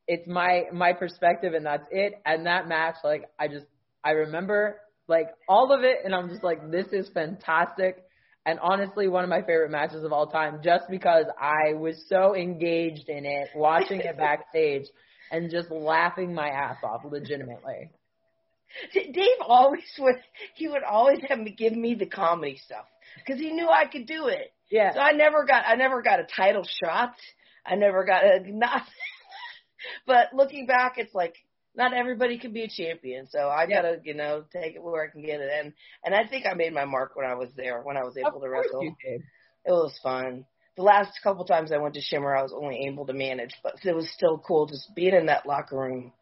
it's 0.07 0.27
my 0.29 0.65
my 0.73 0.93
perspective, 0.93 1.55
and 1.55 1.67
that's 1.67 1.87
it. 1.91 2.15
And 2.25 2.47
that 2.47 2.69
match, 2.69 2.97
like, 3.03 3.31
I 3.39 3.49
just 3.49 3.67
I 4.05 4.11
remember 4.11 4.81
like 5.09 5.29
all 5.49 5.73
of 5.73 5.83
it, 5.83 5.99
and 6.05 6.15
I'm 6.15 6.29
just 6.29 6.45
like, 6.45 6.71
this 6.71 6.87
is 6.93 7.09
fantastic 7.13 8.05
and 8.47 8.59
honestly 8.61 9.09
one 9.09 9.25
of 9.25 9.31
my 9.31 9.41
favorite 9.41 9.71
matches 9.71 10.05
of 10.05 10.13
all 10.13 10.27
time 10.27 10.61
just 10.63 10.85
because 10.91 11.27
I 11.41 11.75
was 11.75 12.03
so 12.09 12.35
engaged 12.35 13.09
in 13.09 13.25
it, 13.25 13.49
watching 13.55 14.01
it 14.01 14.17
backstage 14.19 14.87
and 15.31 15.51
just 15.51 15.71
laughing 15.71 16.35
my 16.35 16.49
ass 16.49 16.77
off 16.83 17.03
legitimately. 17.05 17.91
Dave 18.95 19.39
always 19.47 19.83
would, 19.99 20.17
he 20.55 20.67
would 20.69 20.83
always 20.83 21.19
have 21.29 21.39
me 21.39 21.55
give 21.57 21.75
me 21.75 21.95
the 21.95 22.07
comedy 22.07 22.59
stuff 22.65 22.87
because 23.19 23.41
he 23.41 23.53
knew 23.53 23.69
I 23.69 23.87
could 23.87 24.07
do 24.07 24.29
it. 24.29 24.53
Yeah. 24.73 24.95
So 24.95 25.01
I 25.01 25.13
never 25.13 25.45
got, 25.45 25.65
I 25.67 25.77
never 25.77 26.03
got 26.03 26.19
a 26.19 26.25
title 26.25 26.65
shot. 26.83 27.15
I 27.65 27.77
never 27.77 28.05
got 28.05 28.25
a, 28.25 28.41
not, 28.51 28.83
but 30.07 30.29
looking 30.35 30.67
back, 30.67 30.95
it's 30.97 31.15
like, 31.15 31.35
not 31.75 31.95
everybody 31.95 32.39
can 32.39 32.53
be 32.53 32.65
a 32.65 32.69
champion, 32.69 33.27
so 33.31 33.39
I 33.49 33.67
Yeah. 33.69 33.83
gotta, 33.83 34.01
you 34.05 34.15
know, 34.15 34.45
take 34.53 34.75
it 34.75 34.83
where 34.83 35.05
I 35.05 35.11
can 35.11 35.23
get 35.23 35.41
it. 35.41 35.51
And 35.59 35.73
and 36.05 36.15
I 36.15 36.27
think 36.27 36.45
I 36.45 36.53
made 36.55 36.75
my 36.75 36.85
mark 36.85 37.17
when 37.17 37.25
I 37.25 37.35
was 37.35 37.49
there, 37.57 37.81
when 37.83 37.97
I 37.97 38.03
was 38.03 38.17
able 38.19 38.37
Of 38.37 38.43
to 38.43 38.49
wrestle. 38.51 38.83
you 38.83 38.95
did. 39.03 39.23
It 39.65 39.71
was 39.73 39.99
fun. 40.03 40.45
The 40.77 40.83
last 40.83 41.13
couple 41.23 41.45
times 41.47 41.73
I 41.73 41.79
went 41.79 41.95
to 41.95 42.01
Shimmer, 42.03 42.37
I 42.37 42.43
was 42.43 42.53
only 42.53 42.87
able 42.87 43.07
to 43.07 43.15
manage, 43.15 43.55
but 43.63 43.75
it 43.85 43.95
was 43.95 44.11
still 44.11 44.39
cool 44.47 44.67
just 44.67 44.95
being 44.95 45.15
in 45.15 45.27
that 45.27 45.47
locker 45.47 45.79
room. 45.79 46.13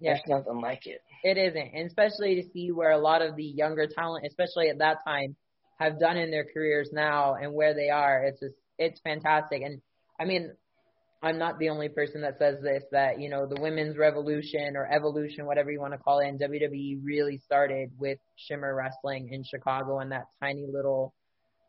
Yeah. 0.00 0.14
There's 0.14 0.26
nothing 0.26 0.60
like 0.60 0.86
it. 0.86 1.00
It 1.22 1.38
isn't, 1.38 1.74
and 1.74 1.86
especially 1.86 2.42
to 2.42 2.48
see 2.52 2.72
where 2.72 2.90
a 2.90 2.98
lot 2.98 3.22
of 3.22 3.36
the 3.36 3.44
younger 3.44 3.86
talent, 3.86 4.26
especially 4.26 4.70
at 4.70 4.78
that 4.78 4.98
time, 5.06 5.36
have 5.78 6.00
done 6.00 6.16
in 6.16 6.30
their 6.30 6.46
careers 6.52 6.90
now 6.92 7.34
and 7.34 7.52
where 7.52 7.74
they 7.74 7.90
are. 7.90 8.24
It's 8.24 8.40
just 8.40 8.54
it's 8.78 9.00
fantastic. 9.00 9.62
And 9.62 9.80
I 10.18 10.24
mean, 10.24 10.52
I'm 11.22 11.38
not 11.38 11.58
the 11.58 11.70
only 11.70 11.88
person 11.88 12.22
that 12.22 12.38
says 12.38 12.56
this. 12.62 12.84
That 12.92 13.20
you 13.20 13.28
know, 13.28 13.46
the 13.46 13.60
women's 13.60 13.96
revolution 13.96 14.76
or 14.76 14.86
evolution, 14.86 15.46
whatever 15.46 15.70
you 15.70 15.80
want 15.80 15.92
to 15.92 15.98
call 15.98 16.20
it, 16.20 16.28
in 16.28 16.38
WWE 16.38 17.00
really 17.02 17.38
started 17.38 17.90
with 17.98 18.18
Shimmer 18.36 18.74
Wrestling 18.74 19.30
in 19.32 19.44
Chicago 19.44 19.98
and 19.98 20.12
that 20.12 20.26
tiny 20.40 20.66
little 20.70 21.14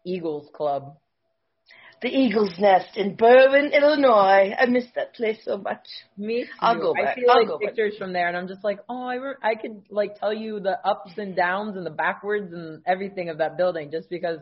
Eagles 0.06 0.50
club. 0.54 0.96
The 2.02 2.10
Eagle's 2.10 2.58
Nest 2.60 2.96
in 2.96 3.16
Berwyn, 3.18 3.72
Illinois. 3.74 4.54
I 4.58 4.66
miss 4.68 4.86
that 4.96 5.16
place 5.16 5.40
so 5.44 5.58
much. 5.58 5.86
Me 6.18 6.44
too. 6.44 6.52
I'll 6.60 6.80
go 6.80 6.94
I 6.96 7.06
back. 7.06 7.16
see 7.16 7.26
I'll 7.28 7.40
like 7.40 7.48
go 7.48 7.58
back. 7.60 7.70
pictures 7.70 7.98
from 7.98 8.14
there, 8.14 8.28
and 8.28 8.38
I'm 8.38 8.48
just 8.48 8.64
like, 8.64 8.80
oh, 8.90 9.08
I 9.08 9.16
re- 9.16 9.36
I 9.42 9.56
could 9.56 9.84
like 9.90 10.20
tell 10.20 10.34
you 10.34 10.60
the 10.60 10.78
ups 10.86 11.12
and 11.18 11.36
downs 11.36 11.76
and 11.76 11.86
the 11.86 11.92
backwards 11.92 12.54
and 12.54 12.82
everything 12.86 13.30
of 13.30 13.40
that 13.40 13.58
building, 13.58 13.90
just 13.92 14.10
because 14.10 14.40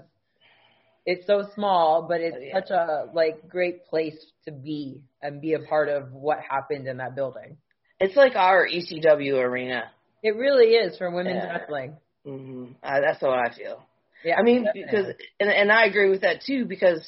it's 1.06 1.26
so 1.28 1.44
small, 1.56 2.04
but 2.08 2.20
it's 2.22 2.36
Oh, 2.36 2.40
yeah. 2.40 2.60
such 2.60 2.70
a 2.72 3.06
like 3.14 3.48
great 3.48 3.86
place 3.86 4.18
to 4.46 4.52
be 4.52 5.02
and 5.22 5.42
be 5.42 5.54
a 5.54 5.60
part 5.60 5.88
of 5.90 6.12
what 6.12 6.40
happened 6.40 6.88
in 6.88 6.98
that 6.98 7.16
building. 7.16 7.58
It's 8.00 8.16
like 8.16 8.36
our 8.36 8.68
ECW 8.68 9.38
arena. 9.40 9.92
It 10.24 10.36
really 10.36 10.74
is 10.74 10.98
for 10.98 11.10
women's 11.12 11.44
Yeah. 11.44 11.58
wrestling. 11.58 11.98
hmm 12.26 12.66
Uh, 12.84 13.00
that's 13.02 13.22
what 13.22 13.38
I 13.40 13.54
feel. 13.54 13.84
Yeah, 14.24 14.36
I 14.38 14.44
mean, 14.44 14.64
definitely. 14.64 14.84
because 14.92 15.14
and 15.40 15.50
and 15.50 15.72
I 15.72 15.86
agree 15.86 16.10
with 16.10 16.22
that 16.22 16.42
too 16.42 16.66
because 16.66 17.00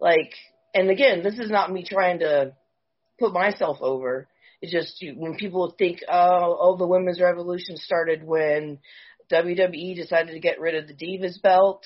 like 0.00 0.32
and 0.74 0.90
again, 0.90 1.22
this 1.22 1.38
is 1.38 1.50
not 1.50 1.72
me 1.72 1.84
trying 1.84 2.20
to 2.20 2.52
put 3.18 3.32
myself 3.32 3.78
over. 3.80 4.28
It's 4.62 4.72
just 4.72 5.00
you, 5.02 5.14
when 5.16 5.36
people 5.36 5.74
think, 5.78 6.00
oh, 6.08 6.56
oh, 6.60 6.76
the 6.76 6.86
women's 6.86 7.20
revolution 7.20 7.76
started 7.76 8.22
when 8.22 8.78
WWE 9.32 9.96
decided 9.96 10.32
to 10.32 10.40
get 10.40 10.60
rid 10.60 10.74
of 10.74 10.86
the 10.86 10.94
Divas 10.94 11.40
belt, 11.40 11.84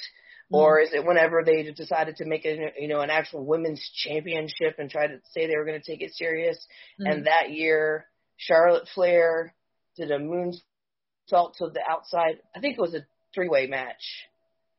or 0.51 0.81
is 0.81 0.93
it 0.93 1.05
whenever 1.05 1.43
they 1.45 1.63
decided 1.73 2.17
to 2.17 2.25
make 2.27 2.45
a 2.45 2.73
you 2.79 2.89
know 2.89 3.01
an 3.01 3.11
actual 3.11 3.45
women's 3.45 3.81
championship 3.95 4.77
and 4.79 4.91
try 4.91 5.07
to 5.07 5.19
say 5.33 5.47
they 5.47 5.57
were 5.57 5.65
going 5.65 5.81
to 5.81 5.91
take 5.91 6.03
it 6.03 6.15
serious? 6.15 6.59
Mhm. 7.01 7.11
And 7.11 7.27
that 7.27 7.51
year, 7.51 8.07
Charlotte 8.37 8.89
Flair 8.95 9.55
did 9.97 10.11
a 10.11 10.19
moonsault 10.19 11.55
to 11.57 11.71
the 11.71 11.83
outside. 11.89 12.41
I 12.55 12.61
think 12.61 12.77
it 12.77 12.81
was 12.81 12.95
a 12.95 13.07
three-way 13.35 13.67
match. 13.67 14.29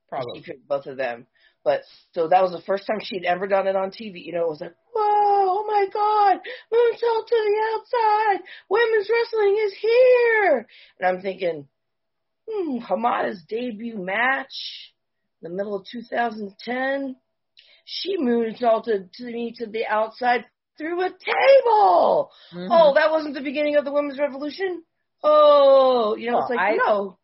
probably. 0.08 0.46
Both 0.68 0.86
of 0.86 0.98
them. 0.98 1.28
But 1.66 1.82
so 2.14 2.28
that 2.30 2.44
was 2.44 2.52
the 2.52 2.62
first 2.62 2.86
time 2.86 3.00
she'd 3.02 3.26
ever 3.26 3.48
done 3.48 3.68
it 3.68 3.76
on 3.76 3.90
TV. 3.90 4.24
You 4.24 4.34
know, 4.34 4.44
it 4.44 4.50
was 4.50 4.62
like, 4.62 4.76
whoa, 4.94 5.02
oh 5.04 5.66
my 5.68 5.88
God, 5.92 6.38
moonsault 6.72 7.28
to 7.28 7.36
the 7.36 7.58
outside. 7.74 8.46
Women's 8.70 9.10
wrestling 9.12 9.58
is 9.66 9.74
here. 9.82 10.68
And 11.00 11.08
I'm 11.18 11.22
thinking, 11.24 11.68
hmm, 12.48 12.78
Hamada's 12.78 13.44
debut 13.50 13.98
match, 13.98 14.54
in 15.42 15.50
the 15.50 15.56
middle 15.58 15.76
of 15.76 15.86
2010, 15.92 17.16
she 17.84 18.18
moonsaulted 18.18 19.12
to 19.14 19.24
me 19.26 19.54
to 19.58 19.66
the 19.66 19.86
outside 19.88 20.46
through 20.78 21.02
a 21.02 21.10
table. 21.10 22.32
Mhm. 22.54 22.68
Oh, 22.70 22.94
that 22.94 23.12
wasn't 23.12 23.34
the 23.34 23.42
beginning 23.42 23.76
of 23.76 23.86
the 23.86 23.92
women's 23.92 24.20
revolution. 24.20 24.84
Oh, 25.24 26.16
you 26.16 26.30
know, 26.30 26.40
it's 26.42 26.50
like 26.52 26.60
I- 26.60 26.76
no, 26.76 27.18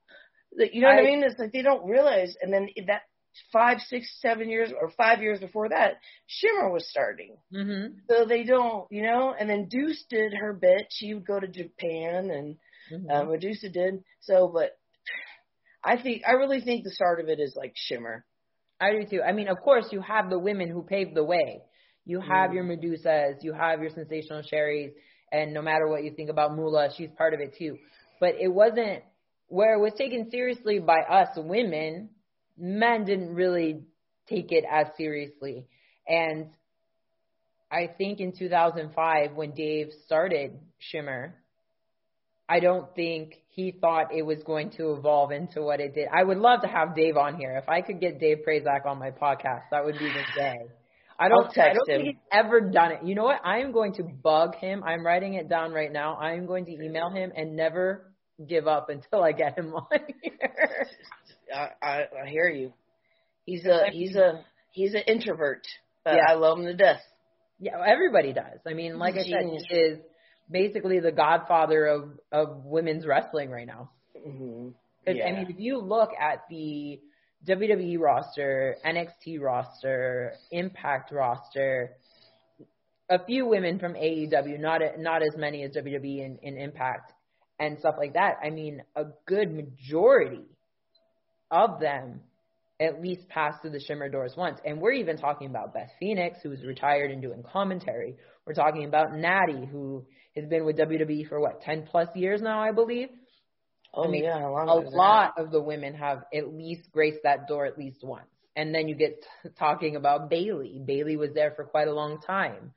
you 0.57 0.81
know 0.81 0.87
what 0.87 0.97
I 0.97 1.01
I- 1.01 1.03
mean? 1.03 1.23
It's 1.23 1.37
like 1.37 1.51
they 1.51 1.61
don't 1.61 1.85
realize. 1.85 2.35
And 2.41 2.51
then 2.51 2.69
that 2.87 3.03
five, 3.51 3.79
six, 3.88 4.19
seven 4.21 4.49
years 4.49 4.71
or 4.79 4.89
five 4.91 5.21
years 5.21 5.39
before 5.39 5.69
that, 5.69 5.95
Shimmer 6.27 6.69
was 6.69 6.88
starting. 6.89 7.38
Mhm. 7.53 7.95
So 8.09 8.25
they 8.25 8.43
don't, 8.43 8.88
you 8.91 9.03
know. 9.03 9.34
And 9.38 9.49
then 9.49 9.67
Deuce 9.69 10.03
did 10.09 10.34
her 10.34 10.53
bit. 10.53 10.88
She 10.91 11.13
would 11.13 11.25
go 11.25 11.39
to 11.39 11.47
Japan, 11.47 12.29
and 12.29 12.57
Mhm. 12.91 13.11
um, 13.11 13.27
Madusa 13.29 13.71
did. 13.71 14.03
So, 14.19 14.47
but 14.47 14.77
I 15.84 15.97
think 16.01 16.23
I 16.27 16.34
really 16.34 16.61
think 16.61 16.84
the 16.84 16.91
start 16.91 17.19
of 17.19 17.29
it 17.29 17.39
is 17.39 17.55
like 17.55 17.73
Shimmer. 17.75 18.25
I 18.79 18.91
do 18.91 19.05
too. 19.05 19.21
I 19.21 19.32
mean, 19.32 19.47
of 19.47 19.57
course, 19.61 19.91
you 19.91 20.01
have 20.01 20.29
the 20.29 20.39
women 20.39 20.69
who 20.69 20.84
paved 20.84 21.15
the 21.15 21.23
way. 21.23 21.61
You 22.05 22.19
have 22.19 22.51
Mm. 22.51 22.53
your 22.55 22.63
Madusas, 22.63 23.43
you 23.43 23.53
have 23.53 23.82
your 23.82 23.91
sensational 23.91 24.41
Sherris, 24.41 24.91
and 25.32 25.53
no 25.53 25.61
matter 25.61 25.88
what 25.88 26.03
you 26.03 26.11
think 26.11 26.29
about 26.29 26.55
Moolah, 26.55 26.89
she's 26.95 27.11
part 27.11 27.34
of 27.34 27.39
it 27.39 27.53
too. 27.55 27.77
But 28.19 28.36
it 28.39 28.47
wasn't 28.47 29.03
where 29.47 29.73
it 29.75 29.79
was 29.79 29.93
taken 29.93 30.29
seriously 30.32 30.79
by 30.79 30.99
us 31.01 31.29
women. 31.38 32.09
Men 32.58 33.06
didn't 33.06 33.34
really 33.34 33.82
take 34.28 34.52
it 34.52 34.64
as 34.70 34.88
seriously, 34.97 35.66
and 36.08 36.47
I 37.72 37.88
think 37.97 38.20
in 38.20 38.34
2005 38.38 39.34
when 39.34 39.52
Dave 39.52 39.91
started 40.06 40.60
Shimmer, 40.80 41.36
I 42.49 42.60
don't 42.60 42.93
think 42.95 43.36
he 43.49 43.72
thought 43.72 44.14
it 44.14 44.24
was 44.24 44.39
going 44.45 44.72
to 44.72 44.93
evolve 44.93 45.32
into 45.32 45.62
what 45.62 45.80
it 45.80 45.95
did. 45.95 46.08
I 46.14 46.22
would 46.22 46.38
love 46.38 46.62
to 46.64 46.68
have 46.68 46.95
Dave 46.95 47.16
on 47.16 47.36
here. 47.38 47.56
If 47.56 47.70
I 47.70 47.80
could 47.80 48.02
get 48.02 48.20
Dave 48.20 48.39
Prazak 48.45 48.86
on 48.86 48.99
my 48.99 49.12
podcast, 49.12 49.64
that 49.72 49.86
would 49.86 49.97
be 49.97 50.06
the 50.10 50.24
day. 50.36 50.58
I 51.18 51.30
don't, 51.30 51.45
I'll 51.45 51.52
text 51.52 51.60
I 51.60 51.74
don't 51.74 51.89
him. 51.89 52.02
think 52.06 52.18
he's 52.18 52.24
ever 52.34 52.60
done 52.60 52.91
it. 52.91 53.04
You 53.06 53.16
know 53.16 53.24
what? 53.24 53.39
I 53.45 53.60
am 53.60 53.72
going 53.72 53.93
to 53.93 54.04
bug 54.04 54.56
him. 54.56 54.84
I'm 54.84 55.06
writing 55.06 55.36
it 55.36 55.47
down 55.47 55.72
right 55.72 55.91
now. 55.91 56.16
I 56.16 56.34
am 56.34 56.45
going 56.45 56.66
to 56.66 56.72
email 56.72 57.10
him 57.10 57.32
and 57.36 57.56
never 57.56 58.12
give 58.45 58.68
up 58.68 58.89
until 58.89 59.24
I 59.24 59.32
get 59.32 59.58
him 59.58 59.74
on 59.74 59.99
here. 60.22 60.88
I, 61.54 61.70
I, 61.82 62.04
I 62.26 62.30
hear 62.30 62.49
you. 62.49 62.74
He's 63.45 63.66
a 63.66 63.86
he's 63.91 64.16
a 64.16 64.43
he's 64.72 64.93
an 64.93 65.02
introvert, 65.08 65.66
but 66.04 66.16
Yeah. 66.16 66.24
I 66.30 66.34
love 66.36 66.60
him 66.60 66.66
to 66.66 66.74
death. 66.74 67.02
Yeah, 67.60 67.74
everybody 67.86 68.34
does. 68.34 68.60
I 68.68 68.74
mean, 68.74 68.97
like 68.97 69.16
I 69.16 69.24
said, 69.24 69.43
he 69.45 69.76
is 69.76 69.99
basically 70.49 70.99
the 70.99 71.12
godfather 71.12 71.86
of 71.88 72.20
of 72.32 72.66
women's 72.66 73.06
wrestling 73.06 73.49
right 73.49 73.68
now. 73.68 73.91
hmm 74.16 74.70
'Cause, 75.06 75.16
Yeah. 75.16 75.28
I 75.28 75.32
mean, 75.32 75.47
if 75.49 75.60
you 75.60 75.78
look 75.80 76.12
at 76.20 76.43
the 76.49 76.99
WWE 77.47 77.97
roster, 77.99 78.76
NXT 78.86 79.39
roster, 79.41 80.34
Impact 80.52 81.12
roster, 81.12 81.95
a 83.10 83.24
few 83.26 83.47
women 83.47 83.80
from 83.80 83.95
AEW, 83.95 84.60
not 84.60 84.82
not 84.99 85.24
as 85.24 85.36
many 85.36 85.64
as 85.64 85.72
WWE 85.76 86.24
and, 86.24 86.39
and 86.43 86.58
Impact 86.58 87.12
and 87.60 87.80
stuff 87.80 87.95
like 87.97 88.14
that. 88.14 88.38
I 88.43 88.49
mean, 88.52 88.84
a 88.95 89.06
good 89.26 89.52
majority 89.52 90.45
of 91.52 91.80
them 91.80 92.22
at 92.80 93.02
least 93.02 93.28
passed 93.30 93.62
through 93.62 93.72
the 93.72 93.80
Shimmer 93.80 94.10
doors 94.10 94.34
once. 94.36 94.60
And 94.66 94.82
we're 94.82 94.93
even 94.93 95.18
talking 95.18 95.47
about 95.47 95.74
Beth 95.74 95.91
Phoenix, 95.99 96.39
who's 96.41 96.64
retired 96.64 97.12
and 97.12 97.22
doing 97.22 97.43
commentary. 97.43 98.16
We're 98.45 98.54
talking 98.54 98.86
about 98.86 99.14
Natty, 99.14 99.66
who 99.72 100.06
has 100.36 100.45
been 100.47 100.66
with 100.66 100.78
WWE 100.78 101.28
for 101.30 101.39
what, 101.39 101.62
10 101.62 101.88
plus 101.91 102.08
years 102.16 102.41
now, 102.41 102.60
I 102.62 102.72
believe 102.72 103.10
oh 103.93 104.06
I 104.06 104.08
mean, 104.08 104.24
yeah, 104.24 104.38
a 104.38 104.66
that? 104.82 104.89
lot 104.93 105.34
of 105.38 105.52
the 105.52 105.62
women 105.62 105.93
have 105.95 106.24
at 106.34 106.54
least 106.54 106.89
graced 106.91 107.20
that 107.24 107.47
door 107.47 107.66
at 107.66 107.78
least 107.78 107.99
once. 108.04 108.28
And 108.56 108.74
then 108.74 108.88
you 108.88 108.95
get 108.95 109.22
t- 109.43 109.49
talking 109.60 109.95
about 109.95 110.30
Bayley. 110.30 110.82
Bayley 110.84 111.18
was 111.18 111.32
there 111.34 111.52
for 111.56 111.66
quite 111.66 111.88
a 111.88 111.93
long 111.93 112.20
time. 112.22 112.74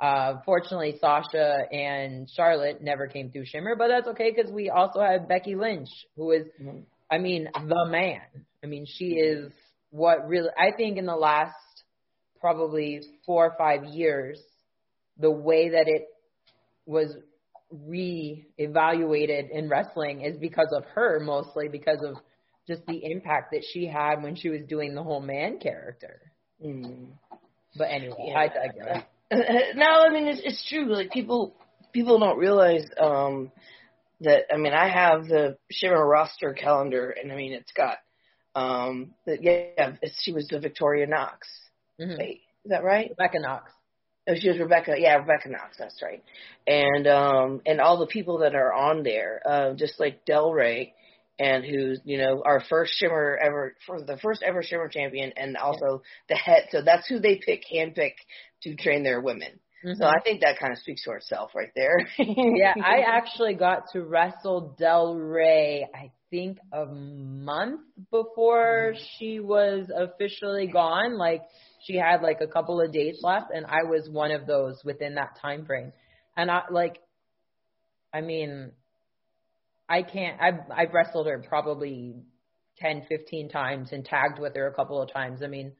Uh, 0.00 0.34
fortunately, 0.44 0.96
Sasha 1.00 1.58
and 1.70 2.28
Charlotte 2.34 2.82
never 2.82 3.06
came 3.06 3.30
through 3.30 3.44
Shimmer, 3.46 3.76
but 3.76 3.88
that's 3.88 4.08
okay 4.08 4.32
because 4.34 4.50
we 4.50 4.68
also 4.68 5.00
have 5.00 5.28
Becky 5.28 5.54
Lynch, 5.54 5.88
who 6.16 6.32
is, 6.32 6.46
Mhm. 6.60 6.84
I 7.12 7.18
mean, 7.18 7.48
the 7.54 7.86
man. 7.88 8.22
I 8.64 8.66
mean, 8.66 8.86
she 8.88 9.10
is 9.16 9.52
what 9.90 10.26
really, 10.26 10.48
I 10.58 10.74
think 10.76 10.96
in 10.96 11.06
the 11.06 11.14
last 11.16 11.54
probably 12.40 13.02
four 13.26 13.46
or 13.46 13.54
five 13.58 13.84
years, 13.84 14.40
the 15.18 15.30
way 15.30 15.70
that 15.70 15.88
it 15.88 16.06
was 16.86 17.14
re-evaluated 17.70 19.50
in 19.50 19.68
wrestling 19.68 20.22
is 20.22 20.36
because 20.38 20.72
of 20.76 20.84
her 20.94 21.20
mostly 21.20 21.68
because 21.68 21.98
of 22.02 22.16
just 22.66 22.84
the 22.86 23.04
impact 23.04 23.52
that 23.52 23.62
she 23.72 23.86
had 23.86 24.22
when 24.22 24.34
she 24.36 24.48
was 24.48 24.62
doing 24.68 24.94
the 24.94 25.02
whole 25.02 25.20
man 25.20 25.58
character. 25.58 26.32
Mhm. 26.64 27.08
But 27.76 27.84
anyway, 27.84 28.26
Yeah. 28.28 28.38
I 28.38 28.48
digress. 28.48 29.04
no, 29.76 29.86
I 29.86 30.10
mean 30.10 30.28
it's 30.28 30.40
it's 30.44 30.68
true. 30.68 30.86
Like 30.94 31.10
people 31.10 31.54
people 31.92 32.18
don't 32.18 32.38
realize 32.38 32.86
um 33.00 33.50
that 34.22 34.44
I 34.52 34.56
mean 34.56 34.72
I 34.72 34.88
have 34.88 35.26
the 35.26 35.56
Shimmer 35.70 36.06
roster 36.06 36.52
calendar 36.54 37.10
and 37.10 37.30
I 37.32 37.36
mean 37.36 37.52
it's 37.52 37.72
got 37.72 37.98
um 38.54 39.14
that 39.26 39.42
yeah 39.42 39.96
it's, 40.02 40.20
she 40.22 40.32
was 40.32 40.46
the 40.48 40.60
Victoria 40.60 41.06
Knox. 41.06 41.48
Mhm. 42.00 42.18
Wait, 42.18 42.40
is 42.64 42.70
that 42.70 42.84
right? 42.84 43.10
Rebecca 43.10 43.38
Knox. 43.40 43.70
Oh, 44.28 44.34
she 44.36 44.48
was 44.48 44.58
Rebecca. 44.58 44.94
Yeah, 44.96 45.16
Rebecca 45.16 45.48
Knox. 45.48 45.76
That's 45.78 46.00
right. 46.02 46.22
And 46.66 47.06
um 47.06 47.60
and 47.66 47.80
all 47.80 47.98
the 47.98 48.06
people 48.06 48.38
that 48.38 48.54
are 48.54 48.72
on 48.72 49.02
there, 49.02 49.42
uh, 49.44 49.74
just 49.74 49.98
like 49.98 50.24
Del 50.24 50.52
Rey, 50.52 50.94
and 51.38 51.64
who's 51.64 52.00
you 52.04 52.18
know 52.18 52.42
our 52.44 52.62
first 52.68 52.94
Shimmer 52.96 53.36
ever 53.42 53.74
for 53.86 54.00
the 54.00 54.16
first 54.18 54.42
ever 54.42 54.62
Shimmer 54.62 54.88
champion, 54.88 55.32
and 55.36 55.56
also 55.56 56.02
the 56.28 56.36
head. 56.36 56.68
So 56.70 56.82
that's 56.82 57.08
who 57.08 57.18
they 57.18 57.40
pick, 57.44 57.64
handpick 57.72 58.14
to 58.62 58.76
train 58.76 59.02
their 59.02 59.20
women. 59.20 59.58
Mhm. 59.84 59.96
So 59.96 60.06
I 60.06 60.20
think 60.22 60.40
that 60.42 60.58
kind 60.58 60.72
of 60.72 60.78
speaks 60.78 61.02
for 61.04 61.16
itself 61.16 61.52
right 61.54 61.70
there. 61.74 61.98
yeah, 62.18 62.74
I 62.82 63.00
actually 63.06 63.54
got 63.54 63.84
to 63.92 64.02
wrestle 64.02 64.74
Del 64.78 65.14
Rey, 65.16 65.86
I 65.94 66.12
think 66.30 66.58
a 66.72 66.86
month 66.86 67.80
before 68.10 68.94
she 69.18 69.40
was 69.40 69.90
officially 69.94 70.66
gone. 70.68 71.18
Like 71.18 71.42
she 71.84 71.96
had 71.96 72.22
like 72.22 72.40
a 72.40 72.46
couple 72.46 72.80
of 72.80 72.92
days 72.92 73.18
left 73.22 73.50
and 73.52 73.66
I 73.66 73.82
was 73.84 74.08
one 74.08 74.30
of 74.30 74.46
those 74.46 74.80
within 74.84 75.14
that 75.16 75.36
time 75.40 75.66
frame. 75.66 75.92
And 76.36 76.50
I 76.50 76.62
like 76.70 76.98
I 78.14 78.20
mean 78.20 78.72
I 79.88 80.02
can't 80.02 80.40
I've 80.40 80.60
I've 80.70 80.94
wrestled 80.94 81.26
her 81.26 81.42
probably 81.46 82.14
10, 82.78 83.02
15 83.08 83.48
times 83.48 83.92
and 83.92 84.04
tagged 84.04 84.38
with 84.38 84.54
her 84.56 84.66
a 84.66 84.74
couple 84.74 85.00
of 85.02 85.12
times. 85.12 85.42
I 85.42 85.46
mean, 85.48 85.72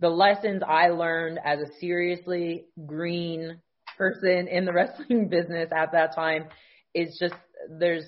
the 0.00 0.08
lessons 0.08 0.62
I 0.66 0.88
learned 0.88 1.38
as 1.44 1.60
a 1.60 1.78
seriously 1.78 2.66
green 2.86 3.60
person 3.96 4.48
in 4.48 4.64
the 4.64 4.72
wrestling 4.74 5.28
business 5.28 5.70
at 5.76 5.92
that 5.92 6.14
time 6.14 6.46
is 6.94 7.16
just 7.20 7.34
there's 7.78 8.04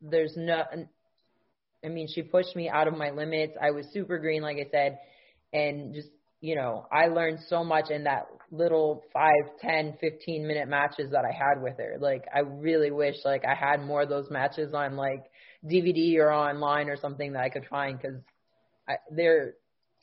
there's 0.00 0.34
no 0.36 0.62
I 1.84 1.88
mean 1.88 2.08
she 2.12 2.22
pushed 2.22 2.54
me 2.54 2.68
out 2.68 2.88
of 2.88 2.96
my 2.96 3.10
limits. 3.10 3.54
I 3.60 3.72
was 3.72 3.86
super 3.92 4.18
green 4.18 4.42
like 4.42 4.56
I 4.56 4.70
said 4.70 4.98
and 5.52 5.94
just 5.94 6.08
you 6.42 6.56
know, 6.56 6.86
I 6.90 7.06
learned 7.06 7.38
so 7.48 7.62
much 7.62 7.90
in 7.90 8.02
that 8.04 8.26
little 8.50 9.04
five, 9.12 9.44
ten, 9.60 9.96
fifteen 10.00 10.44
minute 10.46 10.68
matches 10.68 11.12
that 11.12 11.24
I 11.24 11.30
had 11.30 11.62
with 11.62 11.78
her. 11.78 11.96
Like 12.00 12.24
I 12.34 12.40
really 12.40 12.90
wish 12.90 13.14
like 13.24 13.44
I 13.44 13.54
had 13.54 13.80
more 13.80 14.02
of 14.02 14.08
those 14.08 14.28
matches 14.28 14.74
on 14.74 14.96
like 14.96 15.24
DVD 15.64 16.16
or 16.18 16.32
online 16.32 16.88
or 16.88 16.96
something 16.96 17.32
that 17.34 17.44
I 17.44 17.48
could 17.48 17.66
find 17.70 18.00
cuz 18.00 18.16
I, 18.88 18.94
they're 19.12 19.54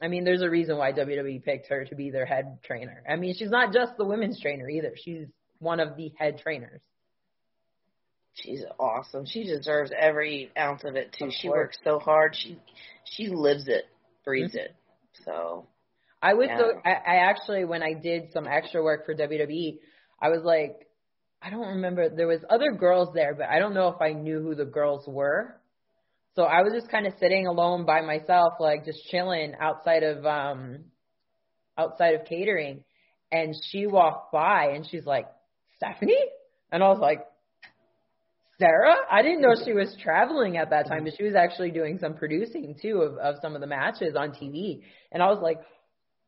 I 0.02 0.08
mean, 0.08 0.24
there's 0.24 0.42
a 0.42 0.50
reason 0.50 0.78
why 0.78 0.94
WWE 0.94 1.44
picked 1.44 1.68
her 1.70 1.86
to 1.86 1.96
be 1.96 2.10
their 2.10 2.26
head 2.26 2.60
trainer. 2.64 3.04
I 3.10 3.16
mean, 3.18 3.36
she's 3.38 3.50
not 3.50 3.74
just 3.74 3.98
the 3.98 4.06
women's 4.06 4.40
trainer 4.42 4.70
either. 4.70 4.94
She's 5.04 5.28
one 5.60 5.80
of 5.80 5.98
the 5.98 6.12
head 6.18 6.40
trainers. 6.42 6.82
She's 8.34 8.64
awesome. 8.80 9.26
She 9.26 9.44
deserves 9.44 9.92
every 9.98 10.52
ounce 10.58 10.84
of 10.86 10.96
it 10.96 11.14
too. 11.18 11.26
Of 11.26 11.32
she 11.34 11.50
works 11.50 11.78
so 11.84 12.00
hard. 12.00 12.36
She 12.36 12.58
she 13.04 13.28
lives 13.28 13.68
it, 13.68 13.86
breathes 14.24 14.54
Mm-hmm. 14.54 14.60
it. 14.60 14.76
So 15.26 15.68
I 16.22 16.34
was 16.36 16.48
so 16.58 16.80
I, 16.86 16.92
I 16.92 17.16
actually 17.30 17.66
when 17.66 17.84
I 17.84 17.94
did 17.94 18.32
some 18.32 18.48
extra 18.48 18.82
work 18.82 19.06
for 19.06 19.14
WWE, 19.14 19.80
I 20.22 20.30
was 20.30 20.44
like, 20.44 20.88
I 21.42 21.50
don't 21.50 21.68
remember 21.68 22.10
there 22.10 22.28
was 22.28 22.40
other 22.50 22.72
girls 22.72 23.10
there, 23.14 23.34
but 23.36 23.48
I 23.50 23.60
don't 23.60 23.74
know 23.74 23.90
if 23.90 24.02
I 24.02 24.14
knew 24.14 24.42
who 24.42 24.56
the 24.56 24.66
girls 24.66 25.06
were. 25.08 25.56
So 26.36 26.44
I 26.44 26.62
was 26.62 26.74
just 26.74 26.90
kind 26.90 27.08
of 27.08 27.14
sitting 27.20 27.48
alone 27.48 27.86
by 27.86 28.02
myself, 28.02 28.54
like 28.60 28.86
just 28.86 29.04
chilling 29.10 29.56
outside 29.60 30.04
of 30.04 30.26
um 30.26 30.86
outside 31.78 32.16
of 32.16 32.26
catering, 32.26 32.84
and 33.32 33.54
she 33.72 33.88
walked 33.88 34.32
by 34.32 34.72
and 34.74 34.88
she's 34.90 35.06
like, 35.06 35.26
Stephanie, 35.78 36.26
and 36.72 36.84
I 36.84 36.88
was 36.90 37.00
like, 37.00 37.26
Sara? 38.60 38.96
I 39.10 39.22
didn't 39.22 39.42
know 39.42 39.56
she 39.64 39.72
was 39.72 39.96
traveling 40.04 40.58
at 40.58 40.70
that 40.72 40.88
time, 40.88 41.06
but 41.06 41.14
she 41.18 41.24
was 41.24 41.36
actually 41.36 41.72
doing 41.72 41.98
some 41.98 42.14
producing 42.14 42.76
too 42.82 43.02
of, 43.02 43.18
of 43.18 43.36
some 43.42 43.56
of 43.56 43.62
the 43.62 43.68
matches 43.68 44.16
on 44.18 44.32
TV. 44.32 44.82
And 45.12 45.24
I 45.24 45.28
was 45.28 45.40
like, 45.42 45.60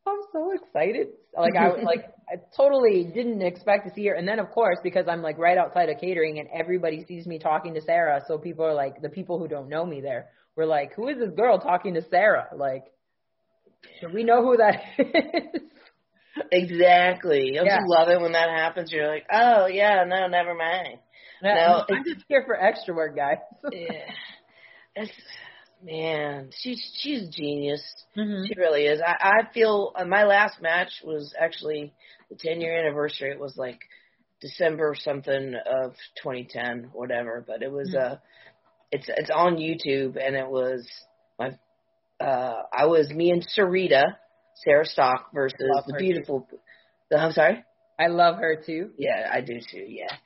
I'm 0.06 0.20
so 0.32 0.52
excited. 0.52 1.08
Like 1.36 1.54
I 1.56 1.68
was 1.68 1.80
like 1.84 2.04
I 2.28 2.36
totally 2.56 3.04
didn't 3.04 3.42
expect 3.42 3.86
to 3.88 3.94
see 3.94 4.06
her. 4.06 4.14
And 4.14 4.26
then 4.26 4.38
of 4.38 4.50
course, 4.50 4.78
because 4.82 5.06
I'm 5.08 5.22
like 5.22 5.38
right 5.38 5.58
outside 5.58 5.88
of 5.88 5.98
catering 6.00 6.38
and 6.38 6.48
everybody 6.52 7.04
sees 7.06 7.26
me 7.26 7.38
talking 7.38 7.74
to 7.74 7.80
Sara, 7.80 8.22
so 8.26 8.38
people 8.38 8.64
are 8.64 8.74
like 8.74 9.00
the 9.02 9.08
people 9.08 9.38
who 9.38 9.48
don't 9.48 9.68
know 9.68 9.84
me 9.86 10.00
there 10.00 10.30
were 10.56 10.66
like, 10.66 10.94
Who 10.94 11.08
is 11.08 11.18
this 11.18 11.30
girl 11.36 11.58
talking 11.58 11.94
to 11.94 12.02
Sara? 12.08 12.48
Like 12.56 12.84
should 14.00 14.12
we 14.12 14.24
know 14.24 14.42
who 14.44 14.56
that 14.58 14.80
is? 14.98 15.62
exactly. 16.50 17.52
Don't 17.54 17.66
Yeah. 17.66 17.80
you 17.80 17.86
love 17.88 18.08
it 18.08 18.20
when 18.20 18.32
that 18.32 18.48
happens? 18.50 18.90
You're 18.92 19.08
like, 19.08 19.26
oh 19.32 19.66
yeah, 19.66 20.04
no, 20.06 20.26
never 20.28 20.54
mind. 20.54 20.98
No, 21.42 21.84
I'm 21.90 22.04
just 22.04 22.24
here 22.28 22.44
for 22.46 22.54
extra 22.54 22.94
work, 22.94 23.16
guys. 23.16 23.38
yeah. 23.72 23.88
That's, 24.96 25.10
man, 25.82 26.50
she's 26.60 26.80
she's 26.98 27.22
a 27.28 27.30
genius. 27.30 27.82
Mhm. 28.16 28.46
She 28.46 28.54
really 28.58 28.86
is. 28.86 29.00
I, 29.00 29.40
I 29.40 29.52
feel 29.52 29.92
uh, 29.96 30.04
my 30.04 30.24
last 30.24 30.60
match 30.62 30.90
was 31.04 31.34
actually 31.38 31.92
the 32.30 32.36
10 32.36 32.60
year 32.60 32.78
anniversary. 32.78 33.30
It 33.30 33.40
was 33.40 33.56
like 33.56 33.80
December 34.40 34.94
something 34.98 35.54
of 35.66 35.92
2010, 36.22 36.90
whatever. 36.92 37.44
But 37.46 37.62
it 37.62 37.70
was 37.72 37.88
Mhm. 37.94 38.12
uh, 38.12 38.16
it's 38.90 39.08
it's 39.08 39.30
on 39.30 39.56
YouTube 39.56 40.16
and 40.16 40.36
it 40.36 40.48
was 40.48 40.88
my 41.38 41.56
uh, 42.20 42.62
I 42.72 42.86
was 42.86 43.10
me 43.10 43.30
and 43.30 43.46
Sarita, 43.56 44.16
Sarah 44.64 44.86
Stock 44.86 45.30
versus 45.34 45.58
the 45.86 45.94
beautiful. 45.98 46.46
The, 47.10 47.18
I'm 47.18 47.32
sorry. 47.32 47.64
I 47.98 48.06
love 48.08 48.36
her 48.36 48.56
too. 48.64 48.90
Yeah, 48.96 49.28
I 49.32 49.40
do 49.40 49.58
too. 49.60 49.84
Yeah, 49.88 50.16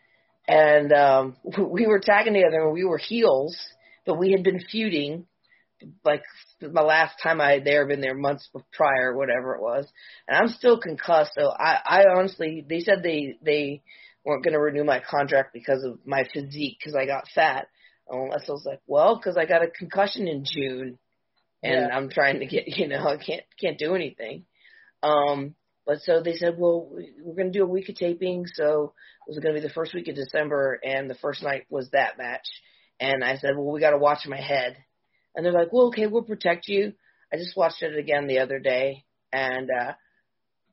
and 0.49 0.93
um, 0.93 1.37
we 1.71 1.87
were 1.87 2.01
tagging 2.01 2.35
together 2.35 2.63
and 2.63 2.73
we 2.73 2.85
were 2.85 2.99
heels, 2.99 3.57
but 4.05 4.19
we 4.19 4.33
had 4.33 4.43
been 4.43 4.61
feuding. 4.71 5.27
Like 6.05 6.23
my 6.61 6.83
last 6.83 7.17
time 7.23 7.41
I 7.41 7.53
had 7.53 7.65
there, 7.65 7.87
been 7.87 8.01
there 8.01 8.15
months 8.15 8.49
prior, 8.73 9.15
whatever 9.17 9.55
it 9.55 9.63
was, 9.63 9.87
and 10.27 10.37
I'm 10.37 10.49
still 10.49 10.81
concussed. 10.81 11.33
So 11.39 11.51
I, 11.51 11.79
I 11.85 12.05
honestly, 12.17 12.65
they 12.69 12.81
said 12.81 13.03
they 13.03 13.37
they 13.43 13.83
weren't 14.25 14.43
going 14.45 14.55
to 14.55 14.61
renew 14.61 14.85
my 14.85 15.01
contract 15.09 15.53
because 15.53 15.85
of 15.85 15.99
my 16.07 16.25
physique 16.33 16.79
because 16.81 16.95
I 16.97 17.07
got 17.07 17.29
fat. 17.35 17.69
Unless 18.09 18.49
I 18.49 18.53
was 18.53 18.65
like, 18.65 18.81
well, 18.87 19.17
because 19.17 19.37
I 19.37 19.47
got 19.47 19.65
a 19.65 19.69
concussion 19.69 20.29
in 20.29 20.45
June, 20.45 20.99
and 21.63 21.89
Yeah. 21.89 21.97
I'm 21.97 22.09
trying 22.11 22.41
to 22.41 22.47
get, 22.47 22.69
you 22.79 22.89
know, 22.89 23.07
I 23.07 23.17
can't 23.17 23.45
can't 23.61 23.79
do 23.79 23.95
anything. 23.95 24.45
Um, 25.03 25.55
but 25.87 26.01
so 26.03 26.23
they 26.23 26.35
said, 26.35 26.57
well, 26.59 26.89
we- 26.95 27.15
we're 27.23 27.35
going 27.37 27.53
to 27.53 27.59
do 27.59 27.65
a 27.65 27.69
week 27.69 27.89
of 27.89 27.97
taping, 27.97 28.47
so 28.55 28.95
it 29.27 29.31
was 29.31 29.39
going 29.39 29.55
to 29.55 29.61
be 29.61 29.67
the 29.67 29.73
first 29.75 29.95
week 29.95 30.09
of 30.09 30.15
December, 30.17 30.81
and 30.85 31.09
the 31.11 31.15
first 31.17 31.43
night 31.43 31.67
was 31.71 31.91
that 31.91 32.19
match. 32.19 32.47
And 33.01 33.23
I 33.25 33.37
said, 33.39 33.57
well, 33.57 33.71
we 33.73 33.81
got 33.81 33.91
to 33.91 33.99
watch 33.99 34.27
my 34.27 34.41
head. 34.41 34.77
And 35.37 35.45
they're 35.45 35.53
like, 35.53 35.73
well, 35.73 35.89
okay, 35.89 36.07
we'll 36.07 36.23
protect 36.23 36.67
you. 36.67 36.95
I 37.33 37.37
just 37.37 37.57
watched 37.57 37.83
it 37.83 37.97
again 37.97 38.27
the 38.27 38.39
other 38.39 38.59
day, 38.59 39.05
and 39.33 39.69
uh, 39.71 39.93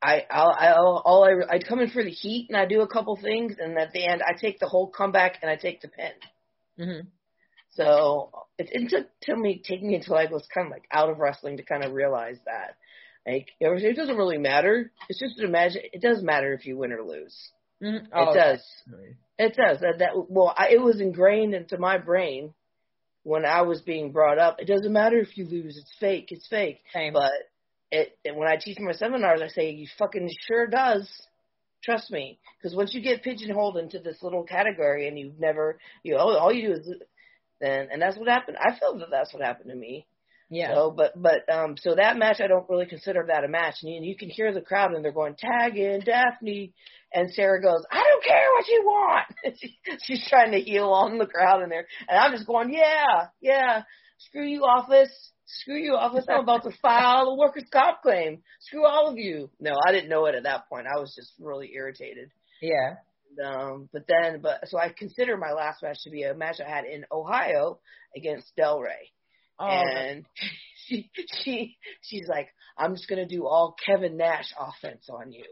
I, 0.01 0.25
I'll, 0.29 0.55
I'll, 0.57 1.01
all 1.03 1.25
I, 1.25 1.55
I'd 1.55 1.67
come 1.67 1.79
in 1.79 1.89
for 1.89 2.03
the 2.03 2.11
heat, 2.11 2.47
and 2.49 2.57
I 2.57 2.65
do 2.65 2.81
a 2.81 2.87
couple 2.87 3.15
things, 3.15 3.55
and 3.59 3.77
at 3.77 3.91
the 3.91 4.05
end, 4.05 4.21
I 4.21 4.39
take 4.39 4.59
the 4.59 4.67
whole 4.67 4.87
comeback 4.89 5.39
and 5.41 5.49
I 5.49 5.55
take 5.55 5.81
the 5.81 5.87
pin. 5.87 6.11
hmm 6.77 7.07
So 7.71 8.31
it, 8.57 8.69
it 8.71 8.89
took 8.89 9.07
to 9.23 9.35
me 9.35 9.61
taking 9.65 9.87
me 9.87 9.95
until 9.95 10.15
I 10.15 10.25
was 10.25 10.47
kind 10.53 10.67
of 10.67 10.71
like 10.71 10.85
out 10.91 11.09
of 11.09 11.19
wrestling 11.19 11.57
to 11.57 11.63
kind 11.63 11.83
of 11.83 11.93
realize 11.93 12.37
that. 12.45 12.77
Like 13.25 13.47
it, 13.59 13.95
doesn't 13.95 14.17
really 14.17 14.37
matter. 14.37 14.91
It's 15.07 15.19
just 15.19 15.39
an 15.39 15.45
imagine. 15.45 15.83
It 15.91 16.01
does 16.01 16.21
matter 16.21 16.53
if 16.53 16.65
you 16.65 16.77
win 16.77 16.91
or 16.91 17.03
lose. 17.03 17.35
hmm 17.81 17.97
it 18.33 18.33
does. 18.37 18.63
It 19.39 19.55
does. 19.55 19.79
That, 19.79 19.99
that 19.99 20.09
well, 20.29 20.53
I, 20.55 20.69
it 20.71 20.81
was 20.81 20.99
ingrained 20.99 21.53
into 21.53 21.77
my 21.77 21.97
brain 21.97 22.53
when 23.23 23.45
I 23.45 23.61
was 23.61 23.81
being 23.81 24.11
brought 24.11 24.37
up. 24.37 24.59
It 24.59 24.67
doesn't 24.67 24.91
matter 24.91 25.17
if 25.17 25.37
you 25.37 25.45
lose. 25.45 25.77
It's 25.77 25.91
fake. 25.99 26.27
It's 26.29 26.47
fake. 26.47 26.79
Same. 26.93 27.13
But 27.13 27.31
it, 27.91 28.17
it 28.23 28.35
when 28.35 28.47
I 28.47 28.57
teach 28.57 28.77
my 28.79 28.93
seminars, 28.93 29.41
I 29.41 29.47
say 29.47 29.71
you 29.71 29.87
fucking 29.97 30.29
sure 30.47 30.67
does. 30.67 31.09
Trust 31.83 32.11
me, 32.11 32.39
because 32.57 32.75
once 32.77 32.93
you 32.93 33.01
get 33.01 33.23
pigeonholed 33.23 33.75
into 33.75 33.99
this 33.99 34.15
little 34.21 34.43
category 34.43 35.09
and 35.09 35.19
you've 35.19 35.37
never, 35.37 35.79
you 36.01 36.15
all, 36.15 36.37
all 36.37 36.53
you 36.53 36.69
do 36.69 36.73
is 36.75 36.89
then, 37.59 37.89
and 37.91 38.01
that's 38.01 38.17
what 38.17 38.29
happened. 38.29 38.57
I 38.57 38.77
feel 38.79 38.97
that 38.99 39.09
that's 39.11 39.33
what 39.33 39.43
happened 39.43 39.69
to 39.69 39.75
me. 39.75 40.05
Yeah. 40.49 40.73
So, 40.73 40.91
but 40.91 41.13
but 41.19 41.49
um, 41.51 41.75
so 41.77 41.95
that 41.95 42.17
match 42.17 42.39
I 42.39 42.47
don't 42.47 42.69
really 42.69 42.85
consider 42.85 43.25
that 43.27 43.43
a 43.43 43.47
match. 43.47 43.75
And 43.81 43.91
you, 43.91 44.01
you 44.09 44.17
can 44.17 44.29
hear 44.29 44.53
the 44.53 44.61
crowd 44.61 44.93
and 44.93 45.03
they're 45.03 45.11
going 45.11 45.35
tag 45.35 45.77
in 45.77 46.01
Daffney, 46.01 46.73
and 47.13 47.31
Sarah 47.31 47.61
goes, 47.61 47.83
I 47.91 48.03
don't 48.03 48.23
care 48.23 48.47
what 48.55 48.67
you 48.67 48.83
want. 48.85 49.25
she, 49.59 49.77
she's 50.03 50.27
trying 50.29 50.51
to 50.51 50.59
heal 50.59 50.89
on 50.89 51.17
the 51.17 51.25
crowd 51.25 51.63
in 51.63 51.69
there, 51.69 51.87
and 52.07 52.19
I'm 52.19 52.33
just 52.33 52.47
going, 52.47 52.73
yeah, 52.73 53.27
yeah, 53.41 53.83
screw 54.19 54.45
you 54.45 54.63
office, 54.63 55.31
screw 55.45 55.77
you 55.77 55.95
office. 55.95 56.25
I'm 56.29 56.41
about 56.41 56.63
to 56.63 56.71
file 56.81 57.27
a 57.27 57.35
workers' 57.35 57.65
comp 57.71 58.01
claim. 58.01 58.41
Screw 58.61 58.85
all 58.85 59.09
of 59.09 59.17
you. 59.17 59.49
No, 59.59 59.73
I 59.87 59.91
didn't 59.91 60.09
know 60.09 60.25
it 60.25 60.35
at 60.35 60.43
that 60.43 60.69
point. 60.69 60.87
I 60.87 60.99
was 60.99 61.13
just 61.15 61.33
really 61.39 61.71
irritated. 61.73 62.29
yeah. 62.61 62.95
Um, 63.43 63.89
but 63.91 64.03
then, 64.07 64.41
but 64.41 64.59
so 64.67 64.77
I 64.77 64.93
consider 64.95 65.37
my 65.37 65.53
last 65.53 65.81
match 65.81 65.97
to 66.03 66.11
be 66.11 66.21
a 66.21 66.35
match 66.35 66.57
I 66.63 66.69
had 66.69 66.85
in 66.85 67.03
Ohio 67.11 67.79
against 68.15 68.55
Del 68.55 68.79
Rey 68.79 69.11
Oh, 69.59 69.65
and 69.67 70.25
she 70.87 71.09
she 71.43 71.77
she's 72.01 72.27
like, 72.27 72.49
I'm 72.77 72.95
just 72.95 73.07
gonna 73.07 73.27
do 73.27 73.45
all 73.45 73.75
Kevin 73.85 74.17
Nash 74.17 74.53
offense 74.59 75.07
on 75.09 75.31
you, 75.31 75.45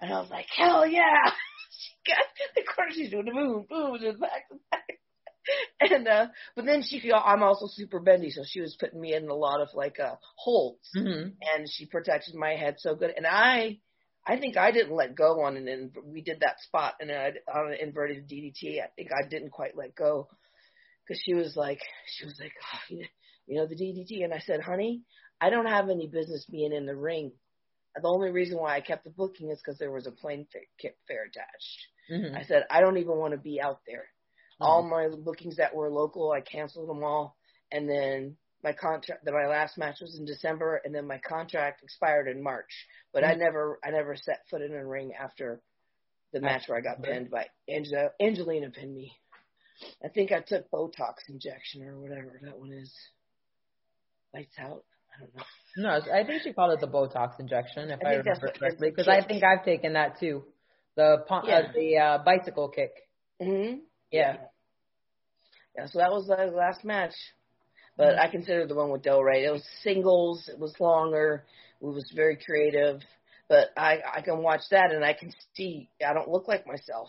and 0.00 0.12
I 0.12 0.20
was 0.20 0.30
like, 0.30 0.46
hell 0.54 0.86
yeah! 0.86 1.30
she 1.70 2.12
got 2.12 2.24
the 2.54 2.62
corner, 2.62 2.90
she's 2.92 3.10
doing 3.10 3.26
the 3.26 3.32
boom, 3.32 3.66
boom, 3.68 3.98
just 4.00 4.20
back 4.20 4.48
to 4.50 4.56
back. 4.70 4.82
And 5.80 6.08
uh, 6.08 6.28
but 6.56 6.64
then 6.64 6.82
she, 6.82 7.12
I'm 7.12 7.42
also 7.42 7.66
super 7.68 8.00
bendy, 8.00 8.30
so 8.30 8.42
she 8.46 8.62
was 8.62 8.78
putting 8.80 8.98
me 8.98 9.14
in 9.14 9.28
a 9.28 9.34
lot 9.34 9.60
of 9.60 9.68
like 9.74 10.00
uh 10.00 10.14
holds, 10.36 10.88
hmm 10.94 11.28
and 11.54 11.68
she 11.70 11.84
protected 11.84 12.34
my 12.34 12.54
head 12.54 12.76
so 12.78 12.94
good. 12.94 13.12
And 13.14 13.26
I, 13.26 13.78
I 14.26 14.38
think 14.38 14.56
I 14.56 14.70
didn't 14.70 14.96
let 14.96 15.14
go 15.14 15.42
on 15.42 15.58
an. 15.58 15.68
In, 15.68 15.92
we 16.02 16.22
did 16.22 16.40
that 16.40 16.60
spot 16.60 16.94
and 17.00 17.12
I, 17.12 17.32
on 17.54 17.72
an 17.72 17.78
inverted 17.78 18.26
DDT. 18.26 18.80
I 18.82 18.88
think 18.96 19.10
I 19.12 19.28
didn't 19.28 19.50
quite 19.50 19.76
let 19.76 19.94
go 19.94 20.28
because 21.06 21.20
she 21.22 21.34
was 21.34 21.54
like, 21.56 21.80
she 22.06 22.24
was 22.24 22.38
like, 22.40 22.52
oh, 22.90 22.96
you 23.46 23.56
know, 23.56 23.66
the 23.66 23.76
DDT, 23.76 24.24
and 24.24 24.32
I 24.32 24.38
said, 24.38 24.60
honey, 24.60 25.02
I 25.40 25.50
don't 25.50 25.66
have 25.66 25.90
any 25.90 26.06
business 26.06 26.46
being 26.50 26.72
in 26.72 26.86
the 26.86 26.96
ring. 26.96 27.32
The 27.94 28.08
only 28.08 28.30
reason 28.30 28.58
why 28.58 28.74
I 28.76 28.80
kept 28.80 29.04
the 29.04 29.10
booking 29.10 29.50
is 29.50 29.60
because 29.60 29.78
there 29.78 29.92
was 29.92 30.06
a 30.06 30.10
plane 30.12 30.46
fare, 30.52 30.92
fare 31.06 31.24
attached. 31.24 31.86
hmm 32.08 32.36
I 32.36 32.44
said, 32.44 32.64
I 32.70 32.80
don't 32.80 32.98
even 32.98 33.16
want 33.16 33.32
to 33.32 33.38
be 33.38 33.60
out 33.60 33.80
there. 33.86 34.06
All 34.60 34.82
my 34.82 35.08
bookings 35.08 35.56
that 35.56 35.74
were 35.74 35.90
local, 35.90 36.32
I 36.32 36.40
canceled 36.40 36.88
them 36.88 37.04
all, 37.04 37.36
and 37.70 37.88
then 37.88 38.36
my 38.62 38.72
contract. 38.72 39.28
My 39.30 39.46
last 39.46 39.76
match 39.76 40.00
was 40.00 40.16
in 40.18 40.24
December, 40.24 40.80
and 40.84 40.94
then 40.94 41.06
my 41.06 41.18
contract 41.18 41.82
expired 41.82 42.28
in 42.28 42.42
March. 42.42 42.86
But 43.12 43.24
I 43.24 43.34
Mhm. 43.34 43.38
never, 43.40 43.78
I 43.84 43.90
never 43.90 44.16
set 44.16 44.48
foot 44.48 44.62
in 44.62 44.72
a 44.72 44.86
ring 44.86 45.12
after 45.14 45.60
the 46.32 46.40
match 46.40 46.66
where 46.68 46.78
I 46.78 46.80
got 46.80 47.02
pinned 47.02 47.30
by 47.30 47.50
Angela. 47.68 48.10
Angelina 48.20 48.70
pinned 48.70 48.94
me. 48.94 49.12
I 50.02 50.08
think 50.08 50.32
I 50.32 50.40
took 50.40 50.70
Botox 50.70 51.28
injection 51.28 51.82
or 51.82 52.00
whatever 52.00 52.38
that 52.42 52.58
one 52.58 52.72
is. 52.72 52.94
Lights 54.34 54.56
out. 54.58 54.84
I 55.16 55.20
don't 55.20 55.34
know. 55.36 55.42
No, 55.76 56.12
I 56.12 56.24
think 56.24 56.42
she 56.42 56.52
called 56.52 56.72
it 56.72 56.80
the 56.80 56.88
Botox 56.88 57.38
injection, 57.40 57.90
if 57.90 58.00
I 58.04 58.10
I, 58.10 58.12
remember 58.16 58.52
correctly, 58.58 58.90
because 58.90 59.08
I 59.08 59.24
think 59.24 59.42
I've 59.44 59.64
taken 59.64 59.94
that 59.94 60.18
too. 60.20 60.44
The 60.96 61.24
pon- 61.28 61.44
Yeah. 61.46 61.58
uh, 61.58 61.72
the 61.74 61.96
uh, 61.98 62.18
bicycle 62.24 62.68
kick. 62.68 62.92
hmm 63.40 63.76
Yeah. 64.10 64.36
Yeah, 65.76 65.86
so 65.86 65.98
that 65.98 66.10
was 66.12 66.26
the 66.26 66.36
last 66.54 66.84
match. 66.84 67.14
But 67.96 68.18
I 68.18 68.28
consider 68.28 68.66
the 68.66 68.74
one 68.74 68.90
with 68.90 69.02
Del 69.02 69.22
Rey. 69.22 69.44
It 69.44 69.50
was 69.52 69.64
singles. 69.82 70.48
It 70.48 70.58
was 70.58 70.74
longer. 70.80 71.44
It 71.80 71.86
was 71.86 72.10
very 72.14 72.36
creative. 72.44 73.00
But 73.48 73.68
I 73.76 73.98
I 74.16 74.20
can 74.20 74.42
watch 74.42 74.62
that 74.70 74.90
and 74.92 75.04
I 75.04 75.12
can 75.12 75.32
see 75.54 75.88
I 76.04 76.12
don't 76.12 76.28
look 76.28 76.48
like 76.48 76.66
myself. 76.66 77.08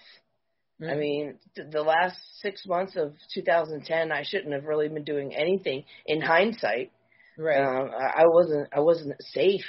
I 0.81 0.85
Mhm. 0.85 0.99
mean, 0.99 1.39
th- 1.55 1.71
the 1.71 1.81
last 1.81 2.17
six 2.41 2.65
months 2.67 2.95
of 2.97 3.15
2010, 3.33 4.11
I 4.11 4.23
shouldn't 4.23 4.53
have 4.53 4.65
really 4.65 4.89
been 4.89 5.05
doing 5.05 5.33
anything. 5.35 5.85
In 6.05 6.21
hindsight, 6.21 6.91
right. 7.37 7.57
um, 7.59 7.91
I 7.97 8.21
I 8.23 8.25
wasn't 8.27 8.69
I 8.75 8.79
wasn't 8.79 9.15
safe. 9.21 9.65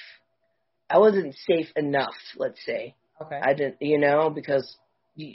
I 0.91 0.99
wasn't 0.99 1.35
safe 1.49 1.69
enough. 1.77 2.15
Let's 2.37 2.65
say. 2.65 2.95
okay. 3.23 3.41
I 3.43 3.55
didn't, 3.55 3.77
you 3.81 3.99
know, 3.99 4.31
because 4.31 4.77
you, 5.17 5.35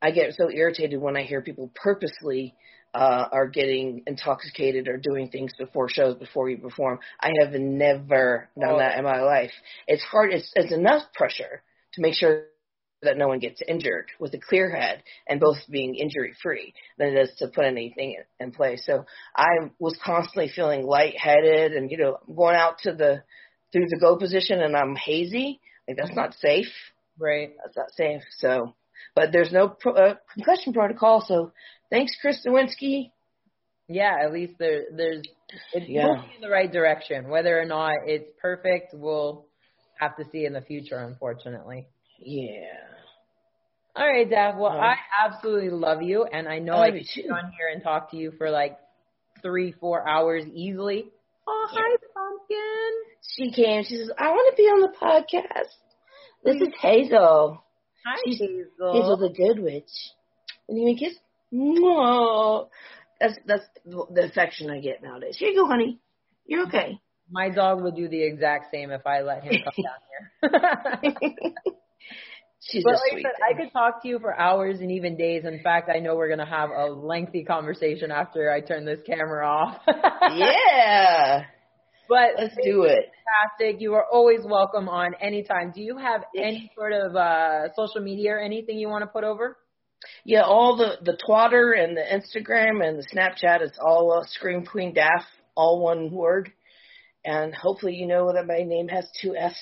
I 0.00 0.10
get 0.10 0.34
so 0.34 0.50
irritated 0.50 1.00
when 1.00 1.16
I 1.16 1.22
hear 1.22 1.40
people 1.42 1.70
purposely 1.74 2.54
uh, 2.94 3.26
are 3.32 3.46
getting 3.48 4.02
intoxicated 4.06 4.88
or 4.88 4.96
doing 4.96 5.28
things 5.28 5.52
before 5.58 5.88
shows 5.88 6.16
before 6.16 6.48
you 6.48 6.58
perform. 6.58 6.98
I 7.20 7.32
have 7.40 7.52
never 7.52 8.48
done 8.58 8.74
Oh. 8.74 8.78
that 8.78 8.98
in 8.98 9.04
my 9.04 9.20
life. 9.22 9.52
It's 9.88 10.02
hard. 10.04 10.32
It's, 10.32 10.50
it's 10.54 10.72
enough 10.72 11.02
pressure 11.14 11.62
to 11.94 12.00
make 12.00 12.14
sure 12.14 12.44
that 13.02 13.16
no 13.16 13.28
one 13.28 13.38
gets 13.38 13.60
injured 13.66 14.06
with 14.18 14.34
a 14.34 14.38
clear 14.38 14.70
head 14.74 15.02
and 15.28 15.40
both 15.40 15.56
being 15.70 15.94
injury 15.94 16.34
free 16.42 16.74
than 16.98 17.08
it 17.08 17.18
is 17.18 17.30
to 17.38 17.48
put 17.48 17.64
anything 17.64 18.16
in, 18.40 18.46
in 18.46 18.52
place. 18.52 18.84
So 18.84 19.04
I 19.36 19.70
was 19.78 19.96
constantly 20.04 20.50
feeling 20.54 20.84
lightheaded 20.84 21.72
and, 21.72 21.90
you 21.90 21.96
know, 21.98 22.18
going 22.34 22.56
out 22.56 22.78
to 22.84 22.92
the, 22.92 23.22
through 23.72 23.86
the 23.88 23.98
go 24.00 24.16
position 24.16 24.60
and 24.60 24.76
I'm 24.76 24.96
hazy. 24.96 25.60
Like 25.86 25.96
that's 25.96 26.16
not 26.16 26.34
safe. 26.34 26.66
right. 27.18 27.50
That's 27.64 27.76
not 27.76 27.90
safe. 27.92 28.22
So, 28.38 28.74
but 29.14 29.30
there's 29.32 29.52
no 29.52 29.68
pro, 29.68 29.92
uh, 29.92 30.14
concussion 30.34 30.72
protocol. 30.72 31.24
So 31.26 31.52
thanks, 31.90 32.12
Chris 32.20 32.44
Nowinski. 32.46 33.10
Yeah, 33.88 34.16
at 34.22 34.32
least 34.32 34.54
there 34.58 34.82
there's 34.94 35.22
it's 35.72 35.88
Yeah. 35.88 36.06
moving 36.08 36.30
in 36.34 36.40
the 36.42 36.50
right 36.50 36.70
direction. 36.70 37.28
Whether 37.30 37.58
or 37.58 37.64
not 37.64 37.92
it's 38.06 38.28
perfect, 38.40 38.92
we'll 38.92 39.46
have 39.98 40.14
to 40.16 40.24
see 40.30 40.44
in 40.44 40.52
the 40.52 40.60
future, 40.60 40.98
unfortunately. 40.98 41.86
Yeah. 42.18 42.66
All 43.96 44.06
right, 44.06 44.28
Daph. 44.28 44.56
Well, 44.58 44.70
I 44.72 44.96
absolutely 45.24 45.70
love 45.70 46.02
you, 46.02 46.24
and 46.24 46.46
I 46.48 46.58
know 46.60 46.74
I 46.74 46.76
I 46.76 46.80
love 46.80 46.88
can 46.90 46.96
you 46.98 47.04
sit 47.04 47.30
on 47.30 47.50
here 47.58 47.68
and 47.72 47.82
talk 47.82 48.10
to 48.12 48.16
you 48.16 48.32
for 48.38 48.50
like 48.50 48.78
three, 49.42 49.72
four 49.72 50.08
hours 50.08 50.44
easily. 50.52 51.06
Oh, 51.48 51.66
hi, 51.70 51.96
pumpkin. 52.14 52.92
She 53.36 53.50
came. 53.52 53.82
She 53.84 53.96
says, 53.96 54.10
I 54.18 54.30
want 54.30 54.54
to 54.54 54.62
be 54.62 54.64
on 54.68 54.80
the 54.82 54.96
podcast. 54.96 55.72
This 56.44 56.56
is 56.56 56.74
Hazel. 56.80 57.62
Hi, 58.06 58.20
She's- 58.24 58.38
Hazel. 58.40 58.92
Hazel 58.92 59.16
the 59.16 59.30
Good 59.30 59.58
Witch. 59.62 59.90
And 60.68 60.78
you 60.78 60.94
a 60.94 60.98
kiss? 60.98 61.16
No. 61.50 62.68
That's 63.20 63.34
that's 63.46 63.64
the 63.84 64.04
the 64.14 64.24
affection 64.26 64.70
I 64.70 64.80
get 64.80 65.02
nowadays. 65.02 65.36
Here 65.38 65.48
you 65.48 65.56
go, 65.62 65.66
honey. 65.66 65.98
You're 66.46 66.66
okay. 66.68 67.00
My 67.30 67.48
dog 67.48 67.82
would 67.82 67.96
do 67.96 68.08
the 68.08 68.22
exact 68.22 68.70
same 68.72 68.90
if 68.90 69.04
I 69.06 69.22
let 69.22 69.42
him 69.42 69.54
come 69.64 70.52
down 70.52 71.14
here. 71.14 71.54
She's 72.60 72.82
But 72.84 72.94
a 72.94 72.96
like 72.96 73.12
I 73.12 73.22
said, 73.22 73.32
I 73.50 73.56
could 73.56 73.72
talk 73.72 74.02
to 74.02 74.08
you 74.08 74.18
for 74.18 74.38
hours 74.38 74.80
and 74.80 74.90
even 74.90 75.16
days. 75.16 75.44
In 75.44 75.60
fact, 75.62 75.90
I 75.94 76.00
know 76.00 76.16
we're 76.16 76.28
gonna 76.28 76.48
have 76.48 76.70
a 76.70 76.86
lengthy 76.86 77.44
conversation 77.44 78.10
after 78.10 78.50
I 78.50 78.60
turn 78.60 78.84
this 78.84 79.00
camera 79.06 79.46
off. 79.46 79.80
yeah. 79.86 81.44
But 82.08 82.30
let's 82.38 82.56
do 82.62 82.84
it. 82.84 83.10
Fantastic. 83.58 83.80
You 83.80 83.94
are 83.94 84.06
always 84.10 84.40
welcome 84.44 84.88
on 84.88 85.14
anytime. 85.20 85.72
Do 85.74 85.82
you 85.82 85.98
have 85.98 86.24
any 86.36 86.70
sort 86.74 86.92
of 86.92 87.14
uh, 87.14 87.72
social 87.76 88.00
media 88.00 88.32
or 88.32 88.40
anything 88.40 88.78
you 88.78 88.88
want 88.88 89.02
to 89.02 89.06
put 89.06 89.24
over? 89.24 89.56
Yeah, 90.24 90.42
all 90.42 90.76
the 90.76 90.96
the 91.04 91.18
Twitter 91.26 91.72
and 91.72 91.96
the 91.96 92.02
Instagram 92.02 92.86
and 92.86 92.98
the 92.98 93.06
Snapchat 93.14 93.62
is 93.62 93.72
all 93.80 94.12
uh, 94.12 94.24
Scream 94.26 94.64
Queen 94.64 94.94
Daff, 94.94 95.24
all 95.54 95.82
one 95.82 96.10
word. 96.10 96.50
And 97.24 97.54
hopefully 97.54 97.94
you 97.94 98.06
know 98.06 98.32
that 98.32 98.46
my 98.46 98.62
name 98.62 98.88
has 98.88 99.06
two 99.20 99.36
F's. 99.36 99.58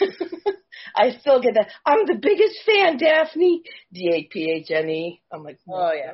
I 0.96 1.10
still 1.20 1.40
get 1.40 1.54
that. 1.54 1.70
I'm 1.84 2.06
the 2.06 2.18
biggest 2.20 2.58
fan, 2.64 2.96
Daphne. 2.96 3.62
D 3.92 4.10
A 4.12 4.28
P 4.32 4.50
H 4.50 4.70
N 4.70 4.88
E. 4.88 5.20
I'm 5.32 5.42
like, 5.42 5.58
oh 5.68 5.92
yeah, 5.92 6.12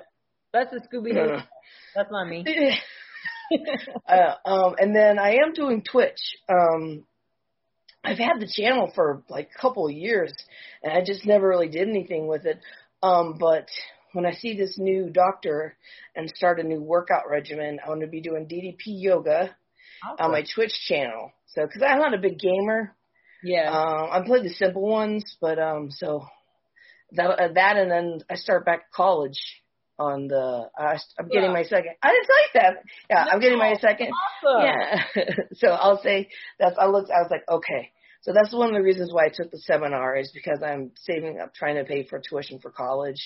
that's 0.52 0.72
a 0.72 0.80
Scooby 0.80 1.14
Doo. 1.14 1.39
that's 1.94 2.10
not 2.10 2.28
me. 2.28 2.44
uh, 4.09 4.34
um, 4.44 4.74
and 4.78 4.94
then 4.94 5.18
I 5.18 5.36
am 5.44 5.52
doing 5.52 5.82
Twitch. 5.82 6.20
Um, 6.48 7.05
I've 8.05 8.18
had 8.18 8.40
the 8.40 8.52
channel 8.52 8.90
for 8.94 9.22
like 9.28 9.51
a 9.56 9.60
couple 9.60 9.86
of 9.86 9.93
years, 9.93 10.32
and 10.82 10.93
I 10.93 11.05
just 11.05 11.24
never 11.24 11.48
really 11.48 11.68
did 11.68 11.89
anything 11.89 12.26
with 12.26 12.47
it. 12.47 12.59
Um, 13.02 13.36
but 13.39 13.68
when 14.12 14.26
I 14.26 14.32
see 14.32 14.56
this 14.56 14.76
new 14.78 15.10
doctor 15.10 15.76
and 16.16 16.28
start 16.28 16.60
a 16.60 16.64
new 16.64 16.80
workout 16.80 17.28
regimen, 17.30 17.78
I'm 17.80 17.89
going 17.89 18.01
to 18.01 18.06
be 18.06 18.20
doing 18.20 18.47
DDP 18.47 19.01
yoga 19.01 19.55
on 20.18 20.32
my 20.32 20.44
Twitch 20.55 20.74
channel. 20.89 21.32
So, 21.47 21.66
because 21.66 21.82
I'm 21.82 21.98
not 21.98 22.14
a 22.14 22.18
big 22.18 22.39
gamer, 22.39 22.94
yeah, 23.43 23.70
um, 23.70 24.09
I 24.12 24.23
played 24.24 24.44
the 24.44 24.55
simple 24.55 24.82
ones, 24.82 25.36
but 25.40 25.59
um, 25.59 25.90
so 25.90 26.27
that 27.12 27.31
uh, 27.31 27.48
that 27.55 27.77
and 27.77 27.90
then 27.90 28.20
I 28.31 28.36
start 28.36 28.64
back 28.64 28.93
college 28.93 29.39
on 29.98 30.28
the. 30.28 30.69
Uh, 30.78 30.98
I'm 31.19 31.28
getting 31.28 31.51
yeah. 31.51 31.52
my 31.52 31.62
second. 31.64 31.93
I 32.02 32.10
didn't 32.10 32.28
like 32.28 32.52
that. 32.55 32.85
Yeah, 33.10 33.24
no, 33.24 33.31
I'm 33.32 33.40
getting 33.40 33.59
my 33.59 33.74
second. 33.81 34.10
Awesome. 34.44 34.66
Yeah. 34.66 35.24
so 35.55 35.69
I'll 35.69 36.02
say 36.02 36.28
that's. 36.59 36.77
I 36.78 36.86
looked. 36.86 37.10
I 37.10 37.20
was 37.20 37.28
like, 37.31 37.44
okay. 37.48 37.90
So 38.23 38.32
that's 38.32 38.55
one 38.55 38.69
of 38.69 38.74
the 38.74 38.82
reasons 38.82 39.12
why 39.12 39.27
I 39.27 39.31
took 39.35 39.51
the 39.51 39.59
seminar 39.59 40.16
is 40.16 40.31
because 40.32 40.60
I'm 40.64 40.93
saving 40.94 41.40
up, 41.40 41.55
trying 41.55 41.74
to 41.74 41.85
pay 41.85 42.05
for 42.05 42.20
tuition 42.20 42.60
for 42.60 42.70
college. 42.70 43.20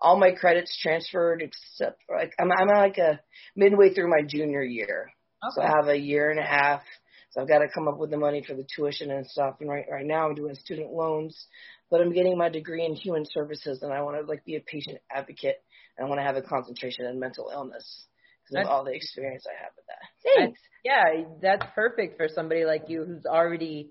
All 0.00 0.18
my 0.18 0.32
credits 0.32 0.76
transferred 0.82 1.40
except 1.40 2.02
for 2.06 2.16
like 2.16 2.32
I'm 2.38 2.50
I'm 2.50 2.66
like 2.66 2.98
a 2.98 3.20
midway 3.54 3.94
through 3.94 4.10
my 4.10 4.22
junior 4.26 4.62
year. 4.62 5.12
Okay. 5.42 5.54
So 5.54 5.62
I 5.62 5.68
have 5.68 5.88
a 5.88 5.96
year 5.96 6.30
and 6.30 6.40
a 6.40 6.44
half. 6.44 6.82
So 7.30 7.40
I've 7.40 7.48
got 7.48 7.58
to 7.58 7.68
come 7.68 7.88
up 7.88 7.98
with 7.98 8.10
the 8.10 8.16
money 8.16 8.42
for 8.46 8.54
the 8.54 8.66
tuition 8.76 9.10
and 9.10 9.26
stuff. 9.26 9.56
And 9.60 9.68
right 9.68 9.86
right 9.90 10.04
now 10.04 10.28
I'm 10.28 10.34
doing 10.34 10.54
student 10.54 10.92
loans, 10.92 11.46
but 11.90 12.00
I'm 12.00 12.12
getting 12.12 12.36
my 12.36 12.48
degree 12.48 12.84
in 12.84 12.94
human 12.94 13.24
services 13.24 13.82
and 13.82 13.92
I 13.92 14.02
want 14.02 14.20
to 14.20 14.26
like 14.26 14.44
be 14.44 14.56
a 14.56 14.60
patient 14.60 14.98
advocate 15.10 15.62
and 15.96 16.06
I 16.06 16.08
want 16.08 16.20
to 16.20 16.24
have 16.24 16.36
a 16.36 16.42
concentration 16.42 17.06
in 17.06 17.20
mental 17.20 17.50
illness 17.52 18.06
because 18.48 18.64
of 18.64 18.70
all 18.70 18.84
the 18.84 18.92
experience 18.92 19.44
I 19.46 19.62
have 19.62 19.72
with 19.76 19.86
that. 19.86 20.40
Thanks. 20.40 20.60
yeah, 20.84 21.24
that's 21.40 21.64
perfect 21.74 22.16
for 22.16 22.28
somebody 22.28 22.64
like 22.64 22.84
you 22.88 23.04
who's 23.04 23.26
already 23.26 23.90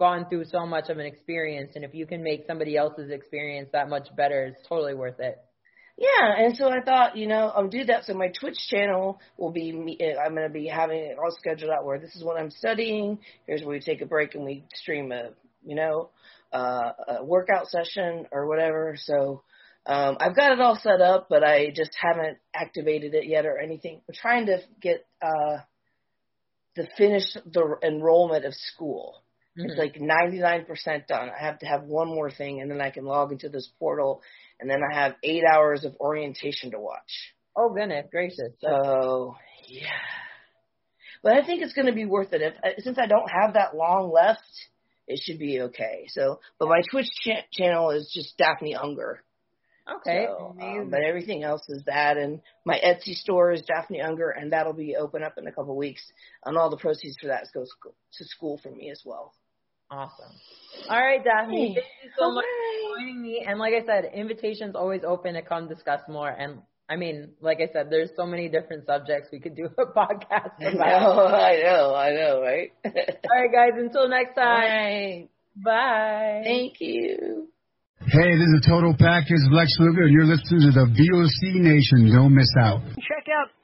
gone 0.00 0.26
through 0.28 0.46
so 0.46 0.64
much 0.64 0.88
of 0.88 0.98
an 0.98 1.04
experience 1.04 1.72
and 1.74 1.84
if 1.84 1.94
you 1.94 2.06
can 2.06 2.22
make 2.22 2.44
somebody 2.46 2.74
else's 2.74 3.10
experience 3.10 3.68
that 3.72 3.86
much 3.86 4.08
better 4.16 4.46
it's 4.46 4.66
totally 4.66 4.94
worth 4.94 5.20
it 5.20 5.36
yeah 6.00 6.34
and 6.38 6.56
so 6.56 6.68
i 6.68 6.80
thought 6.80 7.16
you 7.16 7.28
know 7.28 7.52
i'll 7.54 7.68
do 7.68 7.84
that 7.84 8.04
so 8.04 8.14
my 8.14 8.28
twitch 8.28 8.56
channel 8.68 9.20
will 9.36 9.52
be 9.52 9.70
me 9.72 9.96
eh, 10.00 10.14
i'm 10.24 10.34
going 10.34 10.46
to 10.46 10.52
be 10.52 10.66
having 10.66 10.98
it 10.98 11.18
all 11.18 11.30
scheduled 11.38 11.70
out 11.70 11.84
where 11.84 11.98
this 11.98 12.16
is 12.16 12.24
what 12.24 12.40
i'm 12.40 12.50
studying 12.50 13.18
here's 13.46 13.60
where 13.62 13.76
we 13.76 13.80
take 13.80 14.00
a 14.00 14.06
break 14.06 14.34
and 14.34 14.44
we 14.44 14.64
stream 14.74 15.12
a 15.12 15.30
you 15.64 15.76
know 15.76 16.10
uh, 16.52 16.92
a 17.20 17.24
workout 17.24 17.68
session 17.68 18.26
or 18.32 18.48
whatever 18.48 18.96
so 18.98 19.42
um, 19.86 20.18
I've 20.20 20.36
got 20.36 20.52
it 20.52 20.60
all 20.60 20.76
set 20.76 21.00
up, 21.00 21.28
but 21.28 21.42
I 21.42 21.70
just 21.74 21.90
haven't 22.00 22.38
activated 22.54 23.14
it 23.14 23.26
yet 23.26 23.46
or 23.46 23.58
anything. 23.58 24.00
I'm 24.08 24.14
trying 24.14 24.46
to 24.46 24.58
get 24.80 25.06
uh, 25.22 25.58
to 26.76 26.86
finish 26.96 27.24
the 27.32 27.76
enrollment 27.82 28.44
of 28.44 28.54
school. 28.54 29.22
Mm-hmm. 29.58 29.70
It's 29.70 29.78
like 29.78 29.94
99% 29.94 31.06
done. 31.06 31.30
I 31.30 31.44
have 31.44 31.58
to 31.60 31.66
have 31.66 31.84
one 31.84 32.08
more 32.08 32.30
thing, 32.30 32.60
and 32.60 32.70
then 32.70 32.80
I 32.80 32.90
can 32.90 33.04
log 33.04 33.32
into 33.32 33.48
this 33.48 33.68
portal, 33.78 34.22
and 34.60 34.68
then 34.68 34.80
I 34.82 34.94
have 34.94 35.14
eight 35.22 35.44
hours 35.44 35.84
of 35.84 35.96
orientation 36.00 36.70
to 36.72 36.78
watch. 36.78 37.34
Oh 37.56 37.70
goodness 37.70 38.06
gracious! 38.10 38.52
So 38.60 39.36
yeah, 39.66 39.88
but 41.22 41.32
I 41.32 41.44
think 41.44 41.62
it's 41.62 41.72
going 41.72 41.86
to 41.86 41.92
be 41.92 42.06
worth 42.06 42.32
it. 42.32 42.42
If 42.42 42.54
uh, 42.62 42.80
since 42.80 42.98
I 42.98 43.06
don't 43.06 43.28
have 43.30 43.54
that 43.54 43.76
long 43.76 44.12
left, 44.12 44.42
it 45.06 45.20
should 45.22 45.38
be 45.38 45.60
okay. 45.62 46.06
So, 46.08 46.40
but 46.58 46.68
my 46.68 46.80
Twitch 46.90 47.08
cha- 47.24 47.46
channel 47.52 47.90
is 47.90 48.10
just 48.14 48.38
Daffney 48.38 48.74
Unger. 48.74 49.22
Okay. 49.98 50.26
So, 50.28 50.54
um, 50.60 50.88
but 50.90 51.00
everything 51.02 51.42
else 51.42 51.62
is 51.68 51.82
that, 51.86 52.16
and 52.16 52.40
my 52.64 52.78
Etsy 52.78 53.14
store 53.14 53.50
is 53.50 53.62
Daffney 53.62 54.00
Unger, 54.00 54.30
and 54.30 54.52
that'll 54.52 54.72
be 54.72 54.96
open 54.96 55.22
up 55.24 55.34
in 55.36 55.46
a 55.46 55.52
couple 55.52 55.72
of 55.72 55.76
weeks. 55.76 56.02
And 56.44 56.56
all 56.56 56.70
the 56.70 56.76
proceeds 56.76 57.16
for 57.20 57.28
that 57.28 57.48
goes 57.52 57.70
to 58.18 58.24
school 58.24 58.60
for 58.62 58.70
me 58.70 58.90
as 58.90 59.02
well. 59.04 59.34
Awesome. 59.90 60.32
All 60.88 61.00
right, 61.00 61.22
Daffney. 61.22 61.74
Thank 61.74 61.86
you 62.04 62.10
so 62.18 62.32
much 62.32 62.44
for 62.44 62.98
joining 62.98 63.20
me. 63.20 63.44
And 63.46 63.58
like 63.58 63.74
I 63.74 63.84
said, 63.84 64.12
invitations 64.14 64.74
always 64.76 65.02
open 65.06 65.34
to 65.34 65.42
come 65.42 65.68
discuss 65.68 66.00
more. 66.08 66.28
And 66.28 66.60
I 66.88 66.96
mean, 66.96 67.30
like 67.40 67.58
I 67.58 67.72
said, 67.72 67.88
there's 67.90 68.10
so 68.16 68.24
many 68.24 68.48
different 68.48 68.86
subjects 68.86 69.28
we 69.32 69.40
could 69.40 69.56
do 69.56 69.66
a 69.66 69.86
podcast 69.86 70.58
about. 70.58 71.34
I 71.34 71.60
know, 71.62 71.94
I 71.94 72.10
know, 72.14 72.40
right? 72.40 72.72
All 72.84 73.40
right, 73.40 73.52
guys. 73.52 73.72
Until 73.76 74.08
next 74.08 74.34
time. 74.34 74.46
Right. 74.46 75.28
Bye. 75.56 76.42
Thank 76.44 76.80
you. 76.80 77.48
Hey, 78.00 78.32
this 78.32 78.48
is 78.48 78.62
a 78.64 78.68
Total 78.68 78.94
Package 78.98 79.44
Lex 79.52 79.76
Luger, 79.78 80.04
and 80.04 80.12
you're 80.12 80.24
listening 80.24 80.62
to 80.62 80.72
the 80.72 80.86
VOC 80.88 81.60
Nation. 81.60 82.10
Don't 82.10 82.34
miss 82.34 82.48
out. 82.58 82.80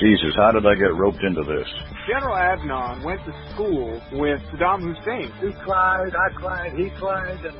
Jesus, 0.00 0.34
how 0.36 0.50
did 0.52 0.66
I 0.66 0.74
get 0.74 0.94
roped 0.94 1.22
into 1.22 1.42
this? 1.44 1.68
General 2.08 2.34
Adnan 2.34 3.04
went 3.04 3.24
to 3.24 3.32
school 3.54 4.00
with 4.12 4.40
Saddam 4.52 4.82
Hussein. 4.82 5.30
He 5.40 5.52
cried, 5.62 6.12
I 6.14 6.32
cried, 6.34 6.72
he 6.74 6.90
cried, 6.98 7.44
and 7.44 7.56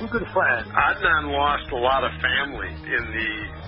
we're 0.00 0.08
good 0.08 0.26
friends. 0.32 0.68
Adnan 0.68 1.32
lost 1.32 1.70
a 1.72 1.76
lot 1.76 2.04
of 2.04 2.12
family 2.22 2.68
in 2.68 3.04
the 3.12 3.61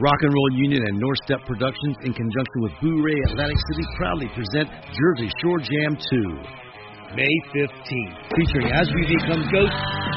Rock 0.00 0.18
and 0.22 0.34
Roll 0.34 0.52
Union 0.58 0.82
and 0.86 0.98
North 0.98 1.18
Step 1.24 1.38
Productions, 1.46 1.96
in 2.02 2.12
conjunction 2.12 2.58
with 2.66 2.72
Boo 2.82 2.98
Ray 3.02 3.14
Atlantic 3.30 3.58
City, 3.70 3.86
proudly 3.96 4.28
present 4.34 4.68
Jersey 4.90 5.30
Shore 5.38 5.58
Jam 5.62 5.94
2, 5.94 7.14
May 7.14 7.34
15th, 7.54 8.16
featuring 8.34 8.72
As 8.74 8.90
We 8.90 9.06
Become 9.06 9.46
Ghosts 9.54 10.14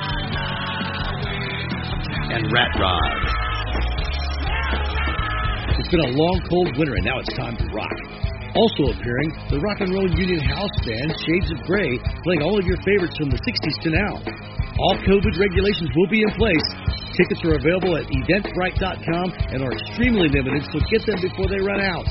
and 2.33 2.51
Rat 2.51 2.73
Rod. 2.81 3.37
It's 5.77 5.89
been 5.89 6.09
a 6.09 6.13
long, 6.17 6.41
cold 6.49 6.73
winter, 6.75 6.95
and 6.97 7.05
now 7.05 7.19
it's 7.19 7.37
time 7.37 7.55
to 7.55 7.65
rock. 7.69 7.97
Also 8.57 8.97
appearing, 8.97 9.29
the 9.53 9.59
Rock 9.61 9.77
and 9.81 9.93
Roll 9.93 10.09
Union 10.09 10.41
House 10.41 10.73
Band, 10.81 11.13
Shades 11.21 11.51
of 11.53 11.61
Grey, 11.69 12.01
playing 12.25 12.41
all 12.41 12.57
of 12.57 12.65
your 12.65 12.81
favorites 12.81 13.13
from 13.13 13.29
the 13.29 13.37
60s 13.37 13.77
to 13.85 13.89
now. 13.93 14.13
All 14.77 14.93
COVID 15.09 15.33
regulations 15.41 15.89
will 15.97 16.05
be 16.05 16.21
in 16.21 16.31
place. 16.37 16.67
Tickets 17.17 17.41
are 17.49 17.57
available 17.57 17.97
at 17.97 18.05
eventbrite.com 18.13 19.27
and 19.49 19.65
are 19.65 19.73
extremely 19.73 20.29
limited, 20.29 20.69
so 20.69 20.77
get 20.93 21.01
them 21.01 21.17
before 21.17 21.49
they 21.49 21.57
run 21.57 21.81
out. 21.81 22.05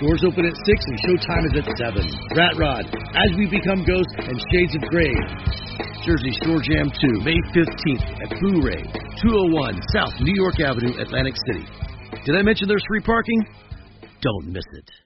Doors 0.00 0.24
open 0.24 0.48
at 0.48 0.56
6 0.56 0.64
and 0.64 0.96
showtime 1.04 1.44
is 1.44 1.54
at 1.60 1.68
7. 1.76 2.00
Rat 2.32 2.56
Rod, 2.56 2.88
As 2.88 3.36
We 3.36 3.44
Become 3.44 3.84
Ghosts, 3.84 4.16
and 4.16 4.40
Shades 4.48 4.74
of 4.76 4.82
Grey. 4.88 5.12
Jersey 6.08 6.32
Shore 6.40 6.64
Jam 6.64 6.88
2, 6.88 7.20
May 7.20 7.36
15th 7.52 8.06
at 8.24 8.30
Boo 8.40 8.64
Ray, 8.64 8.84
201 9.20 9.80
South 9.92 10.14
New 10.20 10.34
York 10.34 10.60
Avenue, 10.60 10.96
Atlantic 10.98 11.34
City. 11.52 11.66
Did 12.24 12.36
I 12.36 12.42
mention 12.42 12.68
there's 12.68 12.84
free 12.88 13.00
parking? 13.00 13.44
Don't 14.22 14.46
miss 14.52 14.64
it. 14.72 15.05